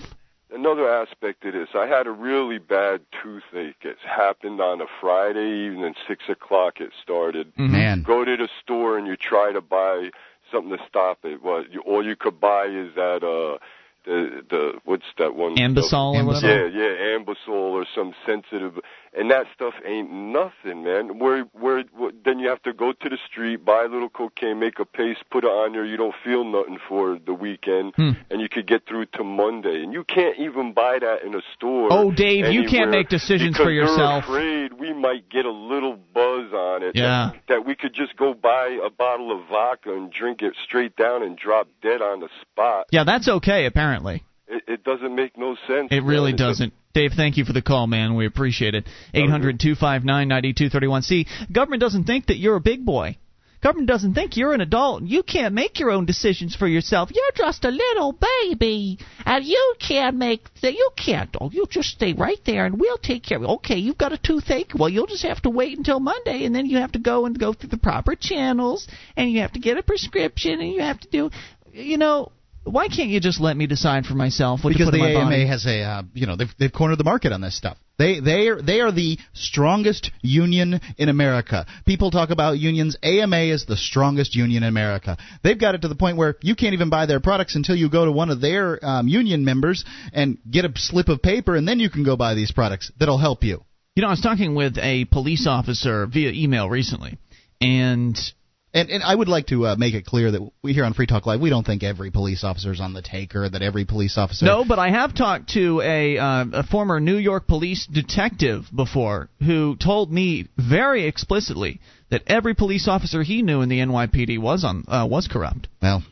Another 0.53 0.87
aspect 0.87 1.43
of 1.45 1.53
this, 1.53 1.69
I 1.73 1.87
had 1.87 2.05
a 2.05 2.11
really 2.11 2.59
bad 2.59 3.01
toothache. 3.21 3.83
It 3.83 3.97
happened 4.05 4.61
on 4.61 4.81
a 4.81 4.85
Friday 5.01 5.65
evening, 5.65 5.95
six 6.07 6.23
o'clock. 6.29 6.79
It 6.79 6.91
started. 7.01 7.51
Man. 7.57 8.03
Go 8.03 8.23
to 8.23 8.37
the 8.37 8.47
store 8.61 8.97
and 8.97 9.07
you 9.07 9.15
try 9.15 9.51
to 9.51 9.61
buy 9.61 10.11
something 10.51 10.77
to 10.77 10.83
stop 10.87 11.19
it. 11.23 11.41
What 11.41 11.71
you, 11.71 11.81
all 11.81 12.05
you 12.05 12.15
could 12.15 12.39
buy 12.39 12.65
is 12.65 12.93
that 12.95 13.23
uh 13.23 13.57
the 14.05 14.43
the 14.49 14.73
what's 14.85 15.03
that 15.17 15.35
one? 15.35 15.55
Anbesol 15.55 16.13
or 16.13 16.15
stuff? 16.15 16.25
whatever? 16.27 16.67
Yeah, 16.67 16.83
yeah, 16.83 17.17
Anbesol 17.17 17.49
or 17.49 17.85
some 17.95 18.13
sensitive, 18.25 18.79
and 19.15 19.29
that 19.31 19.45
stuff 19.53 19.73
ain't 19.85 20.11
nothing, 20.11 20.83
man. 20.83 21.19
Where 21.19 21.43
where 21.53 21.83
wh- 21.99 22.11
then 22.25 22.39
you 22.39 22.49
have 22.49 22.61
to 22.63 22.73
go 22.73 22.91
to 22.93 23.09
the 23.09 23.17
street, 23.29 23.63
buy 23.63 23.83
a 23.83 23.87
little 23.87 24.09
cocaine, 24.09 24.59
make 24.59 24.79
a 24.79 24.85
paste, 24.85 25.23
put 25.31 25.43
it 25.43 25.47
on 25.47 25.73
there. 25.73 25.85
You 25.85 25.97
don't 25.97 26.15
feel 26.23 26.43
nothing 26.43 26.79
for 26.87 27.19
the 27.25 27.33
weekend, 27.33 27.93
Hmm. 27.95 28.11
and 28.31 28.41
you 28.41 28.49
could 28.49 28.67
get 28.67 28.85
through 28.87 29.05
to 29.17 29.23
Monday, 29.23 29.83
and 29.83 29.93
you 29.93 30.03
can't 30.03 30.37
even 30.39 30.73
buy 30.73 30.99
that 30.99 31.23
in 31.23 31.35
a 31.35 31.41
store. 31.55 31.89
Oh, 31.91 32.11
Dave, 32.11 32.51
you 32.53 32.63
can't 32.65 32.89
make 32.91 33.09
decisions 33.09 33.57
for 33.57 33.69
yourself. 33.71 34.25
They're 34.27 34.37
afraid 34.37 34.73
we 34.73 34.93
might 34.93 35.29
get 35.29 35.45
a 35.45 35.51
little 35.51 35.95
buzz 35.95 36.51
on 36.53 36.83
it. 36.83 36.95
Yeah. 36.95 37.31
That, 37.33 37.41
that 37.49 37.65
we 37.65 37.75
could 37.75 37.93
just 37.93 38.15
go 38.17 38.33
buy 38.33 38.79
a 38.83 38.89
bottle 38.89 39.31
of 39.31 39.47
vodka 39.47 39.93
and 39.93 40.11
drink 40.11 40.41
it 40.41 40.53
straight 40.63 40.95
down 40.95 41.23
and 41.23 41.37
drop 41.37 41.67
dead 41.81 42.01
on 42.01 42.19
the 42.19 42.29
spot. 42.41 42.87
Yeah, 42.91 43.03
that's 43.03 43.27
okay. 43.27 43.65
Apparently, 43.65 44.23
It, 44.47 44.63
it 44.67 44.83
doesn't 44.83 45.13
make 45.15 45.37
no 45.37 45.55
sense. 45.67 45.89
it 45.91 46.03
really 46.03 46.31
man. 46.31 46.37
Doesn't. 46.37 46.73
Dave, 46.93 47.13
thank 47.15 47.37
you 47.37 47.45
for 47.45 47.53
the 47.53 47.61
call, 47.63 47.87
man. 47.87 48.13
We 48.13 48.27
appreciate 48.27 48.75
it. 48.75 48.85
Eight 49.15 49.27
hundred 49.27 49.59
two 49.59 49.73
five 49.73 50.05
nine 50.05 50.27
ninety 50.27 50.53
two 50.53 50.69
thirty 50.69 50.85
one. 50.85 51.01
See, 51.01 51.25
government 51.51 51.81
doesn't 51.81 52.03
think 52.03 52.27
that 52.27 52.37
you're 52.37 52.55
a 52.55 52.61
big 52.61 52.85
boy. 52.85 53.17
Government 53.63 53.87
doesn't 53.87 54.13
think 54.13 54.37
you're 54.37 54.53
an 54.53 54.61
adult. 54.61 55.01
You 55.01 55.23
can't 55.23 55.55
make 55.55 55.79
your 55.79 55.89
own 55.89 56.05
decisions 56.05 56.55
for 56.55 56.67
yourself. 56.67 57.09
You're 57.11 57.31
just 57.47 57.65
a 57.65 57.71
little 57.71 58.11
baby, 58.43 58.99
and 59.25 59.43
you 59.43 59.75
can't 59.79 60.17
make. 60.17 60.43
The, 60.61 60.71
you 60.71 60.91
can't. 60.95 61.35
Oh, 61.41 61.49
you 61.51 61.65
just 61.67 61.89
stay 61.89 62.13
right 62.13 62.37
there, 62.45 62.67
and 62.67 62.79
we'll 62.79 62.99
take 62.99 63.23
care 63.23 63.37
of 63.37 63.43
it. 63.43 63.49
Okay, 63.49 63.77
you've 63.77 63.97
got 63.97 64.13
a 64.13 64.19
toothache. 64.19 64.73
Well, 64.75 64.89
you'll 64.89 65.07
just 65.07 65.23
have 65.23 65.41
to 65.43 65.49
wait 65.49 65.75
until 65.75 65.99
Monday, 65.99 66.45
and 66.45 66.53
then 66.53 66.67
you 66.67 66.77
have 66.77 66.91
to 66.91 66.99
go 66.99 67.25
and 67.25 67.39
go 67.39 67.53
through 67.53 67.69
the 67.69 67.77
proper 67.77 68.15
channels, 68.15 68.87
and 69.17 69.31
you 69.31 69.41
have 69.41 69.53
to 69.53 69.59
get 69.59 69.79
a 69.79 69.83
prescription, 69.83 70.59
and 70.59 70.71
you 70.71 70.81
have 70.81 70.99
to 70.99 71.09
do. 71.09 71.31
You 71.71 71.97
know, 71.97 72.31
why 72.63 72.87
can't 72.87 73.09
you 73.09 73.19
just 73.19 73.41
let 73.41 73.57
me 73.57 73.67
decide 73.67 74.05
for 74.05 74.13
myself 74.13 74.63
what 74.63 74.71
because 74.71 74.87
to 74.87 74.91
put 74.91 74.97
the 74.97 75.05
in 75.05 75.13
my 75.13 75.21
AMA 75.21 75.29
body? 75.29 75.47
has 75.47 75.65
a 75.65 75.81
uh, 75.81 76.03
you 76.13 76.25
know 76.25 76.35
they've 76.35 76.53
they've 76.57 76.71
cornered 76.71 76.97
the 76.97 77.03
market 77.03 77.31
on 77.31 77.41
this 77.41 77.57
stuff. 77.57 77.77
They 77.97 78.19
they 78.19 78.47
are 78.47 78.61
they 78.61 78.79
are 78.79 78.91
the 78.91 79.17
strongest 79.33 80.11
union 80.21 80.79
in 80.97 81.09
America. 81.09 81.65
People 81.85 82.09
talk 82.09 82.29
about 82.29 82.57
unions. 82.57 82.97
AMA 83.03 83.37
is 83.37 83.65
the 83.65 83.75
strongest 83.77 84.35
union 84.35 84.63
in 84.63 84.69
America. 84.69 85.17
They've 85.43 85.59
got 85.59 85.75
it 85.75 85.81
to 85.81 85.87
the 85.87 85.95
point 85.95 86.17
where 86.17 86.35
you 86.41 86.55
can't 86.55 86.73
even 86.73 86.89
buy 86.89 87.05
their 87.05 87.19
products 87.19 87.55
until 87.55 87.75
you 87.75 87.89
go 87.89 88.05
to 88.05 88.11
one 88.11 88.29
of 88.29 88.41
their 88.41 88.83
um, 88.83 89.07
union 89.07 89.45
members 89.45 89.83
and 90.13 90.37
get 90.49 90.65
a 90.65 90.71
slip 90.75 91.09
of 91.09 91.21
paper, 91.21 91.55
and 91.55 91.67
then 91.67 91.79
you 91.79 91.89
can 91.89 92.03
go 92.03 92.15
buy 92.15 92.33
these 92.33 92.51
products 92.51 92.91
that'll 92.99 93.19
help 93.19 93.43
you. 93.43 93.63
You 93.95 94.01
know, 94.01 94.07
I 94.07 94.11
was 94.11 94.21
talking 94.21 94.55
with 94.55 94.77
a 94.79 95.05
police 95.05 95.45
officer 95.47 96.07
via 96.07 96.31
email 96.31 96.69
recently, 96.69 97.19
and 97.61 98.17
And, 98.75 98.89
and 98.89 99.03
I 99.03 99.13
would 99.13 99.27
like 99.27 99.47
to 99.47 99.67
uh, 99.67 99.75
make 99.77 99.93
it 99.93 100.03
clear 100.03 100.31
that 100.31 100.41
we 100.63 100.73
here 100.73 100.83
on 100.83 100.93
Free 100.95 101.05
Talk 101.05 101.27
Live, 101.27 101.39
we 101.39 101.51
don't 101.51 101.63
think 101.65 101.83
every 101.83 102.09
police 102.09 102.43
officer 102.43 102.71
is 102.71 102.81
on 102.81 102.93
the 102.93 103.03
take 103.03 103.35
or 103.35 103.47
that 103.47 103.61
every 103.61 103.85
police 103.85 104.17
officer. 104.17 104.45
no, 104.45 104.65
but 104.67 104.79
I 104.79 104.89
have 104.89 105.13
talked 105.13 105.49
to 105.49 105.79
a, 105.81 106.17
uh, 106.17 106.45
a 106.53 106.63
former 106.63 106.99
New 106.99 107.17
York 107.17 107.47
police 107.47 107.85
detective 107.85 108.63
before 108.75 109.29
who 109.45 109.75
told 109.75 110.11
me 110.11 110.47
very 110.57 111.05
explicitly 111.05 111.81
that 112.09 112.23
every 112.25 112.55
police 112.55 112.87
officer 112.87 113.21
he 113.21 113.43
knew 113.43 113.61
in 113.61 113.69
the 113.69 113.77
NYPD 113.79 114.39
was 114.39 114.63
on 114.63 114.85
uh, 114.87 115.05
was 115.07 115.27
corrupt. 115.27 115.67
Well, 115.79 116.03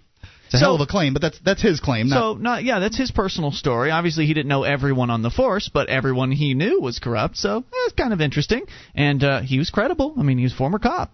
It's 0.45 0.53
a 0.53 0.57
So- 0.59 0.65
hell 0.65 0.75
of 0.75 0.81
a 0.81 0.85
claim, 0.85 1.13
but 1.13 1.23
that's 1.23 1.39
that's 1.39 1.61
his 1.63 1.79
claim. 1.79 2.09
Not, 2.09 2.15
So 2.15 2.33
not 2.39 2.63
yeah, 2.63 2.77
that's 2.77 2.97
his 2.97 3.09
personal 3.09 3.51
story. 3.51 3.89
Obviously, 3.89 4.27
he 4.27 4.35
didn't 4.35 4.49
know 4.49 4.63
everyone 4.63 5.09
on 5.09 5.23
the 5.23 5.31
force, 5.31 5.67
but 5.73 5.89
everyone 5.89 6.31
he 6.31 6.53
knew 6.53 6.79
was 6.79 6.99
corrupt. 6.99 7.37
So 7.37 7.57
eh, 7.57 7.61
it's 7.87 7.95
kind 7.95 8.13
of 8.13 8.21
interesting, 8.21 8.65
and 8.93 9.23
uh, 9.23 9.41
he 9.41 9.57
was 9.57 9.71
credible. 9.71 10.13
I 10.19 10.21
mean, 10.21 10.37
he 10.37 10.43
was 10.43 10.53
a 10.53 10.57
former 10.57 10.77
cop. 10.77 11.11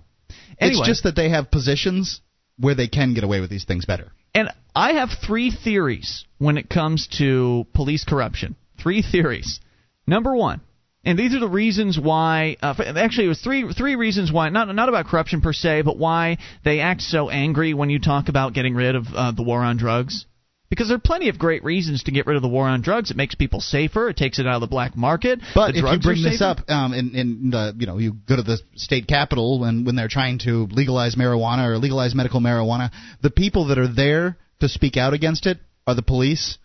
Anyway, 0.59 0.79
it's 0.79 0.87
just 0.87 1.03
that 1.03 1.15
they 1.15 1.29
have 1.29 1.51
positions 1.51 2.21
where 2.57 2.75
they 2.75 2.87
can 2.87 3.13
get 3.13 3.23
away 3.23 3.39
with 3.39 3.49
these 3.49 3.65
things 3.65 3.85
better. 3.85 4.11
and 4.33 4.49
I 4.75 4.93
have 4.93 5.09
three 5.25 5.51
theories 5.51 6.25
when 6.37 6.57
it 6.57 6.69
comes 6.69 7.07
to 7.17 7.65
police 7.73 8.03
corruption. 8.03 8.55
Three 8.81 9.01
theories. 9.01 9.59
Number 10.05 10.35
one, 10.35 10.61
and 11.03 11.17
these 11.17 11.33
are 11.33 11.39
the 11.39 11.47
reasons 11.47 11.97
why. 11.99 12.57
Uh, 12.61 12.73
f- 12.77 12.95
actually, 12.95 13.25
it 13.25 13.29
was 13.29 13.41
three 13.41 13.71
three 13.73 13.95
reasons 13.95 14.31
why. 14.31 14.49
Not 14.49 14.73
not 14.75 14.89
about 14.89 15.07
corruption 15.07 15.41
per 15.41 15.53
se, 15.53 15.81
but 15.81 15.97
why 15.97 16.37
they 16.63 16.79
act 16.79 17.01
so 17.01 17.29
angry 17.29 17.73
when 17.73 17.89
you 17.89 17.99
talk 17.99 18.29
about 18.29 18.53
getting 18.53 18.75
rid 18.75 18.95
of 18.95 19.05
uh, 19.15 19.31
the 19.31 19.43
war 19.43 19.61
on 19.63 19.77
drugs. 19.77 20.25
Because 20.69 20.89
there 20.89 20.97
are 20.97 20.99
plenty 20.99 21.29
of 21.29 21.39
great 21.39 21.63
reasons 21.63 22.03
to 22.03 22.11
get 22.11 22.27
rid 22.27 22.35
of 22.35 22.41
the 22.41 22.49
war 22.49 22.67
on 22.67 22.81
drugs. 22.81 23.09
It 23.09 23.15
makes 23.15 23.35
people 23.35 23.61
safer. 23.61 24.09
It 24.09 24.17
takes 24.17 24.37
it 24.37 24.45
out 24.45 24.55
of 24.55 24.61
the 24.61 24.67
black 24.67 24.97
market. 24.97 25.39
But 25.55 25.71
the 25.73 25.79
if 25.79 25.85
you 25.93 25.99
bring 25.99 26.21
this 26.21 26.41
up, 26.41 26.69
um, 26.69 26.93
in, 26.93 27.15
in 27.15 27.49
the, 27.51 27.73
you 27.77 27.87
know, 27.87 27.97
you 27.97 28.17
go 28.27 28.35
to 28.35 28.43
the 28.43 28.59
state 28.75 29.07
capitol 29.07 29.59
when 29.61 29.85
when 29.85 29.95
they're 29.95 30.09
trying 30.09 30.39
to 30.39 30.67
legalize 30.71 31.15
marijuana 31.15 31.67
or 31.69 31.77
legalize 31.77 32.13
medical 32.13 32.41
marijuana, 32.41 32.91
the 33.21 33.29
people 33.31 33.67
that 33.67 33.77
are 33.77 33.87
there 33.87 34.37
to 34.59 34.67
speak 34.67 34.97
out 34.97 35.13
against 35.13 35.45
it 35.45 35.57
are 35.85 35.95
the 35.95 36.01
police 36.01 36.57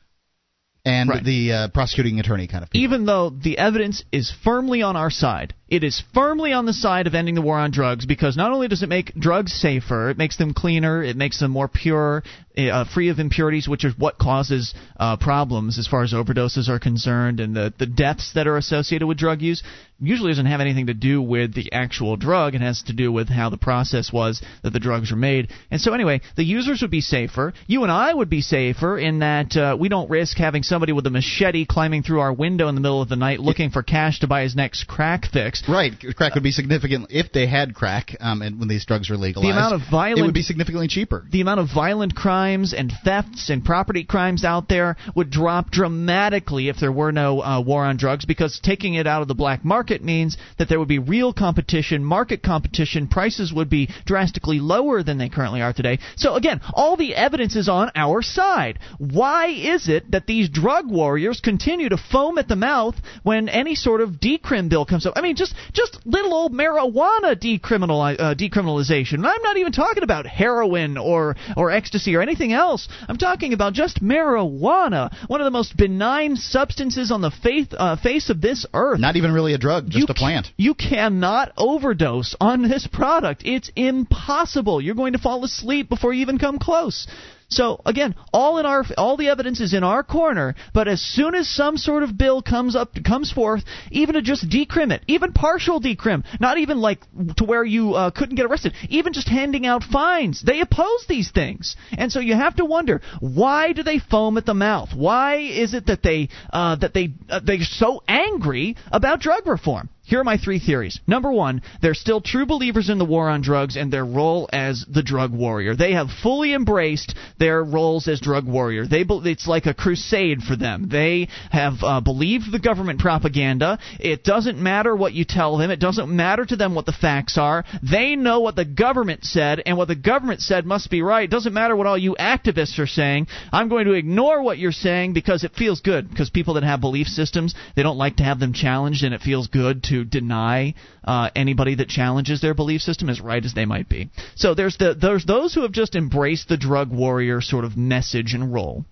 and 0.85 1.09
Right. 1.09 1.23
the 1.23 1.53
uh, 1.53 1.69
prosecuting 1.69 2.19
attorney 2.19 2.49
kind 2.49 2.65
of 2.65 2.71
people. 2.71 2.83
even 2.83 3.07
though 3.07 3.31
the 3.31 3.57
evidence 3.57 4.03
is 4.11 4.33
firmly 4.43 4.83
on 4.83 4.97
our 4.97 5.11
side, 5.11 5.55
it 5.73 5.83
is 5.83 6.03
firmly 6.13 6.53
on 6.53 6.67
the 6.67 6.75
side 6.75 7.07
of 7.07 7.15
ending 7.15 7.35
the 7.35 7.41
war 7.41 7.59
on 7.59 7.71
drugs 7.71 8.05
because 8.05 8.37
not 8.37 8.53
only 8.53 8.69
does 8.69 8.83
it 8.83 8.91
make 8.91 9.15
drugs 9.15 9.55
safer, 9.55 10.11
it 10.11 10.19
makes 10.19 10.37
them 10.37 10.53
cleaner, 10.53 11.03
it 11.03 11.17
makes 11.17 11.41
them 11.41 11.51
more 11.51 11.67
pure, 11.67 12.23
uh, 12.59 12.85
free 12.85 13.09
of 13.09 13.19
impurities, 13.19 13.69
which 13.69 13.85
is 13.85 13.95
what 13.99 14.19
causes 14.19 14.75
uh, 14.99 15.17
problems 15.17 15.79
as 15.79 15.87
far 15.87 16.03
as 16.03 16.13
overdoses 16.13 16.69
are 16.69 16.79
concerned, 16.79 17.41
and 17.41 17.57
the 17.57 17.73
the 17.79 17.87
deaths 17.87 18.33
that 18.35 18.47
are 18.47 18.57
associated 18.57 19.07
with 19.07 19.17
drug 19.17 19.41
use 19.41 19.63
usually 20.01 20.33
doesn't 20.33 20.47
have 20.47 20.61
anything 20.61 20.87
to 20.87 20.95
do 20.95 21.23
with 21.23 21.55
the 21.55 21.73
actual 21.73 22.17
drug. 22.17 22.55
It 22.55 22.61
has 22.61 22.83
to 22.85 22.93
do 22.93 23.13
with 23.13 23.29
how 23.29 23.51
the 23.51 23.57
process 23.57 24.13
was 24.13 24.43
that 24.63 24.73
the 24.73 24.81
drugs 24.81 25.13
were 25.13 25.17
made. 25.17 25.51
And 25.71 25.81
so 25.81 25.95
anyway, 25.95 26.23
the 26.37 26.45
users 26.45 26.83
would 26.83 26.91
be 26.91 27.01
safer. 27.01 27.53
You 27.69 27.85
and 27.85 27.93
I 27.93 28.13
would 28.13 28.29
be 28.29 28.41
safer 28.41 28.99
in 28.99 29.21
that 29.21 29.57
uh, 29.57 29.77
we 29.79 29.89
don't 29.89 30.11
risk 30.11 30.37
having 30.39 30.65
somebody 30.65 30.93
with 30.93 31.07
a 31.07 31.11
machete 31.11 31.67
climbing 31.67 32.03
through 32.03 32.19
our 32.19 32.33
window 32.33 32.67
in 32.69 32.75
the 32.75 32.81
middle 32.81 33.01
of 33.01 33.09
the 33.09 33.17
night 33.17 33.39
looking 33.39 33.71
for 33.71 33.85
cash 33.85 34.21
to 34.21 34.27
buy 34.27 34.43
his 34.43 34.57
next 34.57 34.89
crack 34.89 35.27
fix. 35.33 35.62
Right, 35.69 35.93
crack 36.17 36.35
would 36.35 36.43
be 36.43 36.51
significant 36.51 37.07
if 37.11 37.33
they 37.33 37.47
had 37.47 37.75
crack, 37.75 38.17
um, 38.21 38.43
and 38.43 38.59
when 38.59 38.69
these 38.69 38.85
drugs 38.85 39.09
were 39.11 39.17
legalized. 39.17 39.49
The 39.49 39.59
amount 39.59 39.75
of 39.75 39.83
violent- 39.91 40.19
it 40.19 40.23
would 40.23 40.35
be 40.35 40.43
significantly 40.43 40.89
cheaper. 40.89 41.25
the 41.31 41.41
amount 41.41 41.61
of 41.61 41.69
violent 41.73 42.15
crimes 42.15 42.73
and 42.73 42.93
thefts 43.05 43.49
and 43.51 43.65
property 43.65 44.05
crimes 44.05 44.45
out 44.45 44.69
there 44.69 44.97
would 45.15 45.31
drop 45.31 45.71
dramatically 45.71 46.69
if 46.69 46.79
there 46.79 46.93
were 46.93 47.13
no 47.13 47.41
uh, 47.43 47.61
war 47.61 47.85
on 47.85 47.97
drugs 47.97 48.25
because 48.25 48.59
taking 48.61 48.95
it 48.95 49.07
out 49.07 49.23
of 49.23 49.29
the 49.29 49.35
black 49.35 49.65
market 49.65 50.03
means 50.03 50.37
that 50.59 50.69
there 50.69 50.79
would 50.79 50.89
be 50.89 50.99
real 50.99 51.33
competition, 51.33 52.05
market 52.05 52.43
competition, 52.43 53.07
prices 53.07 53.53
would 53.53 53.71
be 53.71 53.89
drastically 54.05 54.59
lower 54.59 55.03
than 55.03 55.19
they 55.19 55.29
currently 55.29 55.63
are 55.63 55.73
today. 55.73 55.99
So 56.17 56.35
again, 56.35 56.61
all 56.75 56.97
the 56.97 57.15
evidence 57.15 57.57
is 57.57 57.69
on 57.69 57.91
our 57.95 58.23
side. 58.23 58.79
Why 58.99 59.49
is 59.49 59.89
it 59.89 60.11
that 60.11 60.27
these 60.27 60.49
drug 60.49 60.91
warriors 60.91 61.41
continue 61.41 61.89
to 61.89 61.97
foam 61.97 62.39
at 62.39 62.49
the 62.49 62.57
mouth 62.57 62.97
when 63.23 63.49
any 63.49 63.75
sort 63.75 64.01
of 64.01 64.21
decrim 64.21 64.69
bill 64.69 64.85
comes 64.85 65.07
up? 65.07 65.15
I 65.17 65.21
mean, 65.21 65.37
just 65.73 65.83
just 65.83 66.07
little 66.07 66.35
old 66.35 66.53
marijuana 66.53 67.37
decriminali- 67.37 68.19
uh, 68.19 68.35
decriminalization. 68.35 69.15
And 69.15 69.27
I'm 69.27 69.43
not 69.43 69.57
even 69.57 69.73
talking 69.73 70.03
about 70.03 70.27
heroin 70.27 70.97
or 70.97 71.37
or 71.57 71.71
ecstasy 71.71 72.15
or 72.17 72.23
anything 72.23 72.53
else. 72.53 72.89
I'm 73.09 73.17
talking 73.17 73.53
about 73.53 73.73
just 73.73 74.03
marijuana, 74.03 75.13
one 75.29 75.41
of 75.41 75.45
the 75.45 75.51
most 75.51 75.77
benign 75.77 76.37
substances 76.37 77.11
on 77.11 77.21
the 77.21 77.31
faith, 77.31 77.75
uh, 77.77 77.97
face 77.97 78.31
of 78.31 78.41
this 78.41 78.67
earth. 78.75 79.01
Not 79.01 79.17
even 79.17 79.33
really 79.33 79.55
a 79.55 79.59
drug, 79.59 79.91
just 79.91 80.11
a 80.11 80.15
plant. 80.15 80.49
You 80.57 80.75
cannot 80.75 81.53
overdose 81.57 82.35
on 82.41 82.69
this 82.69 82.87
product. 82.87 83.43
It's 83.45 83.71
impossible. 83.77 84.81
You're 84.81 84.95
going 84.95 85.15
to 85.15 85.19
fall 85.19 85.45
asleep 85.45 85.89
before 85.89 86.13
you 86.13 86.23
even 86.23 86.39
come 86.39 86.59
close. 86.59 87.07
So 87.53 87.81
again, 87.85 88.15
all 88.33 88.59
in 88.59 88.67
our 88.67 88.85
all 88.97 89.17
the 89.17 89.29
evidence 89.29 89.61
is 89.61 89.75
in 89.75 89.85
our 89.85 90.03
corner, 90.03 90.55
but 90.73 90.89
as 90.89 91.03
soon 91.03 91.35
as 91.35 91.49
some 91.49 91.77
sort 91.77 92.03
of 92.03 92.17
bill 92.17 92.41
comes 92.41 92.75
up 92.75 92.97
comes 93.05 93.31
forth, 93.31 93.63
even 93.91 94.15
to 94.15 94.23
just 94.23 94.49
decrim 94.49 94.91
it, 94.91 95.03
even 95.07 95.33
partial 95.33 95.81
decrim, 95.81 96.25
not 96.41 96.57
even 96.59 96.79
like 96.79 97.01
to 97.37 97.45
where 97.45 97.65
you 97.65 97.93
uh, 97.93 98.11
couldn't 98.11 98.37
get 98.37 98.47
arrested, 98.47 98.73
even 98.89 99.13
just 99.13 99.29
handing 99.29 99.67
out 99.67 99.85
fines, 99.85 100.43
they 100.43 100.61
oppose 100.61 101.05
these 101.09 101.31
things. 101.31 101.77
And 101.93 102.11
so 102.11 102.21
you 102.21 102.35
have 102.35 102.57
to 102.57 102.65
wonder, 102.65 103.03
why 103.21 103.73
do 103.73 103.83
they 103.83 103.99
foam 103.99 104.39
at 104.39 104.47
the 104.47 104.55
mouth? 104.55 104.91
Why 104.95 105.37
is 105.37 105.75
it 105.75 105.87
that 105.87 106.03
they 106.03 106.31
uh, 106.53 106.77
that 106.77 106.95
they 106.95 107.13
uh, 107.29 107.41
they're 107.45 107.61
so 107.61 108.03
angry 108.09 108.77
about 108.91 109.21
drug 109.21 109.47
reform? 109.47 109.91
Here 110.05 110.21
are 110.21 110.25
my 110.25 110.37
three 110.37 110.59
theories. 110.59 110.99
Number 111.07 111.31
one, 111.31 111.63
they're 111.81 111.95
still 111.95 112.21
true 112.21 112.45
believers 112.45 112.91
in 112.91 112.99
the 112.99 113.05
war 113.05 113.31
on 113.31 113.41
drugs 113.41 113.77
and 113.77 113.93
their 113.93 114.05
role 114.05 114.49
as 114.53 114.85
the 114.93 115.03
drug 115.03 115.33
warrior. 115.33 115.77
They 115.77 115.93
have 115.93 116.09
fully 116.23 116.55
embraced 116.55 117.15
their 117.39 117.63
roles 117.63 118.09
as 118.09 118.21
drug 118.21 118.45
warrior. 118.45 118.87
They 118.87 119.05
be- 119.05 119.21
it's 119.25 119.47
like 119.47 119.67
a 119.67 119.75
crusade 119.75 120.43
for 120.43 120.57
them. 120.57 120.89
They 120.91 121.29
have 121.51 121.75
uh, 121.83 122.01
believed 122.01 122.51
the 122.51 122.59
government 122.59 122.99
propaganda. 122.99 123.79
It 124.01 124.25
doesn't 124.25 124.59
matter 124.59 124.95
what 124.95 125.13
you 125.13 125.25
tell 125.25 125.57
them. 125.57 125.71
It 125.71 125.79
doesn't 125.79 126.15
matter 126.15 126.45
to 126.45 126.57
them 126.57 126.75
what 126.75 126.87
the 126.87 126.93
facts 126.93 127.39
are. 127.39 127.65
They 127.83 128.17
know 128.17 128.41
what 128.41 128.57
the 128.57 128.65
government 128.65 129.25
said, 129.25 129.63
and 129.65 129.79
what 129.79 129.89
the 129.89 129.95
government 129.95 130.41
said 130.41 130.67
must 130.67 130.91
be 130.91 131.01
right. 131.01 131.25
It 131.25 131.31
doesn't 131.31 131.55
matter 131.55 131.77
what 131.77 131.87
all 131.87 131.97
you 131.97 132.17
activists 132.19 132.81
are 132.81 132.89
saying. 132.89 133.29
I'm 133.53 133.69
going 133.69 133.87
to 133.87 133.93
ignore 133.93 134.43
what 134.43 134.59
you're 134.59 134.73
saying 134.73 135.13
because 135.13 135.45
it 135.45 135.53
feels 135.53 135.81
good. 135.81 136.11
Because 136.11 136.29
people 136.29 136.55
that 136.55 136.65
have 136.65 136.81
belief 136.81 137.07
systems, 137.07 137.55
they 137.77 137.85
don't 137.85 137.99
like 137.99 138.17
to 138.17 138.25
have 138.25 138.41
them 138.41 138.53
challenged, 138.53 139.05
and 139.05 139.15
it 139.15 139.21
feels 139.21 139.47
good 139.47 139.85
to 139.85 140.02
deny 140.05 140.75
uh, 141.05 141.31
anybody 141.35 141.75
that 141.77 141.89
challenges 141.89 142.41
their 142.41 142.55
belief 142.55 142.83
system 142.83 143.09
as 143.09 143.21
right 143.21 143.45
as 143.45 143.55
they 143.55 143.65
might 143.65 143.89
be. 143.89 144.11
So 144.35 144.55
there's 144.55 144.77
the 144.77 144.95
there's 144.95 145.25
those 145.25 145.55
who 145.55 145.63
have 145.63 145.73
just 145.73 145.95
embraced 145.95 146.49
the 146.49 146.57
drug 146.57 146.91
warrior 146.91 147.41
sort 147.41 147.65
of 147.65 147.77
message 147.77 148.35
and 148.35 148.53
role. 148.53 148.85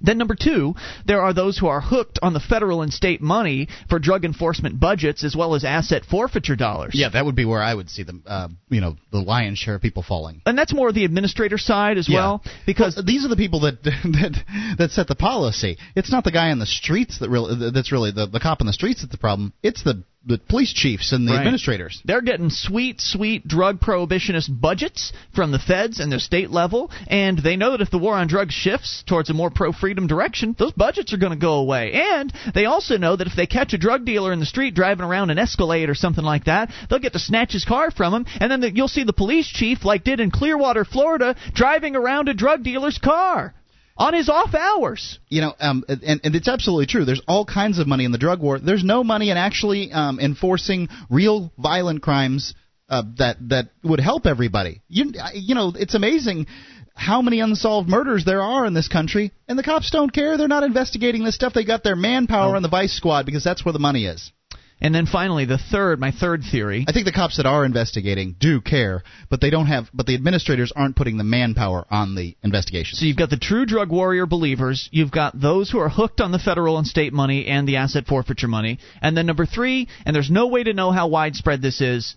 Then 0.00 0.18
number 0.18 0.36
two, 0.40 0.74
there 1.06 1.22
are 1.22 1.32
those 1.32 1.58
who 1.58 1.66
are 1.66 1.80
hooked 1.80 2.20
on 2.22 2.32
the 2.32 2.40
federal 2.40 2.82
and 2.82 2.92
state 2.92 3.20
money 3.20 3.68
for 3.88 3.98
drug 3.98 4.24
enforcement 4.24 4.78
budgets 4.78 5.24
as 5.24 5.34
well 5.34 5.54
as 5.54 5.64
asset 5.64 6.04
forfeiture 6.04 6.54
dollars. 6.56 6.92
Yeah, 6.94 7.08
that 7.08 7.24
would 7.24 7.34
be 7.34 7.44
where 7.44 7.62
I 7.62 7.74
would 7.74 7.90
see 7.90 8.04
them. 8.04 8.22
Uh, 8.26 8.48
you 8.68 8.80
know, 8.80 8.96
the 9.10 9.18
lion's 9.18 9.58
share 9.58 9.74
of 9.74 9.82
people 9.82 10.04
falling. 10.04 10.40
And 10.46 10.56
that's 10.56 10.72
more 10.72 10.92
the 10.92 11.04
administrator 11.04 11.58
side 11.58 11.98
as 11.98 12.08
Yeah. 12.08 12.16
well, 12.18 12.44
because 12.64 12.96
Well, 12.96 13.04
these 13.04 13.24
are 13.24 13.28
the 13.28 13.36
people 13.36 13.60
that 13.60 13.82
that 13.82 14.76
that 14.78 14.90
set 14.92 15.08
the 15.08 15.16
policy. 15.16 15.78
It's 15.96 16.12
not 16.12 16.22
the 16.24 16.32
guy 16.32 16.50
in 16.50 16.58
the 16.60 16.66
streets 16.66 17.18
that 17.18 17.28
really 17.28 17.70
that's 17.72 17.90
really 17.90 18.12
the, 18.12 18.26
the 18.26 18.40
cop 18.40 18.60
in 18.60 18.66
the 18.68 18.72
streets 18.72 19.02
that's 19.02 19.10
the 19.12 19.18
problem. 19.18 19.52
It's 19.62 19.82
the 19.82 20.04
the 20.28 20.38
police 20.38 20.72
chiefs 20.72 21.12
and 21.12 21.26
the 21.26 21.32
Right. 21.32 21.38
administrators. 21.38 22.00
They're 22.04 22.20
getting 22.20 22.50
sweet, 22.50 23.00
sweet 23.00 23.48
drug 23.48 23.80
prohibitionist 23.80 24.48
budgets 24.60 25.12
from 25.34 25.50
the 25.50 25.58
feds 25.58 26.00
and 26.00 26.12
the 26.12 26.20
state 26.20 26.50
level, 26.50 26.90
and 27.06 27.38
they 27.38 27.56
know 27.56 27.72
that 27.72 27.80
if 27.80 27.90
the 27.90 27.98
war 27.98 28.14
on 28.14 28.26
drugs 28.26 28.54
shifts 28.54 29.02
towards 29.06 29.30
a 29.30 29.34
more 29.34 29.50
pro 29.50 29.72
freedom 29.72 30.06
direction, 30.06 30.54
those 30.58 30.72
budgets 30.72 31.12
are 31.12 31.16
going 31.16 31.32
to 31.32 31.38
go 31.38 31.54
away. 31.54 31.92
And 31.94 32.32
they 32.54 32.66
also 32.66 32.98
know 32.98 33.16
that 33.16 33.26
if 33.26 33.34
they 33.34 33.46
catch 33.46 33.72
a 33.72 33.78
drug 33.78 34.04
dealer 34.04 34.32
in 34.32 34.38
the 34.38 34.46
street 34.46 34.74
driving 34.74 35.06
around 35.06 35.30
an 35.30 35.38
Escalade 35.38 35.88
or 35.88 35.94
something 35.94 36.24
like 36.24 36.44
that, 36.44 36.70
they'll 36.88 36.98
get 36.98 37.14
to 37.14 37.18
snatch 37.18 37.52
his 37.52 37.64
car 37.64 37.90
from 37.90 38.12
him, 38.12 38.26
and 38.40 38.52
then 38.52 38.60
the, 38.60 38.70
you'll 38.74 38.88
see 38.88 39.04
the 39.04 39.12
police 39.14 39.48
chief, 39.48 39.84
like 39.84 40.04
did 40.04 40.20
in 40.20 40.30
Clearwater, 40.30 40.84
Florida, 40.84 41.34
driving 41.54 41.96
around 41.96 42.28
a 42.28 42.34
drug 42.34 42.62
dealer's 42.62 42.98
car 42.98 43.54
on 43.98 44.14
his 44.14 44.28
off 44.28 44.54
hours. 44.54 45.18
You 45.28 45.42
know, 45.42 45.54
um, 45.60 45.84
and, 45.88 46.20
and 46.24 46.34
it's 46.34 46.48
absolutely 46.48 46.86
true. 46.86 47.04
There's 47.04 47.22
all 47.28 47.44
kinds 47.44 47.78
of 47.78 47.86
money 47.86 48.04
in 48.04 48.12
the 48.12 48.18
drug 48.18 48.40
war. 48.40 48.58
There's 48.58 48.84
no 48.84 49.04
money 49.04 49.30
in 49.30 49.36
actually 49.36 49.92
um, 49.92 50.20
enforcing 50.20 50.88
real 51.10 51.52
violent 51.58 52.02
crimes 52.02 52.54
uh, 52.88 53.02
that 53.18 53.36
that 53.48 53.70
would 53.82 54.00
help 54.00 54.26
everybody. 54.26 54.80
You 54.88 55.12
you 55.34 55.54
know, 55.54 55.72
it's 55.76 55.94
amazing 55.94 56.46
how 56.94 57.22
many 57.22 57.40
unsolved 57.40 57.88
murders 57.88 58.24
there 58.24 58.42
are 58.42 58.66
in 58.66 58.74
this 58.74 58.88
country, 58.88 59.32
and 59.46 59.58
the 59.58 59.62
cops 59.62 59.90
don't 59.90 60.12
care. 60.12 60.36
They're 60.36 60.48
not 60.48 60.64
investigating 60.64 61.24
this 61.24 61.34
stuff. 61.34 61.52
They 61.52 61.64
got 61.64 61.84
their 61.84 61.96
manpower 61.96 62.56
on 62.56 62.62
the 62.62 62.68
vice 62.68 62.96
squad 62.96 63.26
because 63.26 63.44
that's 63.44 63.64
where 63.64 63.72
the 63.72 63.78
money 63.78 64.06
is. 64.06 64.32
And 64.80 64.94
then 64.94 65.06
finally, 65.06 65.44
the 65.44 65.58
third, 65.58 65.98
my 65.98 66.12
third 66.12 66.42
theory. 66.50 66.84
I 66.86 66.92
think 66.92 67.04
the 67.04 67.12
cops 67.12 67.38
that 67.38 67.46
are 67.46 67.64
investigating 67.64 68.36
do 68.38 68.60
care, 68.60 69.02
but 69.28 69.40
they 69.40 69.50
don't 69.50 69.66
have. 69.66 69.88
But 69.92 70.06
the 70.06 70.14
administrators 70.14 70.72
aren't 70.74 70.94
putting 70.94 71.18
the 71.18 71.24
manpower 71.24 71.84
on 71.90 72.14
the 72.14 72.36
investigation. 72.42 72.96
So 72.96 73.06
you've 73.06 73.16
got 73.16 73.30
the 73.30 73.38
true 73.38 73.66
drug 73.66 73.90
warrior 73.90 74.26
believers, 74.26 74.88
you've 74.92 75.10
got 75.10 75.38
those 75.40 75.70
who 75.70 75.80
are 75.80 75.88
hooked 75.88 76.20
on 76.20 76.30
the 76.30 76.38
federal 76.38 76.78
and 76.78 76.86
state 76.86 77.12
money 77.12 77.46
and 77.46 77.66
the 77.66 77.76
asset 77.76 78.06
forfeiture 78.06 78.48
money, 78.48 78.78
and 79.02 79.16
then 79.16 79.26
number 79.26 79.46
three, 79.46 79.88
and 80.06 80.14
there's 80.14 80.30
no 80.30 80.46
way 80.46 80.62
to 80.62 80.72
know 80.72 80.92
how 80.92 81.08
widespread 81.08 81.60
this 81.60 81.80
is, 81.80 82.14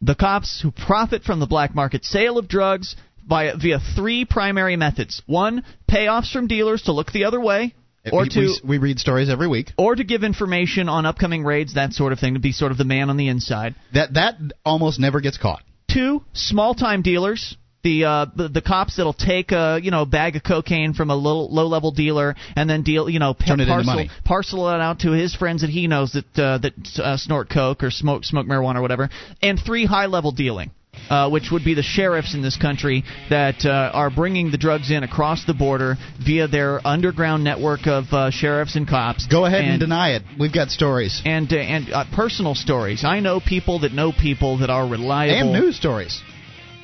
the 0.00 0.14
cops 0.14 0.60
who 0.62 0.70
profit 0.70 1.24
from 1.24 1.40
the 1.40 1.46
black 1.46 1.74
market 1.74 2.04
sale 2.04 2.38
of 2.38 2.48
drugs 2.48 2.96
by 3.26 3.52
via 3.60 3.80
three 3.96 4.24
primary 4.24 4.76
methods: 4.76 5.22
one, 5.26 5.64
payoffs 5.88 6.32
from 6.32 6.46
dealers 6.46 6.82
to 6.82 6.92
look 6.92 7.12
the 7.12 7.24
other 7.24 7.40
way, 7.40 7.74
or 8.12 8.22
we, 8.22 8.28
two, 8.28 8.54
we, 8.64 8.78
read 8.78 8.98
stories 8.98 9.28
every 9.28 9.48
week. 9.48 9.72
or 9.76 9.94
to 9.94 10.04
give 10.04 10.24
information 10.24 10.88
on 10.88 11.06
upcoming 11.06 11.44
raids, 11.44 11.74
that 11.74 11.92
sort 11.92 12.12
of 12.12 12.18
thing, 12.18 12.34
to 12.34 12.40
be 12.40 12.52
sort 12.52 12.72
of 12.72 12.78
the 12.78 12.84
man 12.84 13.10
on 13.10 13.16
the 13.16 13.28
inside. 13.28 13.74
That 13.92 14.14
that 14.14 14.36
almost 14.64 14.98
never 14.98 15.20
gets 15.20 15.36
caught. 15.36 15.62
Two, 15.88 16.22
small 16.32 16.74
time 16.74 17.02
dealers 17.02 17.56
the 17.82 18.04
uh 18.04 18.26
the, 18.34 18.48
the 18.48 18.62
cops 18.62 18.96
that'll 18.96 19.12
take 19.12 19.52
a 19.52 19.80
you 19.82 19.90
know 19.90 20.04
bag 20.04 20.36
of 20.36 20.42
cocaine 20.42 20.92
from 20.92 21.10
a 21.10 21.14
low 21.14 21.46
low 21.46 21.66
level 21.66 21.90
dealer 21.90 22.34
and 22.56 22.68
then 22.68 22.82
deal 22.82 23.08
you 23.08 23.18
know 23.18 23.34
Turn 23.34 23.60
it 23.60 23.68
into 23.68 23.84
parcel 23.84 24.08
parcel 24.24 24.68
it 24.68 24.80
out 24.80 25.00
to 25.00 25.12
his 25.12 25.34
friends 25.34 25.62
that 25.62 25.70
he 25.70 25.86
knows 25.86 26.12
that 26.12 26.38
uh, 26.38 26.58
that 26.58 26.74
uh, 27.02 27.16
snort 27.16 27.48
coke 27.48 27.82
or 27.82 27.90
smoke 27.90 28.24
smoke 28.24 28.46
marijuana 28.46 28.76
or 28.76 28.82
whatever 28.82 29.08
and 29.42 29.58
three 29.58 29.86
high 29.86 30.06
level 30.06 30.32
dealing 30.32 30.70
uh, 31.08 31.30
which 31.30 31.50
would 31.50 31.64
be 31.64 31.74
the 31.74 31.82
sheriffs 31.82 32.34
in 32.34 32.42
this 32.42 32.56
country 32.56 33.04
that 33.30 33.64
uh, 33.64 33.90
are 33.92 34.10
bringing 34.10 34.50
the 34.50 34.58
drugs 34.58 34.90
in 34.90 35.02
across 35.02 35.44
the 35.44 35.54
border 35.54 35.96
via 36.24 36.48
their 36.48 36.86
underground 36.86 37.44
network 37.44 37.86
of 37.86 38.04
uh, 38.12 38.30
sheriffs 38.30 38.76
and 38.76 38.88
cops. 38.88 39.26
Go 39.26 39.44
ahead 39.46 39.64
and, 39.64 39.80
deny 39.80 40.10
it. 40.10 40.22
We've 40.38 40.52
got 40.52 40.70
stories 40.70 41.22
and 41.24 41.52
uh, 41.52 41.56
and 41.56 41.92
uh, 41.92 42.04
personal 42.12 42.54
stories. 42.54 43.04
I 43.04 43.20
know 43.20 43.40
people 43.40 43.80
that 43.80 43.92
know 43.92 44.12
people 44.12 44.58
that 44.58 44.70
are 44.70 44.86
reliable 44.86 45.52
and 45.52 45.52
news 45.52 45.76
stories. 45.76 46.22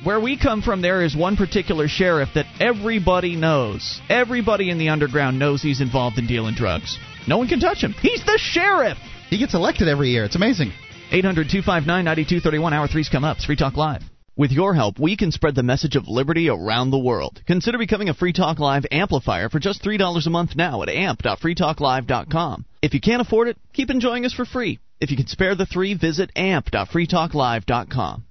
where 0.03 0.19
we 0.19 0.37
come 0.37 0.61
from, 0.61 0.81
there 0.81 1.03
is 1.03 1.15
one 1.15 1.37
particular 1.37 1.87
sheriff 1.87 2.29
that 2.35 2.45
everybody 2.59 3.35
knows. 3.35 3.99
Everybody 4.09 4.69
in 4.69 4.77
the 4.77 4.89
underground 4.89 5.39
knows 5.39 5.61
he's 5.61 5.81
involved 5.81 6.17
in 6.17 6.27
dealing 6.27 6.55
drugs. 6.55 6.97
No 7.27 7.37
one 7.37 7.47
can 7.47 7.59
touch 7.59 7.83
him. 7.83 7.93
He's 7.93 8.23
the 8.25 8.37
sheriff. 8.41 8.97
He 9.29 9.37
gets 9.37 9.53
elected 9.53 9.89
every 9.89 10.09
year. 10.09 10.23
It's 10.23 10.35
amazing. 10.35 10.71
800 11.11 11.49
259 11.49 12.05
9231. 12.05 12.73
Hour 12.73 12.87
three's 12.87 13.09
come 13.09 13.23
up. 13.23 13.37
It's 13.37 13.45
Free 13.45 13.55
Talk 13.55 13.77
Live. 13.77 14.01
With 14.35 14.51
your 14.51 14.75
help, 14.75 14.99
we 14.99 15.17
can 15.17 15.31
spread 15.31 15.55
the 15.55 15.63
message 15.63 15.95
of 15.95 16.07
liberty 16.07 16.47
around 16.47 16.91
the 16.91 16.99
world. 16.99 17.41
Consider 17.47 17.79
becoming 17.79 18.09
a 18.09 18.13
Free 18.13 18.33
Talk 18.33 18.59
Live 18.59 18.85
amplifier 18.91 19.49
for 19.49 19.59
just 19.59 19.83
$3 19.83 20.27
a 20.27 20.29
month 20.29 20.55
now 20.55 20.83
at 20.83 20.89
amp.freetalklive.com. 20.89 22.65
If 22.83 22.93
you 22.93 23.01
can't 23.01 23.21
afford 23.21 23.47
it, 23.47 23.57
keep 23.73 23.89
enjoying 23.89 24.25
us 24.25 24.33
for 24.33 24.45
free. 24.45 24.77
If 25.01 25.09
you 25.09 25.17
can 25.17 25.27
spare 25.27 25.55
the 25.55 25.65
three, 25.65 25.95
visit 25.95 26.29
amp.freetalklive.com. 26.35 28.23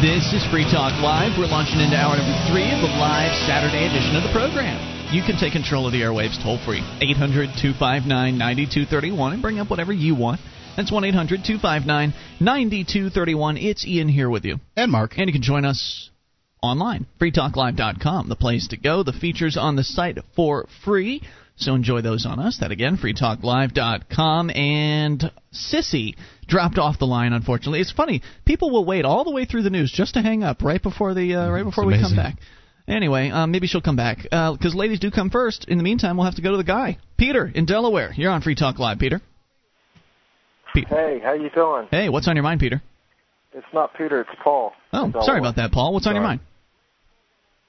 This 0.00 0.32
is 0.32 0.46
Free 0.52 0.62
Talk 0.70 0.94
Live. 1.02 1.36
We're 1.36 1.50
launching 1.50 1.80
into 1.80 1.96
hour 1.96 2.16
number 2.16 2.38
three 2.46 2.70
of 2.70 2.78
the 2.80 2.86
live 3.02 3.34
Saturday 3.48 3.86
edition 3.90 4.14
of 4.14 4.22
the 4.22 4.30
program. 4.30 4.97
You 5.10 5.22
can 5.22 5.38
take 5.40 5.54
control 5.54 5.86
of 5.86 5.92
the 5.92 6.02
airwaves 6.02 6.36
toll 6.42 6.58
free. 6.66 6.84
800 7.00 7.56
259 7.56 8.36
9231 8.36 9.32
and 9.32 9.40
bring 9.40 9.58
up 9.58 9.70
whatever 9.70 9.90
you 9.90 10.14
want. 10.14 10.38
That's 10.76 10.92
1 10.92 11.02
800 11.02 11.44
259 11.46 12.12
9231. 12.38 13.56
It's 13.56 13.86
Ian 13.86 14.08
here 14.08 14.28
with 14.28 14.44
you. 14.44 14.56
And 14.76 14.92
Mark. 14.92 15.12
And 15.16 15.26
you 15.26 15.32
can 15.32 15.40
join 15.40 15.64
us 15.64 16.10
online. 16.62 17.06
freetalklive.com, 17.18 18.28
the 18.28 18.36
place 18.36 18.68
to 18.68 18.76
go. 18.76 19.02
The 19.02 19.14
features 19.14 19.56
on 19.56 19.76
the 19.76 19.82
site 19.84 20.18
for 20.36 20.66
free. 20.84 21.22
So 21.56 21.74
enjoy 21.74 22.02
those 22.02 22.26
on 22.26 22.38
us. 22.38 22.58
That 22.60 22.70
again, 22.70 22.98
freetalklive.com. 22.98 24.50
And 24.50 25.32
Sissy 25.54 26.16
dropped 26.46 26.76
off 26.76 26.98
the 26.98 27.06
line, 27.06 27.32
unfortunately. 27.32 27.80
It's 27.80 27.92
funny. 27.92 28.20
People 28.44 28.70
will 28.70 28.84
wait 28.84 29.06
all 29.06 29.24
the 29.24 29.32
way 29.32 29.46
through 29.46 29.62
the 29.62 29.70
news 29.70 29.90
just 29.90 30.14
to 30.14 30.20
hang 30.20 30.44
up 30.44 30.62
right 30.62 30.82
before 30.82 31.14
the 31.14 31.34
uh, 31.34 31.50
right 31.50 31.64
before 31.64 31.86
we 31.86 31.98
come 31.98 32.14
back. 32.14 32.36
Anyway, 32.88 33.30
um, 33.30 33.50
maybe 33.50 33.66
she'll 33.66 33.82
come 33.82 33.96
back 33.96 34.22
because 34.22 34.74
ladies 34.74 34.98
do 34.98 35.10
come 35.10 35.28
first. 35.30 35.66
In 35.68 35.76
the 35.76 35.84
meantime, 35.84 36.16
we'll 36.16 36.24
have 36.24 36.36
to 36.36 36.42
go 36.42 36.52
to 36.52 36.56
the 36.56 36.64
guy, 36.64 36.96
Peter 37.18 37.50
in 37.54 37.66
Delaware. 37.66 38.12
You're 38.16 38.32
on 38.32 38.40
Free 38.40 38.54
Talk 38.54 38.78
Live, 38.78 38.98
Peter. 38.98 39.20
Hey, 40.72 41.20
how 41.22 41.32
you 41.32 41.50
doing? 41.50 41.88
Hey, 41.90 42.08
what's 42.08 42.28
on 42.28 42.36
your 42.36 42.44
mind, 42.44 42.60
Peter? 42.60 42.80
It's 43.52 43.66
not 43.72 43.94
Peter, 43.94 44.20
it's 44.20 44.30
Paul. 44.42 44.72
Oh, 44.92 45.12
sorry 45.22 45.38
about 45.38 45.56
that, 45.56 45.72
Paul. 45.72 45.92
What's 45.92 46.06
on 46.06 46.14
your 46.14 46.22
mind? 46.22 46.40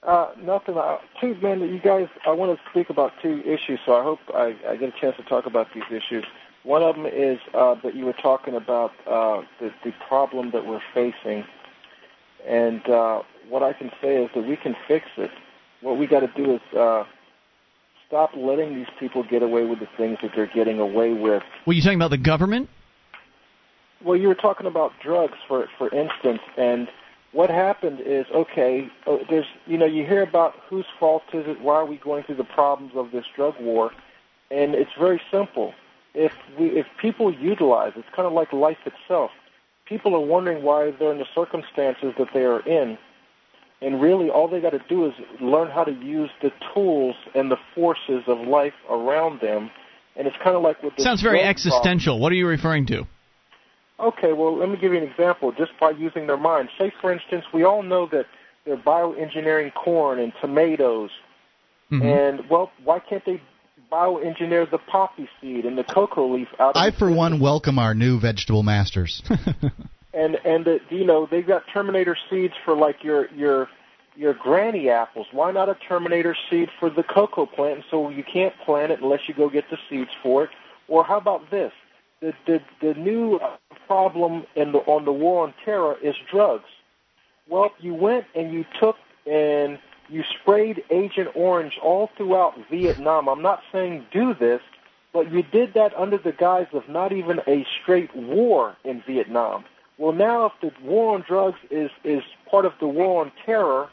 Uh, 0.04 0.32
nothing. 0.42 0.78
Uh, 0.78 0.98
two 1.20 1.36
man, 1.42 1.60
you 1.62 1.80
guys. 1.80 2.08
I 2.26 2.32
want 2.32 2.58
to 2.58 2.70
speak 2.70 2.90
about 2.90 3.12
two 3.22 3.42
issues, 3.42 3.80
so 3.86 3.96
I 3.96 4.04
hope 4.04 4.20
I, 4.34 4.56
I 4.68 4.76
get 4.78 4.90
a 4.96 5.00
chance 5.00 5.18
to 5.18 5.24
talk 5.24 5.46
about 5.46 5.68
these 5.74 5.84
issues. 5.92 6.24
One 6.64 6.84
of 6.84 6.96
them 6.96 7.06
is 7.06 7.40
uh, 7.54 7.76
that 7.84 7.96
you 7.96 8.06
were 8.06 8.14
talking 8.14 8.56
about 8.56 8.92
uh, 9.08 9.42
the, 9.60 9.72
the 9.84 9.92
problem 10.08 10.52
that 10.52 10.66
we're 10.66 10.82
facing, 10.94 11.46
and 12.48 12.88
uh, 12.88 13.24
what 13.50 13.64
I 13.64 13.74
can 13.74 13.92
say 14.02 14.24
is 14.24 14.30
that 14.36 14.46
we 14.46 14.56
can 14.56 14.76
fix 14.88 15.06
it. 15.18 15.32
What 15.82 15.98
we 15.98 16.08
got 16.08 16.22
to 16.22 16.32
do 16.36 16.56
is 16.56 16.78
uh, 16.78 17.04
stop 18.08 18.32
letting 18.36 18.76
these 18.76 18.88
people 19.00 19.24
get 19.24 19.44
away 19.44 19.66
with 19.66 19.80
the 19.80 19.88
things 19.98 20.18
that 20.22 20.32
they're 20.36 20.52
getting 20.54 20.80
away 20.80 21.14
with. 21.14 21.44
Were 21.66 21.74
you 21.74 21.82
talking 21.82 21.98
about 21.98 22.12
the 22.12 22.18
government? 22.18 22.70
Well, 24.04 24.18
you 24.18 24.28
were 24.28 24.36
talking 24.36 24.66
about 24.66 24.94
drugs, 25.04 25.38
for 25.48 25.68
for 25.78 25.94
instance, 25.94 26.40
and 26.58 26.88
what 27.32 27.50
happened 27.50 28.00
is 28.06 28.26
okay. 28.34 28.88
uh, 29.06 29.18
There's 29.30 29.46
you 29.66 29.78
know 29.78 29.86
you 29.86 30.06
hear 30.06 30.24
about 30.24 30.54
whose 30.70 30.86
fault 31.00 31.24
is 31.34 31.46
it? 31.48 31.62
Why 31.62 31.76
are 31.76 31.86
we 31.86 31.98
going 31.98 32.24
through 32.24 32.38
the 32.38 32.44
problems 32.46 32.94
of 32.96 33.12
this 33.12 33.26
drug 33.36 33.56
war? 33.60 33.92
And 34.52 34.74
it's 34.74 34.92
very 34.98 35.22
simple. 35.32 35.74
If 36.14 36.32
we 36.58 36.68
if 36.68 36.88
people 37.00 37.34
utilize, 37.34 37.94
it's 37.96 38.08
kind 38.16 38.26
of 38.26 38.34
like 38.34 38.52
life 38.54 38.80
itself. 38.86 39.32
People 39.86 40.16
are 40.16 40.26
wondering 40.26 40.64
why 40.64 40.92
they're 40.92 41.12
in 41.12 41.18
the 41.20 41.28
circumstances 41.36 42.14
that 42.18 42.30
they 42.34 42.46
are 42.46 42.62
in, 42.62 42.98
and 43.82 44.02
really 44.02 44.30
all 44.30 44.48
they 44.48 44.60
got 44.60 44.72
to 44.72 44.82
do 44.90 45.06
is 45.06 45.14
learn 45.42 45.70
how 45.70 45.84
to 45.84 45.92
use 45.92 46.30
the 46.42 46.52
tools 46.74 47.16
and 47.34 47.50
the 47.50 47.58
forces 47.74 48.24
of 48.28 48.40
life 48.40 48.74
around 48.90 49.42
them. 49.42 49.72
And 50.16 50.28
it's 50.28 50.36
kind 50.44 50.56
of 50.56 50.62
like 50.62 50.84
what 50.84 50.94
this 50.98 51.06
Sounds 51.06 51.22
very 51.22 51.40
drug 51.40 51.56
problem. 51.56 51.74
existential. 51.74 52.20
What 52.20 52.32
are 52.32 52.36
you 52.36 52.48
referring 52.48 52.86
to? 52.88 53.08
Okay, 54.00 54.34
well, 54.34 54.58
let 54.58 54.70
me 54.70 54.78
give 54.78 54.92
you 54.94 54.98
an 54.98 55.08
example 55.08 55.52
just 55.52 55.72
by 55.80 55.92
using 55.92 56.28
their 56.28 56.38
mind. 56.38 56.70
Say, 56.78 56.92
for 57.02 57.12
instance, 57.12 57.46
we 57.54 57.64
all 57.64 57.84
know 57.84 58.08
that 58.12 58.26
they're 58.66 58.78
bioengineering 58.78 59.74
corn 59.74 60.20
and 60.20 60.34
tomatoes. 60.42 61.10
Mm-hmm. 61.92 62.06
And, 62.06 62.50
well, 62.50 62.72
why 62.84 63.00
can't 63.00 63.24
they 63.26 63.42
bioengineer 63.92 64.70
the 64.70 64.78
poppy 64.78 65.28
seed 65.42 65.66
and 65.66 65.78
the 65.78 65.84
cocoa 65.84 66.34
leaf 66.34 66.48
out 66.60 66.76
of 66.76 66.82
I, 66.82 66.92
for 66.92 67.12
one, 67.12 67.40
welcome 67.40 67.80
our 67.80 67.94
new 67.94 68.20
vegetable 68.20 68.64
masters. 68.64 69.22
and 70.14 70.40
and 70.46 70.68
uh, 70.68 70.80
you 70.90 71.06
know 71.06 71.28
they've 71.30 71.46
got 71.46 71.64
terminator 71.72 72.18
seeds 72.30 72.54
for 72.64 72.76
like 72.76 73.04
your 73.04 73.30
your 73.34 73.70
your 74.16 74.34
granny 74.34 74.90
apples. 74.90 75.28
Why 75.32 75.52
not 75.52 75.70
a 75.70 75.76
terminator 75.76 76.36
seed 76.50 76.70
for 76.80 76.90
the 76.90 77.04
cocoa 77.04 77.46
plant? 77.46 77.84
So 77.90 78.10
you 78.10 78.24
can't 78.24 78.54
plant 78.66 78.92
it 78.92 79.02
unless 79.02 79.22
you 79.28 79.34
go 79.34 79.50
get 79.50 79.70
the 79.70 79.78
seeds 79.90 80.12
for 80.22 80.44
it. 80.46 80.50
Or 80.88 81.04
how 81.04 81.18
about 81.18 81.52
this? 81.52 81.72
The 82.22 82.34
the 82.46 82.62
the 82.82 82.94
new 82.96 83.40
problem 83.88 84.46
in 84.56 84.72
the 84.72 84.80
on 84.80 85.06
the 85.06 85.12
war 85.12 85.44
on 85.44 85.54
terror 85.64 85.98
is 86.02 86.16
drugs. 86.30 86.70
Well, 87.48 87.72
you 87.80 87.94
went 87.94 88.26
and 88.36 88.52
you 88.52 88.66
took 88.80 88.98
and 89.26 89.80
you 90.10 90.24
sprayed 90.42 90.84
Agent 90.90 91.30
Orange 91.36 91.80
all 91.82 92.10
throughout 92.18 92.56
Vietnam. 92.70 93.30
I'm 93.30 93.42
not 93.42 93.62
saying 93.72 94.06
do 94.12 94.34
this, 94.34 94.62
but 95.14 95.32
you 95.32 95.44
did 95.44 95.74
that 95.76 95.94
under 95.96 96.18
the 96.18 96.32
guise 96.32 96.68
of 96.74 96.88
not 96.90 97.12
even 97.12 97.40
a 97.48 97.66
straight 97.82 98.16
war 98.16 98.76
in 98.84 99.04
Vietnam. 99.08 99.66
Well, 100.00 100.14
now 100.14 100.46
if 100.46 100.54
the 100.62 100.72
war 100.88 101.14
on 101.14 101.26
drugs 101.28 101.60
is 101.70 101.92
is 102.06 102.24
part 102.50 102.66
of 102.66 102.72
the 102.80 102.88
war 102.88 103.22
on 103.22 103.32
terror, 103.46 103.90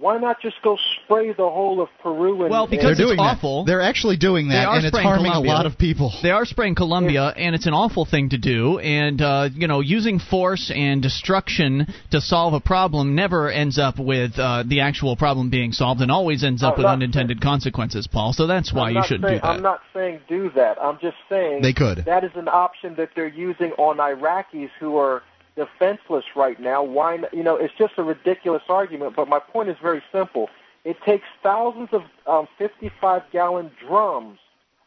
why 0.00 0.16
not 0.16 0.40
just 0.40 0.54
go 0.62 0.78
spray 1.04 1.32
the 1.32 1.48
whole 1.48 1.80
of 1.80 1.88
Peru 2.00 2.42
and 2.42 2.50
Well, 2.50 2.68
because 2.68 2.84
They're 2.84 2.92
it's 2.92 3.00
doing 3.00 3.16
that. 3.16 3.36
awful. 3.38 3.64
They're 3.64 3.80
actually 3.80 4.16
doing 4.16 4.48
that, 4.50 4.68
and 4.68 4.86
it's 4.86 4.96
harming 4.96 5.32
Colombia. 5.32 5.52
a 5.52 5.54
lot 5.54 5.66
of 5.66 5.76
people. 5.76 6.12
They 6.22 6.30
are 6.30 6.44
spraying 6.44 6.76
Colombia, 6.76 7.34
and 7.36 7.54
it's 7.54 7.66
an 7.66 7.74
awful 7.74 8.04
thing 8.04 8.28
to 8.28 8.38
do. 8.38 8.78
And 8.78 9.20
uh, 9.20 9.48
you 9.52 9.66
know, 9.66 9.80
using 9.80 10.20
force 10.20 10.70
and 10.74 11.02
destruction 11.02 11.92
to 12.12 12.20
solve 12.20 12.54
a 12.54 12.60
problem 12.60 13.16
never 13.16 13.50
ends 13.50 13.76
up 13.76 13.98
with 13.98 14.38
uh, 14.38 14.62
the 14.64 14.80
actual 14.82 15.16
problem 15.16 15.50
being 15.50 15.72
solved, 15.72 16.00
and 16.00 16.12
always 16.12 16.44
ends 16.44 16.62
up 16.62 16.74
I'm 16.74 16.78
with 16.78 16.84
not 16.84 16.92
unintended 16.92 17.40
consequences, 17.40 18.06
Paul. 18.06 18.32
So 18.32 18.46
that's 18.46 18.72
why 18.72 18.90
I'm 18.90 18.96
you 18.96 19.02
shouldn't 19.02 19.24
saying, 19.28 19.38
do 19.38 19.42
that. 19.42 19.48
I'm 19.48 19.62
not 19.62 19.80
saying 19.92 20.20
do 20.28 20.50
that. 20.54 20.78
I'm 20.80 20.98
just 21.00 21.16
saying 21.28 21.62
They 21.62 21.72
could. 21.72 22.04
That 22.04 22.22
is 22.22 22.30
an 22.36 22.46
option 22.46 22.94
that 22.98 23.10
they're 23.16 23.26
using 23.26 23.72
on 23.72 23.96
Iraqis 23.96 24.70
who 24.78 24.96
are 24.96 25.22
defenseless 25.58 26.24
right 26.34 26.58
now. 26.60 26.82
Why? 26.82 27.14
n- 27.14 27.26
You 27.32 27.42
know, 27.42 27.56
it's 27.56 27.74
just 27.76 27.94
a 27.98 28.02
ridiculous 28.02 28.62
argument. 28.68 29.16
But 29.16 29.28
my 29.28 29.40
point 29.40 29.68
is 29.68 29.76
very 29.82 30.02
simple. 30.10 30.48
It 30.84 30.96
takes 31.04 31.26
thousands 31.42 31.90
of 31.92 32.02
um, 32.26 32.48
55-gallon 32.58 33.72
drums 33.86 34.38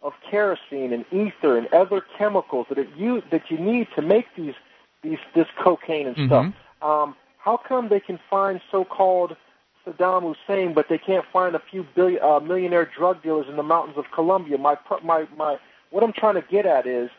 of 0.02 0.14
kerosene 0.30 0.94
and 0.94 1.06
ether 1.12 1.58
and 1.58 1.68
other 1.74 2.02
chemicals 2.18 2.66
that 2.70 2.98
you 2.98 3.22
that 3.30 3.52
you 3.52 3.58
need 3.58 3.88
to 3.96 4.02
make 4.02 4.26
these 4.36 4.56
these 5.04 5.20
this 5.36 5.48
cocaine 5.64 6.08
and 6.08 6.16
stuff. 6.28 6.46
Mm-hmm. 6.46 6.88
Um, 6.88 7.16
how 7.38 7.58
come 7.58 7.90
they 7.90 8.00
can 8.00 8.20
find 8.30 8.62
so-called 8.72 9.36
Saddam 9.86 10.36
Hussein, 10.36 10.74
but 10.74 10.88
they 10.90 10.98
can't 10.98 11.26
find 11.32 11.56
a 11.56 11.62
few 11.72 11.86
billion, 11.96 12.22
uh, 12.24 12.40
millionaire 12.40 12.90
drug 12.98 13.22
dealers 13.22 13.48
in 13.50 13.58
the 13.58 13.64
mountains 13.64 13.98
of 13.98 14.06
Colombia? 14.14 14.58
My 14.58 14.76
my 15.04 15.28
my. 15.38 15.58
What 15.92 16.04
I'm 16.04 16.14
trying 16.14 16.36
to 16.36 16.48
get 16.50 16.66
at 16.66 16.88
is 16.88 17.10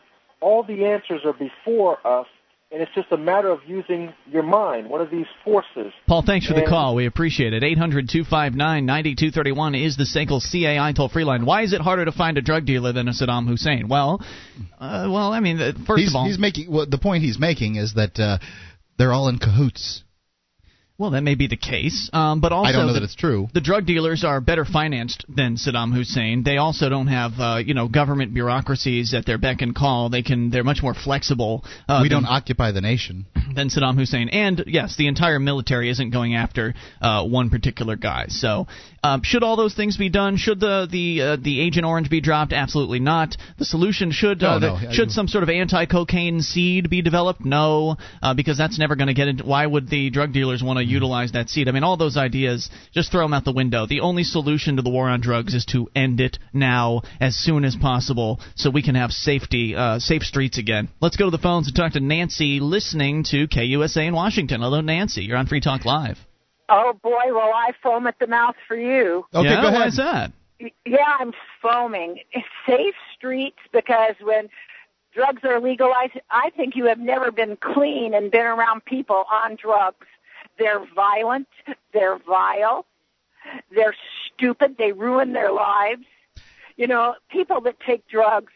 all 0.41 0.63
the 0.63 0.83
answers 0.85 1.21
are 1.23 1.33
before 1.33 2.05
us, 2.05 2.27
and 2.73 2.81
it's 2.81 2.91
just 2.95 3.11
a 3.11 3.17
matter 3.17 3.49
of 3.49 3.59
using 3.67 4.11
your 4.25 4.41
mind. 4.41 4.89
One 4.89 4.99
of 4.99 5.11
these 5.11 5.27
forces. 5.43 5.93
Paul, 6.07 6.23
thanks 6.25 6.47
for 6.47 6.55
the 6.55 6.65
call. 6.67 6.95
We 6.95 7.05
appreciate 7.05 7.53
it. 7.53 7.63
800 7.63 8.09
259 8.09 8.85
9231 8.85 9.75
is 9.75 9.95
the 9.95 10.05
SACL 10.05 10.41
CAI 10.41 10.91
toll 10.93 11.07
free 11.07 11.23
line. 11.23 11.45
Why 11.45 11.61
is 11.61 11.71
it 11.71 11.81
harder 11.81 12.05
to 12.05 12.11
find 12.11 12.37
a 12.39 12.41
drug 12.41 12.65
dealer 12.65 12.91
than 12.91 13.07
a 13.07 13.11
Saddam 13.11 13.47
Hussein? 13.47 13.87
Well, 13.87 14.21
uh, 14.79 15.07
well, 15.11 15.31
I 15.31 15.39
mean, 15.39 15.61
uh, 15.61 15.73
first 15.85 16.01
he's, 16.01 16.11
of 16.11 16.15
all, 16.15 16.25
he's 16.25 16.39
making 16.39 16.71
well, 16.71 16.87
the 16.87 16.97
point 16.97 17.23
he's 17.23 17.39
making 17.39 17.75
is 17.75 17.93
that 17.93 18.19
uh, 18.19 18.39
they're 18.97 19.13
all 19.13 19.27
in 19.27 19.37
cahoots. 19.37 20.03
Well, 21.03 21.11
that 21.11 21.23
may 21.23 21.35
be 21.35 21.47
the 21.47 21.57
case, 21.57 22.09
um, 22.13 22.39
but 22.39 22.53
also 22.53 22.69
I 22.69 22.71
don't 22.71 22.87
know 22.87 22.93
the, 22.93 23.01
that 23.01 23.03
it's 23.03 23.13
true. 23.13 23.49
The 23.53 23.59
drug 23.59 23.85
dealers 23.85 24.23
are 24.23 24.39
better 24.39 24.63
financed 24.63 25.25
than 25.27 25.57
Saddam 25.57 25.93
Hussein. 25.93 26.43
They 26.43 26.55
also 26.55 26.87
don't 26.87 27.07
have, 27.07 27.33
uh, 27.37 27.57
you 27.57 27.73
know, 27.73 27.89
government 27.89 28.33
bureaucracies 28.33 29.13
at 29.13 29.25
their 29.25 29.37
beck 29.37 29.61
and 29.61 29.75
call. 29.75 30.07
They 30.07 30.21
can, 30.21 30.49
they're 30.49 30.63
much 30.63 30.81
more 30.81 30.93
flexible. 30.93 31.65
Uh, 31.89 31.99
we 32.01 32.07
than, 32.07 32.23
don't 32.23 32.31
occupy 32.31 32.71
the 32.71 32.79
nation. 32.79 33.25
Than 33.53 33.67
Saddam 33.67 33.97
Hussein, 33.97 34.29
and 34.29 34.63
yes, 34.65 34.95
the 34.95 35.07
entire 35.07 35.37
military 35.37 35.89
isn't 35.89 36.09
going 36.11 36.33
after 36.33 36.73
uh, 37.01 37.27
one 37.27 37.49
particular 37.51 37.95
guy. 37.97 38.27
So, 38.29 38.65
um, 39.03 39.21
should 39.21 39.43
all 39.43 39.57
those 39.57 39.75
things 39.75 39.97
be 39.97 40.09
done? 40.09 40.37
Should 40.37 40.59
the 40.59 40.87
the 40.89 41.21
uh, 41.21 41.35
the 41.35 41.59
Agent 41.59 41.85
Orange 41.85 42.09
be 42.09 42.21
dropped? 42.21 42.53
Absolutely 42.53 42.99
not. 42.99 43.35
The 43.59 43.65
solution 43.65 44.11
should 44.11 44.41
No, 44.41 44.49
uh, 44.49 44.59
no, 44.59 44.79
the, 44.79 44.93
should 44.93 45.11
some 45.11 45.27
sort 45.27 45.43
of 45.43 45.49
anti-cocaine 45.49 46.41
seed 46.41 46.89
be 46.89 47.01
developed? 47.01 47.45
No, 47.45 47.97
uh, 48.23 48.33
because 48.33 48.57
that's 48.57 48.79
never 48.79 48.95
going 48.95 49.09
to 49.09 49.13
get 49.13 49.27
into. 49.27 49.43
Why 49.45 49.65
would 49.65 49.89
the 49.89 50.09
drug 50.09 50.31
dealers 50.31 50.63
want 50.63 50.79
to 50.79 50.85
utilize 50.93 51.31
that 51.33 51.49
seat. 51.49 51.67
I 51.67 51.71
mean, 51.71 51.83
all 51.83 51.97
those 51.97 52.17
ideas, 52.17 52.69
just 52.93 53.11
throw 53.11 53.23
them 53.23 53.33
out 53.33 53.43
the 53.43 53.51
window. 53.51 53.85
The 53.85 54.01
only 54.01 54.23
solution 54.23 54.77
to 54.77 54.81
the 54.81 54.89
war 54.89 55.09
on 55.09 55.21
drugs 55.21 55.53
is 55.53 55.65
to 55.65 55.89
end 55.95 56.21
it 56.21 56.37
now, 56.53 57.01
as 57.19 57.35
soon 57.35 57.65
as 57.65 57.75
possible, 57.75 58.39
so 58.55 58.69
we 58.69 58.83
can 58.83 58.95
have 58.95 59.11
safety, 59.11 59.75
uh, 59.75 59.99
safe 59.99 60.23
streets 60.23 60.57
again. 60.57 60.89
Let's 61.01 61.17
go 61.17 61.25
to 61.25 61.31
the 61.31 61.41
phones 61.41 61.67
and 61.67 61.75
talk 61.75 61.93
to 61.93 61.99
Nancy, 61.99 62.59
listening 62.59 63.23
to 63.25 63.47
KUSA 63.47 64.07
in 64.07 64.13
Washington. 64.13 64.61
Hello, 64.61 64.81
Nancy. 64.81 65.23
You're 65.23 65.37
on 65.37 65.47
Free 65.47 65.61
Talk 65.61 65.85
Live. 65.85 66.17
Oh 66.69 66.93
boy, 67.03 67.25
will 67.27 67.53
I 67.53 67.71
foam 67.81 68.07
at 68.07 68.17
the 68.19 68.27
mouth 68.27 68.55
for 68.67 68.77
you. 68.77 69.25
Okay, 69.33 69.49
yeah, 69.49 69.73
Why 69.73 69.87
is 69.87 69.97
that? 69.97 70.31
Yeah, 70.85 71.17
I'm 71.19 71.33
foaming. 71.61 72.19
Safe 72.65 72.95
streets 73.15 73.59
because 73.71 74.15
when 74.21 74.49
drugs 75.13 75.41
are 75.43 75.59
legalized, 75.59 76.13
I 76.29 76.49
think 76.55 76.75
you 76.75 76.85
have 76.85 76.99
never 76.99 77.31
been 77.31 77.57
clean 77.57 78.13
and 78.13 78.31
been 78.31 78.45
around 78.45 78.85
people 78.85 79.25
on 79.29 79.55
drugs. 79.55 80.07
They're 80.57 80.85
violent, 80.95 81.47
they're 81.93 82.19
vile, 82.27 82.85
they're 83.73 83.95
stupid, 84.33 84.75
they 84.77 84.91
ruin 84.91 85.33
their 85.33 85.51
lives. 85.51 86.03
You 86.75 86.87
know, 86.87 87.15
people 87.29 87.61
that 87.61 87.79
take 87.85 88.07
drugs. 88.07 88.51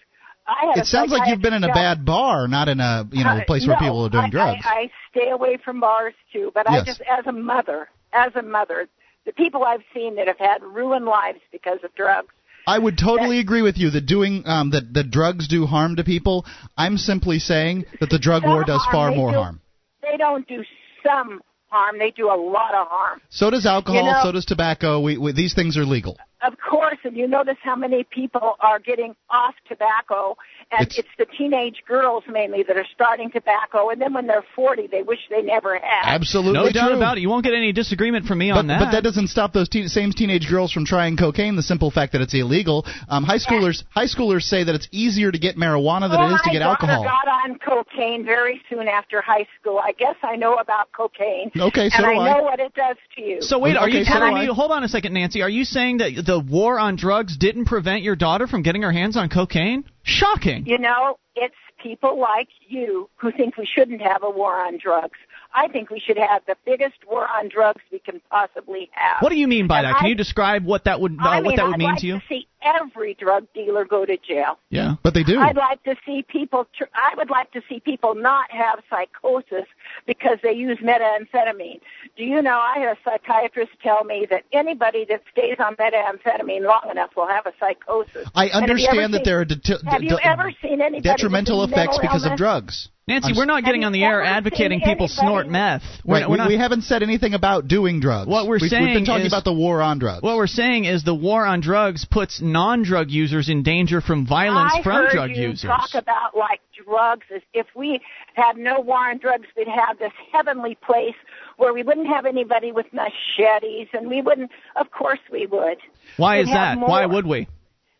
I 0.48 0.68
had 0.68 0.78
It 0.78 0.82
a 0.84 0.86
sounds 0.86 1.11
like 1.11 1.28
you've 1.28 1.41
been 1.41 1.53
in 1.53 1.64
a 1.64 1.74
bad 1.74 2.06
bar, 2.06 2.48
not 2.48 2.69
in 2.69 2.80
a 2.80 3.07
you 3.11 3.24
know 3.24 3.32
uh, 3.32 3.45
place 3.45 3.68
where 3.68 3.76
no, 3.76 3.80
people 3.80 4.06
are 4.06 4.10
doing 4.10 4.30
drugs. 4.32 4.64
I, 4.65 4.69
I 4.69 4.91
stay 5.11 5.30
away 5.30 5.57
from 5.64 5.80
bars 5.82 6.14
too, 6.32 6.52
but 6.53 6.69
I 6.69 6.84
just, 6.84 7.02
as 7.02 7.28
a 7.28 7.32
mother, 7.34 7.90
as 8.14 8.32
a 8.36 8.41
mother, 8.41 8.88
the 9.26 9.34
people 9.34 9.64
I've 9.65 9.84
seen 9.94 10.15
that 10.15 10.28
have 10.28 10.40
had 10.40 10.64
ruined 10.64 11.06
lives 11.06 11.40
because 11.52 11.80
of 11.84 11.94
drugs. 11.95 12.34
I 12.65 12.80
would 12.80 12.98
totally 12.98 13.40
agree 13.40 13.61
with 13.61 13.78
you 13.78 13.90
that 13.91 14.06
doing 14.06 14.44
um, 14.45 14.72
that 14.72 14.94
that 14.94 15.11
drugs 15.11 15.48
do 15.48 15.65
harm 15.65 15.98
to 15.98 16.03
people. 16.03 16.45
I'm 16.78 16.98
simply 16.98 17.40
saying 17.40 17.86
that 17.99 18.10
the 18.10 18.19
drug 18.19 18.45
war 18.45 18.64
does 18.64 18.82
harm, 18.82 18.94
far 18.94 19.11
more 19.11 19.32
do- 19.32 19.38
harm. 19.38 19.61
They 20.02 20.18
don't 20.18 20.48
do 20.48 20.64
some 21.06 21.41
harm; 21.69 21.99
they 21.99 22.11
do 22.11 22.27
a 22.27 22.35
lot 22.35 22.73
of 22.73 22.88
harm. 22.88 23.22
So 23.30 23.49
does 23.49 23.65
alcohol. 23.65 24.02
You 24.02 24.11
know- 24.11 24.19
so 24.23 24.31
does 24.31 24.45
tobacco. 24.45 24.99
We, 24.99 25.18
we, 25.18 25.31
these 25.31 25.53
things 25.53 25.77
are 25.77 25.85
legal. 25.85 26.18
Of 26.46 26.54
course, 26.60 26.98
and 27.04 27.18
you 27.18 27.28
notice 27.28 27.58
how 27.64 27.76
many 27.76 28.04
people 28.04 28.56
are 28.60 28.78
getting 28.78 29.16
off 29.32 29.56
tobacco, 29.68 30.38
and 30.72 30.82
It's- 30.82 31.00
it's, 31.00 31.08
the 31.18 31.26
teenage 31.26 31.84
girls 31.88 32.24
mainly 32.32 32.62
that 32.64 32.78
are 32.78 32.86
starting 32.94 33.32
tobacco, 33.32 33.90
and 33.90 34.00
then 34.00 34.14
when 34.14 34.28
they're 34.28 34.44
40, 34.56 34.86
they 34.88 35.02
wish 35.02 35.20
they 35.32 35.42
never 35.42 35.80
had. 35.80 36.04
Absolutely 36.14 36.54
no 36.54 36.70
doubt 36.70 36.92
about 36.92 37.18
it. 37.18 37.22
You 37.22 37.30
won't 37.30 37.44
get 37.44 37.56
any 37.56 37.72
disagreement 37.72 38.26
from 38.28 38.38
me 38.38 38.52
But, 38.52 38.58
on 38.60 38.68
that. 38.68 38.80
but 38.80 38.92
that 38.92 39.04
doesn't 39.04 39.28
stop 39.30 39.52
those 39.54 39.68
teen, 39.68 39.88
same 39.90 40.12
teenage 40.12 40.48
girls 40.48 40.72
from 40.72 40.86
trying 40.86 41.18
cocaine. 41.18 41.56
The 41.56 41.64
simple 41.64 41.90
fact 41.90 42.12
that 42.12 42.22
it's 42.22 42.36
illegal. 42.36 42.86
Um, 43.10 43.24
high 43.24 43.38
schoolers 43.40 43.84
high 43.90 44.06
schoolers 44.06 44.44
say 44.44 44.64
that 44.64 44.76
it's 44.76 44.88
easier 44.92 45.32
to 45.32 45.40
get 45.40 45.58
marijuana 45.58 46.10
than 46.10 46.20
oh, 46.22 46.30
it 46.30 46.34
is 46.36 46.42
to 46.42 46.50
get 46.52 46.60
daughter 46.60 46.86
alcohol. 46.86 47.04
got 47.04 47.28
on 47.28 47.58
cocaine 47.58 48.24
very 48.26 48.62
soon 48.70 48.88
after 48.88 49.22
high 49.22 49.48
school. 49.60 49.80
I 49.84 49.94
guess 49.94 50.16
I 50.22 50.36
know 50.36 50.56
about 50.56 50.92
cocaine. 50.92 51.50
Okay, 51.58 51.90
so 51.90 52.04
and 52.04 52.06
do 52.16 52.22
I 52.22 52.30
I. 52.30 52.38
know 52.38 52.44
what 52.44 52.60
it 52.60 52.74
does 52.76 52.98
to 53.16 53.22
you. 53.24 53.42
So 53.42 53.58
wait, 53.58 53.76
are 53.76 53.88
Okay, 53.88 54.00
you 54.00 54.06
so 54.06 54.12
telling 54.14 54.36
do 54.36 54.40
me? 54.42 54.54
Hold 54.54 54.72
on 54.72 54.84
a 54.84 54.88
second, 54.88 55.14
Nancy. 55.14 55.42
Are 55.42 55.50
you 55.50 55.64
saying 55.66 55.98
that 55.98 56.26
the 56.28 56.38
war 56.38 56.78
on 56.78 56.98
drugs 56.98 57.38
didn't 57.38 57.66
prevent 57.66 58.04
your 58.04 58.16
daughter 58.16 58.45
from 58.45 58.62
getting 58.62 58.84
her 58.84 58.91
hands 58.91 59.18
on 59.18 59.30
cocaine? 59.30 59.86
Shocking. 60.04 60.66
You 60.68 60.78
know, 60.78 61.18
it's 61.36 61.56
people 61.82 62.20
like 62.20 62.49
you 62.68 63.10
who 63.16 63.32
think 63.32 63.58
we 63.58 63.66
shouldn't 63.66 64.02
have 64.02 64.24
a 64.24 64.30
war 64.30 64.60
on 64.60 64.78
drugs. 64.78 65.18
I 65.53 65.68
think 65.68 65.90
we 65.90 65.99
should 65.99 66.18
have 66.18 66.44
the 66.45 66.56
biggest 66.65 66.95
war 67.10 67.28
on 67.28 67.49
drugs 67.49 67.82
we 67.91 67.99
can 67.99 68.22
possibly 68.30 68.90
have. 68.91 69.18
What 69.22 69.30
do 69.30 69.36
you 69.36 69.48
mean 69.48 69.68
by 69.68 69.80
And 69.80 69.88
that? 69.88 69.98
Can 69.99 70.07
you 70.07 70.15
describe 70.15 70.65
what 70.65 70.84
that 70.86 70.99
would 71.02 71.14
uh, 71.14 71.24
I 71.28 71.36
mean, 71.38 71.45
what 71.45 71.56
that 71.56 71.65
would 71.65 71.74
I'd 71.74 71.80
mean 71.80 71.90
like 71.90 71.99
to 72.02 72.07
you? 72.07 72.22
see 72.30 72.48
every 72.61 73.14
drug 73.14 73.45
dealer 73.53 73.86
go 73.86 74.06
to 74.06 74.18
jail. 74.18 74.60
Yeah, 74.69 74.95
but 75.03 75.14
they 75.14 75.24
do. 75.24 75.40
I'd 75.40 75.56
like 75.56 75.82
to 75.84 75.95
see 76.06 76.24
people. 76.28 76.68
Tr- 76.78 76.84
I 76.94 77.14
would 77.15 77.30
like 77.30 77.52
to 77.53 77.61
see 77.69 77.80
people 77.80 78.14
not 78.15 78.52
have 78.52 78.80
psychosis 78.90 79.65
because 80.06 80.38
they 80.44 80.52
use 80.53 80.78
methamphetamine. 80.80 81.80
Do 82.18 82.24
you 82.24 82.41
know? 82.41 82.57
I 82.57 82.80
had 82.80 82.90
a 82.90 82.98
psychiatrist 83.03 83.72
tell 83.82 84.03
me 84.03 84.28
that 84.30 84.44
anybody 84.52 85.06
that 85.10 85.22
stays 85.32 85.56
on 85.60 85.76
methamphetamine 85.76 86.61
long 86.64 86.90
enough 86.91 87.11
will 87.15 87.28
have 87.28 87.45
a 87.45 87.53
psychosis. 87.60 88.28
I 88.36 88.45
And 88.48 88.68
have 88.69 88.78
you 88.78 88.88
ever 88.88 89.02
understand 89.02 89.14
that 89.14 89.18
seen- 89.19 89.24
there 89.26 89.40
are 89.41 89.45
det- 89.45 89.82
Have 89.88 90.03
you 90.03 90.18
ever 90.24 90.52
seen 90.61 90.82
anybody 90.82 91.02
detrimental 91.02 91.64
effects 91.64 91.98
because 92.02 92.26
of 92.26 92.36
drugs. 92.38 92.90
Nancy, 93.08 93.30
I'm 93.32 93.38
we're 93.38 93.46
not 93.46 93.64
getting 93.64 93.86
on 93.86 93.94
the 93.94 94.04
air 94.04 94.22
advocating 94.22 94.80
people 94.80 95.06
anybody- 95.08 95.14
snort 95.14 95.48
meth. 95.48 95.82
We're, 96.04 96.16
Right, 96.16 96.26
we're 96.28 96.32
we, 96.34 96.38
not, 96.40 96.48
we 96.50 96.58
haven't 96.58 96.82
said 96.82 97.04
anything 97.04 97.34
about 97.34 97.66
doing 97.70 98.02
drugs. 98.02 98.28
What 98.28 98.48
we're 98.48 98.56
we've, 98.60 98.64
we've 98.64 98.70
been 98.72 99.06
talking 99.06 99.26
is- 99.28 99.32
about 99.32 99.46
the 99.46 99.54
war 99.54 99.82
on 99.82 99.98
drugs. 99.98 100.22
what 100.24 100.36
we're 100.36 100.46
saying 100.48 100.84
is 100.84 101.06
the 101.06 101.16
war 101.16 101.46
on 101.46 101.62
drugs 101.62 102.04
puts 102.04 102.42
non-drug 102.42 103.10
users 103.10 103.48
in 103.48 103.64
danger 103.64 104.02
from 104.02 104.28
violence 104.28 104.74
I 104.76 104.84
from 104.84 104.92
heard 104.92 105.12
drug 105.12 105.30
you 105.30 105.50
users. 105.52 105.70
talk 105.70 105.94
about 105.94 106.36
like 106.36 106.60
drugs 106.86 107.26
as 107.34 107.42
if 107.54 107.68
we 107.76 108.02
had 108.34 108.58
no 108.58 108.82
war 108.82 109.10
on 109.10 109.20
drugs, 109.20 109.48
we'd 109.56 109.70
have 109.70 109.98
this 110.00 110.12
heavenly 110.34 110.76
place 110.86 111.16
where 111.56 111.74
we 111.74 111.84
wouldn't 111.84 112.08
have 112.08 112.26
anybody 112.26 112.74
with 112.74 112.88
machetes, 112.92 113.88
and 113.94 114.10
we 114.10 114.22
wouldn't. 114.22 114.52
Of 114.76 114.92
course, 114.92 115.20
we 115.32 115.46
would. 115.46 115.78
Why 116.18 116.36
We'd 116.40 116.42
is 116.42 116.50
have 116.50 116.78
that? 116.80 116.88
Why 116.88 117.06
would 117.06 117.26
we? 117.26 117.48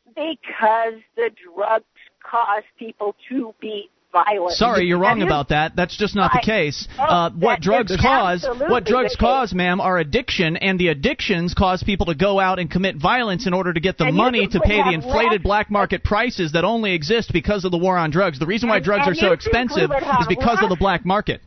Because 0.08 1.00
the 1.16 1.30
drugs 1.56 1.86
cause 2.30 2.64
people 2.78 3.16
to 3.30 3.56
be 3.62 3.90
violent. 4.26 4.53
Sorry, 4.53 4.85
you're 4.85 4.99
wrong 4.99 5.22
about 5.22 5.49
that. 5.49 5.76
That's 5.76 5.98
just 5.98 6.15
not 6.15 6.31
the 6.34 6.41
case. 6.44 6.88
Oh, 6.99 7.03
uh, 7.03 7.30
what 7.31 7.61
drugs 7.61 7.95
cause, 7.99 8.48
what 8.68 8.85
drugs 8.85 9.15
cause, 9.15 9.53
ma'am, 9.53 9.81
are 9.81 9.98
addiction, 9.98 10.57
and 10.57 10.80
the 10.80 10.89
addictions 10.89 11.53
cause 11.53 11.84
people 11.84 12.07
to 12.07 12.15
go 12.15 12.39
out 12.39 12.60
and 12.60 12.69
commit 12.69 12.95
violence 12.95 13.48
in 13.48 13.53
order 13.53 13.73
to 13.73 13.80
get 13.80 13.98
the 13.98 14.11
money 14.11 14.48
to 14.48 14.60
pay 14.60 14.77
the 14.84 14.94
inflated 14.94 15.44
black 15.44 15.69
market 15.69 16.03
prices 16.03 16.53
that 16.53 16.64
only 16.64 16.94
exist 16.94 17.31
because 17.34 17.65
of 17.65 17.72
the 17.72 17.77
war 17.77 17.98
on 17.98 18.11
drugs. 18.11 18.39
The 18.39 18.45
reason 18.45 18.69
why 18.69 18.80
drugs 18.80 19.07
are 19.07 19.14
so 19.14 19.31
you 19.31 19.31
think 19.31 19.31
we 19.31 19.34
expensive 19.35 19.91
is 20.22 20.27
because 20.27 20.60
of 20.61 20.69
the 20.69 20.77
black 20.77 21.06
market. 21.06 21.41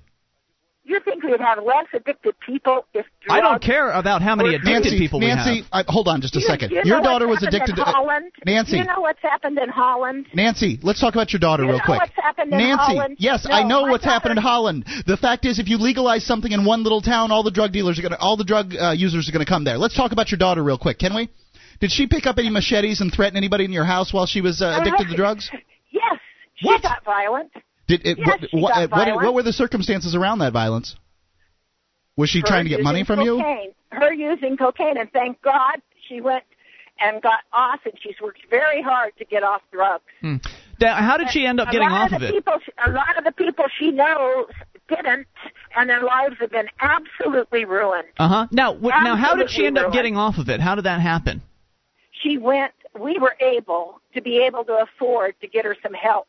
You 0.91 0.99
think 1.05 1.23
we'd 1.23 1.39
have 1.41 1.63
less 1.63 1.87
addicted 1.95 2.35
people 2.45 2.85
if 2.95 3.07
drugs 3.25 3.31
I 3.31 3.41
don't 3.41 3.63
care 3.63 3.93
about 3.93 4.23
how 4.23 4.35
many 4.35 4.49
were- 4.51 4.55
addicted 4.57 4.73
Nancy, 4.91 4.99
people 4.99 5.21
we 5.21 5.27
Nancy, 5.29 5.59
have. 5.59 5.67
I, 5.73 5.85
hold 5.87 6.09
on 6.09 6.21
just 6.21 6.35
a 6.35 6.41
You- 6.41 6.47
second. 6.47 6.73
you 6.73 6.83
Your 6.85 7.01
daughter 7.01 7.29
was 7.29 7.45
addicted 7.45 7.77
to 7.77 7.85
Holland? 7.85 8.33
Nancy. 8.45 8.79
You 8.79 8.85
know 8.85 9.01
what's 9.01 9.23
happened 9.23 9.57
in 9.59 9.69
Holland? 9.69 10.27
Nancy, 10.35 10.81
let's 10.83 11.01
talk 11.01 11.15
about 11.15 11.33
your 11.33 11.39
daughter 11.39 11.63
You 11.63 11.69
real 11.69 11.79
know 11.79 11.85
quick. 11.85 12.01
what's 12.01 12.17
happened 12.17 12.53
in 12.53 12.59
Nancy, 12.59 12.83
Holland? 12.97 13.17
yes, 13.21 13.47
No, 13.49 13.55
I 13.55 13.63
know 13.63 13.83
my 13.87 13.91
what's 13.93 14.05
happened 14.05 14.33
in 14.37 14.43
Holland. 14.43 14.85
The 15.07 15.17
fact 15.17 15.45
is, 15.45 15.61
if 15.61 15.69
you 15.69 15.79
legalize 15.79 16.27
something 16.27 16.51
in 16.51 16.65
one 16.65 16.83
little 16.83 17.03
town, 17.03 17.31
all 17.31 17.45
the 17.45 17.53
drug 17.53 17.71
dealers 17.73 17.97
are 18.01 18.03
going 18.03 18.13
to, 18.13 18.19
all 18.19 18.37
the 18.37 18.43
drug 18.45 18.75
uh, 18.75 18.91
users 18.91 19.29
are 19.29 19.33
going 19.33 19.45
to 19.47 19.49
come 19.49 19.63
there. 19.63 19.79
Let's 19.79 19.95
talk 19.97 20.11
about 20.11 20.33
your 20.33 20.39
daughter 20.39 20.65
real 20.65 20.79
quick, 20.79 20.99
can 20.99 21.15
we? 21.15 21.29
Did 21.79 21.93
she 21.93 22.09
pick 22.09 22.27
up 22.27 22.37
any 22.39 22.51
machetes 22.51 23.01
and 23.01 23.13
threaten 23.13 23.37
anybody 23.37 23.65
in 23.65 23.73
your 23.73 23.85
house 23.85 24.13
while 24.13 24.27
she 24.27 24.41
was 24.41 24.61
uh, 24.61 24.77
addicted 24.81 25.07
to 25.09 25.15
drugs? 25.17 25.49
Yes, 25.93 26.19
she 26.57 26.67
What? 26.67 26.83
got 26.83 27.05
violent. 27.05 27.51
Did 27.91 28.07
it? 28.07 28.19
Yes, 28.19 28.49
what, 28.53 28.91
what, 28.91 28.91
what, 28.91 29.15
what 29.25 29.35
were 29.35 29.43
the 29.43 29.53
circumstances 29.53 30.15
around 30.15 30.39
that 30.39 30.53
violence? 30.53 30.95
Was 32.17 32.31
she 32.31 32.41
Her 32.41 32.47
trying 32.47 32.65
to 32.65 32.71
get 32.71 32.83
money 32.83 33.05
from 33.05 33.21
you? 33.21 33.39
cocaine. 33.39 33.73
Her 33.91 34.13
using 34.13 34.57
cocaine, 34.57 34.97
and 34.97 35.11
thank 35.11 35.43
God 35.43 35.81
she 36.09 36.21
went 36.21 36.45
and 37.01 37.21
got 37.21 37.41
off, 37.53 37.81
and 37.85 37.95
she's 38.01 38.15
worked 38.23 38.41
very 38.49 38.83
hard 38.83 39.13
to 39.19 39.25
get 39.25 39.43
off 39.43 39.63
drugs. 39.73 40.05
Hmm. 40.21 40.37
How 40.81 41.17
did 41.17 41.31
she 41.31 41.45
end 41.45 41.61
up 41.61 41.71
getting 41.71 41.89
off 41.89 42.13
of 42.13 42.17
of 42.17 42.23
it? 42.23 42.33
People, 42.33 42.55
a 42.87 42.91
lot 42.91 43.19
of 43.19 43.25
the 43.25 43.33
people 43.33 43.65
she 43.79 43.91
knows 43.91 44.47
didn't, 44.89 45.27
and 45.77 45.91
their 45.91 46.03
lives 46.03 46.37
have 46.41 46.51
been 46.51 46.69
absolutely 46.81 47.65
ruined. 47.65 48.09
Uh 48.19 48.29
huh. 48.29 48.47
Now, 48.51 48.75
w- 48.75 48.91
now, 48.91 49.17
how 49.17 49.35
did 49.35 49.51
she 49.51 49.67
end 49.67 49.79
up 49.79 49.93
getting 49.93 50.17
off 50.17 50.39
of 50.39 50.49
it? 50.49 50.61
How 50.61 50.75
did 50.77 50.85
that 50.85 51.01
happen? 51.01 51.43
She 52.23 52.39
went. 52.39 52.73
We 52.99 53.19
were 53.19 53.37
able 53.41 54.01
to 54.15 54.23
be 54.23 54.45
able 54.47 54.65
to 54.65 54.85
afford 54.85 55.35
to 55.41 55.49
get 55.49 55.65
her 55.65 55.77
some 55.83 55.95
help. 55.95 56.29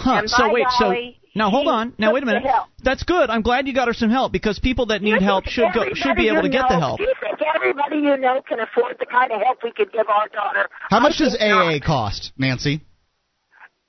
Huh. 0.00 0.18
And 0.18 0.30
So 0.30 0.38
by 0.44 0.52
wait. 0.52 0.66
golly, 0.80 1.18
so 1.22 1.38
now 1.38 1.50
hold 1.50 1.68
on. 1.68 1.94
Now 1.98 2.12
wait 2.12 2.22
a 2.22 2.26
minute. 2.26 2.42
That's 2.82 3.02
good. 3.02 3.30
I'm 3.30 3.42
glad 3.42 3.66
you 3.68 3.74
got 3.74 3.86
her 3.88 3.94
some 3.94 4.10
help 4.10 4.32
because 4.32 4.58
people 4.58 4.86
that 4.86 5.02
need 5.02 5.22
help 5.22 5.46
should 5.46 5.72
go 5.74 5.84
should 5.94 6.16
be 6.16 6.28
able 6.28 6.42
to 6.42 6.48
you 6.48 6.52
get 6.52 6.68
the 6.68 6.78
help. 6.78 6.98
Do 6.98 7.04
you 7.04 7.14
think 7.20 7.38
everybody 7.54 7.96
you 7.96 8.16
know 8.16 8.42
can 8.48 8.60
afford 8.60 8.96
the 8.98 9.06
kind 9.06 9.30
of 9.30 9.40
help 9.40 9.58
we 9.62 9.72
could 9.72 9.92
give 9.92 10.08
our 10.08 10.28
daughter? 10.28 10.68
How 10.90 11.00
much 11.00 11.14
I 11.20 11.24
does 11.24 11.36
think 11.36 11.50
not. 11.50 11.74
AA 11.74 11.78
cost, 11.86 12.32
Nancy? 12.38 12.80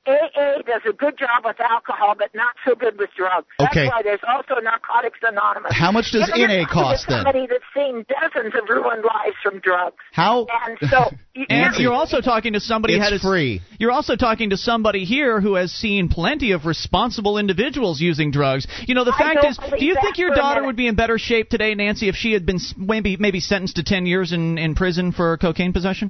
A- 0.07 0.11
AA 0.11 0.61
does 0.65 0.81
a 0.89 0.93
good 0.93 1.17
job 1.17 1.45
with 1.45 1.59
alcohol, 1.59 2.15
but 2.17 2.33
not 2.33 2.53
so 2.65 2.73
good 2.75 2.97
with 2.97 3.09
drugs. 3.15 3.45
That's 3.59 3.71
Okay. 3.71 3.87
why 3.87 4.01
there's 4.01 4.19
also 4.27 4.59
Narcotics 4.61 5.19
Anonymous. 5.27 5.73
How 5.75 5.91
much 5.91 6.11
does 6.11 6.29
You're 6.35 6.47
NA 6.47 6.65
cost, 6.65 7.07
then? 7.07 7.17
Somebody 7.23 7.45
that's 7.47 7.63
seen 7.73 8.05
dozens 8.09 8.53
of 8.55 8.67
ruined 8.67 9.03
lives 9.03 9.35
from 9.43 9.59
drugs. 9.59 9.97
How? 10.11 10.47
And 10.65 10.77
so, 10.89 11.11
you- 11.35 11.45
And 11.49 11.73
you're- 11.73 11.83
you're 11.83 11.93
also 11.93 12.19
talking 12.21 12.53
to 12.53 12.59
somebody 12.59 12.95
It's 12.95 13.03
had 13.03 13.13
a- 13.13 13.19
free. 13.19 13.61
You're 13.77 13.91
also 13.91 14.15
talking 14.15 14.49
to 14.49 14.57
somebody 14.57 15.05
here 15.05 15.39
who 15.39 15.53
has 15.55 15.71
seen 15.71 16.09
plenty 16.09 16.51
of 16.51 16.65
responsible 16.65 17.37
individuals 17.37 18.01
using 18.01 18.31
drugs. 18.31 18.65
You 18.87 18.95
know, 18.95 19.03
the 19.03 19.13
I 19.13 19.17
fact 19.19 19.45
is, 19.45 19.57
do 19.57 19.85
you 19.85 19.95
think 20.01 20.17
your 20.17 20.31
daughter 20.33 20.63
would 20.63 20.75
be 20.75 20.87
in 20.87 20.95
better 20.95 21.17
shape 21.19 21.49
today, 21.49 21.75
Nancy, 21.75 22.07
if 22.09 22.15
she 22.15 22.33
had 22.33 22.45
been 22.45 22.59
maybe 22.75 23.17
maybe 23.17 23.39
sentenced 23.39 23.75
to 23.75 23.83
10 23.83 24.05
years 24.07 24.31
in 24.33 24.57
in 24.57 24.73
prison 24.73 25.11
for 25.11 25.37
cocaine 25.37 25.73
possession? 25.73 26.09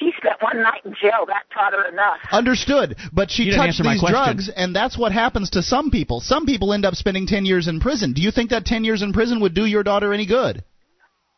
I, 0.00 0.04
she 0.04 0.12
spent 0.16 0.42
one 0.42 0.62
night 0.62 0.80
in 0.84 0.94
jail. 0.94 1.24
That 1.26 1.44
taught 1.52 1.72
her 1.72 1.88
enough. 1.88 2.18
Understood, 2.32 2.96
but 3.12 3.30
she 3.30 3.44
You 3.44 3.56
touched 3.56 3.82
these 3.82 4.00
drugs, 4.00 4.50
and 4.54 4.74
that's 4.74 4.98
what 4.98 5.12
happens 5.12 5.50
to 5.50 5.62
some 5.62 5.90
people. 5.90 6.20
Some 6.20 6.46
people 6.46 6.72
end 6.72 6.84
up 6.84 6.94
spending 6.94 7.26
ten 7.26 7.44
years 7.44 7.68
in 7.68 7.80
prison. 7.80 8.12
Do 8.12 8.22
you 8.22 8.30
think 8.30 8.50
that 8.50 8.64
ten 8.64 8.84
years 8.84 9.02
in 9.02 9.12
prison 9.12 9.40
would 9.40 9.54
do 9.54 9.64
your 9.64 9.82
daughter 9.82 10.12
any 10.12 10.26
good? 10.26 10.64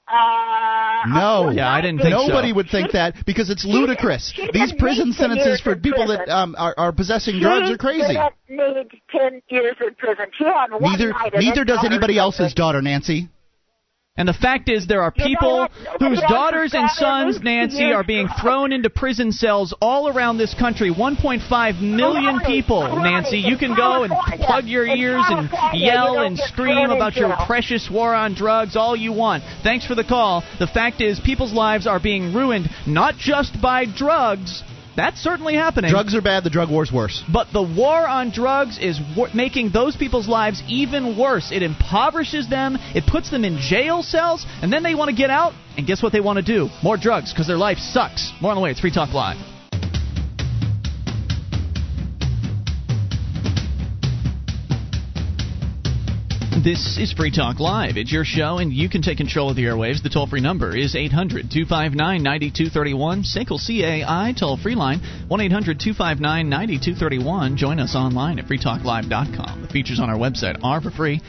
Uh, 0.08 1.02
No. 1.08 1.50
Yeah, 1.50 1.68
I 1.68 1.80
didn't 1.80 2.00
think 2.00 2.14
so. 2.14 2.28
Nobody 2.28 2.52
would 2.52 2.68
think 2.68 2.92
that 2.92 3.26
because 3.26 3.50
it's 3.50 3.64
ludicrous. 3.64 4.32
she 4.34 4.48
These 4.52 4.72
prison 4.78 5.12
sentences 5.12 5.60
for 5.60 5.72
in 5.72 5.80
people 5.80 6.06
that 6.08 6.28
um, 6.28 6.54
are, 6.56 6.74
are 6.78 6.92
possessing 6.92 7.40
drugs 7.40 7.70
are 7.70 7.76
crazy. 7.76 8.14
didn't 8.14 8.56
need 8.56 9.02
ten 9.10 9.42
years 9.48 9.76
in 9.80 9.94
prison. 9.96 10.26
She 10.38 10.44
had 10.44 10.70
one 10.70 10.82
Neither 10.82 11.10
night. 11.10 11.34
and 11.34 11.44
neither 11.44 11.62
it 11.62 11.66
does 11.66 11.84
anybody 11.84 12.18
else's 12.18 12.54
daughter, 12.54 12.80
Nancy. 12.80 13.28
And 14.16 14.26
the 14.26 14.32
fact 14.32 14.68
is, 14.68 14.86
there 14.86 15.02
are 15.02 15.10
people 15.10 15.68
whose 15.98 16.20
daughters 16.28 16.72
and 16.74 16.88
sons. 16.90 17.40
Nancy, 17.42 17.92
are 17.92 18.04
being 18.04 18.28
thrown 18.40 18.72
into 18.72 18.88
prison 18.88 19.30
cells 19.30 19.74
all 19.80 20.08
around 20.08 20.38
this 20.38 20.54
country. 20.54 20.90
1.5 20.90 21.80
million 21.80 22.40
people. 22.40 22.82
Nancy. 23.02 23.38
You 23.38 23.58
can 23.58 23.76
go 23.76 24.04
and 24.04 24.12
plug 24.40 24.64
your 24.64 24.86
ears 24.86 25.24
and 25.28 25.50
yell 25.74 26.18
and 26.18 26.38
scream 26.38 26.90
about 26.90 27.16
your 27.16 27.34
precious 27.46 27.90
war 27.90 28.14
on 28.14 28.34
drugs 28.34 28.74
all 28.74 28.96
you 28.96 29.12
want. 29.12 29.44
Thanks 29.62 29.86
for 29.86 29.94
the 29.94 30.04
call. 30.04 30.42
The 30.58 30.66
fact 30.66 31.02
is, 31.02 31.20
people's 31.20 31.52
lives 31.52 31.86
are 31.86 32.00
being 32.00 32.32
ruined 32.32 32.68
not 32.86 33.16
just 33.16 33.60
by 33.60 33.84
drugs. 33.84 34.62
That's 34.96 35.20
certainly 35.20 35.54
happening. 35.54 35.90
Drugs 35.90 36.14
are 36.14 36.22
bad. 36.22 36.44
The 36.44 36.50
drug 36.50 36.70
war's 36.70 36.90
worse. 36.90 37.22
But 37.30 37.48
the 37.52 37.62
war 37.62 38.06
on 38.06 38.30
drugs 38.30 38.78
is 38.78 38.98
making 39.34 39.70
those 39.72 39.96
people's 39.96 40.26
lives 40.26 40.62
even 40.68 41.18
worse. 41.18 41.52
It 41.52 41.62
impoverishes 41.62 42.48
them, 42.48 42.76
it 42.94 43.04
puts 43.06 43.30
them 43.30 43.44
in 43.44 43.58
jail 43.58 44.02
cells, 44.02 44.46
and 44.62 44.72
then 44.72 44.82
they 44.82 44.94
want 44.94 45.10
to 45.10 45.16
get 45.16 45.30
out, 45.30 45.52
and 45.76 45.86
guess 45.86 46.02
what 46.02 46.12
they 46.12 46.20
want 46.20 46.38
to 46.38 46.42
do? 46.42 46.68
More 46.82 46.96
drugs, 46.96 47.32
because 47.32 47.46
their 47.46 47.58
life 47.58 47.78
sucks. 47.78 48.32
More 48.40 48.52
on 48.52 48.56
the 48.56 48.62
way. 48.62 48.70
It's 48.70 48.80
Free 48.80 48.90
Talk 48.90 49.12
Live. 49.12 49.55
This 56.64 56.96
is 56.96 57.12
Free 57.12 57.30
Talk 57.30 57.60
Live. 57.60 57.98
It's 57.98 58.10
your 58.10 58.24
show, 58.24 58.58
and 58.58 58.72
you 58.72 58.88
can 58.88 59.02
take 59.02 59.18
control 59.18 59.50
of 59.50 59.56
the 59.56 59.64
airwaves. 59.64 60.02
The 60.02 60.08
toll 60.08 60.26
free 60.26 60.40
number 60.40 60.74
is 60.74 60.96
800 60.96 61.50
259 61.50 62.22
9231. 62.22 63.24
SACL 63.24 63.60
CAI 63.60 64.32
toll 64.32 64.56
free 64.56 64.74
line 64.74 65.00
1 65.28 65.40
800 65.40 65.78
259 65.78 66.48
9231. 66.48 67.56
Join 67.58 67.78
us 67.78 67.94
online 67.94 68.38
at 68.38 68.46
freetalklive.com. 68.46 69.62
The 69.62 69.68
features 69.68 70.00
on 70.00 70.08
our 70.08 70.16
website 70.16 70.58
are 70.64 70.80
for 70.80 70.90
free. 70.90 71.20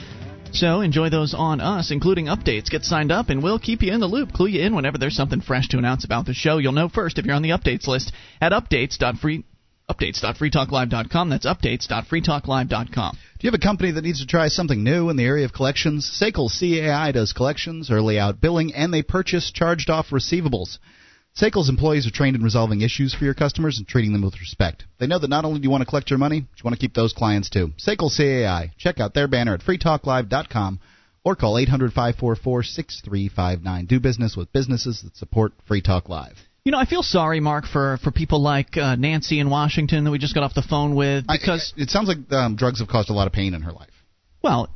So 0.53 0.79
enjoy 0.79 1.09
those 1.09 1.33
on 1.33 1.59
us, 1.59 1.91
including 1.91 2.27
updates. 2.27 2.69
Get 2.69 2.85
signed 2.85 3.11
up, 3.11 3.29
and 3.29 3.43
we'll 3.43 3.59
keep 3.59 3.81
you 3.81 3.91
in 3.91 3.99
the 3.99 4.07
loop. 4.07 4.31
Clue 4.31 4.47
you 4.47 4.61
in 4.61 4.75
whenever 4.75 4.97
there's 4.97 5.15
something 5.15 5.41
fresh 5.41 5.67
to 5.69 5.77
announce 5.77 6.05
about 6.05 6.25
the 6.25 6.33
show. 6.33 6.57
You'll 6.57 6.71
know 6.71 6.89
first 6.89 7.19
if 7.19 7.25
you're 7.25 7.35
on 7.35 7.41
the 7.41 7.49
updates 7.49 7.85
list 7.85 8.13
at 8.39 8.53
updates.free. 8.53 9.43
Updates.freetalklive.com. 9.89 11.29
That's 11.29 11.45
updates.freetalklive.com. 11.45 13.17
Do 13.39 13.45
you 13.45 13.51
have 13.51 13.59
a 13.59 13.64
company 13.64 13.91
that 13.91 14.03
needs 14.03 14.19
to 14.19 14.26
try 14.26 14.47
something 14.47 14.84
new 14.84 15.11
in 15.11 15.15
the 15.15 15.23
area 15.23 15.45
of 15.45 15.53
collections? 15.53 16.09
Sekel 16.09 16.49
CAI 16.49 17.11
does 17.11 17.34
collections, 17.34 17.91
early 17.91 18.18
out 18.18 18.41
billing, 18.41 18.73
and 18.73 18.91
they 18.91 19.03
purchase 19.03 19.51
charged 19.51 19.91
off 19.91 20.09
receivables. 20.09 20.80
Sekel's 21.39 21.69
employees 21.69 22.07
are 22.07 22.11
trained 22.11 22.35
in 22.35 22.41
resolving 22.41 22.81
issues 22.81 23.14
for 23.14 23.26
your 23.26 23.35
customers 23.35 23.77
and 23.77 23.88
treating 23.88 24.11
them 24.11 24.23
with 24.23 24.39
respect. 24.39 24.85
They 24.97 25.05
know 25.05 25.19
that 25.19 25.30
not 25.30 25.45
only 25.45 25.59
do 25.59 25.65
you 25.65 25.69
want 25.69 25.81
to 25.81 25.85
collect 25.85 26.09
your 26.09 26.18
money, 26.18 26.41
but 26.41 26.57
you 26.57 26.64
want 26.64 26.73
to 26.73 26.80
keep 26.80 26.95
those 26.95 27.14
clients 27.14 27.51
too. 27.51 27.73
Sekel 27.77 28.09
CAI. 28.09 28.72
Check 28.76 28.99
out 28.99 29.14
their 29.14 29.27
banner 29.27 29.53
at 29.53 29.61
freetalklive.com 29.61 30.80
or 31.23 31.35
call 31.35 31.59
800 31.59 31.93
544 31.93 32.64
6359. 32.64 33.85
Do 33.85 33.99
business 33.99 34.35
with 34.35 34.51
businesses 34.51 35.03
that 35.03 35.15
support 35.15 35.53
Free 35.68 35.84
Talk 35.84 36.09
Live. 36.09 36.46
You 36.68 36.72
know, 36.72 36.80
I 36.80 36.85
feel 36.85 37.02
sorry, 37.02 37.39
Mark, 37.39 37.65
for 37.65 37.98
for 38.03 38.11
people 38.11 38.41
like 38.41 38.76
uh, 38.76 38.98
Nancy 38.98 39.39
in 39.39 39.49
Washington 39.49 40.03
that 40.03 40.11
we 40.11 40.18
just 40.18 40.34
got 40.35 40.44
off 40.44 40.53
the 40.53 40.61
phone 40.61 40.95
with 40.95 41.26
because 41.26 41.73
I, 41.77 41.84
it 41.84 41.89
sounds 41.89 42.10
like 42.10 42.18
um, 42.34 42.57
drugs 42.57 42.80
have 42.80 42.89
caused 42.89 43.10
a 43.10 43.14
lot 43.14 43.26
of 43.26 43.31
pain 43.31 43.53
in 43.53 43.61
her 43.61 43.72
life. 43.72 43.88
well, 44.44 44.69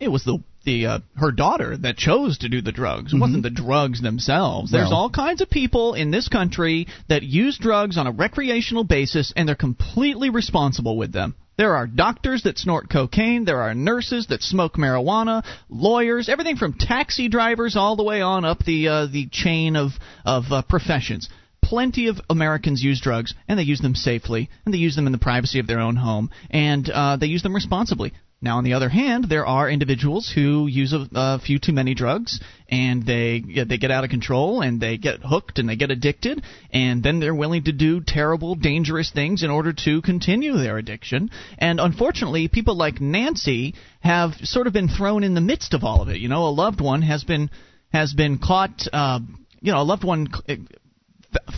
it 0.00 0.08
was 0.08 0.24
the 0.24 0.42
the 0.64 0.86
uh, 0.86 0.98
her 1.16 1.32
daughter 1.32 1.76
that 1.76 1.98
chose 1.98 2.38
to 2.38 2.48
do 2.48 2.62
the 2.62 2.72
drugs. 2.72 3.12
It 3.12 3.18
wasn't 3.20 3.42
the 3.42 3.50
drugs 3.50 4.00
themselves. 4.00 4.72
There's 4.72 4.88
Well- 4.88 4.96
all 4.96 5.10
kinds 5.10 5.42
of 5.42 5.50
people 5.50 5.92
in 5.92 6.10
this 6.10 6.28
country 6.28 6.86
that 7.10 7.22
use 7.22 7.58
drugs 7.58 7.98
on 7.98 8.06
a 8.06 8.10
recreational 8.10 8.84
basis 8.84 9.30
and 9.36 9.46
they're 9.46 9.54
completely 9.54 10.30
responsible 10.30 10.96
with 10.96 11.12
them. 11.12 11.34
There 11.56 11.76
are 11.76 11.86
doctors 11.86 12.42
that 12.42 12.58
snort 12.58 12.90
cocaine, 12.90 13.44
there 13.44 13.62
are 13.62 13.74
nurses 13.74 14.26
that 14.26 14.42
smoke 14.42 14.74
marijuana, 14.74 15.44
lawyers, 15.68 16.28
everything 16.28 16.56
from 16.56 16.72
taxi 16.72 17.28
drivers 17.28 17.76
all 17.76 17.94
the 17.94 18.02
way 18.02 18.22
on 18.22 18.44
up 18.44 18.64
the 18.64 18.88
uh, 18.88 19.06
the 19.06 19.28
chain 19.30 19.76
of 19.76 19.92
of 20.24 20.44
uh, 20.50 20.62
professions. 20.62 21.28
Plenty 21.62 22.08
of 22.08 22.20
Americans 22.28 22.82
use 22.82 23.00
drugs, 23.00 23.34
and 23.48 23.58
they 23.58 23.62
use 23.62 23.80
them 23.80 23.94
safely, 23.94 24.50
and 24.64 24.74
they 24.74 24.78
use 24.78 24.96
them 24.96 25.06
in 25.06 25.12
the 25.12 25.18
privacy 25.18 25.60
of 25.60 25.66
their 25.66 25.78
own 25.78 25.96
home, 25.96 26.30
and 26.50 26.90
uh, 26.90 27.16
they 27.16 27.26
use 27.26 27.42
them 27.42 27.54
responsibly. 27.54 28.12
Now, 28.44 28.58
on 28.58 28.64
the 28.64 28.74
other 28.74 28.90
hand, 28.90 29.24
there 29.30 29.46
are 29.46 29.70
individuals 29.70 30.30
who 30.32 30.66
use 30.66 30.92
a, 30.92 31.08
a 31.14 31.38
few 31.38 31.58
too 31.58 31.72
many 31.72 31.94
drugs, 31.94 32.40
and 32.68 33.04
they 33.06 33.40
they 33.40 33.78
get 33.78 33.90
out 33.90 34.04
of 34.04 34.10
control, 34.10 34.60
and 34.60 34.78
they 34.78 34.98
get 34.98 35.20
hooked, 35.24 35.58
and 35.58 35.66
they 35.66 35.76
get 35.76 35.90
addicted, 35.90 36.44
and 36.70 37.02
then 37.02 37.20
they're 37.20 37.34
willing 37.34 37.64
to 37.64 37.72
do 37.72 38.02
terrible, 38.02 38.54
dangerous 38.54 39.10
things 39.10 39.42
in 39.42 39.50
order 39.50 39.72
to 39.72 40.02
continue 40.02 40.58
their 40.58 40.76
addiction. 40.76 41.30
And 41.56 41.80
unfortunately, 41.80 42.48
people 42.48 42.76
like 42.76 43.00
Nancy 43.00 43.74
have 44.00 44.34
sort 44.42 44.66
of 44.66 44.74
been 44.74 44.88
thrown 44.88 45.24
in 45.24 45.32
the 45.32 45.40
midst 45.40 45.72
of 45.72 45.82
all 45.82 46.02
of 46.02 46.10
it. 46.10 46.18
You 46.18 46.28
know, 46.28 46.46
a 46.46 46.50
loved 46.50 46.82
one 46.82 47.00
has 47.00 47.24
been 47.24 47.48
has 47.94 48.12
been 48.12 48.36
caught. 48.36 48.86
Uh, 48.92 49.20
you 49.62 49.72
know, 49.72 49.80
a 49.80 49.90
loved 49.90 50.04
one 50.04 50.28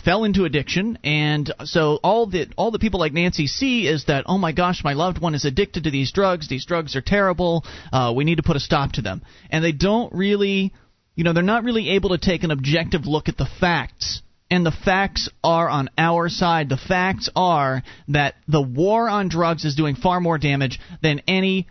fell 0.03 0.23
into 0.23 0.45
addiction 0.45 0.97
and 1.03 1.51
so 1.63 1.99
all 2.03 2.27
that 2.27 2.53
all 2.57 2.71
the 2.71 2.79
people 2.79 2.99
like 2.99 3.13
Nancy 3.13 3.47
see 3.47 3.87
is 3.87 4.05
that 4.05 4.25
oh 4.27 4.37
my 4.37 4.51
gosh 4.51 4.83
my 4.83 4.93
loved 4.93 5.19
one 5.19 5.35
is 5.35 5.45
addicted 5.45 5.83
to 5.83 5.91
these 5.91 6.11
drugs. 6.11 6.47
These 6.47 6.65
drugs 6.65 6.95
are 6.95 7.01
terrible. 7.01 7.65
Uh, 7.91 8.13
we 8.15 8.23
need 8.23 8.37
to 8.37 8.43
put 8.43 8.55
a 8.55 8.59
stop 8.59 8.93
to 8.93 9.01
them. 9.01 9.21
And 9.49 9.63
they 9.63 9.71
don't 9.71 10.13
really 10.13 10.73
you 11.15 11.23
know 11.23 11.33
they're 11.33 11.43
not 11.43 11.63
really 11.63 11.89
able 11.89 12.09
to 12.09 12.17
take 12.17 12.43
an 12.43 12.51
objective 12.51 13.05
look 13.05 13.29
at 13.29 13.37
the 13.37 13.49
facts. 13.59 14.21
And 14.49 14.65
the 14.65 14.71
facts 14.71 15.27
are 15.43 15.67
on 15.67 15.89
our 15.97 16.29
side. 16.29 16.69
The 16.69 16.77
facts 16.77 17.29
are 17.35 17.83
that 18.07 18.35
the 18.47 18.61
war 18.61 19.09
on 19.09 19.27
drugs 19.27 19.65
is 19.65 19.75
doing 19.75 19.95
far 19.95 20.21
more 20.21 20.37
damage 20.37 20.79
than 21.01 21.21
any 21.27 21.67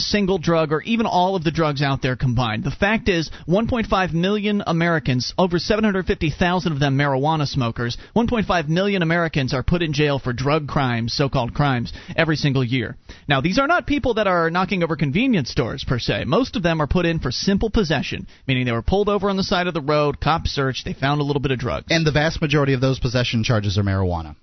single 0.00 0.38
drug 0.38 0.72
or 0.72 0.82
even 0.82 1.06
all 1.06 1.36
of 1.36 1.44
the 1.44 1.50
drugs 1.50 1.82
out 1.82 2.02
there 2.02 2.16
combined. 2.16 2.64
The 2.64 2.70
fact 2.70 3.08
is, 3.08 3.30
1.5 3.48 4.12
million 4.12 4.62
Americans, 4.66 5.34
over 5.38 5.58
750,000 5.58 6.72
of 6.72 6.80
them 6.80 6.96
marijuana 6.96 7.46
smokers, 7.46 7.96
1.5 8.16 8.68
million 8.68 9.02
Americans 9.02 9.54
are 9.54 9.62
put 9.62 9.82
in 9.82 9.92
jail 9.92 10.18
for 10.18 10.32
drug 10.32 10.68
crimes, 10.68 11.12
so 11.12 11.28
called 11.28 11.54
crimes, 11.54 11.92
every 12.16 12.36
single 12.36 12.64
year. 12.64 12.96
Now, 13.28 13.40
these 13.40 13.58
are 13.58 13.66
not 13.66 13.86
people 13.86 14.14
that 14.14 14.26
are 14.26 14.50
knocking 14.50 14.82
over 14.82 14.96
convenience 14.96 15.50
stores 15.50 15.84
per 15.84 15.98
se. 15.98 16.24
Most 16.24 16.56
of 16.56 16.62
them 16.62 16.80
are 16.80 16.86
put 16.86 17.06
in 17.06 17.18
for 17.18 17.30
simple 17.30 17.70
possession, 17.70 18.26
meaning 18.46 18.64
they 18.64 18.72
were 18.72 18.82
pulled 18.82 19.08
over 19.08 19.30
on 19.30 19.36
the 19.36 19.42
side 19.42 19.66
of 19.66 19.74
the 19.74 19.80
road, 19.80 20.20
cops 20.20 20.50
searched, 20.50 20.84
they 20.84 20.92
found 20.92 21.20
a 21.20 21.24
little 21.24 21.42
bit 21.42 21.52
of 21.52 21.58
drugs. 21.58 21.86
And 21.90 22.06
the 22.06 22.12
vast 22.12 22.40
majority 22.40 22.72
of 22.72 22.80
those 22.80 22.98
possession 22.98 23.44
charges 23.44 23.78
are 23.78 23.82
marijuana. 23.82 24.36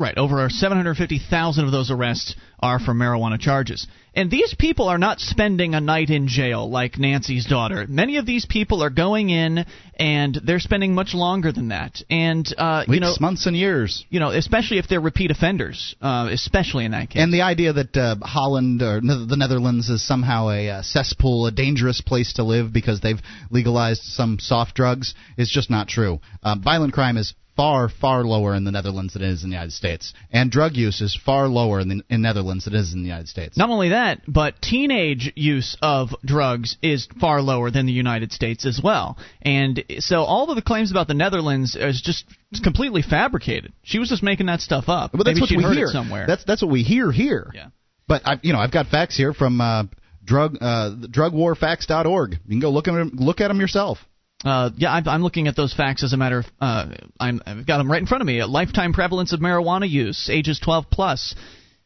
Right, 0.00 0.16
over 0.18 0.48
750,000 0.48 1.64
of 1.64 1.70
those 1.70 1.90
arrests 1.90 2.34
are 2.58 2.80
for 2.80 2.92
marijuana 2.92 3.38
charges. 3.38 3.86
And 4.14 4.30
these 4.30 4.54
people 4.58 4.88
are 4.88 4.98
not 4.98 5.20
spending 5.20 5.74
a 5.74 5.80
night 5.80 6.10
in 6.10 6.28
jail 6.28 6.68
like 6.68 6.98
Nancy's 6.98 7.46
daughter. 7.46 7.86
Many 7.88 8.16
of 8.16 8.26
these 8.26 8.44
people 8.44 8.82
are 8.82 8.90
going 8.90 9.30
in 9.30 9.64
and 9.96 10.40
they're 10.44 10.58
spending 10.58 10.94
much 10.94 11.14
longer 11.14 11.52
than 11.52 11.68
that. 11.68 12.02
And 12.10 12.46
uh, 12.58 12.84
Weeks, 12.88 12.94
you 12.94 13.00
know, 13.00 13.14
months, 13.20 13.46
and 13.46 13.56
years. 13.56 14.04
you 14.10 14.18
know, 14.18 14.30
especially 14.30 14.78
if 14.78 14.88
they're 14.88 15.00
repeat 15.00 15.30
offenders, 15.30 15.94
uh, 16.02 16.28
especially 16.32 16.84
in 16.84 16.90
that 16.90 17.10
case. 17.10 17.22
And 17.22 17.32
the 17.32 17.42
idea 17.42 17.72
that 17.72 17.96
uh, 17.96 18.16
Holland 18.22 18.82
or 18.82 19.00
the 19.00 19.36
Netherlands 19.38 19.88
is 19.88 20.06
somehow 20.06 20.48
a 20.48 20.68
uh, 20.68 20.82
cesspool, 20.82 21.46
a 21.46 21.52
dangerous 21.52 22.00
place 22.00 22.32
to 22.34 22.44
live 22.44 22.72
because 22.72 23.00
they've 23.00 23.20
legalized 23.50 24.02
some 24.02 24.38
soft 24.40 24.74
drugs 24.74 25.14
is 25.36 25.50
just 25.50 25.70
not 25.70 25.86
true. 25.88 26.20
Uh, 26.42 26.56
violent 26.62 26.92
crime 26.92 27.16
is 27.16 27.34
far, 27.62 27.88
far 27.88 28.24
lower 28.24 28.56
in 28.56 28.64
the 28.64 28.72
Netherlands 28.72 29.12
than 29.12 29.22
it 29.22 29.28
is 29.28 29.44
in 29.44 29.50
the 29.50 29.54
United 29.54 29.72
States, 29.72 30.14
and 30.32 30.50
drug 30.50 30.74
use 30.74 31.00
is 31.00 31.16
far 31.24 31.46
lower 31.46 31.78
in 31.78 31.88
the 31.88 32.02
in 32.10 32.20
Netherlands 32.20 32.64
than 32.64 32.74
it 32.74 32.80
is 32.80 32.92
in 32.92 33.02
the 33.02 33.06
United 33.06 33.28
States. 33.28 33.56
Not 33.56 33.70
only 33.70 33.90
that, 33.90 34.20
but 34.26 34.60
teenage 34.60 35.32
use 35.36 35.76
of 35.80 36.08
drugs 36.24 36.76
is 36.82 37.06
far 37.20 37.40
lower 37.40 37.70
than 37.70 37.86
the 37.86 37.92
United 37.92 38.32
States 38.32 38.66
as 38.66 38.80
well. 38.82 39.16
And 39.42 39.84
so 40.00 40.24
all 40.24 40.50
of 40.50 40.56
the 40.56 40.62
claims 40.62 40.90
about 40.90 41.06
the 41.06 41.14
Netherlands 41.14 41.76
is 41.78 42.02
just 42.02 42.24
completely 42.64 43.00
fabricated. 43.00 43.72
She 43.84 44.00
was 44.00 44.08
just 44.08 44.24
making 44.24 44.46
that 44.46 44.60
stuff 44.60 44.88
up. 44.88 45.12
But 45.12 45.24
that's 45.24 45.40
Maybe 45.40 45.54
what 45.54 45.58
we 45.58 45.62
heard 45.62 45.76
hear 45.76 45.86
somewhere. 45.86 46.26
That's 46.26 46.42
that's 46.42 46.62
what 46.62 46.70
we 46.72 46.82
hear 46.82 47.12
here. 47.12 47.52
Yeah. 47.54 47.68
But 48.08 48.22
I, 48.24 48.40
you 48.42 48.52
know, 48.52 48.58
I've 48.58 48.72
got 48.72 48.88
facts 48.88 49.16
here 49.16 49.32
from 49.32 49.60
uh, 49.60 49.84
drug 50.24 50.56
uh, 50.60 50.96
drugwarfacts.org. 50.98 52.32
You 52.32 52.38
can 52.48 52.58
go 52.58 52.70
look 52.70 52.88
at 52.88 52.94
them, 52.94 53.12
look 53.14 53.40
at 53.40 53.48
them 53.48 53.60
yourself. 53.60 53.98
Uh, 54.44 54.70
yeah, 54.76 54.92
I'm, 54.92 55.06
I'm 55.08 55.22
looking 55.22 55.46
at 55.46 55.56
those 55.56 55.72
facts 55.72 56.02
as 56.02 56.12
a 56.12 56.16
matter 56.16 56.40
of. 56.40 56.46
Uh, 56.60 56.86
I'm, 57.20 57.40
I've 57.46 57.66
got 57.66 57.78
them 57.78 57.90
right 57.90 58.00
in 58.00 58.06
front 58.06 58.22
of 58.22 58.26
me. 58.26 58.40
A 58.40 58.46
lifetime 58.46 58.92
prevalence 58.92 59.32
of 59.32 59.40
marijuana 59.40 59.88
use, 59.88 60.28
ages 60.30 60.58
12 60.58 60.86
plus. 60.90 61.34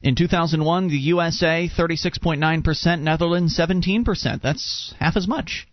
In 0.02 0.14
2001, 0.14 0.88
the 0.88 0.96
USA 0.96 1.68
36.9%, 1.74 3.00
Netherlands 3.00 3.58
17%. 3.58 4.42
That's 4.42 4.94
half 4.98 5.16
as 5.16 5.26
much. 5.26 5.66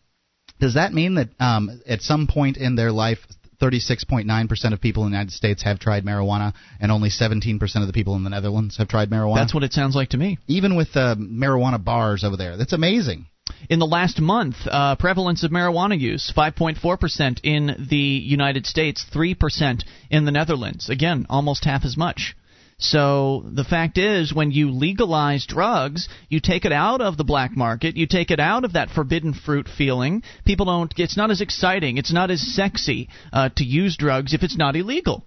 Does 0.59 0.75
that 0.75 0.93
mean 0.93 1.15
that 1.15 1.29
um, 1.39 1.81
at 1.87 2.01
some 2.01 2.27
point 2.27 2.57
in 2.57 2.75
their 2.75 2.91
life, 2.91 3.19
36.9% 3.61 4.73
of 4.73 4.81
people 4.81 5.03
in 5.03 5.11
the 5.11 5.17
United 5.17 5.33
States 5.33 5.63
have 5.63 5.79
tried 5.79 6.05
marijuana, 6.05 6.53
and 6.79 6.91
only 6.91 7.09
17% 7.09 7.59
of 7.75 7.87
the 7.87 7.93
people 7.93 8.15
in 8.15 8.23
the 8.23 8.29
Netherlands 8.29 8.77
have 8.77 8.87
tried 8.87 9.09
marijuana? 9.09 9.35
That's 9.35 9.53
what 9.53 9.63
it 9.63 9.73
sounds 9.73 9.95
like 9.95 10.09
to 10.09 10.17
me. 10.17 10.37
Even 10.47 10.75
with 10.75 10.89
uh, 10.95 11.15
marijuana 11.17 11.83
bars 11.83 12.23
over 12.23 12.37
there, 12.37 12.57
that's 12.57 12.73
amazing. 12.73 13.25
In 13.69 13.79
the 13.79 13.87
last 13.87 14.19
month, 14.19 14.55
uh, 14.69 14.95
prevalence 14.95 15.43
of 15.43 15.51
marijuana 15.51 15.99
use 15.99 16.31
5.4% 16.35 17.39
in 17.43 17.87
the 17.89 17.97
United 17.97 18.65
States, 18.65 19.05
3% 19.13 19.83
in 20.09 20.25
the 20.25 20.31
Netherlands. 20.31 20.89
Again, 20.89 21.25
almost 21.29 21.65
half 21.65 21.85
as 21.85 21.97
much. 21.97 22.35
So 22.77 23.45
the 23.45 23.63
fact 23.63 23.97
is, 23.97 24.33
when 24.33 24.51
you 24.51 24.71
legalize 24.71 25.45
drugs, 25.45 26.09
you 26.27 26.39
take 26.39 26.65
it 26.65 26.71
out 26.71 27.01
of 27.01 27.17
the 27.17 27.23
black 27.23 27.55
market, 27.55 27.95
you 27.95 28.07
take 28.07 28.31
it 28.31 28.39
out 28.39 28.65
of 28.65 28.73
that 28.73 28.89
forbidden 28.89 29.33
fruit 29.33 29.69
feeling. 29.69 30.23
People 30.45 30.65
don't. 30.65 30.93
It's 30.97 31.17
not 31.17 31.31
as 31.31 31.41
exciting. 31.41 31.97
It's 31.97 32.11
not 32.11 32.31
as 32.31 32.41
sexy 32.41 33.09
uh, 33.31 33.49
to 33.55 33.63
use 33.63 33.95
drugs 33.95 34.33
if 34.33 34.43
it's 34.43 34.57
not 34.57 34.75
illegal. 34.75 35.23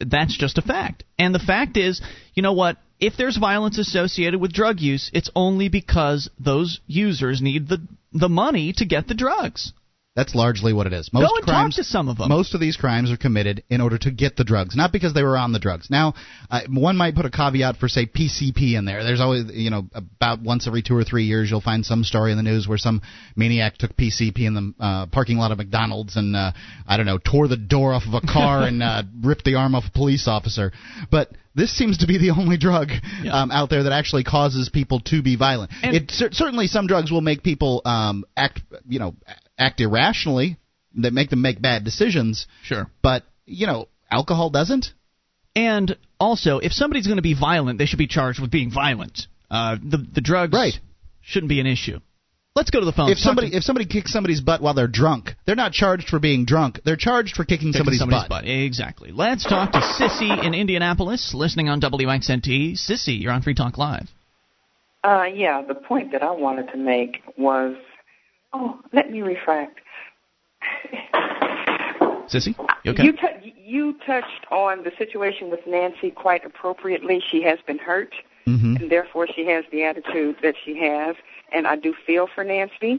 That's 0.00 0.36
just 0.36 0.58
a 0.58 0.62
fact. 0.62 1.04
And 1.18 1.34
the 1.34 1.40
fact 1.40 1.76
is, 1.76 2.00
you 2.34 2.42
know 2.42 2.52
what? 2.52 2.78
If 3.00 3.16
there's 3.16 3.36
violence 3.36 3.78
associated 3.78 4.40
with 4.40 4.52
drug 4.52 4.80
use, 4.80 5.10
it's 5.14 5.30
only 5.36 5.68
because 5.68 6.28
those 6.38 6.80
users 6.86 7.40
need 7.40 7.68
the 7.68 7.80
the 8.12 8.28
money 8.28 8.72
to 8.72 8.84
get 8.84 9.06
the 9.06 9.14
drugs. 9.14 9.72
That's 10.18 10.34
largely 10.34 10.72
what 10.72 10.88
it 10.88 10.92
is. 10.92 11.12
Most 11.12 11.28
Go 11.28 11.36
and 11.36 11.44
crimes, 11.44 11.76
talk 11.76 11.84
to 11.84 11.88
some 11.88 12.08
of 12.08 12.18
them. 12.18 12.28
Most 12.28 12.52
of 12.52 12.60
these 12.60 12.76
crimes 12.76 13.12
are 13.12 13.16
committed 13.16 13.62
in 13.70 13.80
order 13.80 13.98
to 13.98 14.10
get 14.10 14.34
the 14.34 14.42
drugs, 14.42 14.74
not 14.74 14.90
because 14.90 15.14
they 15.14 15.22
were 15.22 15.38
on 15.38 15.52
the 15.52 15.60
drugs. 15.60 15.90
Now, 15.90 16.14
uh, 16.50 16.62
one 16.68 16.96
might 16.96 17.14
put 17.14 17.24
a 17.24 17.30
caveat 17.30 17.76
for 17.76 17.86
say 17.88 18.04
PCP 18.06 18.76
in 18.76 18.84
there. 18.84 19.04
There's 19.04 19.20
always, 19.20 19.44
you 19.52 19.70
know, 19.70 19.86
about 19.94 20.42
once 20.42 20.66
every 20.66 20.82
two 20.82 20.96
or 20.96 21.04
three 21.04 21.26
years 21.26 21.48
you'll 21.48 21.60
find 21.60 21.86
some 21.86 22.02
story 22.02 22.32
in 22.32 22.36
the 22.36 22.42
news 22.42 22.66
where 22.66 22.78
some 22.78 23.00
maniac 23.36 23.78
took 23.78 23.96
PCP 23.96 24.40
in 24.40 24.54
the 24.54 24.74
uh, 24.84 25.06
parking 25.06 25.36
lot 25.36 25.52
of 25.52 25.58
McDonald's 25.58 26.16
and 26.16 26.34
uh, 26.34 26.50
I 26.84 26.96
don't 26.96 27.06
know 27.06 27.18
tore 27.18 27.46
the 27.46 27.56
door 27.56 27.92
off 27.92 28.02
of 28.08 28.14
a 28.14 28.20
car 28.20 28.64
and 28.64 28.82
uh, 28.82 29.04
ripped 29.22 29.44
the 29.44 29.54
arm 29.54 29.76
off 29.76 29.84
a 29.86 29.92
police 29.92 30.26
officer. 30.26 30.72
But 31.12 31.30
this 31.54 31.70
seems 31.76 31.98
to 31.98 32.08
be 32.08 32.18
the 32.18 32.30
only 32.30 32.56
drug 32.56 32.88
um, 33.30 33.52
out 33.52 33.70
there 33.70 33.84
that 33.84 33.92
actually 33.92 34.24
causes 34.24 34.68
people 34.68 34.98
to 35.06 35.22
be 35.22 35.36
violent. 35.36 35.70
And- 35.80 35.94
it 35.94 36.10
cer- 36.10 36.32
certainly 36.32 36.66
some 36.66 36.88
drugs 36.88 37.12
will 37.12 37.20
make 37.20 37.44
people 37.44 37.82
um, 37.84 38.24
act, 38.36 38.62
you 38.88 38.98
know, 38.98 39.14
act 39.58 39.80
irrationally, 39.80 40.56
that 40.96 41.12
make 41.12 41.30
them 41.30 41.42
make 41.42 41.60
bad 41.60 41.84
decisions. 41.84 42.46
Sure. 42.62 42.88
But 43.02 43.24
you 43.46 43.66
know, 43.66 43.88
alcohol 44.10 44.50
doesn't. 44.50 44.92
And 45.56 45.96
also, 46.20 46.58
if 46.58 46.72
somebody's 46.72 47.06
going 47.06 47.16
to 47.16 47.22
be 47.22 47.34
violent, 47.34 47.78
they 47.78 47.86
should 47.86 47.98
be 47.98 48.06
charged 48.06 48.40
with 48.40 48.50
being 48.50 48.70
violent. 48.70 49.26
Uh, 49.50 49.76
the 49.82 49.98
the 49.98 50.20
drugs 50.20 50.52
Right. 50.52 50.78
shouldn't 51.22 51.48
be 51.48 51.60
an 51.60 51.66
issue. 51.66 52.00
Let's 52.54 52.70
go 52.70 52.80
to 52.80 52.86
the 52.86 52.92
phone. 52.92 53.10
If 53.10 53.18
Talk 53.18 53.24
somebody 53.24 53.50
to- 53.50 53.56
if 53.56 53.62
somebody 53.62 53.86
kicks 53.86 54.12
somebody's 54.12 54.40
butt 54.40 54.60
while 54.60 54.74
they're 54.74 54.88
drunk, 54.88 55.34
they're 55.46 55.54
not 55.54 55.72
charged 55.72 56.08
for 56.08 56.18
being 56.18 56.44
drunk. 56.44 56.80
They're 56.84 56.96
charged 56.96 57.36
for 57.36 57.44
kicking, 57.44 57.68
Kicking 57.68 57.78
somebody's, 57.78 58.00
somebody's 58.00 58.28
butt. 58.28 58.46
Exactly. 58.46 59.12
Let's 59.12 59.44
talk 59.44 59.72
to 59.72 59.78
Sissy 59.78 60.44
in 60.44 60.54
Indianapolis, 60.54 61.34
listening 61.34 61.68
on 61.68 61.80
WXNT. 61.80 62.72
Sissy, 62.72 63.20
you're 63.20 63.32
on 63.32 63.42
Free 63.42 63.54
Talk 63.54 63.78
Live. 63.78 64.08
Uh, 65.04 65.24
yeah, 65.32 65.62
the 65.62 65.74
point 65.76 66.10
that 66.12 66.22
I 66.24 66.32
wanted 66.32 66.72
to 66.72 66.76
make 66.78 67.22
was, 67.36 67.76
oh, 68.52 68.78
let 68.92 69.10
me 69.10 69.22
refract. 69.22 69.80
Sissy, 72.28 72.54
you 72.84 72.92
okay? 72.92 73.04
You 73.04 73.12
tou- 73.12 73.52
you 73.56 73.94
touched 74.06 74.46
on 74.50 74.82
the 74.84 74.92
situation 74.98 75.50
with 75.50 75.60
Nancy 75.66 76.10
quite 76.10 76.44
appropriately. 76.44 77.22
She 77.30 77.42
has 77.42 77.58
been 77.66 77.78
hurt, 77.78 78.12
Mm-hmm. 78.46 78.76
and 78.76 78.90
therefore 78.90 79.26
she 79.26 79.44
has 79.46 79.64
the 79.70 79.84
attitude 79.84 80.36
that 80.42 80.54
she 80.64 80.74
has. 80.78 81.16
And 81.52 81.66
I 81.66 81.76
do 81.76 81.94
feel 82.06 82.26
for 82.34 82.44
Nancy 82.44 82.98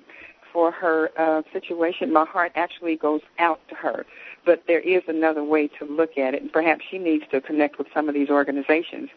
for 0.54 0.72
her 0.72 1.10
uh, 1.18 1.42
situation. 1.52 2.14
My 2.14 2.26
heart 2.26 2.52
actually 2.56 2.96
goes 2.96 3.22
out 3.40 3.60
to 3.70 3.76
her. 3.76 4.06
But 4.46 4.64
there 4.68 4.80
is 4.80 5.02
another 5.08 5.44
way 5.44 5.68
to 5.80 5.86
look 5.86 6.18
at 6.20 6.36
it, 6.36 6.44
and 6.44 6.52
perhaps 6.52 6.86
she 6.90 7.00
needs 7.00 7.24
to 7.32 7.42
connect 7.42 7.78
with 7.80 7.88
some 7.94 8.08
of 8.08 8.14
these 8.14 8.30
organizations 8.30 9.10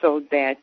so 0.00 0.22
that 0.30 0.56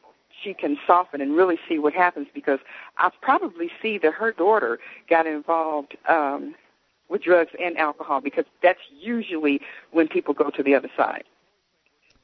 she 0.43 0.53
can 0.53 0.77
soften 0.87 1.21
and 1.21 1.35
really 1.35 1.59
see 1.67 1.79
what 1.79 1.93
happens 1.93 2.27
because 2.33 2.59
I 2.97 3.09
probably 3.21 3.69
see 3.81 3.97
that 3.99 4.13
her 4.13 4.31
daughter 4.31 4.79
got 5.09 5.25
involved 5.27 5.95
um, 6.07 6.55
with 7.09 7.23
drugs 7.23 7.51
and 7.63 7.77
alcohol 7.77 8.21
because 8.21 8.45
that's 8.63 8.79
usually 8.99 9.61
when 9.91 10.07
people 10.07 10.33
go 10.33 10.49
to 10.49 10.63
the 10.63 10.75
other 10.75 10.89
side 10.97 11.23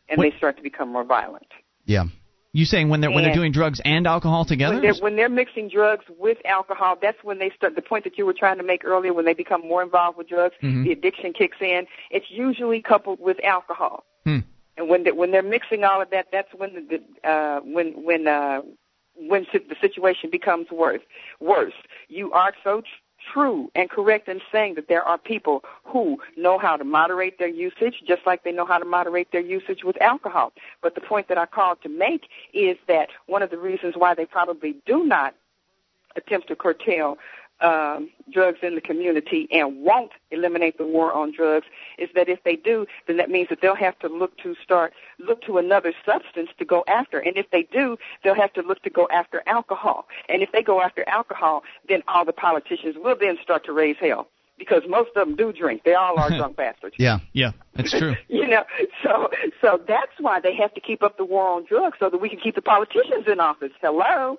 and 0.10 0.18
What- 0.18 0.32
they 0.32 0.38
start 0.38 0.58
to 0.58 0.64
become 0.64 0.90
more 0.90 1.04
violent. 1.04 1.48
Yeah. 1.86 2.06
You 2.54 2.66
saying 2.66 2.90
when 2.90 3.02
they're 3.02 3.12
when 3.12 3.24
they're 3.24 3.36
doing 3.36 3.52
drugs 3.52 3.80
and 3.86 4.08
alcohol 4.08 4.44
together? 4.44 4.76
When 4.76 4.82
they're, 4.82 4.94
when 4.96 5.16
they're 5.16 5.30
mixing 5.30 5.70
drugs 5.70 6.06
with 6.18 6.40
alcohol, 6.46 6.98
that's 7.00 7.18
when 7.24 7.38
they 7.38 7.52
start. 7.52 7.76
The 7.76 7.84
point 7.84 8.04
that 8.06 8.18
you 8.18 8.26
were 8.26 8.34
trying 8.34 8.58
to 8.58 8.64
make 8.64 8.84
earlier, 8.84 9.14
when 9.14 9.26
they 9.26 9.36
become 9.36 9.62
more 9.62 9.84
involved 9.84 10.18
with 10.18 10.28
drugs, 10.28 10.56
Mhm. 10.64 10.86
the 10.86 10.92
addiction 10.92 11.34
kicks 11.34 11.58
in. 11.62 11.86
It's 12.10 12.26
usually 12.32 12.82
coupled 12.82 13.20
with 13.20 13.38
alcohol. 13.44 14.06
Hmm. 14.24 14.40
And 14.78 14.90
when 14.90 15.04
they, 15.04 15.12
when 15.12 15.32
they're 15.32 15.44
mixing 15.44 15.84
all 15.84 16.02
of 16.02 16.10
that, 16.12 16.28
that's 16.32 16.54
when 16.56 16.88
the, 16.90 17.30
uh, 17.30 17.62
when 17.62 18.04
when 18.04 18.28
uh, 18.28 18.62
when 19.16 19.46
the 19.54 19.76
situation 19.82 20.30
becomes 20.32 20.70
worse. 20.72 21.02
Worse. 21.40 21.74
You 22.08 22.32
are 22.34 22.54
so 22.64 22.82
tr- 22.82 22.88
true 23.34 23.72
and 23.76 23.90
correct 23.90 24.30
in 24.30 24.40
saying 24.52 24.76
that 24.76 24.88
there 24.88 25.04
are 25.04 25.18
people 25.18 25.64
who 25.84 26.18
know 26.38 26.58
how 26.60 26.78
to 26.78 26.84
moderate 26.84 27.40
their 27.40 27.48
usage, 27.50 27.96
just 28.08 28.22
like 28.26 28.44
they 28.44 28.52
know 28.52 28.66
how 28.66 28.78
to 28.78 28.86
moderate 28.86 29.32
their 29.32 29.42
usage 29.42 29.84
with 29.84 30.02
alcohol. 30.02 30.54
But 30.82 30.96
the 30.96 31.02
point 31.02 31.28
that 31.30 31.38
I 31.38 31.46
called 31.48 31.82
to 31.84 31.90
make 31.90 32.28
is 32.54 32.78
that 32.88 33.10
one 33.26 33.42
of 33.42 33.50
the 33.50 33.58
reasons 33.58 33.96
why 33.98 34.14
they 34.16 34.26
probably 34.26 34.76
do 34.86 35.04
not 35.06 35.36
attempt 36.16 36.48
to 36.50 36.56
curtail 36.56 37.18
um, 37.62 38.10
drugs 38.32 38.60
in 38.62 38.76
the 38.76 38.82
community 38.82 39.48
and 39.52 39.82
won't 39.82 40.12
eliminate 40.32 40.78
the 40.78 40.86
war 40.86 41.12
on 41.14 41.32
drugs 41.32 41.66
is 41.98 42.10
that 42.16 42.30
if 42.30 42.44
they 42.44 42.56
do, 42.56 42.86
then 43.08 43.18
that 43.18 43.30
means 43.30 43.50
that 43.50 43.60
they'll 43.62 43.76
have 43.76 43.98
to 44.00 44.08
look 44.08 44.38
to 44.40 44.56
start 44.64 44.94
look 45.20 45.42
to 45.44 45.58
another 45.58 45.94
substance 46.06 46.50
to 46.60 46.66
go 46.66 46.84
after. 46.88 47.20
And 47.20 47.38
if 47.38 47.50
they 47.52 47.64
do, 47.64 47.98
they'll 48.24 48.36
have 48.36 48.54
to 48.54 48.62
look 48.62 48.84
to 48.84 48.90
go 48.90 49.08
after 49.12 49.42
alcohol. 49.48 50.08
And 50.30 50.42
if 50.42 50.52
they 50.52 50.62
go 50.62 50.82
after 50.82 51.08
alcohol, 51.08 51.64
then 51.88 52.04
all 52.08 52.26
the 52.26 52.34
politicians 52.34 52.96
will 52.98 53.16
then 53.20 53.38
start 53.42 53.66
to 53.66 53.74
raise 53.74 53.98
hell 54.00 54.28
because 54.58 54.84
most 54.88 55.10
of 55.16 55.28
them 55.28 55.36
do 55.36 55.54
drink. 55.54 55.84
They 55.84 55.94
all 55.94 56.20
are 56.20 56.30
drunk 56.38 56.58
bastards. 56.58 56.96
Yeah. 56.98 57.20
Yeah, 57.34 57.52
that's 57.76 57.92
true. 57.92 58.16
You 58.28 58.48
know, 58.48 58.64
so 59.04 59.30
so 59.62 59.82
that's 59.88 60.12
why 60.20 60.40
they 60.40 60.56
have 60.56 60.74
to 60.76 60.80
keep 60.80 61.04
up 61.04 61.18
the 61.18 61.26
war 61.26 61.48
on 61.48 61.66
drugs 61.66 61.98
so 62.00 62.10
that 62.10 62.20
we 62.20 62.30
can 62.30 62.40
keep 62.40 62.56
the 62.56 62.62
politicians 62.62 63.26
in 63.28 63.40
office. 63.40 63.72
Hello. 63.82 64.38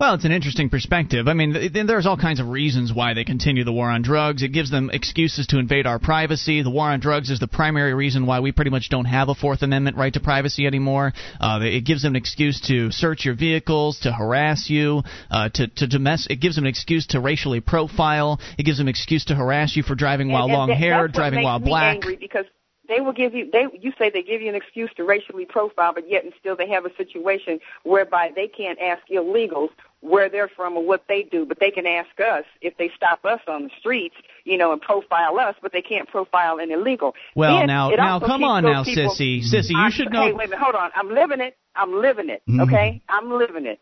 Well, 0.00 0.14
it's 0.14 0.24
an 0.24 0.32
interesting 0.32 0.70
perspective. 0.70 1.28
I 1.28 1.34
mean, 1.34 1.52
th- 1.54 1.72
th- 1.72 1.86
there's 1.86 2.04
all 2.04 2.16
kinds 2.16 2.40
of 2.40 2.48
reasons 2.48 2.92
why 2.92 3.14
they 3.14 3.22
continue 3.22 3.62
the 3.62 3.72
war 3.72 3.88
on 3.88 4.02
drugs. 4.02 4.42
It 4.42 4.48
gives 4.48 4.68
them 4.68 4.90
excuses 4.92 5.46
to 5.48 5.58
invade 5.60 5.86
our 5.86 6.00
privacy. 6.00 6.62
The 6.62 6.70
war 6.70 6.90
on 6.90 6.98
drugs 6.98 7.30
is 7.30 7.38
the 7.38 7.46
primary 7.46 7.94
reason 7.94 8.26
why 8.26 8.40
we 8.40 8.50
pretty 8.50 8.72
much 8.72 8.88
don't 8.88 9.04
have 9.04 9.28
a 9.28 9.36
Fourth 9.36 9.62
Amendment 9.62 9.96
right 9.96 10.12
to 10.12 10.18
privacy 10.18 10.66
anymore. 10.66 11.12
Uh, 11.40 11.60
it 11.62 11.84
gives 11.84 12.02
them 12.02 12.14
an 12.14 12.16
excuse 12.16 12.60
to 12.62 12.90
search 12.90 13.24
your 13.24 13.34
vehicles, 13.36 14.00
to 14.00 14.12
harass 14.12 14.68
you, 14.68 15.04
uh, 15.30 15.48
to 15.50 15.68
to 15.68 15.86
domest- 15.86 16.26
It 16.28 16.40
gives 16.40 16.56
them 16.56 16.64
an 16.64 16.70
excuse 16.70 17.06
to 17.08 17.20
racially 17.20 17.60
profile. 17.60 18.40
It 18.58 18.64
gives 18.64 18.78
them 18.78 18.88
an 18.88 18.90
excuse 18.90 19.24
to 19.26 19.36
harass 19.36 19.76
you 19.76 19.84
for 19.84 19.94
driving 19.94 20.28
while 20.32 20.46
And- 20.46 20.52
long 20.54 20.70
haired, 20.70 21.12
driving 21.12 21.44
while 21.44 21.60
black. 21.60 21.94
Angry 21.94 22.16
because 22.16 22.46
they 22.88 23.00
will 23.00 23.12
give 23.12 23.34
you 23.34 23.50
they 23.50 23.66
you 23.80 23.92
say 23.98 24.10
they 24.10 24.22
give 24.22 24.42
you 24.42 24.48
an 24.48 24.54
excuse 24.54 24.90
to 24.96 25.04
racially 25.04 25.44
profile, 25.44 25.92
but 25.94 26.08
yet 26.10 26.24
and 26.24 26.32
still 26.38 26.56
they 26.56 26.68
have 26.68 26.84
a 26.84 26.94
situation 26.96 27.60
whereby 27.82 28.30
they 28.34 28.48
can't 28.48 28.78
ask 28.80 29.02
illegals 29.10 29.70
where 30.00 30.28
they're 30.28 30.48
from 30.48 30.76
or 30.76 30.84
what 30.84 31.04
they 31.08 31.22
do, 31.22 31.46
but 31.46 31.58
they 31.60 31.70
can 31.70 31.86
ask 31.86 32.20
us 32.20 32.44
if 32.60 32.76
they 32.76 32.90
stop 32.94 33.24
us 33.24 33.40
on 33.48 33.64
the 33.64 33.70
streets, 33.78 34.14
you 34.44 34.58
know, 34.58 34.70
and 34.72 34.82
profile 34.82 35.38
us, 35.38 35.54
but 35.62 35.72
they 35.72 35.80
can't 35.80 36.06
profile 36.08 36.58
an 36.58 36.70
illegal. 36.70 37.14
Well, 37.34 37.56
Then 37.58 37.68
now- 37.68 37.88
now, 37.88 38.20
come 38.20 38.44
on 38.44 38.64
now, 38.64 38.84
people- 38.84 39.14
Sissy. 39.14 39.40
Sissy, 39.42 39.70
you 39.70 39.78
I'm- 39.78 39.90
should 39.90 40.12
know- 40.12 40.26
Hey, 40.26 40.32
wait 40.32 40.46
a 40.46 40.50
minute, 40.50 40.62
hold 40.62 40.74
on. 40.74 40.90
I'm 40.94 41.10
living 41.10 41.40
it. 41.40 41.56
I'm 41.74 42.00
living 42.00 42.28
it. 42.28 42.42
Mhm. 42.46 42.64
Okay, 42.64 43.00
I'm 43.08 43.32
living 43.32 43.64
it. 43.64 43.80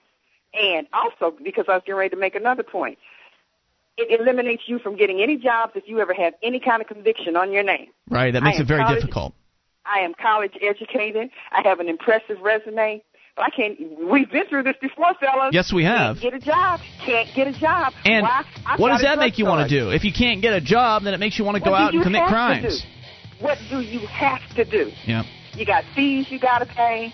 And 0.54 0.86
also 0.92 1.36
because 1.42 1.64
I 1.68 1.74
was 1.74 1.82
getting 1.84 1.96
ready 1.96 2.10
to 2.10 2.16
make 2.16 2.36
another 2.36 2.62
point. 2.62 2.98
It 3.98 4.20
eliminates 4.20 4.62
you 4.66 4.78
from 4.78 4.97
getting 4.97 5.20
any 5.20 5.36
jobs 5.36 5.73
if 5.74 5.85
you 5.86 6.01
ever 6.01 6.14
have 6.14 6.35
any 6.43 6.59
kind 6.60 6.81
of 6.81 6.89
conviction 6.89 7.36
on 7.36 7.52
your 7.52 7.62
name. 7.62 7.89
Right, 8.09 8.32
that 8.32 8.43
makes 8.43 8.59
it 8.59 8.66
very 8.66 8.82
of- 8.82 8.94
difficult. 8.94 9.35
I 9.85 9.98
am 10.01 10.14
college 10.14 10.52
educated. 10.62 11.31
I 11.51 11.62
have 11.62 11.81
an 11.81 11.89
impressive 11.89 12.40
resume. 12.40 13.02
But 13.35 13.47
I 13.47 13.51
can't. 13.51 13.78
We've 13.98 14.31
been 14.31 14.44
through 14.47 14.62
this 14.64 14.77
before, 14.81 15.14
fellas. 15.19 15.51
Yes, 15.52 15.73
we 15.73 15.85
have. 15.85 16.19
Can't 16.20 16.32
get 16.32 16.43
a 16.43 16.47
job. 16.47 16.81
Can't 17.05 17.28
get 17.35 17.47
a 17.48 17.52
job. 17.59 17.94
And 18.05 18.23
Why? 18.24 18.44
What 18.77 18.90
does 18.90 19.01
that 19.02 19.19
make 19.19 19.39
you 19.39 19.47
want 19.47 19.69
to 19.69 19.81
do? 19.81 19.90
If 19.90 20.05
you 20.05 20.12
can't 20.12 20.43
get 20.43 20.52
a 20.52 20.60
job, 20.60 21.02
then 21.05 21.14
it 21.14 21.20
makes 21.20 21.39
you 21.39 21.44
want 21.44 21.56
to 21.56 21.64
go 21.64 21.70
What 21.70 21.78
do 21.78 21.85
out 21.85 21.89
and 21.94 21.98
you 21.98 22.02
commit 22.02 22.20
have 22.20 22.28
to 22.28 22.35
crimes. 22.35 22.82
do? 22.82 23.44
What 23.44 23.59
do 23.70 23.81
you 23.81 24.06
have 24.06 24.40
to 24.56 24.64
do? 24.64 24.90
Yeah. 25.06 25.23
You 25.55 25.64
got 25.64 25.82
fees 25.97 26.27
you 26.31 26.39
got 26.39 26.59
to 26.59 26.66
pay. 26.66 27.12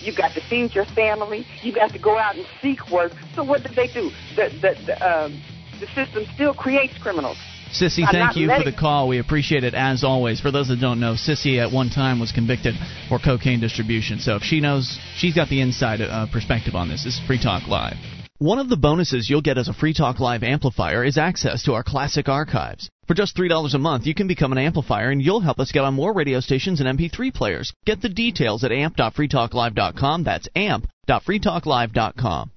You 0.00 0.14
got 0.14 0.32
to 0.34 0.40
feed 0.48 0.74
your 0.74 0.86
family. 0.86 1.46
You 1.62 1.72
got 1.72 1.92
to 1.92 1.98
go 1.98 2.18
out 2.18 2.34
and 2.36 2.44
seek 2.60 2.90
work. 2.90 3.12
So 3.36 3.44
what 3.44 3.62
did 3.62 3.76
they 3.76 3.86
do? 3.86 4.10
The 4.36 4.48
the 4.60 4.74
the, 4.86 5.24
um, 5.24 5.40
the 5.80 5.86
system 5.88 6.24
still 6.34 6.54
creates 6.54 6.96
criminals. 6.98 7.36
Sissy, 7.72 8.02
I'm 8.02 8.12
thank 8.12 8.26
not 8.26 8.36
you 8.36 8.48
for 8.48 8.64
the 8.64 8.76
call. 8.76 9.08
We 9.08 9.18
appreciate 9.18 9.64
it 9.64 9.74
as 9.74 10.02
always. 10.02 10.40
For 10.40 10.50
those 10.50 10.68
that 10.68 10.80
don't 10.80 10.98
know, 10.98 11.14
Sissy 11.14 11.64
at 11.64 11.72
one 11.72 11.88
time 11.88 12.18
was 12.18 12.32
convicted 12.32 12.74
for 13.08 13.18
cocaine 13.18 13.60
distribution. 13.60 14.18
So 14.18 14.36
if 14.36 14.42
she 14.42 14.60
knows, 14.60 14.98
she's 15.16 15.34
got 15.34 15.48
the 15.48 15.60
inside 15.60 16.00
uh, 16.00 16.26
perspective 16.32 16.74
on 16.74 16.88
this. 16.88 17.04
This 17.04 17.14
is 17.14 17.26
Free 17.26 17.40
Talk 17.40 17.68
Live. 17.68 17.96
One 18.38 18.58
of 18.58 18.68
the 18.70 18.76
bonuses 18.76 19.28
you'll 19.28 19.42
get 19.42 19.58
as 19.58 19.68
a 19.68 19.74
Free 19.74 19.92
Talk 19.94 20.18
Live 20.18 20.42
amplifier 20.42 21.04
is 21.04 21.18
access 21.18 21.62
to 21.64 21.74
our 21.74 21.84
classic 21.84 22.28
archives. 22.28 22.88
For 23.06 23.14
just 23.14 23.36
$3 23.36 23.74
a 23.74 23.78
month, 23.78 24.06
you 24.06 24.14
can 24.14 24.28
become 24.28 24.52
an 24.52 24.58
amplifier 24.58 25.10
and 25.10 25.20
you'll 25.20 25.40
help 25.40 25.60
us 25.60 25.72
get 25.72 25.84
on 25.84 25.94
more 25.94 26.14
radio 26.14 26.40
stations 26.40 26.80
and 26.80 26.98
MP3 26.98 27.34
players. 27.34 27.72
Get 27.84 28.00
the 28.00 28.08
details 28.08 28.64
at 28.64 28.72
amp.freetalklive.com. 28.72 30.24
That's 30.24 30.48
amp.freetalklive.com. 30.56 32.50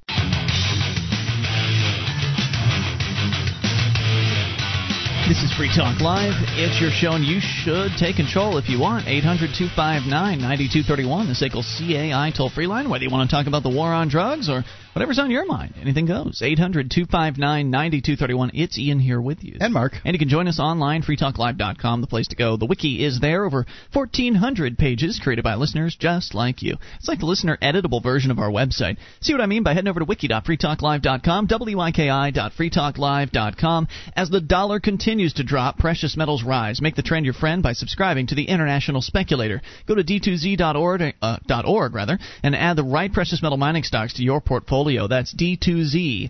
This 5.25 5.41
is 5.41 5.53
Free 5.55 5.71
Talk 5.73 6.01
Live. 6.01 6.35
It's 6.59 6.81
your 6.81 6.91
show, 6.91 7.15
and 7.15 7.23
you 7.23 7.39
should 7.39 7.95
take 7.95 8.17
control 8.17 8.57
if 8.57 8.67
you 8.67 8.77
want. 8.77 9.07
800 9.07 9.55
259 9.55 10.11
9231, 10.11 11.27
the 11.27 11.33
SACL 11.33 11.63
CAI 11.63 12.35
toll 12.35 12.49
free 12.49 12.67
line. 12.67 12.89
Whether 12.89 13.05
you 13.05 13.09
want 13.09 13.29
to 13.29 13.33
talk 13.33 13.47
about 13.47 13.63
the 13.63 13.69
war 13.69 13.93
on 13.93 14.09
drugs 14.09 14.49
or 14.49 14.65
whatever's 14.93 15.19
on 15.19 15.31
your 15.31 15.45
mind, 15.45 15.73
anything 15.81 16.05
goes. 16.05 16.41
800 16.41 16.89
259 16.91 17.69
9231. 17.69 18.51
It's 18.53 18.77
Ian 18.77 18.99
here 18.99 19.19
with 19.19 19.43
you. 19.43 19.57
And 19.59 19.73
Mark. 19.73 19.93
And 20.05 20.13
you 20.13 20.19
can 20.19 20.29
join 20.29 20.47
us 20.47 20.59
online, 20.59 21.01
freetalklive.com, 21.01 22.01
the 22.01 22.07
place 22.07 22.27
to 22.27 22.35
go. 22.35 22.57
The 22.57 22.65
wiki 22.65 23.03
is 23.03 23.19
there, 23.19 23.45
over 23.45 23.65
1,400 23.93 24.77
pages 24.77 25.19
created 25.21 25.43
by 25.43 25.55
listeners 25.55 25.97
just 25.99 26.35
like 26.35 26.61
you. 26.61 26.77
It's 26.99 27.07
like 27.07 27.19
the 27.19 27.25
listener 27.25 27.57
editable 27.61 28.03
version 28.03 28.31
of 28.31 28.39
our 28.39 28.51
website. 28.51 28.97
See 29.21 29.33
what 29.33 29.41
I 29.41 29.47
mean 29.47 29.63
by 29.63 29.73
heading 29.73 29.89
over 29.89 29.99
to 29.99 30.05
wiki.freetalklive.com, 30.05 31.47
wiki.freetalklive.com. 31.49 33.87
As 34.15 34.29
the 34.29 34.41
dollar 34.41 34.79
continues 34.79 35.33
to 35.33 35.43
drop, 35.43 35.77
precious 35.77 36.15
metals 36.15 36.43
rise. 36.43 36.81
Make 36.81 36.95
the 36.95 37.01
trend 37.01 37.25
your 37.25 37.33
friend 37.33 37.63
by 37.63 37.73
subscribing 37.73 38.27
to 38.27 38.35
the 38.35 38.45
International 38.45 39.01
Speculator. 39.01 39.61
Go 39.87 39.95
to 39.95 40.03
d2z.org, 40.03 41.15
uh, 41.21 41.37
dot 41.47 41.65
.org 41.65 41.95
rather, 41.95 42.19
and 42.43 42.55
add 42.55 42.77
the 42.77 42.83
right 42.83 43.11
precious 43.11 43.41
metal 43.41 43.57
mining 43.57 43.83
stocks 43.83 44.13
to 44.13 44.23
your 44.23 44.39
portfolio. 44.39 44.82
That's 45.07 45.33
d2z.org. 45.33 46.29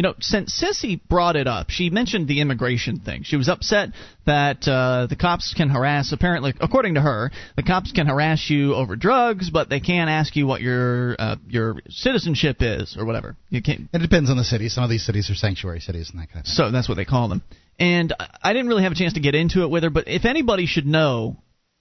You 0.00 0.02
know, 0.04 0.14
since 0.20 0.58
Sissy 0.58 0.98
brought 1.10 1.36
it 1.36 1.46
up, 1.46 1.68
she 1.68 1.90
mentioned 1.90 2.26
the 2.26 2.40
immigration 2.40 3.00
thing. 3.00 3.22
She 3.22 3.36
was 3.36 3.50
upset 3.50 3.90
that 4.24 4.66
uh, 4.66 5.08
the 5.10 5.14
cops 5.14 5.52
can 5.52 5.68
harass. 5.68 6.12
Apparently, 6.12 6.54
according 6.58 6.94
to 6.94 7.02
her, 7.02 7.30
the 7.54 7.62
cops 7.62 7.92
can 7.92 8.06
harass 8.06 8.48
you 8.48 8.74
over 8.74 8.96
drugs, 8.96 9.50
but 9.50 9.68
they 9.68 9.80
can't 9.80 10.08
ask 10.08 10.34
you 10.36 10.46
what 10.46 10.62
your 10.62 11.16
uh, 11.18 11.36
your 11.50 11.82
citizenship 11.90 12.56
is 12.60 12.96
or 12.98 13.04
whatever. 13.04 13.36
You 13.50 13.60
can't. 13.60 13.90
It 13.92 13.98
depends 13.98 14.30
on 14.30 14.38
the 14.38 14.44
city. 14.44 14.70
Some 14.70 14.84
of 14.84 14.88
these 14.88 15.04
cities 15.04 15.28
are 15.28 15.34
sanctuary 15.34 15.80
cities 15.80 16.08
and 16.08 16.18
that 16.18 16.28
kind 16.28 16.40
of 16.40 16.46
thing. 16.46 16.54
So 16.54 16.70
that's 16.70 16.88
what 16.88 16.94
they 16.94 17.04
call 17.04 17.28
them. 17.28 17.42
And 17.78 18.14
I 18.42 18.54
didn't 18.54 18.68
really 18.68 18.84
have 18.84 18.92
a 18.92 18.94
chance 18.94 19.12
to 19.12 19.20
get 19.20 19.34
into 19.34 19.64
it 19.64 19.70
with 19.70 19.82
her, 19.82 19.90
but 19.90 20.08
if 20.08 20.24
anybody 20.24 20.64
should 20.64 20.86
know, 20.86 21.36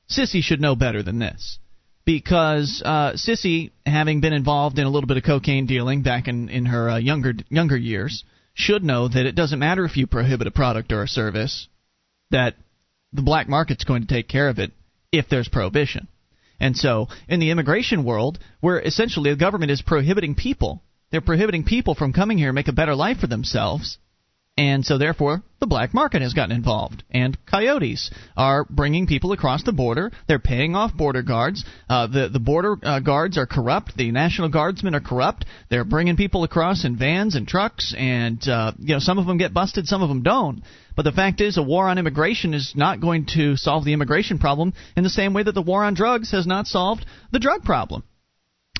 Sissy 0.10 0.42
should 0.44 0.60
know 0.60 0.76
better 0.76 1.04
than 1.04 1.20
this. 1.20 1.58
Because 2.10 2.82
uh, 2.84 3.12
Sissy, 3.14 3.70
having 3.86 4.20
been 4.20 4.34
involved 4.34 4.80
in 4.80 4.88
a 4.88 4.90
little 4.90 5.06
bit 5.06 5.18
of 5.18 5.24
cocaine 5.24 5.68
dealing 5.68 6.02
back 6.02 6.28
in, 6.28 6.50
in 6.50 6.66
her 6.66 6.90
uh, 6.90 6.98
younger 6.98 7.34
younger 7.50 7.78
years, 7.78 8.24
should 8.56 8.84
know 8.84 9.08
that 9.08 9.28
it 9.28 9.36
doesn't 9.36 9.60
matter 9.60 9.86
if 9.86 9.96
you 9.96 10.08
prohibit 10.08 10.48
a 10.48 10.52
product 10.52 10.92
or 10.92 11.04
a 11.04 11.08
service, 11.08 11.68
that 12.32 12.56
the 13.14 13.22
black 13.22 13.48
market's 13.48 13.84
going 13.84 14.02
to 14.02 14.08
take 14.08 14.28
care 14.28 14.50
of 14.50 14.58
it 14.58 14.72
if 15.12 15.30
there's 15.30 15.50
prohibition. 15.50 16.08
And 16.60 16.76
so, 16.76 17.10
in 17.28 17.40
the 17.40 17.52
immigration 17.52 18.04
world, 18.04 18.40
where 18.60 18.80
essentially 18.80 19.30
the 19.30 19.36
government 19.36 19.70
is 19.70 19.84
prohibiting 19.84 20.34
people, 20.34 20.82
they're 21.12 21.22
prohibiting 21.22 21.64
people 21.64 21.94
from 21.94 22.12
coming 22.12 22.40
here 22.40 22.50
and 22.50 22.56
make 22.56 22.70
a 22.70 22.74
better 22.74 22.96
life 22.96 23.20
for 23.20 23.28
themselves. 23.28 24.00
And 24.60 24.86
so, 24.86 24.98
therefore, 24.98 25.42
the 25.62 25.68
black 25.68 25.94
market 25.94 26.22
has 26.22 26.34
gotten 26.34 26.54
involved. 26.54 27.04
And 27.10 27.38
coyotes 27.46 28.12
are 28.36 28.66
bringing 28.70 29.08
people 29.08 29.32
across 29.32 29.64
the 29.64 29.72
border. 29.72 30.12
They're 30.28 30.38
paying 30.38 30.76
off 30.76 30.94
border 30.94 31.22
guards. 31.22 31.64
Uh, 31.90 32.08
the, 32.08 32.28
the 32.28 32.42
border 32.42 32.76
uh, 32.84 33.00
guards 33.00 33.38
are 33.38 33.46
corrupt. 33.46 33.96
The 33.96 34.12
National 34.12 34.50
Guardsmen 34.50 34.96
are 34.96 35.00
corrupt. 35.00 35.46
They're 35.70 35.86
bringing 35.86 36.18
people 36.18 36.44
across 36.44 36.84
in 36.84 36.98
vans 36.98 37.36
and 37.36 37.48
trucks. 37.48 37.96
And, 37.98 38.46
uh, 38.50 38.74
you 38.80 38.96
know, 38.96 39.00
some 39.00 39.18
of 39.18 39.28
them 39.28 39.38
get 39.38 39.54
busted, 39.54 39.88
some 39.88 40.04
of 40.04 40.10
them 40.10 40.24
don't. 40.24 40.62
But 40.94 41.04
the 41.04 41.14
fact 41.14 41.40
is, 41.40 41.58
a 41.58 41.64
war 41.64 41.88
on 41.88 41.98
immigration 41.98 42.54
is 42.54 42.74
not 42.76 43.00
going 43.00 43.28
to 43.36 43.56
solve 43.56 43.86
the 43.86 43.94
immigration 43.94 44.40
problem 44.40 44.74
in 44.98 45.06
the 45.06 45.10
same 45.10 45.34
way 45.34 45.44
that 45.44 45.56
the 45.56 45.62
war 45.62 45.86
on 45.86 45.94
drugs 45.94 46.32
has 46.32 46.46
not 46.46 46.68
solved 46.68 47.06
the 47.32 47.40
drug 47.40 47.64
problem. 47.64 48.04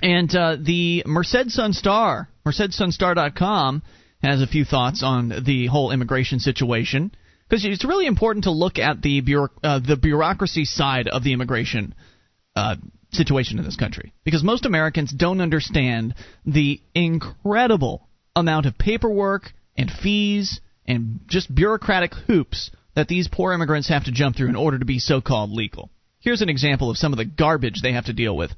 And 0.02 0.34
uh, 0.36 0.58
the 0.60 1.04
Merced 1.06 1.52
Sun 1.52 1.72
Star, 1.72 2.28
MercedSunStar.com, 2.46 3.82
has 4.22 4.42
a 4.42 4.48
few 4.48 4.66
thoughts 4.66 5.02
on 5.04 5.44
the 5.46 5.68
whole 5.68 5.92
immigration 5.92 6.40
situation 6.40 7.12
because 7.48 7.66
it's 7.66 7.86
really 7.86 8.06
important 8.06 8.44
to 8.44 8.52
look 8.52 8.78
at 8.78 9.02
the 9.02 9.22
bureau- 9.22 9.50
uh, 9.64 9.80
the 9.80 9.96
bureaucracy 9.96 10.66
side 10.66 11.08
of 11.08 11.24
the 11.24 11.34
immigration 11.34 11.96
uh, 12.56 12.76
situation 13.12 13.58
in 13.58 13.66
this 13.66 13.76
country 13.76 14.14
because 14.24 14.44
most 14.44 14.66
Americans 14.66 15.12
don't 15.12 15.42
understand 15.42 16.14
the 16.46 16.80
incredible 16.94 18.08
amount 18.36 18.66
of 18.66 18.78
paperwork 18.78 19.52
and 19.78 19.90
fees 19.90 20.60
and 20.86 21.22
just 21.28 21.54
bureaucratic 21.54 22.14
hoops 22.28 22.72
that 22.96 23.08
these 23.08 23.28
poor 23.28 23.54
immigrants 23.54 23.90
have 23.90 24.06
to 24.06 24.12
jump 24.12 24.36
through 24.36 24.50
in 24.50 24.56
order 24.56 24.78
to 24.78 24.86
be 24.86 25.00
so-called 25.00 25.52
legal. 25.52 25.90
Here's 26.20 26.42
an 26.42 26.50
example 26.50 26.90
of 26.90 26.98
some 26.98 27.14
of 27.14 27.18
the 27.18 27.26
garbage 27.26 27.82
they 27.82 27.94
have 27.94 28.06
to 28.06 28.14
deal 28.14 28.36
with. 28.36 28.52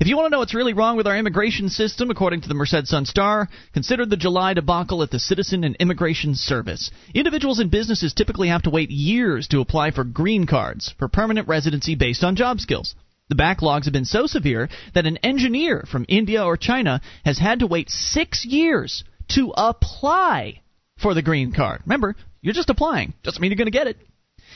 If 0.00 0.06
you 0.06 0.16
want 0.16 0.26
to 0.26 0.30
know 0.30 0.38
what's 0.38 0.54
really 0.54 0.74
wrong 0.74 0.96
with 0.96 1.08
our 1.08 1.16
immigration 1.16 1.68
system, 1.70 2.08
according 2.08 2.42
to 2.42 2.48
the 2.48 2.54
Merced 2.54 2.86
Sun 2.86 3.06
Star, 3.06 3.48
consider 3.74 4.06
the 4.06 4.16
July 4.16 4.54
debacle 4.54 5.02
at 5.02 5.10
the 5.10 5.18
Citizen 5.18 5.64
and 5.64 5.74
Immigration 5.80 6.36
Service. 6.36 6.92
Individuals 7.14 7.58
and 7.58 7.68
businesses 7.68 8.14
typically 8.14 8.46
have 8.46 8.62
to 8.62 8.70
wait 8.70 8.90
years 8.90 9.48
to 9.48 9.60
apply 9.60 9.90
for 9.90 10.04
green 10.04 10.46
cards 10.46 10.94
for 11.00 11.08
permanent 11.08 11.48
residency 11.48 11.96
based 11.96 12.22
on 12.22 12.36
job 12.36 12.60
skills. 12.60 12.94
The 13.28 13.34
backlogs 13.34 13.84
have 13.86 13.92
been 13.92 14.04
so 14.04 14.26
severe 14.26 14.68
that 14.94 15.06
an 15.06 15.16
engineer 15.16 15.84
from 15.90 16.06
India 16.08 16.44
or 16.44 16.56
China 16.56 17.00
has 17.24 17.38
had 17.38 17.58
to 17.58 17.66
wait 17.66 17.90
six 17.90 18.44
years 18.44 19.02
to 19.30 19.52
apply 19.56 20.60
for 20.96 21.12
the 21.12 21.22
green 21.22 21.52
card. 21.52 21.82
Remember, 21.84 22.14
you're 22.40 22.54
just 22.54 22.70
applying. 22.70 23.14
Doesn't 23.24 23.42
mean 23.42 23.50
you're 23.50 23.56
going 23.56 23.66
to 23.66 23.72
get 23.72 23.88
it. 23.88 23.96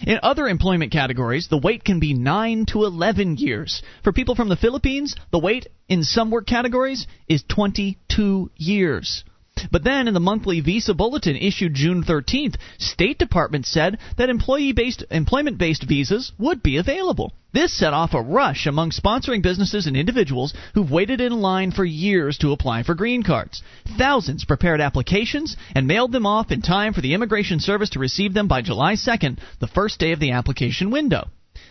In 0.07 0.19
other 0.23 0.49
employment 0.49 0.93
categories, 0.93 1.49
the 1.49 1.59
wait 1.59 1.85
can 1.85 2.01
be 2.01 2.15
9 2.15 2.67
to 2.67 2.85
11 2.85 3.37
years. 3.37 3.83
For 4.03 4.13
people 4.13 4.35
from 4.35 4.49
the 4.49 4.57
Philippines, 4.57 5.15
the 5.31 5.39
wait 5.39 5.67
in 5.89 6.03
some 6.03 6.31
work 6.31 6.47
categories 6.47 7.07
is 7.29 7.45
22 7.49 8.51
years. 8.57 9.25
But 9.71 9.85
then 9.85 10.09
in 10.09 10.15
the 10.15 10.21
monthly 10.21 10.61
visa 10.61 10.95
bulletin 10.95 11.37
issued 11.37 11.75
June 11.75 12.03
13th, 12.03 12.57
State 12.79 13.19
Department 13.19 13.67
said 13.67 13.99
that 14.17 14.31
employee-based 14.31 15.05
employment-based 15.11 15.85
visas 15.85 16.33
would 16.39 16.63
be 16.63 16.77
available. 16.77 17.33
This 17.53 17.73
set 17.73 17.93
off 17.93 18.15
a 18.15 18.23
rush 18.23 18.67
among 18.67 18.91
sponsoring 18.91 19.43
businesses 19.43 19.87
and 19.87 19.97
individuals 19.97 20.55
who've 20.75 20.91
waited 20.91 21.21
in 21.21 21.33
line 21.43 21.71
for 21.71 21.85
years 21.85 22.39
to 22.39 22.53
apply 22.53 22.83
for 22.83 22.95
green 22.95 23.23
cards. 23.23 23.63
Thousands 23.99 24.45
prepared 24.47 24.81
applications 24.81 25.57
and 25.75 25.87
mailed 25.87 26.13
them 26.13 26.27
off 26.27 26.51
in 26.51 26.63
time 26.63 26.95
for 26.95 27.03
the 27.03 27.13
Immigration 27.13 27.61
Service 27.61 27.91
to 27.91 27.99
receive 27.99 28.33
them 28.33 28.49
by 28.49 28.63
July 28.63 28.95
2nd, 28.95 29.39
the 29.61 29.67
first 29.67 30.01
day 30.01 30.13
of 30.13 30.21
the 30.21 30.31
application 30.33 30.91
window. 30.91 31.29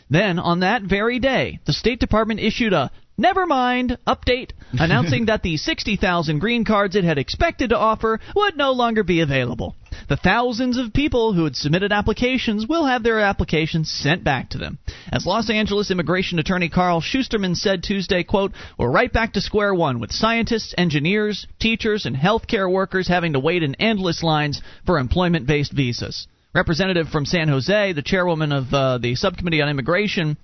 Then, 0.09 0.39
on 0.39 0.59
that 0.59 0.83
very 0.83 1.19
day, 1.19 1.59
the 1.65 1.73
State 1.73 1.99
Department 1.99 2.41
issued 2.41 2.73
a 2.73 2.91
never 3.21 3.45
mind 3.45 3.97
update 4.05 4.51
announcing 4.73 5.27
that 5.27 5.43
the 5.43 5.57
60,000 5.57 6.39
green 6.39 6.65
cards 6.65 6.95
it 6.95 7.03
had 7.03 7.17
expected 7.17 7.69
to 7.69 7.77
offer 7.77 8.19
would 8.35 8.57
no 8.57 8.71
longer 8.71 9.03
be 9.03 9.21
available. 9.21 9.75
The 10.09 10.17
thousands 10.17 10.77
of 10.77 10.93
people 10.93 11.33
who 11.33 11.43
had 11.43 11.55
submitted 11.55 11.91
applications 11.91 12.67
will 12.67 12.85
have 12.85 13.03
their 13.03 13.19
applications 13.19 13.91
sent 13.91 14.23
back 14.23 14.49
to 14.49 14.57
them. 14.57 14.79
As 15.11 15.25
Los 15.25 15.49
Angeles 15.49 15.91
immigration 15.91 16.39
attorney 16.39 16.69
Carl 16.69 17.01
Shusterman 17.01 17.55
said 17.55 17.83
Tuesday, 17.83 18.23
quote, 18.23 18.53
"We're 18.77 18.91
right 18.91 19.11
back 19.11 19.33
to 19.33 19.41
square 19.41 19.73
one 19.73 19.99
with 19.99 20.11
scientists, 20.11 20.73
engineers, 20.77 21.45
teachers, 21.59 22.05
and 22.05 22.15
healthcare 22.15 22.69
workers 22.69 23.07
having 23.07 23.33
to 23.33 23.39
wait 23.39 23.63
in 23.63 23.75
endless 23.75 24.23
lines 24.23 24.61
for 24.85 24.97
employment-based 24.97 25.71
visas." 25.71 26.27
Representative 26.53 27.07
from 27.09 27.25
San 27.25 27.47
Jose, 27.47 27.93
the 27.93 28.01
chairwoman 28.01 28.51
of 28.51 28.73
uh, 28.73 28.97
the 28.97 29.15
subcommittee 29.15 29.61
on 29.61 29.69
immigration, 29.69 30.35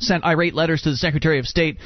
sent 0.00 0.24
irate 0.24 0.54
letters 0.54 0.82
to 0.82 0.90
the 0.90 0.96
Secretary 0.96 1.38
of 1.38 1.46
State 1.46 1.78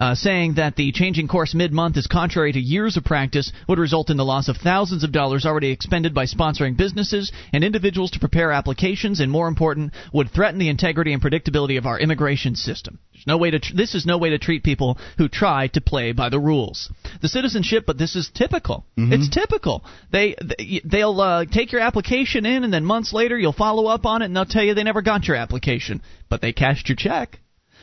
uh, 0.00 0.14
saying 0.14 0.54
that 0.54 0.74
the 0.76 0.90
changing 0.92 1.28
course 1.28 1.54
mid 1.54 1.72
month 1.72 1.96
is 1.96 2.06
contrary 2.06 2.52
to 2.52 2.58
years 2.58 2.96
of 2.96 3.04
practice, 3.04 3.52
would 3.68 3.78
result 3.78 4.10
in 4.10 4.16
the 4.16 4.24
loss 4.24 4.48
of 4.48 4.56
thousands 4.56 5.04
of 5.04 5.12
dollars 5.12 5.44
already 5.46 5.70
expended 5.70 6.14
by 6.14 6.24
sponsoring 6.24 6.76
businesses 6.76 7.30
and 7.52 7.62
individuals 7.62 8.10
to 8.12 8.18
prepare 8.18 8.50
applications, 8.50 9.20
and 9.20 9.30
more 9.30 9.46
important, 9.46 9.92
would 10.12 10.30
threaten 10.30 10.58
the 10.58 10.68
integrity 10.70 11.12
and 11.12 11.22
predictability 11.22 11.76
of 11.78 11.86
our 11.86 11.98
immigration 12.00 12.56
system. 12.56 12.98
There's 13.12 13.26
no 13.26 13.36
way 13.36 13.50
to 13.50 13.58
tr- 13.60 13.74
this 13.76 13.94
is 13.94 14.06
no 14.06 14.16
way 14.16 14.30
to 14.30 14.38
treat 14.38 14.62
people 14.64 14.96
who 15.18 15.28
try 15.28 15.66
to 15.68 15.80
play 15.82 16.12
by 16.12 16.30
the 16.30 16.40
rules. 16.40 16.90
The 17.20 17.28
citizenship, 17.28 17.84
but 17.86 17.98
this 17.98 18.16
is 18.16 18.30
typical. 18.34 18.86
Mm-hmm. 18.96 19.12
It's 19.12 19.28
typical. 19.28 19.84
They 20.10 20.34
they- 20.40 20.80
they'll 20.84 21.20
uh, 21.20 21.44
take 21.44 21.72
your 21.72 21.82
application 21.82 22.46
in, 22.46 22.64
and 22.64 22.72
then 22.72 22.84
months 22.84 23.12
later 23.12 23.38
you'll 23.38 23.52
follow 23.52 23.86
up 23.86 24.06
on 24.06 24.22
it, 24.22 24.26
and 24.26 24.36
they'll 24.36 24.46
tell 24.46 24.64
you 24.64 24.72
they 24.74 24.82
never 24.82 25.02
got 25.02 25.26
your 25.28 25.36
application, 25.36 26.00
but 26.30 26.40
they 26.40 26.52
cashed 26.54 26.88
your 26.88 26.96
check. 26.96 27.38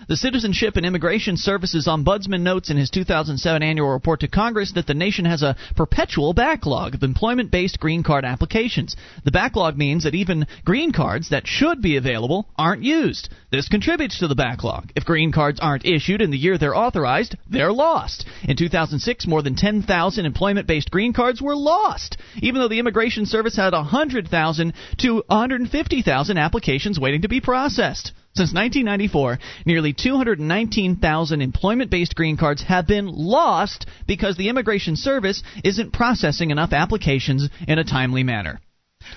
The 0.08 0.16
Citizenship 0.16 0.78
and 0.78 0.86
Immigration 0.86 1.38
Services 1.38 1.88
Ombudsman 1.88 2.42
notes 2.42 2.70
in 2.70 2.78
his 2.78 2.92
2007 2.92 3.64
annual 3.64 3.90
report 3.90 4.20
to 4.20 4.28
Congress 4.28 4.72
that 4.74 4.86
the 4.86 4.94
nation 4.94 5.26
has 5.26 5.42
a 5.42 5.56
perpetual 5.76 6.34
backlog 6.34 6.94
of 6.94 7.02
employment 7.02 7.50
based 7.50 7.80
green 7.80 8.04
card 8.04 8.24
applications. 8.24 8.96
The 9.26 9.32
backlog 9.32 9.76
means 9.76 10.04
that 10.04 10.14
even 10.14 10.46
green 10.64 10.92
cards 10.92 11.30
that 11.30 11.48
should 11.48 11.82
be 11.82 11.98
available 11.98 12.48
aren't 12.58 12.84
used. 12.84 13.30
This 13.50 13.68
contributes 13.68 14.20
to 14.20 14.28
the 14.28 14.36
backlog. 14.36 14.92
If 14.96 15.04
green 15.04 15.32
cards 15.32 15.60
aren't 15.60 15.86
issued 15.86 16.22
in 16.22 16.30
the 16.30 16.38
year 16.38 16.60
they're 16.60 16.78
authorized, 16.78 17.36
they're 17.50 17.74
lost. 17.74 18.26
In 18.44 18.56
2006, 18.56 19.26
more 19.26 19.42
than 19.42 19.56
10,000 19.56 20.26
employment 20.26 20.68
based 20.68 20.92
green 20.92 21.12
cards 21.12 21.42
were 21.42 21.56
lost, 21.56 22.18
even 22.38 22.62
though 22.62 22.70
the 22.70 22.80
Immigration 22.80 23.26
Service 23.26 23.56
had 23.56 23.74
100,000 23.74 24.74
to 25.00 25.24
150,000 25.28 26.38
applications 26.38 27.00
waiting 27.00 27.24
to 27.24 27.28
be 27.28 27.42
processed. 27.42 28.12
Since 28.38 28.54
1994, 28.54 29.40
nearly 29.66 29.94
219,000 29.94 31.42
employment 31.42 31.90
based 31.90 32.14
green 32.14 32.38
cards 32.38 32.62
have 32.62 32.86
been 32.86 33.08
lost 33.08 33.88
because 34.06 34.38
the 34.38 34.50
Immigration 34.50 34.96
Service 34.96 35.42
isn't 35.64 35.92
processing 35.92 36.52
enough 36.52 36.72
applications 36.72 37.50
in 37.68 37.80
a 37.80 37.84
timely 37.84 38.22
manner. 38.22 38.62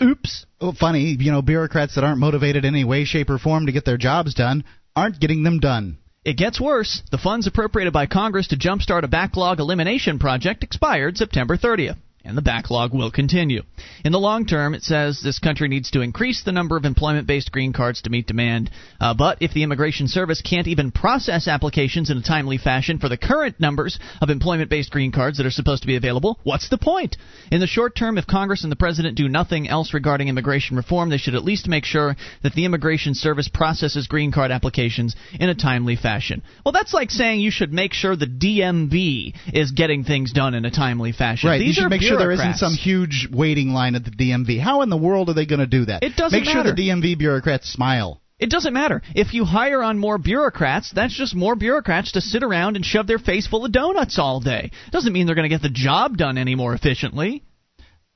Oops. 0.00 0.46
Oh, 0.58 0.72
funny, 0.72 1.18
you 1.20 1.32
know, 1.32 1.42
bureaucrats 1.42 1.96
that 1.96 2.04
aren't 2.04 2.18
motivated 2.18 2.64
in 2.64 2.74
any 2.74 2.84
way, 2.84 3.04
shape, 3.04 3.28
or 3.28 3.36
form 3.36 3.66
to 3.66 3.72
get 3.72 3.84
their 3.84 3.98
jobs 3.98 4.32
done 4.32 4.64
aren't 4.96 5.20
getting 5.20 5.42
them 5.42 5.58
done. 5.60 5.98
It 6.24 6.38
gets 6.38 6.58
worse. 6.58 7.02
The 7.10 7.18
funds 7.18 7.46
appropriated 7.46 7.92
by 7.92 8.06
Congress 8.06 8.48
to 8.48 8.56
jumpstart 8.56 9.02
a 9.02 9.08
backlog 9.08 9.60
elimination 9.60 10.18
project 10.18 10.64
expired 10.64 11.18
September 11.18 11.58
30th. 11.58 11.98
And 12.22 12.36
the 12.36 12.42
backlog 12.42 12.92
will 12.92 13.10
continue. 13.10 13.62
In 14.04 14.12
the 14.12 14.18
long 14.18 14.44
term, 14.44 14.74
it 14.74 14.82
says 14.82 15.20
this 15.22 15.38
country 15.38 15.68
needs 15.68 15.90
to 15.92 16.02
increase 16.02 16.42
the 16.42 16.52
number 16.52 16.76
of 16.76 16.84
employment 16.84 17.26
based 17.26 17.50
green 17.50 17.72
cards 17.72 18.02
to 18.02 18.10
meet 18.10 18.26
demand. 18.26 18.70
Uh, 19.00 19.14
but 19.14 19.38
if 19.40 19.54
the 19.54 19.62
Immigration 19.62 20.06
Service 20.06 20.42
can't 20.42 20.66
even 20.66 20.90
process 20.90 21.48
applications 21.48 22.10
in 22.10 22.18
a 22.18 22.22
timely 22.22 22.58
fashion 22.58 22.98
for 22.98 23.08
the 23.08 23.16
current 23.16 23.58
numbers 23.58 23.98
of 24.20 24.28
employment 24.28 24.68
based 24.68 24.90
green 24.90 25.12
cards 25.12 25.38
that 25.38 25.46
are 25.46 25.50
supposed 25.50 25.82
to 25.82 25.86
be 25.86 25.96
available, 25.96 26.38
what's 26.42 26.68
the 26.68 26.76
point? 26.76 27.16
In 27.50 27.60
the 27.60 27.66
short 27.66 27.96
term, 27.96 28.18
if 28.18 28.26
Congress 28.26 28.64
and 28.64 28.72
the 28.72 28.76
President 28.76 29.16
do 29.16 29.28
nothing 29.28 29.66
else 29.66 29.94
regarding 29.94 30.28
immigration 30.28 30.76
reform, 30.76 31.08
they 31.08 31.16
should 31.16 31.34
at 31.34 31.44
least 31.44 31.68
make 31.68 31.86
sure 31.86 32.16
that 32.42 32.52
the 32.52 32.66
Immigration 32.66 33.14
Service 33.14 33.48
processes 33.48 34.06
green 34.06 34.30
card 34.30 34.50
applications 34.50 35.16
in 35.38 35.48
a 35.48 35.54
timely 35.54 35.96
fashion. 35.96 36.42
Well, 36.64 36.72
that's 36.72 36.92
like 36.92 37.10
saying 37.10 37.40
you 37.40 37.50
should 37.50 37.72
make 37.72 37.94
sure 37.94 38.14
the 38.14 38.26
DMV 38.26 39.34
is 39.54 39.70
getting 39.70 40.04
things 40.04 40.32
done 40.32 40.54
in 40.54 40.66
a 40.66 40.70
timely 40.70 41.12
fashion. 41.12 41.48
Right. 41.48 41.58
These 41.58 41.78
are 41.78 41.88
sure 42.10 42.18
there 42.18 42.30
isn't 42.32 42.56
some 42.56 42.74
huge 42.74 43.28
waiting 43.32 43.70
line 43.70 43.94
at 43.94 44.04
the 44.04 44.10
DMV. 44.10 44.60
How 44.60 44.82
in 44.82 44.90
the 44.90 44.96
world 44.96 45.28
are 45.30 45.34
they 45.34 45.46
going 45.46 45.60
to 45.60 45.66
do 45.66 45.84
that? 45.86 46.02
It 46.02 46.16
doesn't 46.16 46.38
Make 46.38 46.48
sure 46.48 46.62
matter. 46.64 46.74
the 46.74 46.88
DMV 46.88 47.18
bureaucrats 47.18 47.68
smile. 47.72 48.20
It 48.38 48.48
doesn't 48.48 48.72
matter. 48.72 49.02
If 49.14 49.34
you 49.34 49.44
hire 49.44 49.82
on 49.82 49.98
more 49.98 50.16
bureaucrats, 50.16 50.90
that's 50.94 51.14
just 51.14 51.34
more 51.34 51.54
bureaucrats 51.56 52.12
to 52.12 52.20
sit 52.22 52.42
around 52.42 52.76
and 52.76 52.84
shove 52.84 53.06
their 53.06 53.18
face 53.18 53.46
full 53.46 53.66
of 53.66 53.72
donuts 53.72 54.18
all 54.18 54.40
day. 54.40 54.70
Doesn't 54.92 55.12
mean 55.12 55.26
they're 55.26 55.34
going 55.34 55.48
to 55.50 55.54
get 55.54 55.60
the 55.62 55.68
job 55.68 56.16
done 56.16 56.38
any 56.38 56.54
more 56.54 56.72
efficiently. 56.74 57.42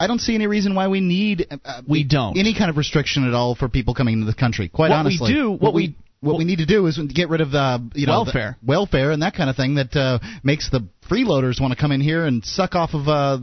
I 0.01 0.07
don't 0.07 0.21
see 0.21 0.35
any 0.35 0.47
reason 0.47 0.75
why 0.75 0.89
we 0.89 1.01
need 1.01 1.47
uh, 1.65 1.83
We 1.87 2.05
don't. 2.05 2.37
any 2.39 2.55
kind 2.57 2.71
of 2.71 2.77
restriction 2.79 3.29
at 3.29 3.35
all 3.35 3.55
for 3.55 3.69
people 3.69 3.95
coming 3.95 4.15
into 4.15 4.27
the 4.27 4.35
country. 4.35 4.69
Quite 4.69 4.91
What 4.91 4.97
we 4.97 5.01
honestly, 5.11 5.33
do- 5.35 5.51
what 5.53 5.75
we- 5.75 5.95
what 6.21 6.39
we 6.39 6.45
need 6.47 6.57
to 6.61 6.65
do 6.67 6.87
is 6.87 6.97
get 6.97 7.29
rid 7.29 7.43
of 7.43 7.51
the 7.51 7.87
you 7.95 8.07
know 8.07 8.25
the 8.25 8.31
Welfare. 8.33 8.57
welfare 8.65 9.11
and 9.11 9.21
that 9.23 9.35
kind 9.35 9.51
of 9.51 9.57
thing 9.57 9.75
that 9.75 9.95
uh, 9.95 10.19
makes 10.43 10.71
the 10.71 10.89
freeloaders 11.11 11.61
want 11.61 11.73
to 11.73 11.81
come 11.81 11.93
in 11.93 12.01
here 12.01 12.25
and 12.25 12.45
suck 12.45 12.75
off 12.75 12.95
of 12.95 13.09
uh, 13.09 13.39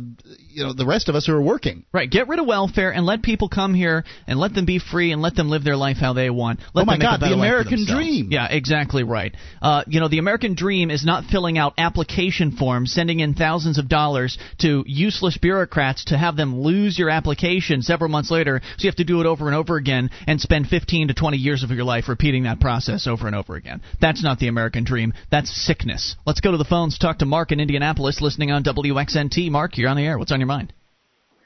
you 0.49 0.63
know 0.63 0.73
the 0.73 0.85
rest 0.85 1.09
of 1.09 1.15
us 1.15 1.25
who 1.25 1.33
are 1.33 1.41
working. 1.41 1.85
Right. 1.91 2.09
Get 2.09 2.27
rid 2.27 2.39
of 2.39 2.45
welfare 2.45 2.91
and 2.91 3.05
let 3.05 3.21
people 3.21 3.49
come 3.49 3.73
here 3.73 4.03
and 4.27 4.39
let 4.39 4.53
them 4.53 4.65
be 4.65 4.79
free 4.79 5.11
and 5.11 5.21
let 5.21 5.35
them 5.35 5.49
live 5.49 5.63
their 5.63 5.75
life 5.75 5.97
how 5.97 6.13
they 6.13 6.29
want. 6.29 6.59
Let 6.73 6.83
Oh 6.83 6.85
my 6.85 6.93
them 6.93 6.99
make 6.99 7.07
a 7.07 7.11
God, 7.11 7.19
the 7.19 7.25
better 7.25 7.35
life 7.35 7.39
for 7.39 7.45
American 7.45 7.85
dream. 7.85 8.27
Yeah, 8.31 8.47
exactly 8.49 9.03
right. 9.03 9.35
Uh, 9.61 9.83
you 9.87 9.99
know, 9.99 10.07
the 10.07 10.19
American 10.19 10.55
dream 10.55 10.91
is 10.91 11.05
not 11.05 11.25
filling 11.25 11.57
out 11.57 11.73
application 11.77 12.51
forms, 12.51 12.91
sending 12.91 13.19
in 13.19 13.33
thousands 13.33 13.77
of 13.77 13.87
dollars 13.87 14.37
to 14.59 14.83
useless 14.87 15.37
bureaucrats 15.37 16.05
to 16.05 16.17
have 16.17 16.35
them 16.35 16.59
lose 16.61 16.97
your 16.97 17.09
application 17.09 17.81
several 17.81 18.09
months 18.09 18.31
later, 18.31 18.61
so 18.77 18.83
you 18.83 18.89
have 18.89 18.95
to 18.95 19.03
do 19.03 19.21
it 19.21 19.25
over 19.27 19.47
and 19.47 19.55
over 19.55 19.77
again 19.77 20.09
and 20.27 20.41
spend 20.41 20.67
15 20.67 21.09
to 21.09 21.13
20 21.13 21.37
years 21.37 21.63
of 21.63 21.71
your 21.71 21.83
life 21.83 22.07
repeating 22.09 22.43
that 22.43 22.59
process 22.59 23.07
over 23.07 23.27
and 23.27 23.35
over 23.35 23.55
again. 23.55 23.81
That's 23.99 24.23
not 24.23 24.39
the 24.39 24.47
American 24.47 24.83
dream. 24.83 25.13
That's 25.31 25.49
sickness. 25.65 26.15
Let's 26.25 26.41
go 26.41 26.51
to 26.51 26.57
the 26.57 26.65
phones. 26.65 26.97
Talk 26.97 27.19
to 27.19 27.25
Mark 27.25 27.50
in 27.51 27.59
Indianapolis, 27.59 28.21
listening 28.21 28.51
on 28.51 28.63
WXNT. 28.63 29.49
Mark, 29.51 29.77
you're 29.77 29.89
on 29.89 29.97
the 29.97 30.03
air. 30.05 30.17
What's 30.17 30.31
on 30.31 30.39
your 30.39 30.47
mind? 30.47 30.73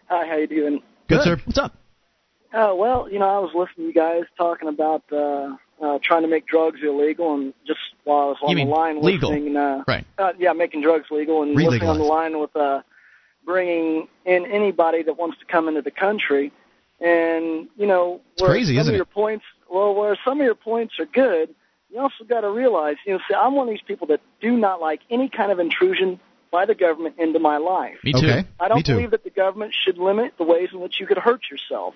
Hi, 0.07 0.27
how 0.27 0.36
you 0.38 0.48
doing? 0.48 0.82
Good, 1.07 1.22
sir. 1.23 1.38
What's 1.45 1.57
up? 1.57 1.73
Uh, 2.53 2.73
well, 2.76 3.10
you 3.11 3.19
know, 3.19 3.26
I 3.27 3.40
was 3.40 3.52
listening 3.53 3.76
to 3.77 3.84
you 3.88 3.94
guys 3.94 4.23
talking 4.38 4.69
about 4.69 5.03
uh, 5.11 5.56
uh, 5.82 5.99
trying 6.03 6.22
to 6.22 6.27
make 6.27 6.48
drugs 6.48 6.80
illegal, 6.84 7.34
and 7.34 7.53
just 7.68 7.80
while 8.06 8.19
I 8.19 8.26
was 8.27 8.38
on 8.44 8.57
You 8.57 8.65
the 8.65 8.72
line 8.72 9.02
legal. 9.02 9.32
listening, 9.32 9.57
uh, 9.57 9.84
Right. 9.88 10.06
uh, 10.18 10.34
yeah, 10.40 10.53
making 10.53 10.82
drugs 10.82 11.06
legal, 11.11 11.44
and 11.44 11.53
listening 11.53 11.90
on 11.90 11.98
the 11.98 12.03
line 12.06 12.40
with 12.40 12.56
uh, 12.56 12.82
bringing 13.45 14.07
in 14.26 14.45
anybody 14.45 15.03
that 15.03 15.18
wants 15.18 15.38
to 15.40 15.45
come 15.45 15.68
into 15.68 15.82
the 15.82 15.91
country, 15.91 16.52
and 17.02 17.68
you 17.77 17.88
know, 17.88 18.22
It's 18.34 18.41
where 18.41 18.52
crazy, 18.52 18.76
some 18.76 18.82
isn't 18.82 18.91
of 18.91 18.95
it? 18.95 18.98
your 18.98 19.06
points, 19.06 19.44
well, 19.69 19.94
where 19.94 20.18
some 20.23 20.40
of 20.40 20.45
your 20.45 20.56
points 20.56 20.94
are 20.99 21.06
good, 21.07 21.53
you 21.95 22.01
also 22.01 22.26
got 22.26 22.41
to 22.41 22.51
realize, 22.51 22.97
you 23.05 23.13
know, 23.13 23.19
see, 23.27 23.34
I'm 23.34 23.55
one 23.55 23.69
of 23.69 23.73
these 23.73 23.81
people 23.81 24.07
that 24.07 24.19
do 24.41 24.57
not 24.57 24.81
like 24.81 24.99
any 25.09 25.30
kind 25.30 25.49
of 25.51 25.59
intrusion 25.59 26.19
by 26.51 26.65
the 26.65 26.76
government 26.76 27.15
into 27.17 27.39
my 27.39 27.57
life. 27.57 27.95
Me 28.03 28.11
too. 28.11 28.17
Okay. 28.27 28.45
I 28.59 28.67
don't 28.67 28.77
Me 28.77 28.84
too. 28.84 28.95
believe 28.95 29.11
that 29.11 29.23
the 29.23 29.30
government 29.30 29.73
should 29.73 29.97
limit 29.97 30.34
the 30.38 30.43
ways 30.43 30.69
in 30.73 30.81
which 30.81 30.99
you 30.99 31.07
could 31.07 31.17
hurt 31.17 31.41
yourself. 31.49 31.93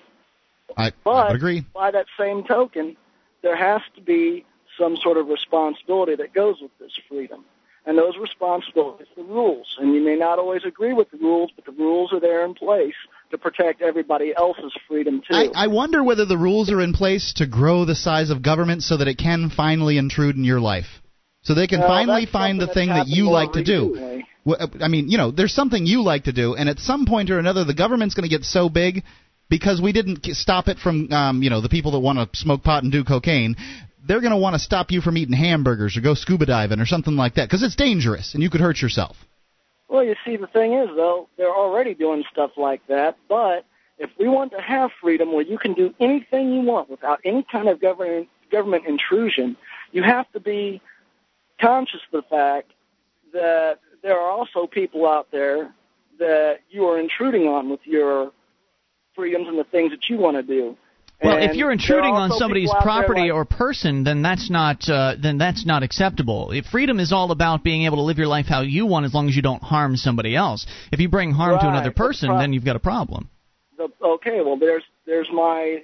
I, 0.77 0.93
But 1.03 1.31
I 1.31 1.34
agree. 1.34 1.65
by 1.73 1.91
that 1.91 2.05
same 2.17 2.43
token, 2.45 2.95
there 3.41 3.57
has 3.57 3.81
to 3.95 4.01
be 4.01 4.45
some 4.77 4.95
sort 4.95 5.17
of 5.17 5.27
responsibility 5.27 6.15
that 6.15 6.34
goes 6.34 6.61
with 6.61 6.71
this 6.80 6.97
freedom. 7.09 7.43
And 7.85 7.97
those 7.97 8.17
responsibilities 8.17 9.07
are 9.17 9.23
the 9.23 9.30
rules. 9.30 9.77
And 9.80 9.93
you 9.93 10.01
may 10.01 10.15
not 10.15 10.39
always 10.39 10.63
agree 10.63 10.93
with 10.93 11.11
the 11.11 11.17
rules, 11.17 11.51
but 11.55 11.65
the 11.65 11.71
rules 11.71 12.13
are 12.13 12.19
there 12.19 12.45
in 12.45 12.53
place 12.53 12.95
to 13.31 13.38
protect 13.38 13.81
everybody 13.81 14.34
else's 14.35 14.73
freedom 14.88 15.22
too. 15.22 15.35
I, 15.35 15.49
I 15.56 15.68
wonder 15.68 16.03
whether 16.03 16.26
the 16.26 16.38
rules 16.38 16.72
are 16.72 16.81
in 16.81 16.93
place 16.93 17.34
to 17.38 17.45
grow 17.45 17.85
the 17.85 17.95
size 17.95 18.30
of 18.30 18.41
government 18.41 18.84
so 18.84 18.97
that 18.97 19.07
it 19.07 19.18
can 19.18 19.49
finally 19.49 19.97
intrude 19.97 20.35
in 20.35 20.43
your 20.43 20.60
life. 20.60 20.88
So 21.41 21.53
they 21.53 21.68
can 21.68 21.80
Well, 21.80 21.89
finally 21.89 22.26
find 22.26 22.60
the 22.60 22.68
thing 22.68 22.89
that 22.89 23.07
you 23.07 23.30
like 23.30 23.53
to 23.53 23.64
do. 23.64 24.23
Well, 24.45 24.57
uh, 24.60 24.68
I 24.81 24.88
mean, 24.88 25.10
you 25.10 25.18
know, 25.18 25.31
there's 25.31 25.53
something 25.53 25.85
you 25.85 26.03
like 26.03 26.26
to 26.26 26.31
do, 26.31 26.56
and 26.56 26.69
at 26.69 26.80
some 26.80 27.06
point 27.06 27.30
or 27.30 27.39
another, 27.39 27.64
the 27.64 27.73
government's 27.73 28.15
going 28.15 28.30
to 28.30 28.35
get 28.35 28.43
so 28.43 28.69
big 28.69 29.03
because 29.49 29.81
we 29.81 29.91
didn't 29.91 30.26
stop 30.35 30.68
it 30.68 30.77
from, 30.77 31.11
um, 31.11 31.43
you 31.43 31.49
know, 31.49 31.61
the 31.61 31.69
people 31.69 31.91
that 31.91 31.99
want 31.99 32.19
to 32.19 32.39
smoke 32.39 32.64
pot 32.64 32.84
and 32.84 32.91
do 32.91 33.03
cocaine. 33.03 33.56
They're 34.07 34.22
going 34.22 34.31
to 34.31 34.38
want 34.38 34.53
to 34.56 34.60
stop 34.60 34.91
you 34.91 35.01
from 35.01 35.18
eating 35.18 35.35
hamburgers 35.35 35.97
or 35.97 36.01
go 36.01 36.14
scuba 36.14 36.45
diving 36.45 36.80
or 36.80 36.85
something 36.85 37.15
like 37.15 37.35
that 37.35 37.47
because 37.47 37.64
it's 37.64 37.76
dangerous 37.76 38.34
and 38.34 38.41
you 38.41 38.49
could 38.49 38.61
hurt 38.61 38.81
yourself. 38.81 39.18
Well, 39.90 40.03
you 40.03 40.16
see, 40.24 40.38
the 40.38 40.48
thing 40.48 40.74
is, 40.74 40.88
though, 40.95 41.28
they're 41.38 41.53
already 41.53 41.95
doing 41.95 42.24
stuff 42.32 42.52
like 42.57 42.86
that. 42.88 43.18
But 43.28 43.66
if 43.98 44.11
we 44.20 44.28
want 44.28 44.52
to 44.52 44.61
have 44.61 44.91
freedom 45.02 45.34
where 45.34 45.44
you 45.44 45.57
can 45.57 45.74
do 45.74 45.94
anything 45.99 46.53
you 46.53 46.61
want 46.61 46.90
without 46.90 47.20
any 47.26 47.44
kind 47.52 47.68
of 47.68 47.82
government 47.82 48.30
government 48.52 48.86
intrusion, 48.88 49.56
you 49.91 50.02
have 50.02 50.32
to 50.32 50.40
be 50.40 50.82
conscious 51.60 51.99
of 52.11 52.24
the 52.24 52.28
fact 52.30 52.72
that 53.34 53.80
there 54.02 54.18
are 54.18 54.32
also 54.32 54.66
people 54.66 55.07
out 55.07 55.28
there 55.32 55.72
that 56.18 56.60
you 56.70 56.86
are 56.86 56.99
intruding 56.99 57.48
on 57.48 57.70
with 57.70 57.82
your 57.84 58.32
freedoms 59.16 59.48
and 59.48 59.57
the 59.57 59.64
things 59.66 59.91
that 59.91 60.10
you 60.10 60.18
want 60.18 60.38
to 60.38 60.44
do. 60.44 60.76
Well, 61.22 61.36
And 61.38 61.52
if 61.52 61.58
you're 61.58 61.72
intruding 61.72 62.14
on 62.14 62.32
somebody's 62.32 62.70
people 62.70 62.78
out 62.78 62.84
there 62.84 63.04
property 63.04 63.22
like- 63.24 63.34
or 63.34 63.44
person, 63.44 64.06
then 64.06 64.22
that's 64.22 64.50
not 64.50 64.88
uh, 64.88 65.16
then 65.20 65.38
that's 65.38 65.66
not 65.66 65.84
acceptable. 65.84 66.52
If 66.52 66.66
freedom 66.68 67.00
is 67.00 67.12
all 67.12 67.32
about 67.32 67.64
being 67.64 67.84
able 67.84 67.98
to 67.98 68.04
live 68.04 68.18
your 68.18 68.28
life 68.28 68.46
how 68.46 68.62
you 68.62 68.86
want, 68.86 69.06
as 69.06 69.14
long 69.14 69.28
as 69.28 69.36
you 69.36 69.41
don't 69.41 69.62
harm 69.62 69.98
somebody 69.98 70.36
else. 70.36 70.66
If 70.94 71.00
you 71.02 71.10
bring 71.10 71.32
harm 71.32 71.60
to 71.60 71.68
another 71.68 71.91
person, 71.91 72.30
pro- 72.30 72.40
then 72.40 72.54
you've 72.54 72.64
got 72.64 72.78
a 72.78 72.80
problem. 72.80 73.30
the, 73.78 73.90
okay, 74.02 74.41
well, 74.41 74.58
there's 74.58 74.84
there's 75.06 75.30
my 75.34 75.84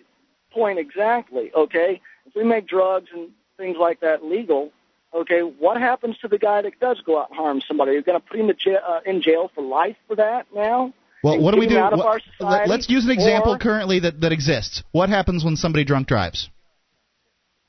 point 0.51 0.79
exactly. 0.79 1.51
Okay, 1.53 2.01
if 2.25 2.35
we 2.35 2.43
make 2.45 2.65
drugs 2.65 3.09
and 3.13 3.29
things 3.57 3.75
like 3.77 3.99
that 3.99 4.23
legal, 4.23 4.71
okay, 5.13 5.41
what 5.41 5.77
happens 5.77 6.17
to 6.19 6.29
the 6.29 6.37
guy 6.37 6.61
that 6.61 6.79
does 6.79 7.01
go 7.05 7.19
out 7.19 7.29
and 7.29 7.37
harm 7.37 7.61
somebody? 7.67 7.91
Are 7.91 7.95
you 7.95 8.03
going 8.03 8.19
to 8.19 8.25
put 8.25 8.39
him 8.39 8.49
in 8.49 8.55
jail, 8.57 8.79
uh, 8.87 8.99
in 9.05 9.21
jail 9.21 9.51
for 9.53 9.63
life 9.63 9.97
for 10.07 10.15
that 10.15 10.47
now? 10.55 10.93
Well, 11.25 11.41
what 11.41 11.53
do 11.53 11.59
we 11.59 11.67
do? 11.67 11.75
What- 11.75 12.21
society? 12.37 12.69
let, 12.69 12.79
us 12.81 12.89
use 12.89 13.05
an 13.05 13.11
example 13.11 13.57
currently 13.57 13.99
that, 14.01 14.21
that 14.21 14.31
exists. 14.31 14.83
What 14.91 15.09
happens 15.09 15.43
when 15.43 15.55
somebody 15.55 15.83
drunk 15.83 16.07
drives? 16.07 16.49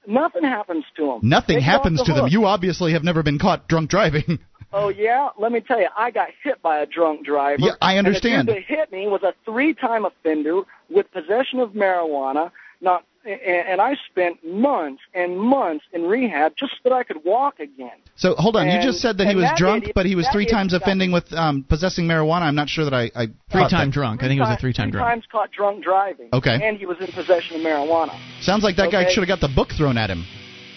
nothing 0.06 0.44
happens 0.44 0.84
to 0.96 1.06
them. 1.06 1.20
Nothing 1.22 1.56
They 1.56 1.62
happens 1.62 1.98
the 1.98 2.04
to 2.04 2.12
them. 2.12 2.28
You 2.28 2.44
obviously 2.44 2.92
have 2.92 3.02
never 3.02 3.22
been 3.22 3.38
caught 3.38 3.68
drunk 3.68 3.90
driving. 3.90 4.38
Oh 4.72 4.88
yeah, 4.88 5.28
let 5.38 5.52
me 5.52 5.60
tell 5.60 5.78
you, 5.78 5.86
I 5.96 6.10
got 6.10 6.28
hit 6.42 6.60
by 6.60 6.80
a 6.80 6.86
drunk 6.86 7.24
driver. 7.24 7.56
Yeah, 7.60 7.74
I 7.80 7.98
understand. 7.98 8.40
And 8.40 8.48
the 8.48 8.54
dude 8.54 8.62
that 8.62 8.76
hit 8.76 8.92
me 8.92 9.06
was 9.06 9.22
a 9.22 9.32
three-time 9.44 10.04
offender 10.04 10.62
with 10.90 11.10
possession 11.12 11.60
of 11.60 11.70
marijuana. 11.70 12.50
Not, 12.80 13.04
and, 13.26 13.68
and 13.68 13.80
I 13.80 13.96
spent 14.10 14.44
months 14.46 15.02
and 15.14 15.38
months 15.38 15.84
in 15.92 16.02
rehab 16.02 16.52
just 16.58 16.72
so 16.74 16.88
that 16.88 16.92
I 16.92 17.02
could 17.02 17.24
walk 17.24 17.58
again. 17.60 17.90
So 18.16 18.34
hold 18.36 18.56
on, 18.56 18.68
you 18.68 18.80
just 18.80 19.00
said 19.00 19.18
that 19.18 19.26
he 19.26 19.34
was 19.34 19.44
that 19.44 19.56
drunk, 19.56 19.84
idiot- 19.84 19.94
but 19.94 20.06
he 20.06 20.14
was 20.14 20.26
three 20.32 20.46
times 20.46 20.72
offending 20.72 21.12
with 21.12 21.30
um, 21.32 21.64
possessing 21.68 22.06
marijuana. 22.06 22.42
I'm 22.42 22.54
not 22.54 22.68
sure 22.68 22.84
that 22.84 22.94
I, 22.94 23.10
I 23.14 23.26
Three 23.26 23.60
caught 23.62 23.70
time 23.70 23.88
that. 23.88 23.94
drunk. 23.94 24.22
I 24.22 24.26
think 24.26 24.34
he 24.34 24.40
was 24.40 24.48
a 24.56 24.56
three 24.60 24.72
time 24.72 24.86
Three 24.90 24.98
drunk. 25.00 25.08
times 25.10 25.24
caught 25.30 25.50
drunk 25.52 25.84
driving. 25.84 26.28
Okay. 26.32 26.58
And 26.62 26.78
he 26.78 26.86
was 26.86 26.96
in 27.00 27.08
possession 27.08 27.56
of 27.56 27.62
marijuana. 27.62 28.18
Sounds 28.40 28.62
like 28.64 28.76
that 28.76 28.90
guy 28.90 29.10
should 29.10 29.26
have 29.26 29.28
got 29.28 29.46
the 29.46 29.52
book 29.54 29.68
thrown 29.76 29.98
at 29.98 30.08
him. 30.10 30.24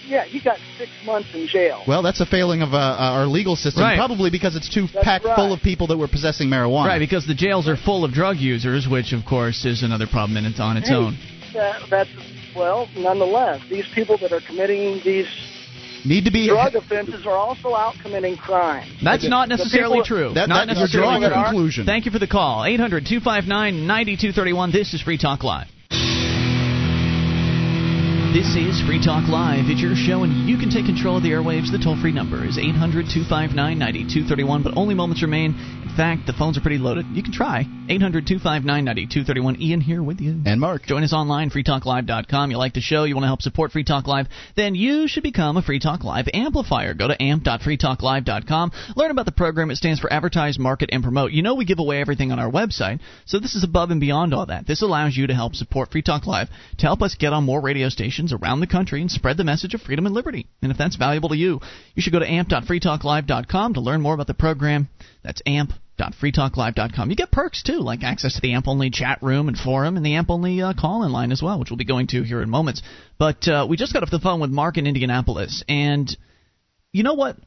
Yeah, 0.08 0.24
he 0.26 0.42
got 0.42 0.58
six 0.80 0.90
months 1.06 1.30
in 1.36 1.46
jail. 1.46 1.84
Well, 1.88 2.02
that's 2.02 2.20
a 2.20 2.26
failing 2.26 2.64
of 2.64 2.74
uh, 2.74 2.78
our 3.00 3.28
legal 3.28 3.56
system, 3.56 3.84
Right. 3.84 3.96
probably 3.96 4.32
because 4.32 4.56
it's 4.56 4.68
too 4.68 4.88
That's 4.92 5.06
packed 5.06 5.24
right. 5.26 5.36
full 5.36 5.54
of 5.54 5.62
people 5.62 5.86
that 5.88 5.98
were 6.00 6.08
possessing 6.08 6.50
marijuana. 6.50 6.88
Right, 6.88 6.98
because 7.00 7.28
the 7.28 7.36
jails 7.36 7.68
are 7.70 7.78
full 7.78 8.04
of 8.04 8.12
drug 8.12 8.38
users, 8.38 8.88
which 8.90 9.14
of 9.14 9.24
course 9.24 9.66
is 9.66 9.84
another 9.84 10.08
problem 10.08 10.36
in 10.38 10.46
its, 10.46 10.60
on 10.60 10.78
its 10.78 10.90
Hey, 10.90 10.96
own. 10.96 11.16
That, 11.54 11.82
that's 11.92 12.10
well, 12.56 12.88
nonetheless, 12.96 13.62
these 13.70 13.86
people 13.94 14.18
that 14.20 14.32
are 14.32 14.42
committing 14.42 15.02
these 15.04 15.28
Need 16.06 16.26
to 16.26 16.32
be 16.32 16.48
drug 16.48 16.76
offenses 16.76 17.26
are 17.26 17.36
also 17.36 17.76
out 17.76 17.96
committing 18.02 18.38
crime. 18.38 18.88
That's 19.04 19.28
not 19.28 19.50
necessarily 19.50 19.98
people- 20.02 20.06
true. 20.06 20.34
That- 20.34 20.48
not 20.48 20.68
that- 20.68 20.76
you're 20.76 20.84
necessarily 20.84 21.20
drawing 21.20 21.24
a 21.26 21.44
conclusion. 21.44 21.86
Thank 21.86 22.06
you 22.06 22.12
for 22.12 22.20
the 22.20 22.28
call. 22.28 22.64
800 22.64 23.06
259 23.06 23.86
9231. 23.86 24.72
This 24.72 24.94
is 24.94 25.02
Free 25.02 25.18
Talk 25.18 25.44
Live. 25.44 25.68
This 28.32 28.56
is 28.56 28.80
Free 28.82 29.04
Talk 29.04 29.28
Live. 29.28 29.72
It's 29.72 29.82
your 29.82 29.96
show, 29.96 30.24
and 30.24 30.48
you 30.48 30.56
can 30.58 30.70
take 30.70 30.86
control 30.86 31.18
of 31.18 31.24
the 31.24 31.32
airwaves. 31.32 31.72
The 31.72 31.80
toll 31.80 31.96
free 31.98 32.12
number 32.12 32.46
is 32.46 32.60
800 32.60 33.10
259 33.10 33.80
9231, 33.80 34.62
but 34.62 34.78
only 34.78 34.94
moments 34.94 35.24
remain. 35.24 35.56
In 35.90 35.96
fact, 35.98 36.28
the 36.28 36.34
phones 36.34 36.58
are 36.58 36.62
pretty 36.62 36.78
loaded. 36.78 37.08
You 37.12 37.22
can 37.22 37.34
try. 37.34 37.68
800 37.90 38.26
259 38.26 38.86
9231. 38.86 39.62
Ian 39.62 39.82
here 39.82 40.02
with 40.02 40.22
you. 40.22 40.42
And 40.46 40.62
Mark. 40.62 40.86
Join 40.86 41.04
us 41.04 41.12
online, 41.12 41.50
freetalklive.com. 41.50 42.52
You 42.52 42.58
like 42.58 42.74
the 42.74 42.80
show, 42.80 43.04
you 43.04 43.16
want 43.16 43.24
to 43.24 43.28
help 43.28 43.42
support 43.42 43.72
Free 43.72 43.84
Talk 43.84 44.08
Live, 44.08 44.28
then 44.56 44.76
you 44.76 45.08
should 45.08 45.24
become 45.24 45.58
a 45.58 45.62
Free 45.62 45.80
Talk 45.80 46.06
Live 46.06 46.30
amplifier. 46.34 46.94
Go 46.94 47.08
to 47.08 47.22
amp.freetalklive.com. 47.22 48.72
Learn 48.96 49.12
about 49.12 49.26
the 49.26 49.34
program. 49.34 49.72
It 49.72 49.76
stands 49.76 50.00
for 50.00 50.14
Advertise, 50.14 50.58
Market, 50.58 50.90
and 50.94 51.04
Promote. 51.04 51.32
You 51.32 51.42
know 51.42 51.56
we 51.56 51.66
give 51.66 51.80
away 51.80 52.00
everything 52.00 52.32
on 52.32 52.40
our 52.40 52.52
website, 52.52 53.00
so 53.26 53.40
this 53.40 53.56
is 53.56 53.66
above 53.66 53.90
and 53.92 54.00
beyond 54.00 54.34
all 54.34 54.46
that. 54.46 54.68
This 54.68 54.82
allows 54.82 55.18
you 55.18 55.28
to 55.28 55.34
help 55.34 55.56
support 55.56 55.92
Free 55.92 56.04
Talk 56.04 56.28
Live, 56.28 56.48
to 56.78 56.86
help 56.86 57.02
us 57.02 57.16
get 57.16 57.34
on 57.34 57.44
more 57.44 57.60
radio 57.60 57.90
stations 57.90 58.32
around 58.32 58.62
the 58.62 58.68
country 58.68 59.02
and 59.02 59.12
spread 59.12 59.36
the 59.36 59.44
message 59.44 59.74
of 59.74 59.82
freedom 59.82 60.06
and 60.06 60.16
liberty. 60.16 60.48
And 60.62 60.72
if 60.72 60.78
that's 60.78 60.96
valuable 60.96 61.30
to 61.30 61.38
you, 61.38 61.60
you 61.96 62.02
should 62.02 62.14
go 62.14 62.20
to 62.20 62.30
amp.freetalklive.com 62.30 63.74
to 63.74 63.82
learn 63.82 64.02
more 64.02 64.14
about 64.14 64.28
the 64.28 64.34
program. 64.34 64.88
That's 65.30 65.44
amp.freetalklive.com. 65.46 67.12
You 67.12 67.16
get 67.16 67.30
perks 67.30 67.62
too, 67.62 67.82
like 67.82 68.02
access 68.04 68.34
to 68.34 68.42
the 68.42 68.54
AMP 68.54 68.68
only 68.68 68.90
chat 68.90 69.22
room 69.22 69.48
and 69.48 69.56
forum 69.56 69.96
and 69.96 70.04
the 70.04 70.16
AMP 70.16 70.32
only 70.32 70.60
uh, 70.60 70.74
call 70.74 71.04
in 71.04 71.12
line 71.12 71.32
as 71.32 71.40
well, 71.40 71.60
which 71.60 71.70
we'll 71.70 71.78
be 71.78 71.86
going 71.86 72.08
to 72.08 72.24
here 72.24 72.42
in 72.42 72.50
moments. 72.50 72.82
But 73.20 73.48
uh, 73.48 73.68
we 73.70 73.78
just 73.78 73.94
got 73.94 74.02
off 74.02 74.10
the 74.10 74.18
phone 74.18 74.40
with 74.40 74.50
Mark 74.50 74.78
in 74.78 74.88
Indianapolis, 74.88 75.64
and 75.70 76.10
you 76.92 77.04
know 77.04 77.14
what? 77.14 77.38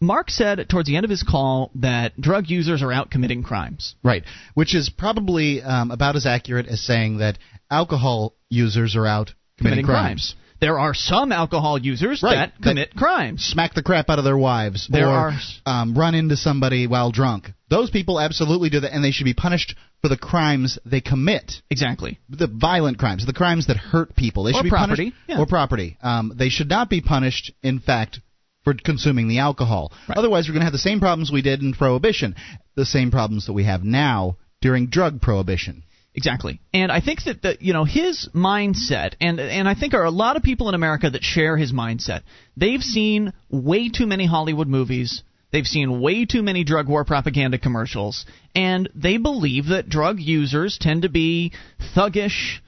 Mark 0.00 0.30
said 0.30 0.66
towards 0.70 0.88
the 0.88 0.96
end 0.96 1.04
of 1.04 1.10
his 1.10 1.22
call 1.22 1.70
that 1.74 2.18
drug 2.18 2.48
users 2.48 2.82
are 2.82 2.92
out 2.92 3.10
committing 3.10 3.42
crimes. 3.42 3.94
Right, 4.02 4.24
which 4.54 4.74
is 4.74 4.88
probably 4.88 5.60
um, 5.60 5.90
about 5.90 6.16
as 6.16 6.24
accurate 6.24 6.66
as 6.66 6.80
saying 6.80 7.18
that 7.18 7.36
alcohol 7.70 8.32
users 8.48 8.96
are 8.96 9.06
out 9.06 9.34
committing, 9.58 9.84
crimes. 9.84 10.34
There 10.60 10.78
are 10.78 10.92
some 10.94 11.30
alcohol 11.30 11.78
users 11.78 12.22
Right, 12.22 12.34
that 12.34 12.60
commit 12.60 12.94
crimes. 12.94 13.44
Smack 13.44 13.74
the 13.74 13.82
crap 13.82 14.10
out 14.10 14.18
of 14.18 14.24
their 14.24 14.36
wives, 14.36 14.88
There 14.90 15.06
or 15.08 15.10
are- 15.30 15.40
um, 15.66 15.94
run 15.96 16.14
into 16.14 16.36
somebody 16.36 16.86
while 16.86 17.10
drunk. 17.12 17.52
Those 17.70 17.90
people 17.90 18.18
absolutely 18.18 18.70
do 18.70 18.80
that, 18.80 18.92
and 18.92 19.04
they 19.04 19.10
should 19.12 19.24
be 19.24 19.34
punished 19.34 19.74
for 20.00 20.08
the 20.08 20.16
crimes 20.16 20.78
they 20.84 21.00
commit. 21.00 21.60
Exactly. 21.70 22.18
The 22.28 22.46
violent 22.48 22.98
crimes, 22.98 23.24
the 23.26 23.32
crimes 23.32 23.66
that 23.66 23.76
hurt 23.76 24.16
people. 24.16 24.44
They 24.44 24.50
Or 24.52 24.54
should 24.54 24.64
be 24.64 24.70
property, 24.70 25.10
punished, 25.10 25.16
yeah. 25.28 25.38
or 25.38 25.46
property. 25.46 25.96
Um, 26.02 26.32
they 26.36 26.48
should 26.48 26.68
not 26.68 26.88
be 26.90 27.00
punished. 27.00 27.52
In 27.62 27.78
fact. 27.80 28.20
For 28.64 28.74
consuming 28.74 29.28
the 29.28 29.38
alcohol. 29.38 29.92
Otherwise, 30.14 30.46
we're 30.46 30.52
going 30.52 30.60
to 30.60 30.66
have 30.66 30.72
the 30.74 30.78
same 30.78 31.00
problems 31.00 31.30
we 31.32 31.40
did 31.40 31.62
in 31.62 31.72
Prohibition, 31.72 32.34
the 32.74 32.84
same 32.84 33.10
problems 33.10 33.46
that 33.46 33.54
we 33.54 33.64
have 33.64 33.82
now 33.82 34.36
during 34.60 34.88
drug 34.88 35.22
prohibition. 35.22 35.84
Exactly. 36.18 36.60
And 36.74 36.90
I 36.90 37.00
think 37.00 37.22
that 37.26 37.42
the, 37.42 37.56
you 37.60 37.72
know 37.72 37.84
his 37.84 38.28
mindset 38.34 39.14
and 39.20 39.38
and 39.38 39.68
I 39.68 39.74
think 39.76 39.92
there 39.92 40.02
are 40.02 40.14
a 40.16 40.20
lot 40.24 40.36
of 40.36 40.42
people 40.42 40.68
in 40.68 40.74
America 40.74 41.08
that 41.08 41.22
share 41.22 41.56
his 41.56 41.72
mindset. 41.72 42.22
They've 42.56 42.82
seen 42.82 43.32
way 43.48 43.88
too 43.88 44.04
many 44.04 44.26
Hollywood 44.26 44.66
movies. 44.66 45.22
They've 45.52 45.64
seen 45.64 46.00
way 46.00 46.24
too 46.24 46.42
many 46.42 46.64
drug 46.64 46.88
war 46.88 47.04
propaganda 47.04 47.56
commercials 47.56 48.26
and 48.52 48.88
they 48.96 49.16
believe 49.18 49.66
that 49.66 49.88
drug 49.88 50.18
users 50.18 50.76
tend 50.76 51.02
to 51.02 51.08
be 51.08 51.52
thuggish, 51.94 52.58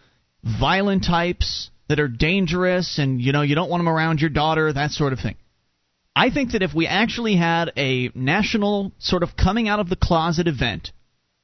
violent 0.45 1.03
types 1.03 1.71
that 1.89 1.99
are 1.99 2.07
dangerous 2.07 3.01
and 3.01 3.21
you 3.21 3.33
know 3.33 3.43
you 3.43 3.57
don't 3.57 3.69
want 3.69 3.81
them 3.81 3.89
around 3.89 4.21
your 4.21 4.31
daughter, 4.31 4.73
that 4.73 4.93
sort 4.93 5.13
of 5.13 5.19
thing. 5.19 5.35
I 6.15 6.31
think 6.31 6.53
that 6.53 6.63
if 6.63 6.73
we 6.73 6.87
actually 6.87 7.35
had 7.35 7.73
a 7.77 8.11
national 8.15 8.93
sort 9.01 9.25
of 9.25 9.37
coming 9.37 9.67
out 9.67 9.81
of 9.81 9.89
the 9.89 9.97
closet 9.97 10.47
event, 10.47 10.93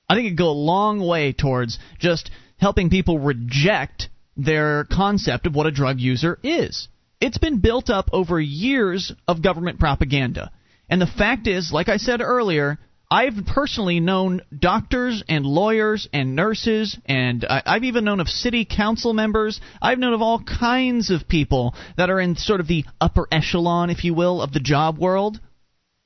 I 0.08 0.14
think 0.14 0.26
it'd 0.26 0.38
go 0.38 0.50
a 0.50 0.50
long 0.50 1.04
way 1.04 1.32
towards 1.32 1.78
just 1.98 2.30
helping 2.58 2.90
people 2.90 3.18
reject 3.18 4.08
their 4.36 4.84
concept 4.84 5.46
of 5.46 5.54
what 5.54 5.66
a 5.66 5.72
drug 5.72 5.98
user 5.98 6.38
is. 6.42 6.88
It's 7.20 7.38
been 7.38 7.60
built 7.60 7.90
up 7.90 8.10
over 8.12 8.40
years 8.40 9.12
of 9.26 9.42
government 9.42 9.80
propaganda. 9.80 10.50
And 10.88 11.00
the 11.00 11.06
fact 11.06 11.46
is, 11.46 11.72
like 11.72 11.88
I 11.88 11.96
said 11.96 12.20
earlier, 12.20 12.78
I've 13.10 13.46
personally 13.46 14.00
known 14.00 14.42
doctors 14.56 15.22
and 15.28 15.46
lawyers 15.46 16.08
and 16.12 16.34
nurses, 16.34 16.98
and 17.06 17.44
I've 17.48 17.84
even 17.84 18.04
known 18.04 18.20
of 18.20 18.28
city 18.28 18.64
council 18.64 19.12
members. 19.12 19.60
I've 19.80 19.98
known 19.98 20.12
of 20.12 20.22
all 20.22 20.42
kinds 20.42 21.10
of 21.10 21.28
people 21.28 21.74
that 21.96 22.10
are 22.10 22.20
in 22.20 22.36
sort 22.36 22.60
of 22.60 22.66
the 22.66 22.84
upper 23.00 23.28
echelon, 23.30 23.90
if 23.90 24.04
you 24.04 24.12
will, 24.12 24.42
of 24.42 24.52
the 24.52 24.60
job 24.60 24.98
world 24.98 25.40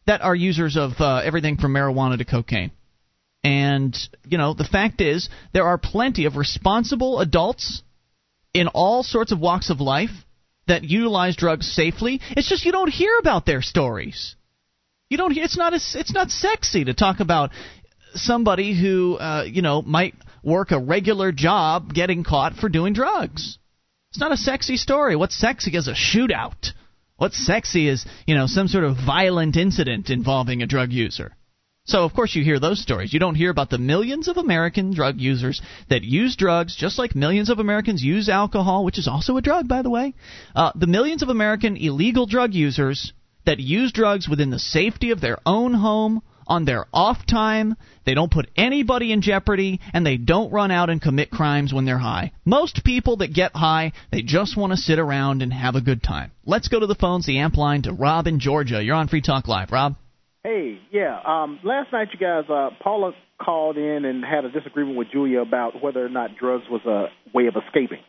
that 0.06 0.20
are 0.20 0.34
users 0.34 0.76
of 0.76 0.92
uh, 1.00 1.22
everything 1.24 1.56
from 1.56 1.72
marijuana 1.72 2.18
to 2.18 2.24
cocaine. 2.24 2.70
And, 3.42 3.96
you 4.26 4.38
know, 4.38 4.52
the 4.54 4.64
fact 4.64 5.00
is, 5.00 5.28
there 5.52 5.64
are 5.64 5.78
plenty 5.78 6.26
of 6.26 6.36
responsible 6.36 7.20
adults 7.20 7.82
in 8.52 8.68
all 8.68 9.02
sorts 9.02 9.32
of 9.32 9.40
walks 9.40 9.70
of 9.70 9.80
life 9.80 10.10
that 10.66 10.84
utilize 10.84 11.36
drugs 11.36 11.70
safely. 11.70 12.20
It's 12.30 12.48
just 12.48 12.64
you 12.64 12.72
don't 12.72 12.90
hear 12.90 13.18
about 13.18 13.46
their 13.46 13.62
stories. 13.62 14.36
You 15.08 15.16
don't. 15.16 15.36
It's 15.36 15.56
not. 15.56 15.74
As, 15.74 15.96
it's 15.98 16.12
not 16.12 16.30
sexy 16.30 16.84
to 16.84 16.94
talk 16.94 17.20
about 17.20 17.50
somebody 18.12 18.78
who, 18.78 19.16
uh, 19.16 19.44
you 19.44 19.62
know, 19.62 19.82
might 19.82 20.14
work 20.42 20.70
a 20.70 20.78
regular 20.78 21.32
job 21.32 21.92
getting 21.92 22.24
caught 22.24 22.54
for 22.54 22.68
doing 22.68 22.92
drugs. 22.92 23.58
It's 24.10 24.20
not 24.20 24.32
a 24.32 24.36
sexy 24.36 24.76
story. 24.76 25.16
What's 25.16 25.36
sexy 25.36 25.76
is 25.76 25.88
a 25.88 25.94
shootout. 25.94 26.72
What's 27.16 27.44
sexy 27.44 27.88
is, 27.88 28.06
you 28.26 28.34
know, 28.34 28.46
some 28.46 28.68
sort 28.68 28.84
of 28.84 28.96
violent 28.96 29.56
incident 29.56 30.10
involving 30.10 30.62
a 30.62 30.66
drug 30.66 30.92
user. 30.92 31.36
So, 31.84 32.04
of 32.04 32.12
course, 32.14 32.36
you 32.36 32.44
hear 32.44 32.60
those 32.60 32.80
stories. 32.80 33.12
You 33.12 33.18
don't 33.18 33.34
hear 33.34 33.50
about 33.50 33.70
the 33.70 33.78
millions 33.78 34.28
of 34.28 34.36
American 34.36 34.94
drug 34.94 35.18
users 35.18 35.60
that 35.88 36.04
use 36.04 36.36
drugs, 36.36 36.76
just 36.76 36.98
like 36.98 37.16
millions 37.16 37.50
of 37.50 37.58
Americans 37.58 38.02
use 38.02 38.28
alcohol, 38.28 38.84
which 38.84 38.98
is 38.98 39.08
also 39.08 39.36
a 39.36 39.42
drug, 39.42 39.66
by 39.66 39.82
the 39.82 39.90
way. 39.90 40.14
Uh, 40.54 40.72
the 40.74 40.86
millions 40.86 41.22
of 41.22 41.30
American 41.30 41.76
illegal 41.76 42.26
drug 42.26 42.54
users 42.54 43.12
that 43.46 43.58
use 43.58 43.92
drugs 43.92 44.28
within 44.28 44.50
the 44.50 44.58
safety 44.58 45.10
of 45.10 45.20
their 45.20 45.38
own 45.46 45.74
home, 45.74 46.22
on 46.50 46.64
their 46.64 46.84
off 46.92 47.24
time. 47.24 47.76
They 48.04 48.12
don't 48.12 48.30
put 48.30 48.50
anybody 48.56 49.12
in 49.12 49.22
jeopardy, 49.22 49.80
and 49.94 50.04
they 50.04 50.16
don't 50.16 50.52
run 50.52 50.72
out 50.72 50.90
and 50.90 51.00
commit 51.00 51.30
crimes 51.30 51.72
when 51.72 51.84
they're 51.84 51.96
high. 51.96 52.32
Most 52.44 52.82
people 52.84 53.18
that 53.18 53.32
get 53.32 53.54
high, 53.54 53.92
they 54.10 54.22
just 54.22 54.56
want 54.56 54.72
to 54.72 54.76
sit 54.76 54.98
around 54.98 55.42
and 55.42 55.52
have 55.52 55.76
a 55.76 55.80
good 55.80 56.02
time. 56.02 56.32
Let's 56.44 56.68
go 56.68 56.80
to 56.80 56.86
the 56.86 56.96
phones, 56.96 57.24
the 57.24 57.38
amp 57.38 57.56
line, 57.56 57.82
to 57.82 57.92
Rob 57.92 58.26
in 58.26 58.40
Georgia. 58.40 58.82
You're 58.82 58.96
on 58.96 59.08
Free 59.08 59.22
Talk 59.22 59.46
Live. 59.46 59.70
Rob? 59.70 59.94
Hey, 60.42 60.80
yeah. 60.90 61.20
Um, 61.26 61.60
last 61.62 61.92
night, 61.92 62.08
you 62.12 62.18
guys, 62.18 62.44
uh, 62.48 62.70
Paula 62.82 63.12
called 63.42 63.76
in 63.76 64.04
and 64.04 64.24
had 64.24 64.44
a 64.44 64.50
disagreement 64.50 64.96
with 64.96 65.08
Julia 65.12 65.40
about 65.40 65.82
whether 65.82 66.04
or 66.04 66.08
not 66.08 66.36
drugs 66.38 66.64
was 66.70 66.80
a 66.86 67.06
way 67.34 67.46
of 67.46 67.54
escaping. 67.56 68.00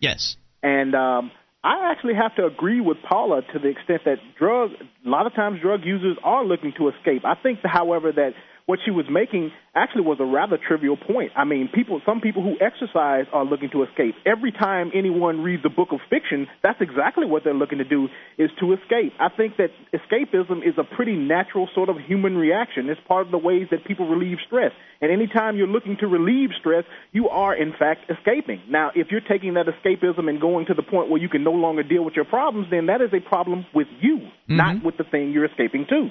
Yes. 0.00 0.36
And 0.62 0.94
um, 0.94 1.30
I 1.62 1.90
actually 1.90 2.14
have 2.14 2.34
to 2.36 2.46
agree 2.46 2.80
with 2.80 2.98
Paula 3.06 3.42
to 3.52 3.58
the 3.58 3.68
extent 3.68 4.02
that 4.06 4.16
drug, 4.38 4.70
a 5.04 5.08
lot 5.08 5.26
of 5.26 5.34
times 5.34 5.60
drug 5.60 5.80
users 5.84 6.16
are 6.22 6.44
looking 6.44 6.72
to 6.78 6.88
escape. 6.88 7.24
I 7.24 7.34
think, 7.34 7.60
however, 7.62 8.12
that 8.12 8.32
what 8.66 8.78
she 8.84 8.90
was 8.90 9.04
making 9.10 9.52
actually 9.74 10.02
was 10.02 10.18
a 10.20 10.24
rather 10.24 10.56
trivial 10.56 10.96
point. 10.96 11.32
I 11.36 11.44
mean, 11.44 11.68
people, 11.72 12.00
some 12.06 12.20
people 12.20 12.42
who 12.42 12.56
exercise 12.64 13.26
are 13.32 13.44
looking 13.44 13.68
to 13.70 13.82
escape. 13.82 14.14
Every 14.24 14.52
time 14.52 14.90
anyone 14.94 15.42
reads 15.42 15.62
a 15.66 15.68
book 15.68 15.88
of 15.92 16.00
fiction, 16.08 16.46
that's 16.62 16.80
exactly 16.80 17.26
what 17.26 17.44
they're 17.44 17.52
looking 17.52 17.78
to 17.78 17.84
do 17.84 18.08
is 18.38 18.50
to 18.60 18.72
escape. 18.72 19.12
I 19.20 19.28
think 19.28 19.58
that 19.58 19.68
escapism 19.92 20.66
is 20.66 20.74
a 20.78 20.84
pretty 20.84 21.16
natural 21.16 21.68
sort 21.74 21.90
of 21.90 21.96
human 21.98 22.36
reaction. 22.36 22.88
It's 22.88 23.00
part 23.06 23.26
of 23.26 23.32
the 23.32 23.38
ways 23.38 23.68
that 23.70 23.84
people 23.84 24.08
relieve 24.08 24.38
stress. 24.46 24.72
And 25.02 25.12
anytime 25.12 25.56
you're 25.58 25.66
looking 25.66 25.98
to 26.00 26.06
relieve 26.06 26.50
stress, 26.58 26.84
you 27.12 27.28
are 27.28 27.54
in 27.54 27.74
fact 27.78 28.10
escaping. 28.10 28.62
Now, 28.70 28.92
if 28.94 29.08
you're 29.10 29.20
taking 29.20 29.54
that 29.54 29.66
escapism 29.66 30.30
and 30.30 30.40
going 30.40 30.66
to 30.66 30.74
the 30.74 30.82
point 30.82 31.10
where 31.10 31.20
you 31.20 31.28
can 31.28 31.44
no 31.44 31.52
longer 31.52 31.82
deal 31.82 32.04
with 32.04 32.14
your 32.14 32.24
problems, 32.24 32.68
then 32.70 32.86
that 32.86 33.02
is 33.02 33.10
a 33.12 33.20
problem 33.20 33.66
with 33.74 33.88
you, 34.00 34.18
mm-hmm. 34.18 34.56
not 34.56 34.82
with 34.82 34.96
the 34.96 35.04
thing 35.04 35.32
you're 35.32 35.44
escaping 35.44 35.84
to. 35.90 36.08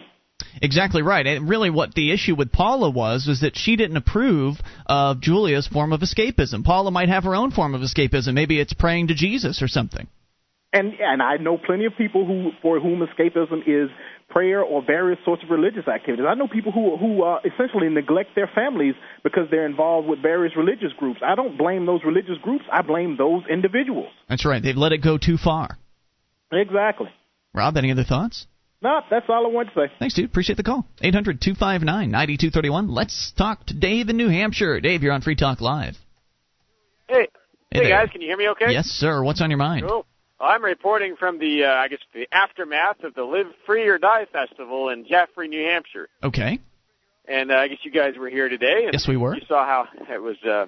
Exactly 0.61 1.01
right. 1.01 1.25
And 1.25 1.49
really, 1.49 1.69
what 1.69 1.93
the 1.93 2.11
issue 2.11 2.35
with 2.35 2.51
Paula 2.51 2.89
was 2.89 3.25
was 3.27 3.41
that 3.41 3.57
she 3.57 3.75
didn't 3.75 3.97
approve 3.97 4.57
of 4.85 5.19
Julia's 5.19 5.67
form 5.67 5.93
of 5.93 6.01
escapism. 6.01 6.63
Paula 6.63 6.91
might 6.91 7.09
have 7.09 7.23
her 7.23 7.35
own 7.35 7.51
form 7.51 7.73
of 7.75 7.81
escapism. 7.81 8.33
Maybe 8.33 8.59
it's 8.59 8.73
praying 8.73 9.07
to 9.07 9.15
Jesus 9.15 9.61
or 9.61 9.67
something. 9.67 10.07
And 10.71 10.93
and 10.99 11.21
I 11.21 11.37
know 11.37 11.57
plenty 11.57 11.85
of 11.85 11.93
people 11.97 12.25
who 12.25 12.51
for 12.61 12.79
whom 12.79 13.05
escapism 13.05 13.61
is 13.67 13.91
prayer 14.29 14.63
or 14.63 14.83
various 14.83 15.19
sorts 15.23 15.43
of 15.43 15.51
religious 15.51 15.87
activities. 15.87 16.25
I 16.27 16.33
know 16.33 16.47
people 16.47 16.71
who 16.71 16.97
who 16.97 17.23
uh, 17.23 17.39
essentially 17.45 17.89
neglect 17.89 18.31
their 18.35 18.49
families 18.53 18.95
because 19.23 19.43
they're 19.51 19.67
involved 19.67 20.07
with 20.07 20.21
various 20.21 20.57
religious 20.57 20.91
groups. 20.97 21.19
I 21.23 21.35
don't 21.35 21.57
blame 21.57 21.85
those 21.85 22.01
religious 22.03 22.37
groups. 22.41 22.65
I 22.71 22.81
blame 22.81 23.17
those 23.17 23.43
individuals. 23.49 24.11
That's 24.27 24.45
right. 24.45 24.61
They've 24.63 24.75
let 24.75 24.91
it 24.91 25.03
go 25.03 25.19
too 25.19 25.37
far. 25.37 25.77
Exactly. 26.51 27.09
Rob, 27.53 27.77
any 27.77 27.91
other 27.91 28.03
thoughts? 28.03 28.47
No, 28.83 28.99
that's 29.09 29.25
all 29.29 29.45
I 29.45 29.49
want 29.49 29.69
to 29.69 29.73
say. 29.73 29.93
Thanks, 29.97 30.13
dude. 30.13 30.25
Appreciate 30.25 30.57
the 30.57 30.63
call. 30.63 30.85
800 31.01 31.39
259 31.39 32.11
9231. 32.11 32.93
Let's 32.93 33.31
talk 33.37 33.65
to 33.67 33.73
Dave 33.73 34.09
in 34.09 34.17
New 34.17 34.27
Hampshire. 34.27 34.81
Dave, 34.81 35.03
you're 35.03 35.13
on 35.13 35.21
Free 35.21 35.37
Talk 35.37 35.61
Live. 35.61 35.95
Hey. 37.07 37.27
Hey, 37.71 37.85
hey 37.85 37.89
guys, 37.89 38.09
can 38.11 38.21
you 38.21 38.27
hear 38.27 38.37
me 38.37 38.49
okay? 38.49 38.71
Yes, 38.73 38.87
sir. 38.87 39.23
What's 39.23 39.41
on 39.41 39.49
your 39.49 39.57
mind? 39.57 39.85
Cool. 39.87 40.05
I'm 40.39 40.63
reporting 40.63 41.15
from 41.15 41.39
the, 41.39 41.63
uh, 41.63 41.69
I 41.69 41.87
guess, 41.87 41.99
the 42.13 42.27
aftermath 42.33 43.03
of 43.05 43.15
the 43.15 43.23
Live 43.23 43.47
Free 43.65 43.87
or 43.87 43.97
Die 43.97 44.25
Festival 44.33 44.89
in 44.89 45.07
Jaffrey, 45.07 45.47
New 45.47 45.63
Hampshire. 45.63 46.09
Okay. 46.21 46.59
And 47.25 47.51
uh, 47.51 47.55
I 47.55 47.69
guess 47.69 47.77
you 47.83 47.91
guys 47.91 48.17
were 48.19 48.29
here 48.29 48.49
today. 48.49 48.83
And 48.83 48.93
yes, 48.93 49.07
we 49.07 49.15
were. 49.15 49.33
You 49.33 49.41
saw 49.47 49.65
how 49.65 49.87
it 50.13 50.21
was, 50.21 50.35
uh, 50.45 50.63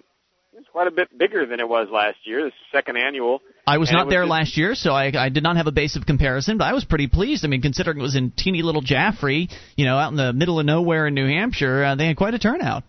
it 0.53 0.59
was 0.59 0.65
quite 0.71 0.87
a 0.87 0.91
bit 0.91 1.15
bigger 1.17 1.45
than 1.45 1.59
it 1.59 1.67
was 1.67 1.89
last 1.91 2.19
year. 2.23 2.45
This 2.45 2.53
second 2.71 2.95
annual. 2.95 3.41
I 3.67 3.77
was 3.79 3.91
not 3.91 4.05
was 4.05 4.13
there 4.13 4.23
just, 4.23 4.31
last 4.31 4.57
year, 4.57 4.75
so 4.75 4.91
I, 4.91 5.11
I 5.17 5.29
did 5.29 5.41
not 5.41 5.57
have 5.57 5.67
a 5.67 5.71
base 5.71 5.95
of 5.95 6.05
comparison, 6.05 6.57
but 6.57 6.65
I 6.65 6.73
was 6.73 6.85
pretty 6.85 7.07
pleased. 7.07 7.43
I 7.43 7.47
mean, 7.47 7.61
considering 7.61 7.97
it 7.97 8.01
was 8.01 8.15
in 8.15 8.31
teeny 8.31 8.61
little 8.61 8.81
Jaffrey, 8.81 9.49
you 9.75 9.85
know, 9.85 9.97
out 9.97 10.11
in 10.11 10.17
the 10.17 10.33
middle 10.33 10.59
of 10.59 10.65
nowhere 10.65 11.07
in 11.07 11.15
New 11.15 11.27
Hampshire, 11.27 11.83
uh, 11.83 11.95
they 11.95 12.07
had 12.07 12.17
quite 12.17 12.35
a 12.35 12.39
turnout. 12.39 12.83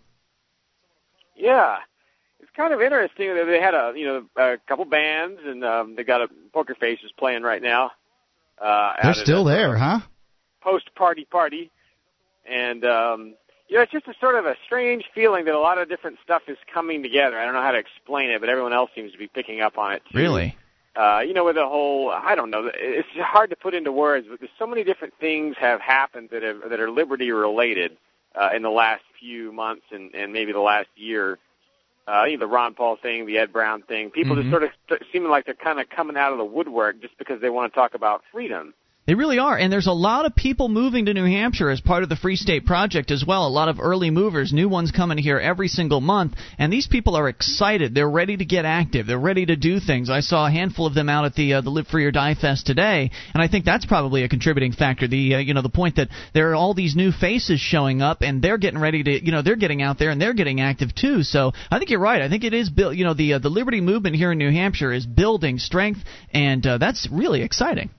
Yeah, 1.34 1.76
it's 2.40 2.50
kind 2.54 2.74
of 2.74 2.82
interesting 2.82 3.34
that 3.34 3.46
they 3.46 3.60
had 3.60 3.74
a 3.74 3.92
you 3.96 4.06
know 4.06 4.26
a 4.36 4.56
couple 4.68 4.84
bands 4.84 5.40
and 5.44 5.64
um, 5.64 5.94
they 5.96 6.04
got 6.04 6.20
a 6.20 6.28
Poker 6.52 6.74
Faces 6.74 7.10
playing 7.18 7.42
right 7.42 7.62
now. 7.62 7.92
Uh, 8.60 8.94
They're 9.02 9.14
still 9.14 9.44
there, 9.44 9.76
huh? 9.76 10.00
Post 10.62 10.94
party 10.94 11.26
party, 11.30 11.70
and 12.48 12.84
um, 12.84 13.34
you 13.68 13.76
know, 13.76 13.82
it's 13.82 13.92
just 13.92 14.06
a 14.08 14.14
sort 14.20 14.36
of 14.36 14.46
a 14.46 14.54
strange 14.64 15.04
feeling 15.14 15.44
that 15.46 15.54
a 15.54 15.60
lot 15.60 15.78
of 15.78 15.88
different 15.88 16.18
stuff 16.22 16.42
is 16.48 16.56
coming 16.72 17.02
together. 17.02 17.38
I 17.38 17.44
don't 17.44 17.54
know 17.54 17.62
how 17.62 17.72
to 17.72 17.78
explain 17.78 18.30
it, 18.30 18.40
but 18.40 18.48
everyone 18.48 18.72
else 18.72 18.90
seems 18.94 19.12
to 19.12 19.18
be 19.18 19.26
picking 19.26 19.60
up 19.60 19.78
on 19.78 19.92
it 19.92 20.02
too. 20.10 20.18
Really? 20.18 20.56
Uh, 20.96 21.20
you 21.20 21.34
know, 21.34 21.44
with 21.44 21.56
the 21.56 21.66
whole, 21.66 22.10
I 22.10 22.34
don't 22.34 22.50
know, 22.50 22.70
it's 22.74 23.08
hard 23.18 23.50
to 23.50 23.56
put 23.56 23.74
into 23.74 23.92
words, 23.92 24.26
but 24.30 24.40
there's 24.40 24.50
so 24.58 24.66
many 24.66 24.82
different 24.82 25.12
things 25.20 25.54
have 25.58 25.80
happened 25.80 26.30
that 26.32 26.42
have, 26.42 26.70
that 26.70 26.80
are 26.80 26.90
liberty 26.90 27.30
related 27.32 27.98
uh, 28.34 28.50
in 28.54 28.62
the 28.62 28.70
last 28.70 29.02
few 29.20 29.52
months 29.52 29.82
and, 29.90 30.14
and 30.14 30.32
maybe 30.32 30.52
the 30.52 30.60
last 30.60 30.88
year. 30.96 31.38
Uh, 32.08 32.24
you 32.24 32.38
know, 32.38 32.46
the 32.46 32.52
Ron 32.52 32.72
Paul 32.72 32.96
thing, 32.96 33.26
the 33.26 33.36
Ed 33.36 33.52
Brown 33.52 33.82
thing. 33.82 34.10
People 34.10 34.36
mm-hmm. 34.36 34.42
just 34.42 34.52
sort 34.52 34.62
of 34.62 34.70
st- 34.88 35.02
seeming 35.12 35.28
like 35.28 35.44
they're 35.44 35.54
kind 35.54 35.80
of 35.80 35.88
coming 35.90 36.16
out 36.16 36.32
of 36.32 36.38
the 36.38 36.44
woodwork 36.44 37.00
just 37.02 37.18
because 37.18 37.40
they 37.40 37.50
want 37.50 37.70
to 37.70 37.76
talk 37.76 37.94
about 37.94 38.22
freedom. 38.32 38.72
They 39.06 39.14
really 39.14 39.38
are, 39.38 39.56
and 39.56 39.72
there's 39.72 39.86
a 39.86 39.92
lot 39.92 40.26
of 40.26 40.34
people 40.34 40.68
moving 40.68 41.06
to 41.06 41.14
New 41.14 41.26
Hampshire 41.26 41.70
as 41.70 41.80
part 41.80 42.02
of 42.02 42.08
the 42.08 42.16
Free 42.16 42.34
State 42.34 42.66
Project 42.66 43.12
as 43.12 43.24
well. 43.24 43.46
A 43.46 43.48
lot 43.48 43.68
of 43.68 43.78
early 43.78 44.10
movers, 44.10 44.52
new 44.52 44.68
ones 44.68 44.90
coming 44.90 45.16
here 45.16 45.38
every 45.38 45.68
single 45.68 46.00
month, 46.00 46.34
and 46.58 46.72
these 46.72 46.88
people 46.88 47.14
are 47.14 47.28
excited. 47.28 47.94
They're 47.94 48.10
ready 48.10 48.36
to 48.36 48.44
get 48.44 48.64
active. 48.64 49.06
They're 49.06 49.16
ready 49.16 49.46
to 49.46 49.54
do 49.54 49.78
things. 49.78 50.10
I 50.10 50.18
saw 50.18 50.48
a 50.48 50.50
handful 50.50 50.86
of 50.86 50.94
them 50.94 51.08
out 51.08 51.24
at 51.24 51.36
the 51.36 51.54
uh, 51.54 51.60
the 51.60 51.70
Live 51.70 51.86
Free 51.86 52.04
or 52.04 52.10
Die 52.10 52.34
Fest 52.34 52.66
today, 52.66 53.12
and 53.32 53.40
I 53.40 53.46
think 53.46 53.64
that's 53.64 53.86
probably 53.86 54.24
a 54.24 54.28
contributing 54.28 54.72
factor. 54.72 55.06
The 55.06 55.36
uh, 55.36 55.38
you 55.38 55.54
know 55.54 55.62
the 55.62 55.68
point 55.68 55.96
that 55.96 56.08
there 56.34 56.50
are 56.50 56.56
all 56.56 56.74
these 56.74 56.96
new 56.96 57.12
faces 57.12 57.60
showing 57.60 58.02
up, 58.02 58.22
and 58.22 58.42
they're 58.42 58.58
getting 58.58 58.80
ready 58.80 59.04
to 59.04 59.24
you 59.24 59.30
know 59.30 59.42
they're 59.42 59.54
getting 59.54 59.82
out 59.82 60.00
there 60.00 60.10
and 60.10 60.20
they're 60.20 60.34
getting 60.34 60.60
active 60.60 60.92
too. 60.92 61.22
So 61.22 61.52
I 61.70 61.78
think 61.78 61.90
you're 61.90 62.00
right. 62.00 62.22
I 62.22 62.28
think 62.28 62.42
it 62.42 62.54
is 62.54 62.70
built. 62.70 62.96
You 62.96 63.04
know 63.04 63.14
the 63.14 63.34
uh, 63.34 63.38
the 63.38 63.50
Liberty 63.50 63.80
movement 63.80 64.16
here 64.16 64.32
in 64.32 64.38
New 64.38 64.50
Hampshire 64.50 64.92
is 64.92 65.06
building 65.06 65.58
strength, 65.58 66.00
and 66.32 66.66
uh, 66.66 66.78
that's 66.78 67.06
really 67.08 67.42
exciting. 67.42 67.90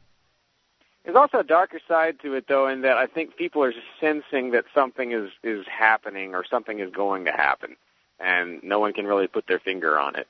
There's 1.08 1.16
also 1.16 1.40
a 1.40 1.44
darker 1.46 1.80
side 1.88 2.20
to 2.24 2.34
it, 2.34 2.50
though, 2.50 2.68
in 2.68 2.82
that 2.82 2.98
I 2.98 3.06
think 3.06 3.38
people 3.38 3.64
are 3.64 3.72
just 3.72 3.86
sensing 3.98 4.52
that 4.52 4.66
something 4.76 5.14
is 5.14 5.30
is 5.42 5.66
happening 5.66 6.36
or 6.36 6.44
something 6.44 6.82
is 6.82 6.92
going 6.92 7.24
to 7.24 7.32
happen, 7.32 7.78
and 8.20 8.62
no 8.62 8.82
one 8.82 8.92
can 8.92 9.08
really 9.08 9.28
put 9.28 9.48
their 9.48 9.60
finger 9.60 9.98
on 9.98 10.18
it. 10.18 10.28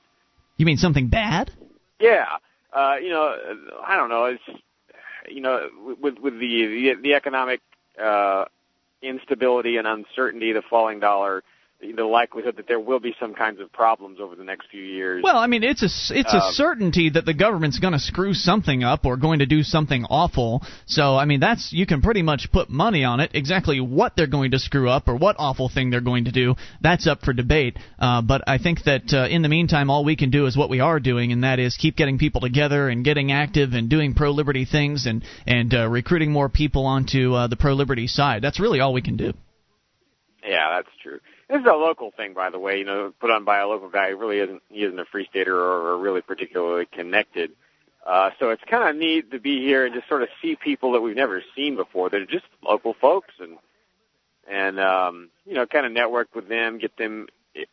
You 0.58 0.68
mean 0.68 0.78
something 0.78 1.08
bad? 1.08 1.50
Yeah, 2.00 2.28
uh, 2.74 2.98
you 3.02 3.10
know, 3.10 3.36
I 3.84 3.96
don't 3.96 4.10
know. 4.10 4.26
It's 4.26 4.62
you 5.28 5.42
know, 5.42 5.68
with 6.00 6.20
with 6.20 6.34
the 6.40 6.68
the, 6.68 6.94
the 7.02 7.14
economic 7.16 7.62
uh, 8.00 8.46
instability 9.02 9.78
and 9.78 9.88
uncertainty, 9.88 10.52
the 10.52 10.62
falling 10.62 11.00
dollar 11.00 11.44
the 11.80 12.04
likelihood 12.04 12.58
that 12.58 12.68
there 12.68 12.80
will 12.80 13.00
be 13.00 13.16
some 13.20 13.36
kinds 13.36 13.60
of 13.60 13.72
problems 13.72 14.20
over 14.20 14.36
the 14.36 14.44
next 14.44 14.68
few 14.72 14.82
years. 14.82 15.22
Well, 15.24 15.38
I 15.38 15.46
mean, 15.46 15.64
it's 15.64 15.84
a 15.84 16.16
it's 16.16 16.34
a 16.34 16.38
um, 16.38 16.54
certainty 16.54 17.12
that 17.12 17.26
the 17.26 17.36
government's 17.36 17.78
going 17.78 17.94
to 17.94 18.00
screw 18.00 18.34
something 18.34 18.84
up 18.84 19.06
or 19.06 19.16
going 19.16 19.40
to 19.40 19.46
do 19.46 19.62
something 19.62 20.04
awful. 20.06 20.64
So, 20.88 21.16
I 21.16 21.26
mean, 21.26 21.40
that's 21.40 21.72
you 21.72 21.86
can 21.86 22.02
pretty 22.02 22.24
much 22.24 22.52
put 22.52 22.70
money 22.70 23.04
on 23.04 23.20
it. 23.20 23.32
Exactly 23.36 23.80
what 23.80 24.16
they're 24.16 24.26
going 24.26 24.52
to 24.52 24.60
screw 24.60 24.90
up 24.90 25.08
or 25.08 25.16
what 25.16 25.36
awful 25.38 25.70
thing 25.70 25.92
they're 25.92 26.02
going 26.02 26.26
to 26.26 26.32
do, 26.32 26.56
that's 26.82 27.06
up 27.06 27.22
for 27.22 27.34
debate. 27.34 27.78
Uh, 28.00 28.24
but 28.24 28.42
I 28.48 28.58
think 28.58 28.84
that 28.86 29.14
uh, 29.14 29.28
in 29.28 29.44
the 29.44 29.50
meantime, 29.50 29.92
all 29.92 30.04
we 30.04 30.16
can 30.16 30.32
do 30.32 30.48
is 30.48 30.58
what 30.58 30.72
we 30.72 30.80
are 30.80 31.00
doing, 31.00 31.32
and 31.32 31.44
that 31.44 31.60
is 31.60 31.78
keep 31.78 31.96
getting 31.96 32.18
people 32.18 32.42
together 32.42 32.90
and 32.90 33.06
getting 33.06 33.32
active 33.32 33.74
and 33.74 33.88
doing 33.88 34.16
pro 34.16 34.32
liberty 34.32 34.66
things 34.66 35.06
and 35.06 35.24
and 35.46 35.74
uh, 35.76 35.88
recruiting 35.88 36.32
more 36.32 36.50
people 36.50 36.88
onto 36.88 37.34
uh, 37.34 37.48
the 37.48 37.56
pro 37.56 37.74
liberty 37.74 38.08
side. 38.08 38.42
That's 38.42 38.60
really 38.60 38.80
all 38.80 38.94
we 38.94 39.04
can 39.04 39.16
do. 39.16 39.34
Yeah, 40.44 40.78
that's 40.78 40.96
true. 41.04 41.20
This 41.50 41.62
is 41.62 41.66
a 41.66 41.74
local 41.74 42.12
thing, 42.12 42.34
by 42.34 42.50
the 42.50 42.60
way. 42.60 42.80
You 42.80 42.86
know, 42.86 43.14
put 43.20 43.32
on 43.32 43.46
by 43.46 43.60
a 43.60 43.68
local 43.68 43.90
guy. 43.90 44.10
He 44.10 44.14
really 44.14 44.40
isn't. 44.40 44.62
He 44.70 44.84
isn't 44.84 45.00
a 45.00 45.06
free 45.06 45.28
stater 45.30 45.56
or, 45.56 45.92
or 45.92 45.98
really 45.98 46.22
particularly 46.22 46.86
connected. 46.86 47.52
Uh, 48.06 48.32
so 48.40 48.50
it's 48.50 48.64
kind 48.64 48.88
of 48.88 48.96
neat 48.96 49.32
to 49.32 49.40
be 49.40 49.60
here 49.60 49.86
and 49.86 49.94
just 49.94 50.08
sort 50.08 50.24
of 50.24 50.30
see 50.42 50.56
people 50.56 50.94
that 50.94 51.02
we've 51.02 51.16
never 51.16 51.44
seen 51.56 51.76
before. 51.76 52.10
They're 52.10 52.26
just 52.26 52.46
local 52.64 52.94
folks, 52.94 53.34
and 53.40 53.58
and 54.50 54.80
um, 54.80 55.30
you 55.46 55.54
know, 55.54 55.66
kind 55.66 55.86
of 55.86 55.92
network 55.92 56.34
with 56.36 56.48
them, 56.48 56.78
get 56.78 56.96
them 56.98 57.28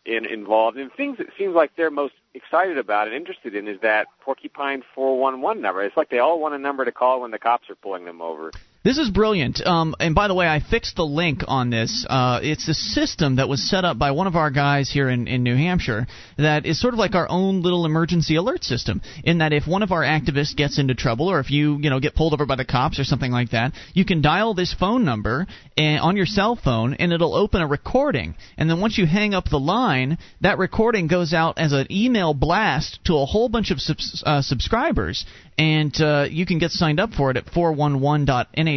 in, 0.04 0.26
involved. 0.26 0.76
And 0.76 0.92
things 0.92 1.18
that 1.18 1.28
seems 1.38 1.54
like 1.54 1.76
they're 1.76 1.90
most 1.90 2.14
excited 2.34 2.78
about 2.78 3.06
and 3.06 3.16
interested 3.16 3.54
in 3.54 3.68
is 3.68 3.80
that 3.82 4.06
Porcupine 4.20 4.82
411 4.94 5.62
number. 5.62 5.82
It's 5.82 5.96
like 5.96 6.10
they 6.10 6.18
all 6.18 6.40
want 6.40 6.54
a 6.54 6.58
number 6.58 6.84
to 6.84 6.92
call 6.92 7.20
when 7.20 7.30
the 7.30 7.38
cops 7.38 7.70
are 7.70 7.74
pulling 7.76 8.04
them 8.04 8.22
over. 8.22 8.50
This 8.84 8.98
is 8.98 9.08
brilliant. 9.08 9.66
Um, 9.66 9.94
and 9.98 10.14
by 10.14 10.28
the 10.28 10.34
way, 10.34 10.46
I 10.46 10.60
fixed 10.60 10.96
the 10.96 11.06
link 11.06 11.40
on 11.48 11.70
this. 11.70 12.04
Uh, 12.06 12.40
it's 12.42 12.68
a 12.68 12.74
system 12.74 13.36
that 13.36 13.48
was 13.48 13.66
set 13.66 13.82
up 13.82 13.98
by 13.98 14.10
one 14.10 14.26
of 14.26 14.36
our 14.36 14.50
guys 14.50 14.90
here 14.90 15.08
in, 15.08 15.26
in 15.26 15.42
New 15.42 15.56
Hampshire 15.56 16.06
that 16.36 16.66
is 16.66 16.78
sort 16.78 16.92
of 16.92 16.98
like 16.98 17.14
our 17.14 17.26
own 17.30 17.62
little 17.62 17.86
emergency 17.86 18.36
alert 18.36 18.62
system. 18.62 19.00
In 19.24 19.38
that, 19.38 19.54
if 19.54 19.66
one 19.66 19.82
of 19.82 19.90
our 19.90 20.02
activists 20.02 20.54
gets 20.54 20.78
into 20.78 20.94
trouble, 20.94 21.30
or 21.30 21.40
if 21.40 21.50
you 21.50 21.78
you 21.80 21.88
know 21.88 21.98
get 21.98 22.14
pulled 22.14 22.34
over 22.34 22.44
by 22.44 22.56
the 22.56 22.66
cops 22.66 22.98
or 22.98 23.04
something 23.04 23.32
like 23.32 23.52
that, 23.52 23.72
you 23.94 24.04
can 24.04 24.20
dial 24.20 24.52
this 24.52 24.74
phone 24.74 25.06
number 25.06 25.46
and, 25.78 26.00
on 26.00 26.18
your 26.18 26.26
cell 26.26 26.54
phone, 26.54 26.92
and 26.92 27.10
it'll 27.10 27.34
open 27.34 27.62
a 27.62 27.66
recording. 27.66 28.34
And 28.58 28.68
then 28.68 28.82
once 28.82 28.98
you 28.98 29.06
hang 29.06 29.32
up 29.32 29.48
the 29.48 29.58
line, 29.58 30.18
that 30.42 30.58
recording 30.58 31.06
goes 31.06 31.32
out 31.32 31.56
as 31.56 31.72
an 31.72 31.86
email 31.90 32.34
blast 32.34 32.98
to 33.06 33.14
a 33.14 33.24
whole 33.24 33.48
bunch 33.48 33.70
of 33.70 33.80
subs- 33.80 34.22
uh, 34.26 34.42
subscribers, 34.42 35.24
and 35.56 35.98
uh, 36.02 36.26
you 36.28 36.44
can 36.44 36.58
get 36.58 36.70
signed 36.70 37.00
up 37.00 37.12
for 37.12 37.30
it 37.30 37.38
at 37.38 37.46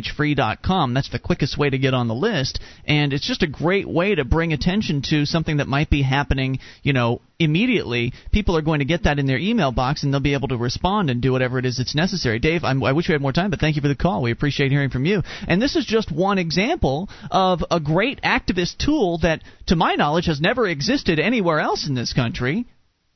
411.nhfree.com. 0.01 0.93
That's 0.93 1.09
the 1.09 1.19
quickest 1.19 1.57
way 1.57 1.69
to 1.69 1.77
get 1.77 1.93
on 1.93 2.07
the 2.07 2.15
list, 2.15 2.59
and 2.85 3.13
it's 3.13 3.27
just 3.27 3.43
a 3.43 3.47
great 3.47 3.87
way 3.87 4.15
to 4.15 4.25
bring 4.25 4.53
attention 4.53 5.01
to 5.09 5.25
something 5.25 5.57
that 5.57 5.67
might 5.67 5.89
be 5.89 6.01
happening, 6.01 6.59
you 6.83 6.93
know, 6.93 7.21
immediately. 7.39 8.13
People 8.31 8.57
are 8.57 8.61
going 8.61 8.79
to 8.79 8.85
get 8.85 9.03
that 9.03 9.19
in 9.19 9.25
their 9.25 9.37
email 9.37 9.71
box, 9.71 10.03
and 10.03 10.13
they'll 10.13 10.19
be 10.19 10.33
able 10.33 10.47
to 10.49 10.57
respond 10.57 11.09
and 11.09 11.21
do 11.21 11.31
whatever 11.31 11.59
it 11.59 11.65
is 11.65 11.77
that's 11.77 11.95
necessary. 11.95 12.39
Dave, 12.39 12.63
I'm, 12.63 12.83
I 12.83 12.93
wish 12.93 13.07
we 13.07 13.13
had 13.13 13.21
more 13.21 13.33
time, 13.33 13.49
but 13.49 13.59
thank 13.59 13.75
you 13.75 13.81
for 13.81 13.87
the 13.87 13.95
call. 13.95 14.21
We 14.21 14.31
appreciate 14.31 14.71
hearing 14.71 14.89
from 14.89 15.05
you. 15.05 15.23
And 15.47 15.61
this 15.61 15.75
is 15.75 15.85
just 15.85 16.11
one 16.11 16.37
example 16.37 17.09
of 17.31 17.63
a 17.69 17.79
great 17.79 18.21
activist 18.21 18.77
tool 18.77 19.19
that, 19.19 19.43
to 19.67 19.75
my 19.75 19.95
knowledge, 19.95 20.27
has 20.27 20.41
never 20.41 20.67
existed 20.67 21.19
anywhere 21.19 21.59
else 21.59 21.87
in 21.87 21.95
this 21.95 22.13
country 22.13 22.65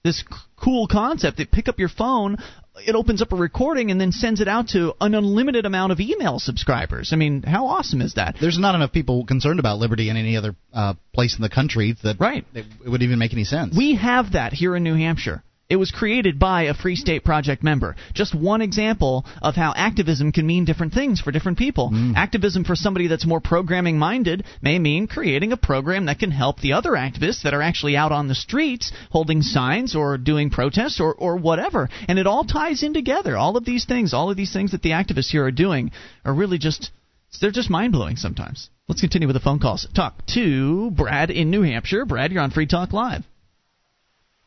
this 0.03 0.23
cool 0.55 0.87
concept 0.87 1.37
that 1.37 1.51
pick 1.51 1.67
up 1.67 1.79
your 1.79 1.89
phone 1.89 2.37
it 2.85 2.95
opens 2.95 3.21
up 3.21 3.31
a 3.31 3.35
recording 3.35 3.91
and 3.91 3.99
then 3.99 4.11
sends 4.11 4.41
it 4.41 4.47
out 4.47 4.69
to 4.69 4.93
an 5.01 5.15
unlimited 5.15 5.65
amount 5.65 5.91
of 5.91 5.99
email 5.99 6.39
subscribers. 6.39 7.11
I 7.13 7.15
mean, 7.15 7.43
how 7.43 7.67
awesome 7.67 8.01
is 8.01 8.15
that? 8.15 8.35
There's 8.39 8.59
not 8.59 8.75
enough 8.75 8.91
people 8.91 9.25
concerned 9.25 9.59
about 9.59 9.79
liberty 9.79 10.09
in 10.09 10.17
any 10.17 10.37
other 10.37 10.55
uh, 10.73 10.93
place 11.13 11.35
in 11.35 11.41
the 11.41 11.49
country 11.49 11.95
that 12.03 12.19
right. 12.19 12.45
it, 12.53 12.65
it 12.85 12.89
would 12.89 13.01
even 13.01 13.19
make 13.19 13.33
any 13.33 13.43
sense. 13.43 13.75
We 13.75 13.95
have 13.95 14.33
that 14.33 14.53
here 14.53 14.75
in 14.75 14.83
New 14.83 14.95
Hampshire. 14.95 15.43
It 15.72 15.80
was 15.80 15.89
created 15.89 16.38
by 16.38 16.64
a 16.64 16.73
Free 16.73 16.98
State 16.98 17.23
Project 17.23 17.64
member. 17.64 17.95
Just 18.14 18.35
one 18.35 18.61
example 18.61 19.26
of 19.41 19.56
how 19.56 19.72
activism 19.73 20.34
can 20.34 20.45
mean 20.45 20.65
different 20.65 20.91
things 20.91 21.22
for 21.22 21.31
different 21.31 21.57
people. 21.57 21.91
Mm. 21.91 22.14
Activism 22.14 22.65
for 22.65 22.76
somebody 22.76 23.07
that's 23.07 23.26
more 23.26 23.39
programming 23.39 23.98
minded 23.98 24.43
may 24.61 24.80
mean 24.80 25.07
creating 25.07 25.53
a 25.53 25.57
program 25.57 26.07
that 26.07 26.19
can 26.19 26.30
help 26.30 26.60
the 26.60 26.73
other 26.73 26.91
activists 26.91 27.43
that 27.43 27.53
are 27.53 27.61
actually 27.61 27.95
out 27.95 28.11
on 28.11 28.27
the 28.27 28.35
streets 28.35 28.91
holding 29.11 29.41
signs 29.41 29.95
or 29.95 30.18
doing 30.18 30.49
protests 30.49 30.99
or, 30.99 31.15
or 31.15 31.38
whatever. 31.38 31.88
And 32.06 32.19
it 32.19 32.27
all 32.27 32.43
ties 32.43 32.84
in 32.84 32.93
together. 32.93 33.38
All 33.38 33.56
of 33.56 33.64
these 33.64 33.85
things, 33.85 34.14
all 34.14 34.30
of 34.30 34.35
these 34.35 34.52
things 34.52 34.72
that 34.72 34.81
the 34.81 34.89
activists 34.89 35.30
here 35.30 35.45
are 35.45 35.52
doing 35.52 35.91
are 36.26 36.34
really 36.34 36.57
just 36.57 36.91
they're 37.39 37.49
just 37.49 37.69
mind 37.69 37.93
blowing 37.93 38.18
sometimes. 38.18 38.69
Let's 38.89 38.99
continue 38.99 39.30
with 39.30 39.35
the 39.35 39.39
phone 39.39 39.60
calls. 39.60 39.88
Talk 39.95 40.26
to 40.34 40.91
Brad 40.91 41.31
in 41.31 41.49
New 41.49 41.61
Hampshire. 41.61 42.03
Brad, 42.03 42.34
you're 42.34 42.43
on 42.43 42.52
Free 42.52 42.68
Talk 42.68 42.91
Live. 42.91 43.23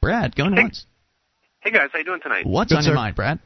Brad, 0.02 0.36
going 0.36 0.54
once. 0.54 0.84
Hey 1.64 1.70
guys, 1.70 1.88
how 1.94 1.98
you 1.98 2.04
doing 2.04 2.20
tonight? 2.20 2.44
What's 2.44 2.74
on 2.74 2.84
your 2.84 2.94
mind, 2.94 3.16
Brad? 3.16 3.38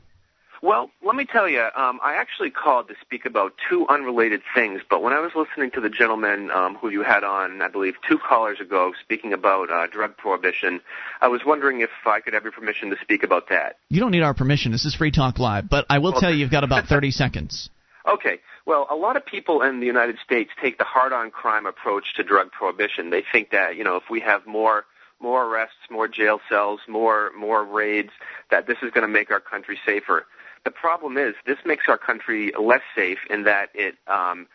Well, 0.61 0.90
let 1.07 1.15
me 1.15 1.24
tell 1.24 1.49
you, 1.49 1.61
um, 1.77 2.01
I 2.03 2.15
actually 2.15 2.51
called 2.51 2.89
to 2.89 2.95
speak 3.01 3.24
about 3.24 3.53
two 3.70 3.86
unrelated 3.89 4.43
things, 4.57 4.81
but 4.90 5.05
when 5.05 5.12
I 5.12 5.20
was 5.20 5.31
listening 5.36 5.70
to 5.70 5.81
the 5.81 5.89
gentleman 5.89 6.51
um, 6.51 6.74
who 6.74 6.89
you 6.89 7.05
had 7.05 7.23
on, 7.23 7.62
I 7.62 7.69
believe, 7.69 7.95
two 8.09 8.19
callers 8.19 8.59
ago, 8.59 8.93
speaking 9.01 9.32
about 9.32 9.70
uh, 9.70 9.86
drug 9.86 10.16
prohibition, 10.16 10.81
I 11.20 11.28
was 11.28 11.43
wondering 11.47 11.81
if 11.81 11.90
I 12.07 12.19
could 12.19 12.35
have 12.35 12.43
your 12.43 12.51
permission 12.51 12.90
to 12.90 12.97
speak 13.01 13.23
about 13.23 13.51
that. 13.51 13.78
You 13.89 14.01
don't 14.01 14.11
need 14.11 14.24
our 14.24 14.35
permission. 14.35 14.73
This 14.73 14.85
is 14.85 14.97
Free 14.97 15.12
Talk 15.12 15.39
Live, 15.39 15.70
but 15.70 15.86
I 15.89 16.01
will 16.01 16.12
tell 16.12 16.32
you, 16.32 16.39
you've 16.39 16.51
got 16.51 16.65
about 16.65 16.86
30 16.89 17.12
seconds. 17.12 17.70
Okay. 18.05 18.40
Well, 18.66 18.89
a 18.90 18.97
lot 18.97 19.16
of 19.16 19.24
people 19.24 19.62
in 19.62 19.78
the 19.78 19.86
United 19.86 20.16
States 20.24 20.51
take 20.61 20.78
the 20.78 20.85
hard-on 20.85 21.31
crime 21.31 21.66
approach 21.66 22.15
to 22.16 22.24
drug 22.24 22.51
prohibition. 22.51 23.11
They 23.11 23.23
think 23.31 23.51
that, 23.51 23.77
you 23.77 23.85
know, 23.85 23.95
if 23.95 24.11
we 24.11 24.19
have 24.23 24.45
more 24.45 24.86
more 25.20 25.47
arrests, 25.47 25.77
more 25.90 26.09
jail 26.09 26.40
cells, 26.49 26.81
more 26.89 27.32
more 27.36 27.65
raids, 27.65 28.11
that 28.51 28.66
this 28.66 28.78
is 28.82 28.90
going 28.90 29.07
to 29.07 29.12
make 29.12 29.31
our 29.31 29.40
country 29.40 29.78
safer. 29.85 30.27
The 30.65 30.70
problem 30.70 31.16
is 31.16 31.35
this 31.47 31.59
makes 31.65 31.89
our 31.89 31.99
country 31.99 32.53
less 32.59 32.82
safe 32.95 33.19
in 33.31 33.45
that 33.45 33.70
it 33.74 33.97
um, 34.07 34.47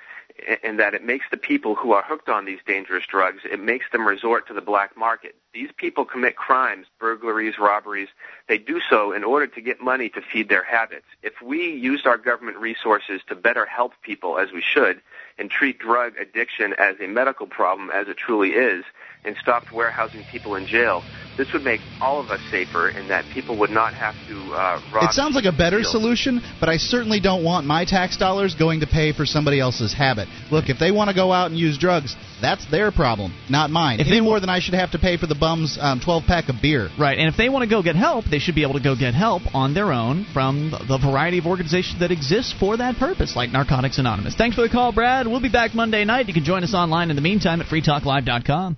in 0.63 0.77
that 0.77 0.93
it 0.93 1.03
makes 1.03 1.25
the 1.31 1.37
people 1.37 1.75
who 1.75 1.91
are 1.91 2.03
hooked 2.03 2.29
on 2.29 2.45
these 2.45 2.59
dangerous 2.65 3.05
drugs, 3.05 3.43
it 3.49 3.59
makes 3.59 3.85
them 3.91 4.07
resort 4.07 4.47
to 4.47 4.53
the 4.53 4.61
black 4.61 4.97
market. 4.97 5.35
These 5.53 5.69
people 5.77 6.03
commit 6.03 6.35
crimes, 6.35 6.87
burglaries, 6.99 7.59
robberies. 7.59 8.09
They 8.47 8.57
do 8.57 8.81
so 8.89 9.11
in 9.11 9.23
order 9.23 9.45
to 9.45 9.61
get 9.61 9.79
money 9.79 10.09
to 10.09 10.21
feed 10.21 10.49
their 10.49 10.63
habits. 10.63 11.05
If 11.21 11.33
we 11.43 11.71
used 11.73 12.07
our 12.07 12.17
government 12.17 12.57
resources 12.57 13.21
to 13.27 13.35
better 13.35 13.65
help 13.67 13.93
people 14.01 14.39
as 14.39 14.51
we 14.51 14.61
should 14.61 14.99
and 15.37 15.51
treat 15.51 15.77
drug 15.77 16.13
addiction 16.17 16.73
as 16.79 16.95
a 16.99 17.07
medical 17.07 17.45
problem 17.45 17.91
as 17.91 18.07
it 18.07 18.17
truly 18.17 18.49
is 18.49 18.83
and 19.25 19.35
stopped 19.37 19.71
warehousing 19.71 20.23
people 20.31 20.55
in 20.55 20.65
jail, 20.65 21.03
this 21.37 21.51
would 21.53 21.63
make 21.63 21.81
all 22.01 22.19
of 22.19 22.29
us 22.29 22.39
safer 22.51 22.89
in 22.89 23.07
that 23.07 23.25
people 23.33 23.57
would 23.57 23.69
not 23.69 23.93
have 23.93 24.15
to 24.27 24.53
uh, 24.53 24.81
rob. 24.93 25.03
It 25.05 25.13
sounds 25.13 25.35
like 25.35 25.45
a 25.45 25.51
better 25.51 25.81
steal. 25.83 26.01
solution, 26.01 26.41
but 26.59 26.69
I 26.69 26.77
certainly 26.77 27.19
don't 27.19 27.43
want 27.43 27.65
my 27.65 27.85
tax 27.85 28.17
dollars 28.17 28.53
going 28.55 28.81
to 28.81 28.87
pay 28.87 29.13
for 29.13 29.25
somebody 29.25 29.59
else's 29.59 29.93
habit. 29.93 30.27
Look, 30.51 30.69
if 30.69 30.77
they 30.77 30.91
want 30.91 31.09
to 31.09 31.15
go 31.15 31.31
out 31.31 31.49
and 31.49 31.59
use 31.59 31.77
drugs, 31.77 32.15
that's 32.41 32.69
their 32.69 32.91
problem, 32.91 33.33
not 33.49 33.69
mine. 33.69 33.99
If 33.99 34.07
Any 34.07 34.17
they 34.17 34.21
more 34.21 34.39
than 34.39 34.49
I 34.49 34.59
should 34.59 34.73
have 34.75 34.91
to 34.91 34.99
pay 34.99 35.17
for 35.17 35.27
the 35.27 35.35
bum's 35.43 35.77
um, 35.81 35.99
12 35.99 36.23
pack 36.25 36.47
of 36.47 36.55
beer. 36.61 36.87
Right, 36.97 37.17
and 37.17 37.27
if 37.27 37.35
they 37.35 37.49
want 37.49 37.63
to 37.63 37.69
go 37.69 37.83
get 37.83 37.97
help, 37.97 38.23
they 38.31 38.39
should 38.39 38.55
be 38.55 38.63
able 38.63 38.75
to 38.75 38.79
go 38.79 38.95
get 38.95 39.13
help 39.13 39.41
on 39.53 39.73
their 39.73 39.91
own 39.91 40.25
from 40.33 40.71
the 40.71 40.97
variety 40.97 41.39
of 41.39 41.45
organizations 41.45 41.99
that 41.99 42.11
exist 42.11 42.55
for 42.57 42.77
that 42.77 42.95
purpose, 42.95 43.35
like 43.35 43.51
Narcotics 43.51 43.97
Anonymous. 43.97 44.35
Thanks 44.35 44.55
for 44.55 44.61
the 44.61 44.69
call, 44.69 44.93
Brad. 44.93 45.27
We'll 45.27 45.41
be 45.41 45.49
back 45.49 45.75
Monday 45.75 46.05
night. 46.05 46.29
You 46.29 46.33
can 46.33 46.45
join 46.45 46.63
us 46.63 46.73
online 46.73 47.09
in 47.09 47.17
the 47.17 47.21
meantime 47.21 47.59
at 47.59 47.67
freetalklive.com. 47.67 48.77